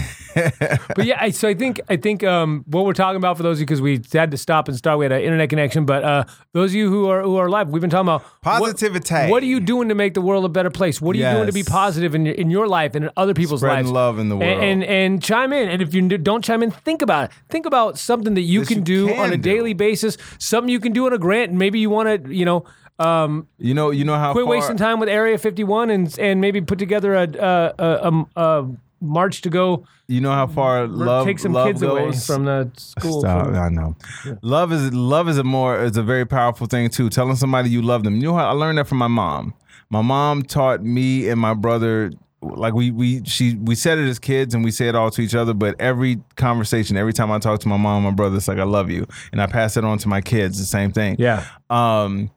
But 0.96 1.06
yeah, 1.06 1.18
I, 1.20 1.32
so 1.32 1.48
I 1.50 1.54
think 1.54 1.82
I 1.90 1.96
think 1.98 2.24
um, 2.24 2.64
what 2.68 2.86
we're 2.86 2.94
talking 2.94 3.18
about 3.18 3.36
for 3.36 3.44
those 3.44 3.58
of 3.58 3.62
you 3.62 3.66
because 3.66 3.82
we 3.82 4.00
had 4.14 4.32
to 4.32 4.38
stop 4.38 4.68
and 4.68 4.78
start, 4.78 5.00
we 5.00 5.06
had 5.06 5.12
an 5.12 5.22
internet 5.22 5.50
connection. 5.50 5.86
But 5.86 6.04
uh, 6.04 6.24
those 6.54 6.72
of 6.72 6.76
you 6.76 6.90
who 6.90 7.08
are 7.10 7.24
who 7.24 7.38
are 7.38 7.50
live, 7.50 7.70
we've 7.70 7.82
been 7.82 7.90
talking 7.90 8.08
about 8.08 8.22
what- 8.22 8.60
Positivity. 8.60 9.30
What, 9.32 9.42
are 9.44 9.48
you 9.48 9.60
doing 9.60 9.90
to 9.90 9.96
make 9.96 10.14
the 10.14 10.22
world 10.22 10.46
a 10.46 10.50
better 10.50 10.70
place? 10.70 11.02
What 11.02 11.16
are 11.16 11.20
you 11.20 11.30
doing 11.30 11.48
to 11.48 11.52
be 11.52 11.64
positive 11.64 12.16
in 12.16 12.26
your, 12.26 12.36
in 12.36 12.50
your 12.52 12.68
life 12.68 12.96
and 12.96 13.06
in 13.06 13.12
other 13.18 13.34
people's 13.34 13.62
Spreading 13.62 13.86
lives? 13.86 13.92
love 13.92 14.20
in 14.20 14.30
the 14.30 14.36
And, 14.38 14.42
world. 14.60 14.64
and 14.64 14.84
and 14.84 15.24
chime 15.24 15.52
in. 15.52 15.68
And 15.70 15.82
if 15.82 15.94
you 15.94 16.08
don't 16.08 16.44
chime 16.44 16.62
in, 16.64 16.72
think 16.72 17.02
about 17.02 17.26
it. 17.26 17.32
Think 17.50 17.66
about 17.66 17.98
something 17.98 18.18
that 18.24 18.41
you 18.41 18.59
That 18.61 18.67
can 18.67 18.78
you 18.80 18.84
do 18.84 19.07
can 19.07 19.20
on 19.20 19.30
a 19.34 19.38
do. 19.38 19.41
daily 19.41 19.74
basis. 19.74 20.17
Something 20.38 20.70
you 20.70 20.80
can 20.80 20.93
do 20.93 21.05
on 21.05 21.13
a 21.13 21.17
grant. 21.17 21.51
Maybe 21.53 21.80
you 21.80 21.89
want 21.89 22.26
to, 22.26 22.34
you 22.34 22.45
know. 22.45 22.65
Um, 22.99 23.47
you 23.57 23.74
know, 23.74 23.91
you 23.91 24.03
know 24.03 24.15
how 24.17 24.34
quit 24.34 24.43
far, 24.43 24.51
wasting 24.51 24.76
time 24.76 24.99
with 24.99 25.07
Area 25.07 25.38
51 25.38 25.89
and 25.89 26.20
and 26.20 26.41
maybe 26.41 26.59
put 26.59 26.80
together 26.80 27.15
a 27.15 27.24
a, 27.39 27.74
a, 27.80 28.11
a, 28.11 28.28
a 28.36 28.67
march 28.99 29.41
to 29.43 29.49
go 29.49 29.86
You 30.07 30.20
know 30.20 30.34
how 30.34 30.47
far 30.47 30.86
love 30.86 31.26
take 31.26 31.39
some 31.39 31.53
love 31.53 31.67
kids 31.67 31.80
goes. 31.82 31.91
away 31.91 32.11
from 32.11 32.43
the 32.43 32.70
school. 32.76 33.22
Stop. 33.22 33.45
from- 33.45 33.55
I 33.55 33.70
know. 33.70 33.95
Love 34.41 34.74
is 34.74 34.93
love 34.93 35.30
is 35.30 35.38
a 35.38 35.45
more 35.45 35.82
is 35.82 35.95
a 35.95 36.03
very 36.03 36.26
powerful 36.26 36.67
thing 36.67 36.89
too. 36.89 37.09
Telling 37.09 37.38
somebody 37.38 37.70
you 37.70 37.82
love 37.82 38.03
them. 38.03 38.15
You 38.17 38.24
know 38.24 38.36
how 38.36 38.49
I 38.49 38.51
learned 38.51 38.78
that 38.80 38.88
from 38.88 38.97
my 38.97 39.07
mom. 39.07 39.53
My 39.89 40.01
mom 40.01 40.43
taught 40.43 40.84
me 40.84 41.30
and 41.30 41.39
my 41.39 41.53
brother 41.53 42.11
like 42.42 42.74
we 42.74 42.92
we 42.92 43.24
she 43.26 43.56
we 43.56 43.76
said 43.76 43.98
it 43.98 44.08
as 44.08 44.18
kids 44.20 44.54
and 44.54 44.64
we 44.64 44.72
say 44.72 44.88
it 44.88 44.96
all 44.96 45.12
to 45.12 45.22
each 45.22 45.36
other. 45.36 45.54
But 45.54 45.80
every 45.80 46.20
conversation, 46.36 46.96
every 46.98 47.14
time 47.14 47.32
I 47.32 47.40
talk 47.40 47.60
to 47.62 47.68
my 47.68 47.78
mom, 47.78 48.04
my 48.04 48.12
brother, 48.12 48.38
it's 48.38 48.48
like 48.48 48.60
I 48.60 48.64
love 48.64 48.90
you, 48.90 49.06
and 49.32 49.42
I 49.42 49.48
pass 49.48 49.76
it 49.78 49.84
on 49.84 49.98
to 50.00 50.08
my 50.08 50.22
kids. 50.22 50.58
The 50.60 50.66
same 50.66 50.92
thing. 50.92 51.16
Yeah. 51.20 51.46
Um. 51.70 52.32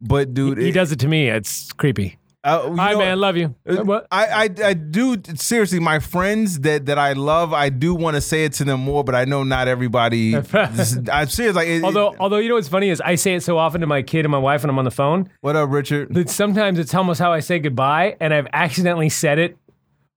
But 0.00 0.34
dude, 0.34 0.58
He 0.58 0.68
it- 0.68 0.72
does 0.72 0.92
it 0.92 0.98
to 1.00 1.08
me. 1.08 1.28
It's 1.28 1.72
creepy. 1.72 2.18
Uh, 2.46 2.74
Hi, 2.76 2.92
know- 2.92 2.98
man. 2.98 3.20
Love 3.20 3.36
you. 3.36 3.54
What? 3.64 4.06
I, 4.10 4.26
I 4.44 4.68
I 4.68 4.74
do 4.74 5.16
seriously. 5.34 5.80
My 5.80 5.98
friends 5.98 6.60
that 6.60 6.86
that 6.86 6.98
I 6.98 7.12
love, 7.14 7.52
I 7.52 7.68
do 7.68 7.94
want 7.94 8.14
to 8.14 8.20
say 8.20 8.44
it 8.44 8.52
to 8.54 8.64
them 8.64 8.80
more, 8.80 9.02
but 9.04 9.14
I 9.14 9.24
know 9.24 9.42
not 9.42 9.68
everybody. 9.68 10.34
this- 10.36 10.96
I'm 11.12 11.28
serious. 11.28 11.56
Like, 11.56 11.68
it- 11.68 11.82
Although, 11.84 12.12
it- 12.12 12.16
although 12.20 12.38
you 12.38 12.48
know 12.48 12.54
what's 12.54 12.68
funny 12.68 12.88
is 12.90 13.00
I 13.00 13.16
say 13.16 13.34
it 13.34 13.42
so 13.42 13.58
often 13.58 13.80
to 13.80 13.86
my 13.86 14.02
kid 14.02 14.24
and 14.24 14.30
my 14.32 14.38
wife 14.38 14.62
when 14.62 14.70
I'm 14.70 14.78
on 14.78 14.84
the 14.84 14.90
phone 14.90 15.28
what 15.40 15.56
up, 15.56 15.70
Richard? 15.70 16.14
that 16.14 16.30
sometimes 16.30 16.78
it's 16.78 16.94
almost 16.94 17.20
how 17.20 17.32
I 17.32 17.40
say 17.40 17.58
goodbye, 17.58 18.16
and 18.20 18.32
I've 18.32 18.46
accidentally 18.52 19.08
said 19.08 19.38
it. 19.38 19.58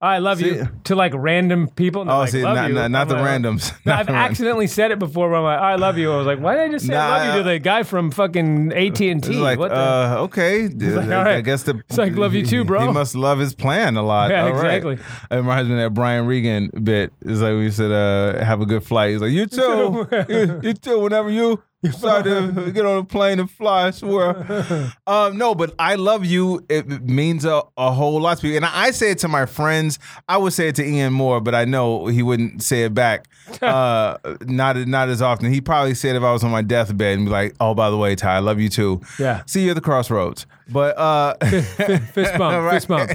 I 0.02 0.20
love 0.20 0.38
See- 0.40 0.48
you 0.56 0.70
to 0.86 0.96
like 0.96 1.12
random 1.14 1.68
people. 1.68 2.02
And 2.04 2.10
Oh, 2.10 2.20
like, 2.20 2.30
see, 2.30 2.42
love 2.42 2.56
not, 2.56 2.70
you. 2.70 2.76
not, 2.76 2.90
not 2.90 3.08
the 3.10 3.16
like, 3.16 3.24
randoms. 3.42 3.74
No, 3.86 3.92
Not 3.92 4.00
I've 4.00 4.06
the 4.06 4.12
randoms. 4.14 4.16
accidentally 4.30 4.68
said 4.68 4.92
it 4.92 5.00
before. 5.00 5.28
Where 5.30 5.40
I'm 5.40 5.44
like, 5.44 5.60
I 5.60 5.76
love 5.76 5.98
you. 5.98 6.14
I 6.14 6.18
was 6.18 6.26
like, 6.26 6.40
why 6.40 6.56
did 6.56 6.64
I 6.64 6.70
just 6.70 6.88
say 6.88 6.96
I 6.96 7.10
love 7.28 7.36
you 7.36 7.44
to 7.44 7.50
the 7.50 7.60
guy 7.60 7.84
from 7.84 8.10
fucking 8.12 8.72
AT 8.72 9.02
and 9.02 9.22
T? 9.22 9.34
like, 9.34 9.60
What 9.60 9.72
the? 9.72 9.76
uh, 9.76 10.16
okay. 10.22 10.68
like, 10.70 11.10
I, 11.10 11.16
all 11.18 11.24
right. 11.26 11.36
I 11.36 11.42
guess 11.42 11.64
the 11.64 11.82
It's 11.90 11.98
like, 11.98 12.16
love 12.16 12.34
you 12.34 12.46
too, 12.46 12.64
bro. 12.64 12.88
He 12.88 12.94
must 12.94 13.14
love 13.14 13.40
his 13.40 13.54
plan 13.54 13.98
a 13.98 14.02
lot. 14.02 14.32
Yeah, 14.32 14.46
All 14.46 14.54
right. 14.54 14.76
exactly. 14.78 14.94
It 15.32 15.36
reminds 15.36 15.68
me 15.70 15.76
of 15.76 15.82
that 15.82 15.94
Brian 15.94 16.26
Regan 16.26 16.70
bit. 16.82 17.12
It's 17.22 17.42
like 17.42 17.54
we 17.56 17.70
said, 17.70 17.92
uh, 17.92 18.42
have 18.46 18.62
a 18.62 18.66
good 18.66 18.84
flight. 18.86 19.12
He's 19.12 19.22
like, 19.22 19.32
you 19.32 19.48
too. 19.48 20.08
you, 20.30 20.60
you 20.64 20.74
too. 20.76 21.00
Whenever 21.02 21.30
you 21.30 21.62
decide 21.82 22.26
to 22.26 22.72
get 22.72 22.86
on 22.86 22.98
a 22.98 23.04
plane 23.04 23.40
and 23.40 23.50
fly, 23.50 23.88
I 23.88 23.92
swear. 23.92 24.92
um, 25.08 25.38
no, 25.38 25.56
but 25.56 25.74
I 25.80 25.96
love 25.96 26.26
you. 26.26 26.66
It 26.70 27.04
means 27.04 27.46
a, 27.46 27.64
a 27.78 27.92
whole 27.92 28.20
lot 28.20 28.40
to 28.40 28.48
me. 28.48 28.56
And 28.56 28.66
I 28.66 28.92
say 28.92 29.12
it 29.12 29.20
to 29.20 29.28
my 29.28 29.46
friends. 29.46 30.00
I 30.28 30.38
would 30.38 30.54
say 30.54 30.68
it 30.70 30.76
to 30.76 30.86
Ian 30.86 31.14
Moore, 31.14 31.42
but 31.42 31.56
I 31.56 31.66
know 31.66 32.08
he 32.08 32.24
wouldn't 32.24 32.64
say 32.64 32.84
it 32.84 32.94
back. 32.94 33.28
Uh, 33.62 34.18
not 34.46 34.76
not 34.88 35.10
as 35.10 35.22
often. 35.22 35.52
He 35.52 35.60
probably 35.60 35.94
said 35.94 36.16
if 36.16 36.24
I 36.24 36.32
was 36.32 36.44
on 36.44 36.52
my 36.52 36.62
deathbed 36.62 37.18
and 37.18 37.26
be 37.26 37.32
like, 37.32 37.56
"Oh, 37.60 37.74
by 37.74 37.90
the 37.90 37.98
way, 37.98 38.16
Ty, 38.16 38.36
I 38.36 38.40
love 38.40 38.60
you 38.60 38.70
too." 38.70 39.02
Yeah. 39.18 39.44
See 39.48 39.64
you 39.64 39.72
at 39.72 39.74
the 39.74 39.82
crossroads. 39.82 40.46
But 40.70 40.98
uh, 40.98 41.34
fist 41.46 41.78
bump. 42.38 42.64
Right. 42.64 42.74
Fist 42.74 42.88
bump. 42.88 43.12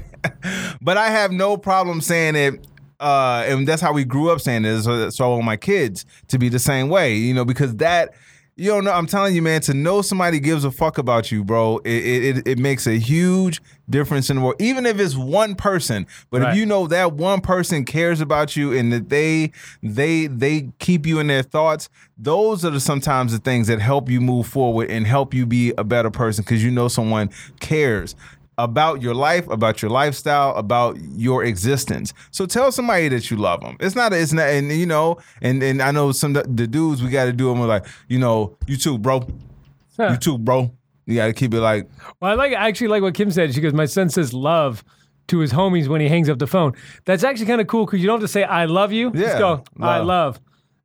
but 0.82 0.96
I 0.96 1.08
have 1.08 1.30
no 1.32 1.56
problem 1.56 2.00
saying 2.00 2.34
it. 2.34 2.66
Uh, 3.00 3.44
and 3.46 3.66
that's 3.66 3.82
how 3.82 3.92
we 3.92 4.04
grew 4.04 4.30
up 4.30 4.40
saying 4.40 4.64
it. 4.64 4.82
So, 4.82 5.10
so 5.10 5.24
I 5.24 5.28
want 5.28 5.44
my 5.44 5.56
kids 5.56 6.06
to 6.28 6.38
be 6.38 6.48
the 6.48 6.58
same 6.58 6.88
way, 6.88 7.14
you 7.14 7.34
know, 7.34 7.44
because 7.44 7.76
that, 7.76 8.14
you 8.56 8.70
don't 8.70 8.84
know. 8.84 8.92
I'm 8.92 9.06
telling 9.06 9.34
you, 9.34 9.42
man, 9.42 9.60
to 9.62 9.74
know 9.74 10.00
somebody 10.00 10.38
gives 10.38 10.64
a 10.64 10.70
fuck 10.70 10.98
about 10.98 11.32
you, 11.32 11.42
bro, 11.42 11.78
it 11.78 12.36
it, 12.36 12.48
it, 12.48 12.58
makes 12.58 12.86
a 12.86 12.98
huge 12.98 13.60
difference 13.90 14.30
in 14.30 14.36
the 14.36 14.42
world. 14.42 14.56
Even 14.60 14.86
if 14.86 15.00
it's 15.00 15.16
one 15.16 15.56
person, 15.56 16.06
but 16.30 16.40
Right. 16.40 16.52
if 16.52 16.56
you 16.56 16.64
know 16.64 16.86
that 16.86 17.14
one 17.14 17.40
person 17.40 17.84
cares 17.84 18.20
about 18.20 18.56
you 18.56 18.72
and 18.72 18.92
that 18.92 19.08
they 19.08 19.50
they 19.82 20.28
they 20.28 20.68
keep 20.78 21.04
you 21.04 21.18
in 21.18 21.26
their 21.26 21.42
thoughts, 21.42 21.88
those 22.16 22.64
are 22.64 22.70
the 22.70 22.80
sometimes 22.80 23.32
the 23.32 23.38
things 23.38 23.66
that 23.66 23.80
help 23.80 24.08
you 24.08 24.20
move 24.20 24.46
forward 24.46 24.88
and 24.88 25.04
help 25.06 25.34
you 25.34 25.46
be 25.46 25.72
a 25.76 25.82
better 25.84 26.10
person 26.10 26.44
because 26.44 26.62
you 26.62 26.70
know 26.70 26.86
someone 26.86 27.30
cares 27.58 28.14
about 28.58 29.02
your 29.02 29.14
life, 29.14 29.48
about 29.48 29.82
your 29.82 29.90
lifestyle, 29.90 30.54
about 30.56 30.96
your 31.00 31.44
existence. 31.44 32.12
So 32.30 32.46
tell 32.46 32.70
somebody 32.72 33.08
that 33.08 33.30
you 33.30 33.36
love 33.36 33.60
them. 33.60 33.76
It's 33.80 33.94
not. 33.96 34.12
It's 34.12 34.32
not. 34.32 34.48
And 34.48 34.70
you 34.70 34.86
know. 34.86 35.18
And 35.42 35.62
and 35.62 35.82
I 35.82 35.90
know 35.90 36.12
some 36.12 36.36
of 36.36 36.56
the 36.56 36.66
dudes 36.66 37.02
we 37.02 37.10
got 37.10 37.24
to 37.26 37.32
do 37.32 37.48
them 37.48 37.60
like 37.60 37.86
you 38.08 38.18
know 38.18 38.56
you 38.66 38.76
too, 38.76 38.98
bro. 38.98 39.26
You 39.98 40.16
too, 40.16 40.38
bro. 40.38 40.72
You 41.06 41.16
got 41.16 41.26
to 41.26 41.32
keep 41.32 41.52
it 41.54 41.60
like 41.60 41.88
Well, 42.20 42.32
I 42.32 42.34
like 42.34 42.52
I 42.52 42.68
actually 42.68 42.88
like 42.88 43.02
what 43.02 43.14
Kim 43.14 43.30
said. 43.30 43.54
She 43.54 43.60
goes, 43.60 43.74
"My 43.74 43.86
son 43.86 44.08
says 44.08 44.32
love 44.32 44.84
to 45.28 45.38
his 45.38 45.52
homies 45.52 45.88
when 45.88 46.00
he 46.00 46.08
hangs 46.08 46.28
up 46.28 46.38
the 46.38 46.46
phone." 46.46 46.74
That's 47.04 47.24
actually 47.24 47.46
kind 47.46 47.60
of 47.60 47.66
cool 47.66 47.86
because 47.86 48.00
you 48.00 48.06
don't 48.06 48.20
have 48.20 48.28
to 48.28 48.32
say 48.32 48.42
"I 48.44 48.64
love 48.64 48.92
you." 48.92 49.12
Yeah, 49.14 49.20
Just 49.22 49.38
go 49.38 49.64
"I 49.80 49.98
love. 49.98 50.40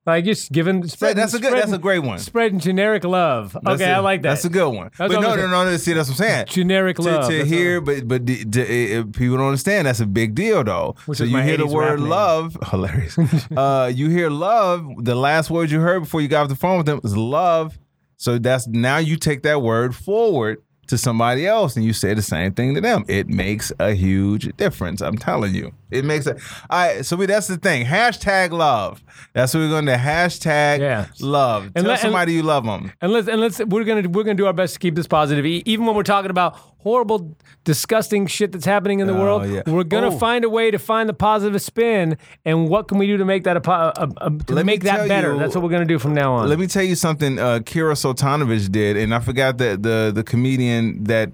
Love," 0.05 0.15
Like 0.15 0.25
just 0.25 0.51
giving. 0.51 0.87
Spreading, 0.87 1.17
that's 1.17 1.33
a 1.33 1.39
good. 1.39 1.53
That's 1.53 1.71
a 1.71 1.77
great 1.77 1.99
one. 1.99 2.19
Spreading 2.19 2.59
generic 2.59 3.03
love. 3.03 3.57
That's 3.61 3.81
okay, 3.81 3.91
a- 3.91 3.95
I 3.95 3.99
like 3.99 4.21
that. 4.23 4.29
That's 4.29 4.45
a 4.45 4.49
good 4.49 4.69
one. 4.69 4.91
That's 4.97 5.13
but 5.13 5.21
no, 5.21 5.35
no, 5.35 5.47
no, 5.47 5.65
no. 5.65 5.77
See, 5.77 5.93
that's 5.93 6.09
what 6.09 6.19
I'm 6.19 6.27
saying. 6.27 6.45
Generic 6.47 6.97
to, 6.97 7.01
love. 7.03 7.29
to 7.29 7.45
hear, 7.45 7.81
but 7.81 8.07
but 8.07 8.25
people 8.25 9.37
don't 9.37 9.47
understand. 9.47 9.87
That's 9.87 9.99
a 9.99 10.05
big 10.05 10.35
deal, 10.35 10.63
though. 10.63 10.95
Which 11.05 11.19
so 11.19 11.23
you 11.23 11.37
hear 11.39 11.57
the 11.57 11.67
word 11.67 11.91
rap 11.91 11.99
name. 11.99 12.09
love, 12.09 12.57
hilarious. 12.71 13.17
uh, 13.57 13.91
you 13.93 14.09
hear 14.09 14.29
love. 14.29 14.87
The 15.03 15.15
last 15.15 15.49
word 15.49 15.71
you 15.71 15.79
heard 15.79 16.01
before 16.03 16.21
you 16.21 16.27
got 16.27 16.43
off 16.43 16.49
the 16.49 16.55
phone 16.55 16.77
with 16.77 16.85
them 16.85 16.99
was 17.03 17.15
love. 17.15 17.77
So 18.17 18.37
that's 18.37 18.67
now 18.67 18.97
you 18.97 19.15
take 19.15 19.43
that 19.43 19.61
word 19.61 19.95
forward 19.95 20.61
to 20.87 20.97
somebody 20.97 21.45
else 21.47 21.75
and 21.75 21.85
you 21.85 21.93
say 21.93 22.13
the 22.13 22.21
same 22.21 22.53
thing 22.53 22.73
to 22.75 22.81
them. 22.81 23.05
It 23.07 23.27
makes 23.27 23.71
a 23.79 23.93
huge 23.93 24.55
difference. 24.57 25.01
I'm 25.01 25.17
telling 25.17 25.53
you, 25.55 25.71
it 25.91 26.05
makes 26.05 26.27
it. 26.27 26.37
All 26.69 26.79
right, 26.87 27.05
so 27.05 27.15
we, 27.15 27.25
that's 27.25 27.47
the 27.47 27.57
thing. 27.57 27.85
Hashtag 27.85 28.51
love. 28.51 29.03
That's 29.33 29.53
what 29.53 29.61
we're 29.61 29.69
going 29.69 29.85
to 29.87 29.95
hashtag 29.97 30.79
Yeah. 30.79 31.07
love. 31.19 31.65
And 31.65 31.73
Tell 31.75 31.83
let- 31.85 31.91
and- 31.93 31.99
somebody 32.01 32.33
you 32.33 32.43
love 32.43 32.65
them. 32.65 32.91
And 33.01 33.11
let's 33.11 33.27
and 33.27 33.39
let's 33.41 33.59
we're 33.59 33.83
gonna 33.83 34.07
we're 34.09 34.23
gonna 34.23 34.35
do 34.35 34.45
our 34.47 34.53
best 34.53 34.73
to 34.75 34.79
keep 34.79 34.95
this 34.95 35.07
positive, 35.07 35.45
even 35.45 35.85
when 35.85 35.95
we're 35.95 36.03
talking 36.03 36.31
about 36.31 36.57
horrible, 36.81 37.35
disgusting 37.65 38.25
shit 38.25 38.51
that's 38.53 38.65
happening 38.65 38.99
in 39.01 39.07
the 39.07 39.13
Oh, 39.13 39.19
world. 39.19 39.49
yeah. 39.49 39.61
We're 39.67 39.83
gonna 39.83 40.07
Oh. 40.07 40.17
find 40.17 40.45
a 40.45 40.49
way 40.49 40.71
to 40.71 40.79
find 40.79 41.09
the 41.09 41.13
positive 41.13 41.61
spin, 41.61 42.17
and 42.45 42.69
what 42.69 42.87
can 42.87 42.97
we 42.97 43.05
do 43.07 43.17
to 43.17 43.25
make 43.25 43.43
that 43.43 43.57
a, 43.57 43.71
a, 43.71 44.09
a 44.21 44.29
to 44.31 44.53
Let 44.53 44.65
make 44.65 44.83
that 44.83 45.07
better? 45.07 45.33
you- 45.33 45.39
that's 45.39 45.55
what 45.55 45.63
we're 45.63 45.69
gonna 45.69 45.85
do 45.85 45.99
from 45.99 46.13
now 46.13 46.33
on. 46.33 46.47
Let 46.49 46.57
me 46.59 46.67
tell 46.67 46.83
you 46.83 46.95
something. 46.95 47.37
Uh, 47.37 47.59
Kira 47.59 47.93
Soltanovich 47.95 48.71
did, 48.71 48.95
and 48.97 49.13
I 49.13 49.19
forgot 49.19 49.57
that 49.57 49.83
the 49.83 50.11
the 50.15 50.23
comedian 50.23 51.03
that 51.05 51.31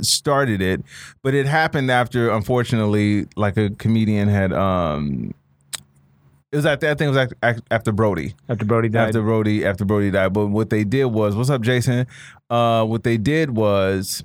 started 0.00 0.62
it, 0.62 0.82
but 1.22 1.34
it 1.34 1.46
happened 1.46 1.90
after, 1.90 2.30
unfortunately, 2.30 3.26
like 3.36 3.56
a 3.56 3.70
comedian 3.70 4.28
had. 4.28 4.52
um 4.52 5.34
It 6.50 6.56
was 6.56 6.66
after 6.66 6.88
I 6.88 6.94
think 6.94 7.08
it 7.08 7.18
was 7.18 7.28
after, 7.42 7.62
after 7.70 7.92
Brody. 7.92 8.34
After 8.48 8.64
Brody 8.64 8.88
died, 8.88 9.08
After 9.08 9.22
Brody, 9.22 9.64
after 9.64 9.84
Brody 9.84 10.10
died. 10.10 10.32
But 10.32 10.46
what 10.48 10.70
they 10.70 10.84
did 10.84 11.06
was, 11.06 11.34
what's 11.36 11.50
up, 11.50 11.62
Jason? 11.62 12.06
Uh, 12.50 12.84
what 12.84 13.04
they 13.04 13.16
did 13.16 13.56
was, 13.56 14.24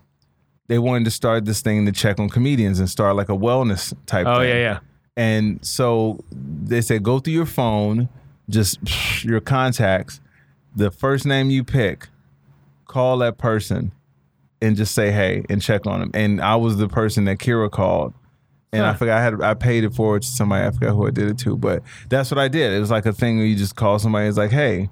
they 0.67 0.79
wanted 0.79 1.05
to 1.05 1.11
start 1.11 1.45
this 1.45 1.61
thing 1.61 1.85
to 1.85 1.91
check 1.91 2.19
on 2.19 2.29
comedians 2.29 2.79
and 2.79 2.89
start 2.89 3.15
like 3.15 3.29
a 3.29 3.37
wellness 3.37 3.93
type. 4.05 4.25
Thing. 4.25 4.33
Oh 4.33 4.39
thing. 4.39 4.49
yeah, 4.49 4.55
yeah. 4.55 4.79
And 5.15 5.65
so 5.65 6.19
they 6.31 6.81
said, 6.81 7.01
go 7.03 7.19
through 7.19 7.33
your 7.33 7.45
phone, 7.45 8.09
just 8.49 8.77
your 9.23 9.39
contacts, 9.39 10.21
the 10.75 10.91
first 10.91 11.25
name 11.25 11.49
you 11.49 11.63
pick, 11.63 12.09
call 12.85 13.17
that 13.19 13.37
person, 13.37 13.91
and 14.61 14.75
just 14.75 14.93
say 14.93 15.11
hey 15.11 15.43
and 15.49 15.61
check 15.61 15.85
on 15.85 15.99
them. 15.99 16.11
And 16.13 16.41
I 16.41 16.55
was 16.55 16.77
the 16.77 16.87
person 16.87 17.25
that 17.25 17.37
Kira 17.37 17.69
called. 17.69 18.13
And 18.73 18.85
I 18.85 18.93
forgot 18.93 19.17
I 19.17 19.23
had 19.23 19.41
I 19.41 19.53
paid 19.53 19.85
it 19.85 19.93
forward 19.93 20.21
to 20.21 20.27
somebody. 20.27 20.67
I 20.67 20.71
forgot 20.71 20.93
who 20.93 21.07
I 21.07 21.09
did 21.09 21.29
it 21.29 21.39
to, 21.39 21.57
but 21.57 21.81
that's 22.09 22.29
what 22.29 22.37
I 22.37 22.47
did. 22.47 22.73
It 22.73 22.79
was 22.79 22.91
like 22.91 23.05
a 23.05 23.13
thing 23.13 23.37
where 23.37 23.45
you 23.45 23.55
just 23.55 23.75
call 23.75 23.97
somebody. 23.97 24.27
It's 24.27 24.37
like, 24.37 24.51
hey, 24.51 24.89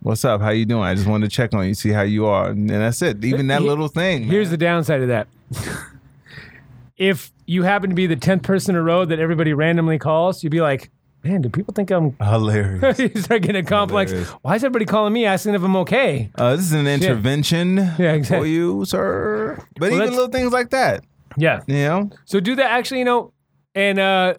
what's 0.00 0.24
up? 0.24 0.42
How 0.42 0.50
you 0.50 0.66
doing? 0.66 0.82
I 0.82 0.94
just 0.94 1.06
wanted 1.06 1.30
to 1.30 1.34
check 1.34 1.54
on 1.54 1.66
you, 1.66 1.74
see 1.74 1.90
how 1.90 2.02
you 2.02 2.26
are, 2.26 2.50
and 2.50 2.68
that's 2.68 3.00
it. 3.02 3.24
Even 3.24 3.46
that 3.46 3.62
little 3.62 3.88
thing. 3.88 4.24
Here's 4.24 4.48
man. 4.48 4.50
the 4.50 4.56
downside 4.58 5.00
of 5.00 5.08
that. 5.08 5.28
if 6.96 7.32
you 7.46 7.62
happen 7.62 7.90
to 7.90 7.96
be 7.96 8.06
the 8.06 8.16
tenth 8.16 8.42
person 8.42 8.74
in 8.74 8.80
a 8.80 8.82
row 8.82 9.04
that 9.04 9.18
everybody 9.18 9.54
randomly 9.54 9.98
calls, 9.98 10.42
you'd 10.42 10.50
be 10.50 10.60
like, 10.60 10.90
man, 11.24 11.42
do 11.42 11.48
people 11.48 11.72
think 11.74 11.90
I'm? 11.90 12.14
hilarious. 12.20 12.98
you 12.98 13.08
start 13.20 13.42
getting 13.42 13.56
a 13.64 13.64
complex. 13.64 14.10
Hilarious. 14.10 14.32
Why 14.42 14.54
is 14.56 14.64
everybody 14.64 14.84
calling 14.84 15.12
me 15.12 15.24
asking 15.24 15.54
if 15.54 15.62
I'm 15.62 15.76
okay? 15.76 16.30
Uh, 16.36 16.56
this 16.56 16.66
is 16.66 16.72
an 16.72 16.86
intervention 16.86 17.76
Yeah, 17.98 18.12
exactly. 18.12 18.38
for 18.38 18.46
you, 18.46 18.84
sir. 18.84 19.58
But 19.78 19.90
Well, 19.92 20.02
even 20.02 20.10
little 20.14 20.28
things 20.28 20.52
like 20.52 20.70
that, 20.70 21.04
Yeah. 21.36 21.60
you 21.66 21.74
know. 21.76 22.10
So 22.24 22.40
do 22.40 22.54
that. 22.56 22.70
Actually, 22.70 22.98
you 23.00 23.04
know, 23.06 23.32
and 23.74 23.98
uh, 23.98 24.34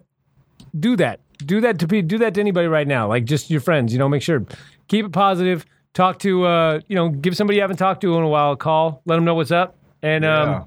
do 0.78 0.96
that. 0.96 1.20
Do 1.44 1.60
that 1.60 1.78
to 1.80 1.86
be. 1.86 2.00
Do 2.02 2.18
that 2.18 2.34
to 2.34 2.40
anybody 2.40 2.66
right 2.68 2.86
now. 2.88 3.08
Like 3.08 3.24
just 3.24 3.50
your 3.50 3.60
friends. 3.60 3.92
You 3.92 3.98
know, 3.98 4.08
make 4.08 4.22
sure 4.22 4.44
keep 4.88 5.04
it 5.04 5.12
positive. 5.12 5.66
Talk 5.92 6.18
to 6.20 6.44
uh, 6.46 6.80
you 6.88 6.94
know, 6.96 7.08
give 7.10 7.36
somebody 7.36 7.56
you 7.56 7.62
haven't 7.62 7.76
talked 7.76 8.00
to 8.02 8.16
in 8.16 8.22
a 8.22 8.28
while 8.28 8.52
a 8.52 8.56
call. 8.56 9.02
Let 9.04 9.16
them 9.16 9.24
know 9.24 9.34
what's 9.34 9.50
up. 9.50 9.76
And 10.02 10.24
um, 10.24 10.64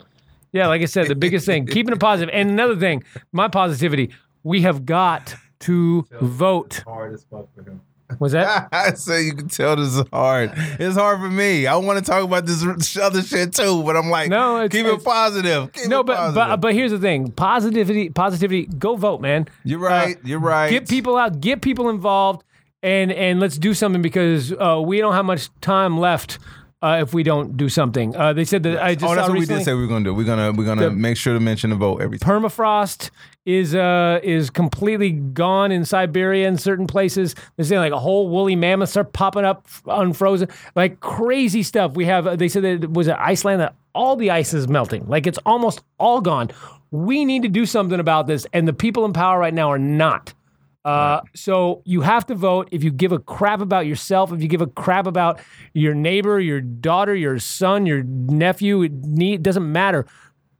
yeah, 0.52 0.68
like 0.68 0.82
I 0.82 0.86
said, 0.86 1.08
the 1.08 1.16
biggest 1.16 1.46
thing, 1.46 1.66
keeping 1.76 1.94
it 1.94 2.00
positive. 2.00 2.34
And 2.34 2.50
another 2.52 2.76
thing, 2.76 3.04
my 3.32 3.48
positivity. 3.48 4.12
We 4.44 4.62
have 4.62 4.86
got 4.86 5.36
to 5.62 6.06
vote. 6.22 6.84
Hard 6.86 7.14
as 7.14 7.26
fuck 7.30 7.48
for 7.56 7.64
him. 7.64 7.82
Was 8.18 8.32
that? 8.32 8.70
I 8.74 8.94
say 8.96 9.24
you 9.24 9.34
can 9.36 9.50
tell 9.50 9.76
this 9.76 9.96
is 9.96 10.04
hard. 10.12 10.52
It's 10.56 10.96
hard 10.98 11.20
for 11.20 11.30
me. 11.30 11.68
I 11.68 11.76
want 11.76 12.04
to 12.04 12.12
talk 12.12 12.24
about 12.24 12.46
this 12.48 12.98
other 12.98 13.22
shit 13.22 13.54
too, 13.54 13.84
but 13.84 13.96
I'm 13.96 14.10
like, 14.10 14.30
No, 14.32 14.64
it's- 14.64 14.72
keep 14.72 14.86
it's- 14.88 15.02
it 15.02 15.06
positive. 15.06 15.72
Keep 15.74 15.88
No, 15.90 16.00
it 16.00 16.06
but 16.08 16.16
positive. 16.18 16.36
but 16.36 16.56
but 16.62 16.74
here's 16.74 16.90
the 16.92 16.98
thing: 16.98 17.32
positivity, 17.32 18.10
positivity. 18.10 18.66
Go 18.66 18.96
vote, 18.96 19.22
man. 19.22 19.48
you're 19.64 19.78
right. 19.80 20.16
uh, 20.18 20.20
you're 20.24 20.40
right. 20.40 20.70
Get 20.72 20.90
people 20.90 21.18
out. 21.18 21.40
Get 21.40 21.62
people 21.62 21.88
involved, 21.90 22.44
and 22.82 23.12
and 23.12 23.40
let's 23.40 23.60
do 23.60 23.76
something 23.76 24.02
because 24.02 24.54
uh, 24.54 24.82
we 24.84 24.98
don't 24.98 25.14
have 25.14 25.26
much 25.26 25.50
time 25.62 26.00
left 26.00 26.40
uh, 26.82 27.00
if 27.02 27.14
we 27.14 27.24
don't 27.24 27.58
do 27.58 27.68
something. 27.68 28.16
Uh, 28.16 28.34
they 28.34 28.46
said 28.46 28.64
that 28.64 28.82
I 28.82 28.96
just 28.96 29.12
Oh, 29.12 29.16
that's 29.16 29.28
what 29.28 29.38
we 29.38 29.46
did 29.46 29.64
say 29.64 29.74
we 29.74 29.82
were 29.82 29.88
going 29.88 30.04
to 30.04 30.12
do. 30.12 30.14
We're 30.14 30.26
gonna 30.26 30.52
we're 30.52 30.66
gonna 30.66 30.90
make 30.92 31.18
sure 31.18 31.34
to 31.34 31.40
mention 31.40 31.72
the 31.72 31.76
vote 31.76 32.02
every 32.02 32.18
time. 32.18 32.42
permafrost 32.42 33.10
is 33.46 33.74
uh 33.74 34.20
is 34.24 34.50
completely 34.50 35.12
gone 35.12 35.72
in 35.72 35.84
Siberia 35.84 36.48
in 36.48 36.58
certain 36.58 36.88
places. 36.88 37.36
They're 37.56 37.66
saying 37.66 37.82
like 37.82 37.92
a 37.92 38.00
whole 38.00 38.30
woolly 38.30 38.56
mammoths 38.56 38.96
are 38.96 39.04
popping 39.04 39.46
up 39.46 39.68
unfrozen, 39.88 40.48
like 40.76 41.00
crazy 41.00 41.64
stuff. 41.64 41.94
We 41.96 42.06
have 42.06 42.38
they 42.40 42.48
said 42.48 42.64
that 42.64 42.84
it 42.84 42.94
was 42.94 43.08
at 43.08 43.20
Iceland 43.20 43.62
that 43.62 43.76
all 43.94 44.16
the 44.16 44.32
ice 44.32 44.54
is 44.54 44.68
melting, 44.68 45.08
like 45.08 45.28
it's 45.28 45.40
almost 45.46 45.82
all 45.98 46.22
gone. 46.22 46.52
We 46.92 47.26
need 47.26 47.44
to 47.44 47.50
do 47.50 47.66
something 47.66 48.00
about 48.00 48.28
this, 48.28 48.48
and 48.54 48.68
the 48.68 48.74
people 48.74 49.06
in 49.06 49.14
power 49.14 49.38
right 49.38 49.54
now 49.54 49.70
are 49.72 49.78
not. 49.80 50.34
Uh, 50.86 51.22
so 51.36 51.82
you 51.86 52.02
have 52.02 52.26
to 52.26 52.36
vote 52.36 52.70
if 52.72 52.84
you 52.84 52.92
give 52.92 53.12
a 53.12 53.20
crap 53.20 53.60
about 53.62 53.86
yourself, 53.86 54.32
if 54.32 54.42
you 54.42 54.48
give 54.48 54.62
a 54.62 54.68
crap 54.68 55.06
about 55.08 55.40
your 55.74 55.94
neighbor, 55.94 56.40
your 56.40 56.62
daughter, 56.62 57.14
your 57.14 57.38
son, 57.38 57.86
your 57.86 58.04
nephew, 58.04 58.82
it 58.84 58.94
need, 58.94 59.44
doesn't 59.44 59.70
matter 59.72 60.06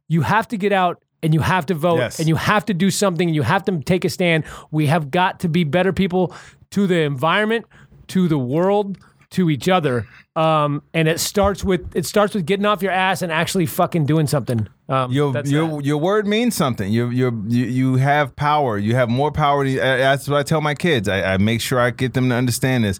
you 0.10 0.24
have 0.24 0.48
to 0.50 0.58
get 0.58 0.74
out 0.74 1.02
and 1.24 1.34
you 1.34 1.40
have 1.40 1.66
to 1.68 1.74
vote 1.74 2.00
Yes. 2.00 2.20
and 2.20 2.28
you 2.28 2.36
have 2.36 2.66
to 2.66 2.74
do 2.74 2.92
something. 2.92 3.30
You 3.30 3.44
have 3.44 3.64
to 3.66 3.80
take 3.80 4.04
a 4.04 4.10
stand. 4.10 4.44
We 4.72 4.88
have 4.88 5.12
got 5.12 5.40
to 5.42 5.48
be 5.50 5.64
better 5.64 5.94
people 5.94 6.34
to 6.72 6.88
the 6.88 7.02
environment, 7.02 7.66
to 8.08 8.28
the 8.28 8.38
world, 8.38 8.98
to 9.32 9.50
each 9.50 9.70
other. 9.70 10.08
Um, 10.36 10.82
and 10.94 11.08
it 11.08 11.20
starts 11.20 11.64
with 11.64 11.96
it 11.96 12.06
starts 12.06 12.34
with 12.34 12.46
getting 12.46 12.66
off 12.66 12.82
your 12.82 12.92
ass 12.92 13.22
and 13.22 13.32
actually 13.32 13.66
fucking 13.66 14.06
doing 14.06 14.28
something. 14.28 14.68
Um, 14.88 15.12
Your 15.12 15.34
your 15.46 15.68
that. 15.68 15.86
your 15.86 15.98
word 15.98 16.26
means 16.28 16.56
something. 16.56 16.92
You 16.92 17.10
you 17.10 17.44
you 17.48 17.66
you 17.66 17.96
have 17.98 18.36
power. 18.36 18.78
You 18.78 18.96
have 18.96 19.10
more 19.10 19.32
power. 19.32 19.64
uh, 19.66 19.74
That's 19.76 20.28
what 20.28 20.40
I 20.40 20.44
tell 20.44 20.62
my 20.62 20.74
kids. 20.76 21.08
I, 21.08 21.34
I 21.34 21.38
make 21.38 21.62
sure 21.62 21.80
I 21.80 21.92
get 21.92 22.14
them 22.14 22.30
to 22.30 22.36
understand 22.36 22.86
this. 22.86 23.00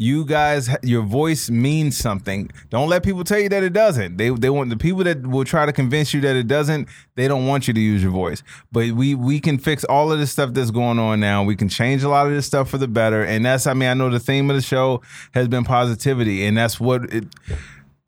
You 0.00 0.24
guys, 0.24 0.70
your 0.84 1.02
voice 1.02 1.50
means 1.50 1.96
something. 1.96 2.50
Don't 2.70 2.88
let 2.88 3.02
people 3.02 3.24
tell 3.24 3.40
you 3.40 3.48
that 3.48 3.64
it 3.64 3.72
doesn't. 3.72 4.16
They 4.16 4.30
they 4.30 4.48
want 4.48 4.70
the 4.70 4.76
people 4.76 5.02
that 5.02 5.26
will 5.26 5.44
try 5.44 5.66
to 5.66 5.72
convince 5.72 6.14
you 6.14 6.20
that 6.20 6.36
it 6.36 6.46
doesn't. 6.46 6.88
They 7.16 7.26
don't 7.26 7.48
want 7.48 7.66
you 7.66 7.74
to 7.74 7.80
use 7.80 8.00
your 8.00 8.12
voice. 8.12 8.44
But 8.70 8.92
we 8.92 9.16
we 9.16 9.40
can 9.40 9.58
fix 9.58 9.82
all 9.82 10.12
of 10.12 10.20
this 10.20 10.30
stuff 10.30 10.54
that's 10.54 10.70
going 10.70 11.00
on 11.00 11.18
now. 11.18 11.42
We 11.42 11.56
can 11.56 11.68
change 11.68 12.04
a 12.04 12.08
lot 12.08 12.28
of 12.28 12.32
this 12.32 12.46
stuff 12.46 12.70
for 12.70 12.78
the 12.78 12.86
better. 12.86 13.24
And 13.24 13.44
that's 13.44 13.66
I 13.66 13.74
mean 13.74 13.88
I 13.88 13.94
know 13.94 14.08
the 14.08 14.20
theme 14.20 14.48
of 14.50 14.54
the 14.54 14.62
show 14.62 15.02
has 15.32 15.48
been 15.48 15.64
positivity, 15.64 16.46
and 16.46 16.56
that's 16.56 16.78
what 16.78 17.12
it 17.12 17.24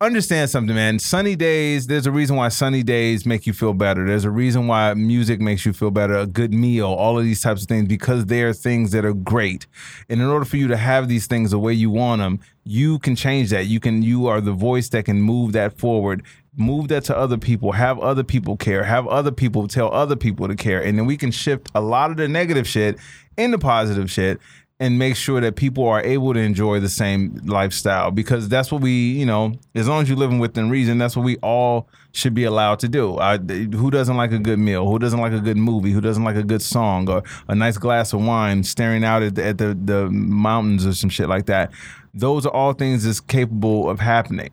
understand 0.01 0.49
something, 0.49 0.75
man. 0.75 0.97
Sunny 0.97 1.35
days, 1.35 1.85
there's 1.85 2.07
a 2.07 2.11
reason 2.11 2.35
why 2.35 2.49
sunny 2.49 2.81
days 2.81 3.23
make 3.25 3.45
you 3.45 3.53
feel 3.53 3.73
better. 3.73 4.05
There's 4.05 4.25
a 4.25 4.31
reason 4.31 4.65
why 4.65 4.95
music 4.95 5.39
makes 5.39 5.63
you 5.63 5.73
feel 5.73 5.91
better, 5.91 6.15
a 6.15 6.25
good 6.25 6.53
meal, 6.53 6.87
all 6.87 7.19
of 7.19 7.23
these 7.23 7.41
types 7.41 7.61
of 7.61 7.67
things, 7.67 7.87
because 7.87 8.25
they 8.25 8.41
are 8.41 8.51
things 8.51 8.91
that 8.91 9.05
are 9.05 9.13
great. 9.13 9.67
And 10.09 10.19
in 10.19 10.27
order 10.27 10.43
for 10.43 10.57
you 10.57 10.67
to 10.69 10.77
have 10.77 11.07
these 11.07 11.27
things 11.27 11.51
the 11.51 11.59
way 11.59 11.73
you 11.73 11.91
want 11.91 12.19
them, 12.19 12.39
you 12.63 12.97
can 12.99 13.15
change 13.15 13.51
that. 13.51 13.67
You 13.67 13.79
can, 13.79 14.01
you 14.01 14.25
are 14.25 14.41
the 14.41 14.53
voice 14.53 14.89
that 14.89 15.05
can 15.05 15.21
move 15.21 15.53
that 15.53 15.77
forward. 15.77 16.23
Move 16.57 16.89
that 16.89 17.05
to 17.05 17.17
other 17.17 17.37
people, 17.37 17.71
have 17.71 17.97
other 17.99 18.23
people 18.23 18.57
care, 18.57 18.83
have 18.83 19.07
other 19.07 19.31
people 19.31 19.69
tell 19.69 19.89
other 19.93 20.17
people 20.17 20.49
to 20.49 20.55
care. 20.55 20.83
And 20.83 20.97
then 20.97 21.05
we 21.05 21.15
can 21.15 21.31
shift 21.31 21.69
a 21.73 21.79
lot 21.79 22.11
of 22.11 22.17
the 22.17 22.27
negative 22.27 22.67
shit 22.67 22.97
into 23.37 23.57
positive 23.57 24.11
shit 24.11 24.39
and 24.81 24.97
make 24.97 25.15
sure 25.15 25.39
that 25.39 25.55
people 25.55 25.87
are 25.87 26.01
able 26.01 26.33
to 26.33 26.39
enjoy 26.39 26.79
the 26.79 26.89
same 26.89 27.39
lifestyle 27.45 28.09
because 28.09 28.49
that's 28.49 28.71
what 28.71 28.81
we, 28.81 28.91
you 28.91 29.27
know, 29.27 29.53
as 29.75 29.87
long 29.87 30.01
as 30.01 30.09
you're 30.09 30.17
living 30.17 30.39
within 30.39 30.71
reason, 30.71 30.97
that's 30.97 31.15
what 31.15 31.23
we 31.23 31.37
all 31.37 31.87
should 32.13 32.33
be 32.33 32.45
allowed 32.45 32.79
to 32.79 32.89
do. 32.89 33.15
I, 33.19 33.37
who 33.37 33.91
doesn't 33.91 34.17
like 34.17 34.31
a 34.31 34.39
good 34.39 34.57
meal? 34.57 34.87
Who 34.87 34.97
doesn't 34.97 35.19
like 35.19 35.33
a 35.33 35.39
good 35.39 35.55
movie? 35.55 35.91
Who 35.91 36.01
doesn't 36.01 36.23
like 36.23 36.35
a 36.35 36.41
good 36.41 36.63
song 36.63 37.07
or 37.07 37.21
a 37.47 37.53
nice 37.53 37.77
glass 37.77 38.11
of 38.11 38.25
wine 38.25 38.63
staring 38.63 39.03
out 39.03 39.21
at 39.21 39.35
the, 39.35 39.45
at 39.45 39.59
the, 39.59 39.77
the 39.85 40.09
mountains 40.09 40.83
or 40.83 40.93
some 40.93 41.11
shit 41.11 41.29
like 41.29 41.45
that? 41.45 41.71
Those 42.15 42.47
are 42.47 42.51
all 42.51 42.73
things 42.73 43.03
that's 43.03 43.19
capable 43.19 43.87
of 43.87 43.99
happening. 43.99 44.49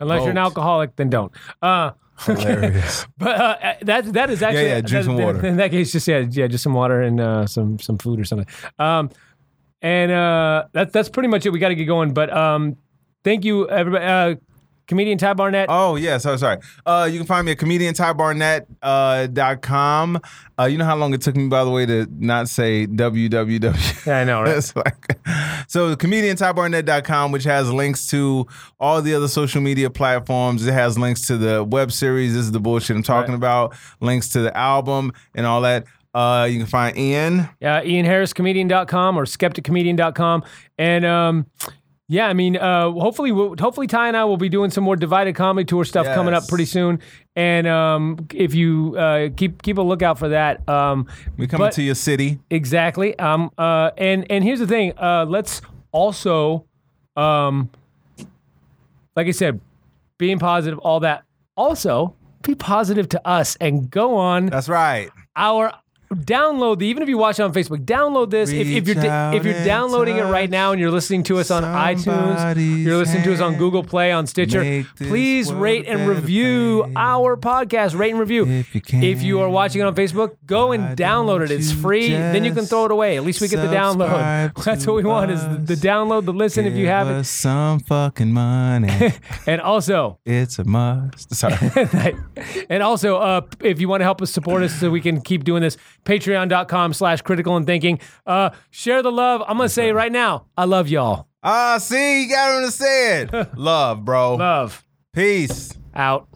Unless 0.00 0.20
you're 0.20 0.32
an 0.32 0.38
alcoholic, 0.38 0.96
then 0.96 1.08
don't. 1.08 1.32
Uh, 1.62 1.92
Hilarious. 2.18 3.06
but 3.16 3.40
uh, 3.40 3.74
that 3.82 4.12
that 4.12 4.30
is 4.30 4.42
actually 4.42 4.64
yeah, 4.66 4.80
drink 4.82 4.90
that- 4.90 5.04
some 5.04 5.16
water. 5.16 5.46
In 5.46 5.56
that 5.56 5.70
case, 5.70 5.92
just 5.92 6.06
yeah, 6.06 6.26
yeah, 6.30 6.46
just 6.46 6.62
some 6.62 6.74
water 6.74 7.00
and 7.00 7.20
uh, 7.20 7.46
some 7.46 7.78
some 7.78 7.96
food 7.98 8.20
or 8.20 8.24
something. 8.24 8.46
Um, 8.78 9.10
and 9.82 10.10
uh, 10.12 10.64
that's 10.72 10.92
that's 10.92 11.08
pretty 11.08 11.28
much 11.28 11.46
it. 11.46 11.50
We 11.50 11.58
got 11.58 11.68
to 11.68 11.74
get 11.74 11.84
going. 11.84 12.12
But 12.14 12.32
um, 12.34 12.76
thank 13.24 13.44
you, 13.44 13.68
everybody. 13.68 14.04
Uh, 14.04 14.34
comedian 14.88 15.18
Ty 15.18 15.34
Barnett. 15.34 15.66
Oh 15.68 15.96
yeah, 15.96 16.18
sorry, 16.18 16.38
sorry. 16.38 16.58
Uh, 16.84 17.08
you 17.10 17.18
can 17.18 17.26
find 17.26 17.44
me 17.44 17.52
at 17.52 17.58
comediantybarnett 17.58 18.66
uh, 18.82 19.26
dot 19.26 19.60
com. 19.62 20.20
Uh, 20.58 20.64
you 20.64 20.78
know 20.78 20.84
how 20.86 20.96
long 20.96 21.12
it 21.12 21.20
took 21.20 21.36
me, 21.36 21.48
by 21.48 21.64
the 21.64 21.70
way, 21.70 21.84
to 21.86 22.06
not 22.18 22.48
say 22.48 22.86
www. 22.86 24.06
Yeah, 24.06 24.20
I 24.20 24.24
know, 24.24 24.42
right? 24.44 24.72
like 24.76 25.18
So 25.68 25.94
comediantybarnett.com, 25.96 27.32
which 27.32 27.44
has 27.44 27.70
links 27.70 28.08
to 28.10 28.46
all 28.80 29.02
the 29.02 29.14
other 29.14 29.28
social 29.28 29.60
media 29.60 29.90
platforms. 29.90 30.66
It 30.66 30.72
has 30.72 30.98
links 30.98 31.26
to 31.26 31.36
the 31.36 31.62
web 31.64 31.92
series. 31.92 32.32
This 32.34 32.42
is 32.44 32.52
the 32.52 32.60
bullshit 32.60 32.96
I'm 32.96 33.02
talking 33.02 33.32
Right. 33.32 33.36
about. 33.36 33.76
Links 34.00 34.28
to 34.30 34.40
the 34.40 34.56
album 34.56 35.12
and 35.34 35.44
all 35.46 35.60
that. 35.62 35.84
Uh, 36.16 36.44
you 36.46 36.56
can 36.58 36.66
find 36.66 36.96
Ian. 36.96 37.40
uh, 37.40 37.80
ianharriscomedian.com 37.82 39.18
or 39.18 39.24
skepticcomedian.com. 39.24 40.44
And 40.78 41.04
um, 41.04 41.46
yeah, 42.08 42.26
I 42.26 42.32
mean, 42.32 42.56
uh, 42.56 42.90
hopefully, 42.92 43.32
we'll, 43.32 43.56
hopefully 43.58 43.86
Ty 43.86 44.08
and 44.08 44.16
I 44.16 44.24
will 44.24 44.36
be 44.36 44.48
doing 44.48 44.70
some 44.70 44.84
more 44.84 44.96
divided 44.96 45.34
comedy 45.34 45.64
tour 45.66 45.84
stuff 45.84 46.06
coming 46.06 46.32
up 46.34 46.46
pretty 46.48 46.64
soon. 46.64 47.00
And 47.34 47.66
um, 47.66 48.26
if 48.32 48.54
you 48.54 48.96
uh, 48.96 49.28
keep 49.36 49.60
keep 49.62 49.76
a 49.78 49.82
lookout 49.82 50.18
for 50.18 50.28
that, 50.30 50.66
um, 50.68 51.06
We 51.36 51.46
coming 51.46 51.66
but- 51.66 51.72
to 51.74 51.82
your 51.82 51.94
city. 51.96 52.38
exactly. 52.48 53.18
Um, 53.18 53.50
uh, 53.58 53.90
and 53.98 54.24
and 54.30 54.42
here's 54.44 54.60
the 54.60 54.66
thing. 54.66 54.92
Uh, 54.96 55.26
let's 55.28 55.60
also, 55.92 56.64
um, 57.16 57.68
like 59.16 59.26
I 59.26 59.32
said, 59.32 59.60
being 60.16 60.38
positive, 60.38 60.78
all 60.78 61.00
that. 61.00 61.24
Also, 61.56 62.14
be 62.42 62.54
positive 62.54 63.08
to 63.10 63.28
us 63.28 63.56
and 63.60 63.90
go 63.90 64.14
on 64.16 64.46
That's 64.46 64.68
right. 64.68 65.10
our 65.34 65.72
download 66.14 66.78
the 66.78 66.86
even 66.86 67.02
if 67.02 67.08
you 67.08 67.18
watch 67.18 67.38
it 67.38 67.42
on 67.42 67.52
Facebook, 67.52 67.84
download 67.84 68.30
this. 68.30 68.50
If, 68.50 68.66
if 68.66 68.86
you're 68.86 69.04
if 69.34 69.44
you're 69.44 69.64
downloading 69.64 70.16
it 70.16 70.24
right 70.24 70.48
now 70.48 70.72
and 70.72 70.80
you're 70.80 70.90
listening 70.90 71.22
to 71.24 71.38
us 71.38 71.50
on 71.50 71.62
iTunes, 71.62 72.84
you're 72.84 72.96
listening 72.96 73.24
to 73.24 73.32
us 73.32 73.40
on. 73.40 73.56
Google 73.56 73.82
Play, 73.82 74.12
on 74.12 74.26
Stitcher, 74.26 74.84
please 74.96 75.52
rate 75.52 75.86
and 75.86 76.08
review 76.08 76.82
place. 76.82 76.94
our 76.96 77.36
podcast. 77.36 77.98
Rate 77.98 78.10
and 78.10 78.20
review. 78.20 78.46
If 78.46 78.74
you 78.74 78.80
can. 78.80 79.02
If 79.02 79.22
you 79.22 79.40
are 79.40 79.48
watching 79.48 79.80
it 79.80 79.84
on 79.84 79.94
Facebook, 79.94 80.36
go 80.46 80.72
and 80.72 80.96
download 80.96 81.42
it. 81.42 81.50
It's 81.50 81.72
free. 81.72 82.10
Then 82.10 82.44
you 82.44 82.52
can 82.52 82.66
throw 82.66 82.84
it 82.84 82.90
away. 82.90 83.16
At 83.16 83.24
least 83.24 83.40
we 83.40 83.48
get 83.48 83.62
the 83.62 83.74
download. 83.74 84.52
That's 84.64 84.86
what 84.86 84.96
we 84.96 85.04
want 85.04 85.30
is 85.30 85.42
the, 85.42 85.74
the 85.74 85.74
download, 85.74 86.24
the 86.24 86.32
listen 86.32 86.66
if 86.66 86.74
you 86.76 86.86
have 86.86 87.08
it. 87.08 87.24
some 87.24 87.80
fucking 87.80 88.32
money. 88.32 89.12
And 89.46 89.60
also, 89.60 90.18
it's 90.24 90.58
a 90.58 90.64
must. 90.64 91.34
Sorry. 91.34 91.56
and 92.68 92.82
also, 92.82 93.18
uh, 93.18 93.42
if 93.60 93.80
you 93.80 93.88
want 93.88 94.00
to 94.00 94.04
help 94.04 94.20
us 94.20 94.30
support 94.30 94.62
us 94.62 94.74
so 94.74 94.90
we 94.90 95.00
can 95.00 95.20
keep 95.20 95.44
doing 95.44 95.62
this, 95.62 95.76
patreon.com 96.06 96.94
slash 96.94 97.20
critical 97.20 97.56
and 97.56 97.66
thinking. 97.66 98.00
Uh, 98.24 98.50
share 98.70 99.02
the 99.02 99.12
love. 99.12 99.42
I'm 99.46 99.58
going 99.58 99.66
to 99.68 99.72
say 99.74 99.92
right 99.92 100.10
now, 100.12 100.46
I 100.56 100.64
love 100.64 100.88
y'all. 100.88 101.26
Ah, 101.42 101.76
see, 101.78 102.22
you 102.22 102.30
got 102.30 102.58
him 102.58 102.64
to 102.64 102.72
say 102.72 103.22
it. 103.22 103.56
Love, 103.58 104.04
bro. 104.04 104.36
Love. 104.36 104.84
Peace. 105.12 105.74
Out. 105.94 106.28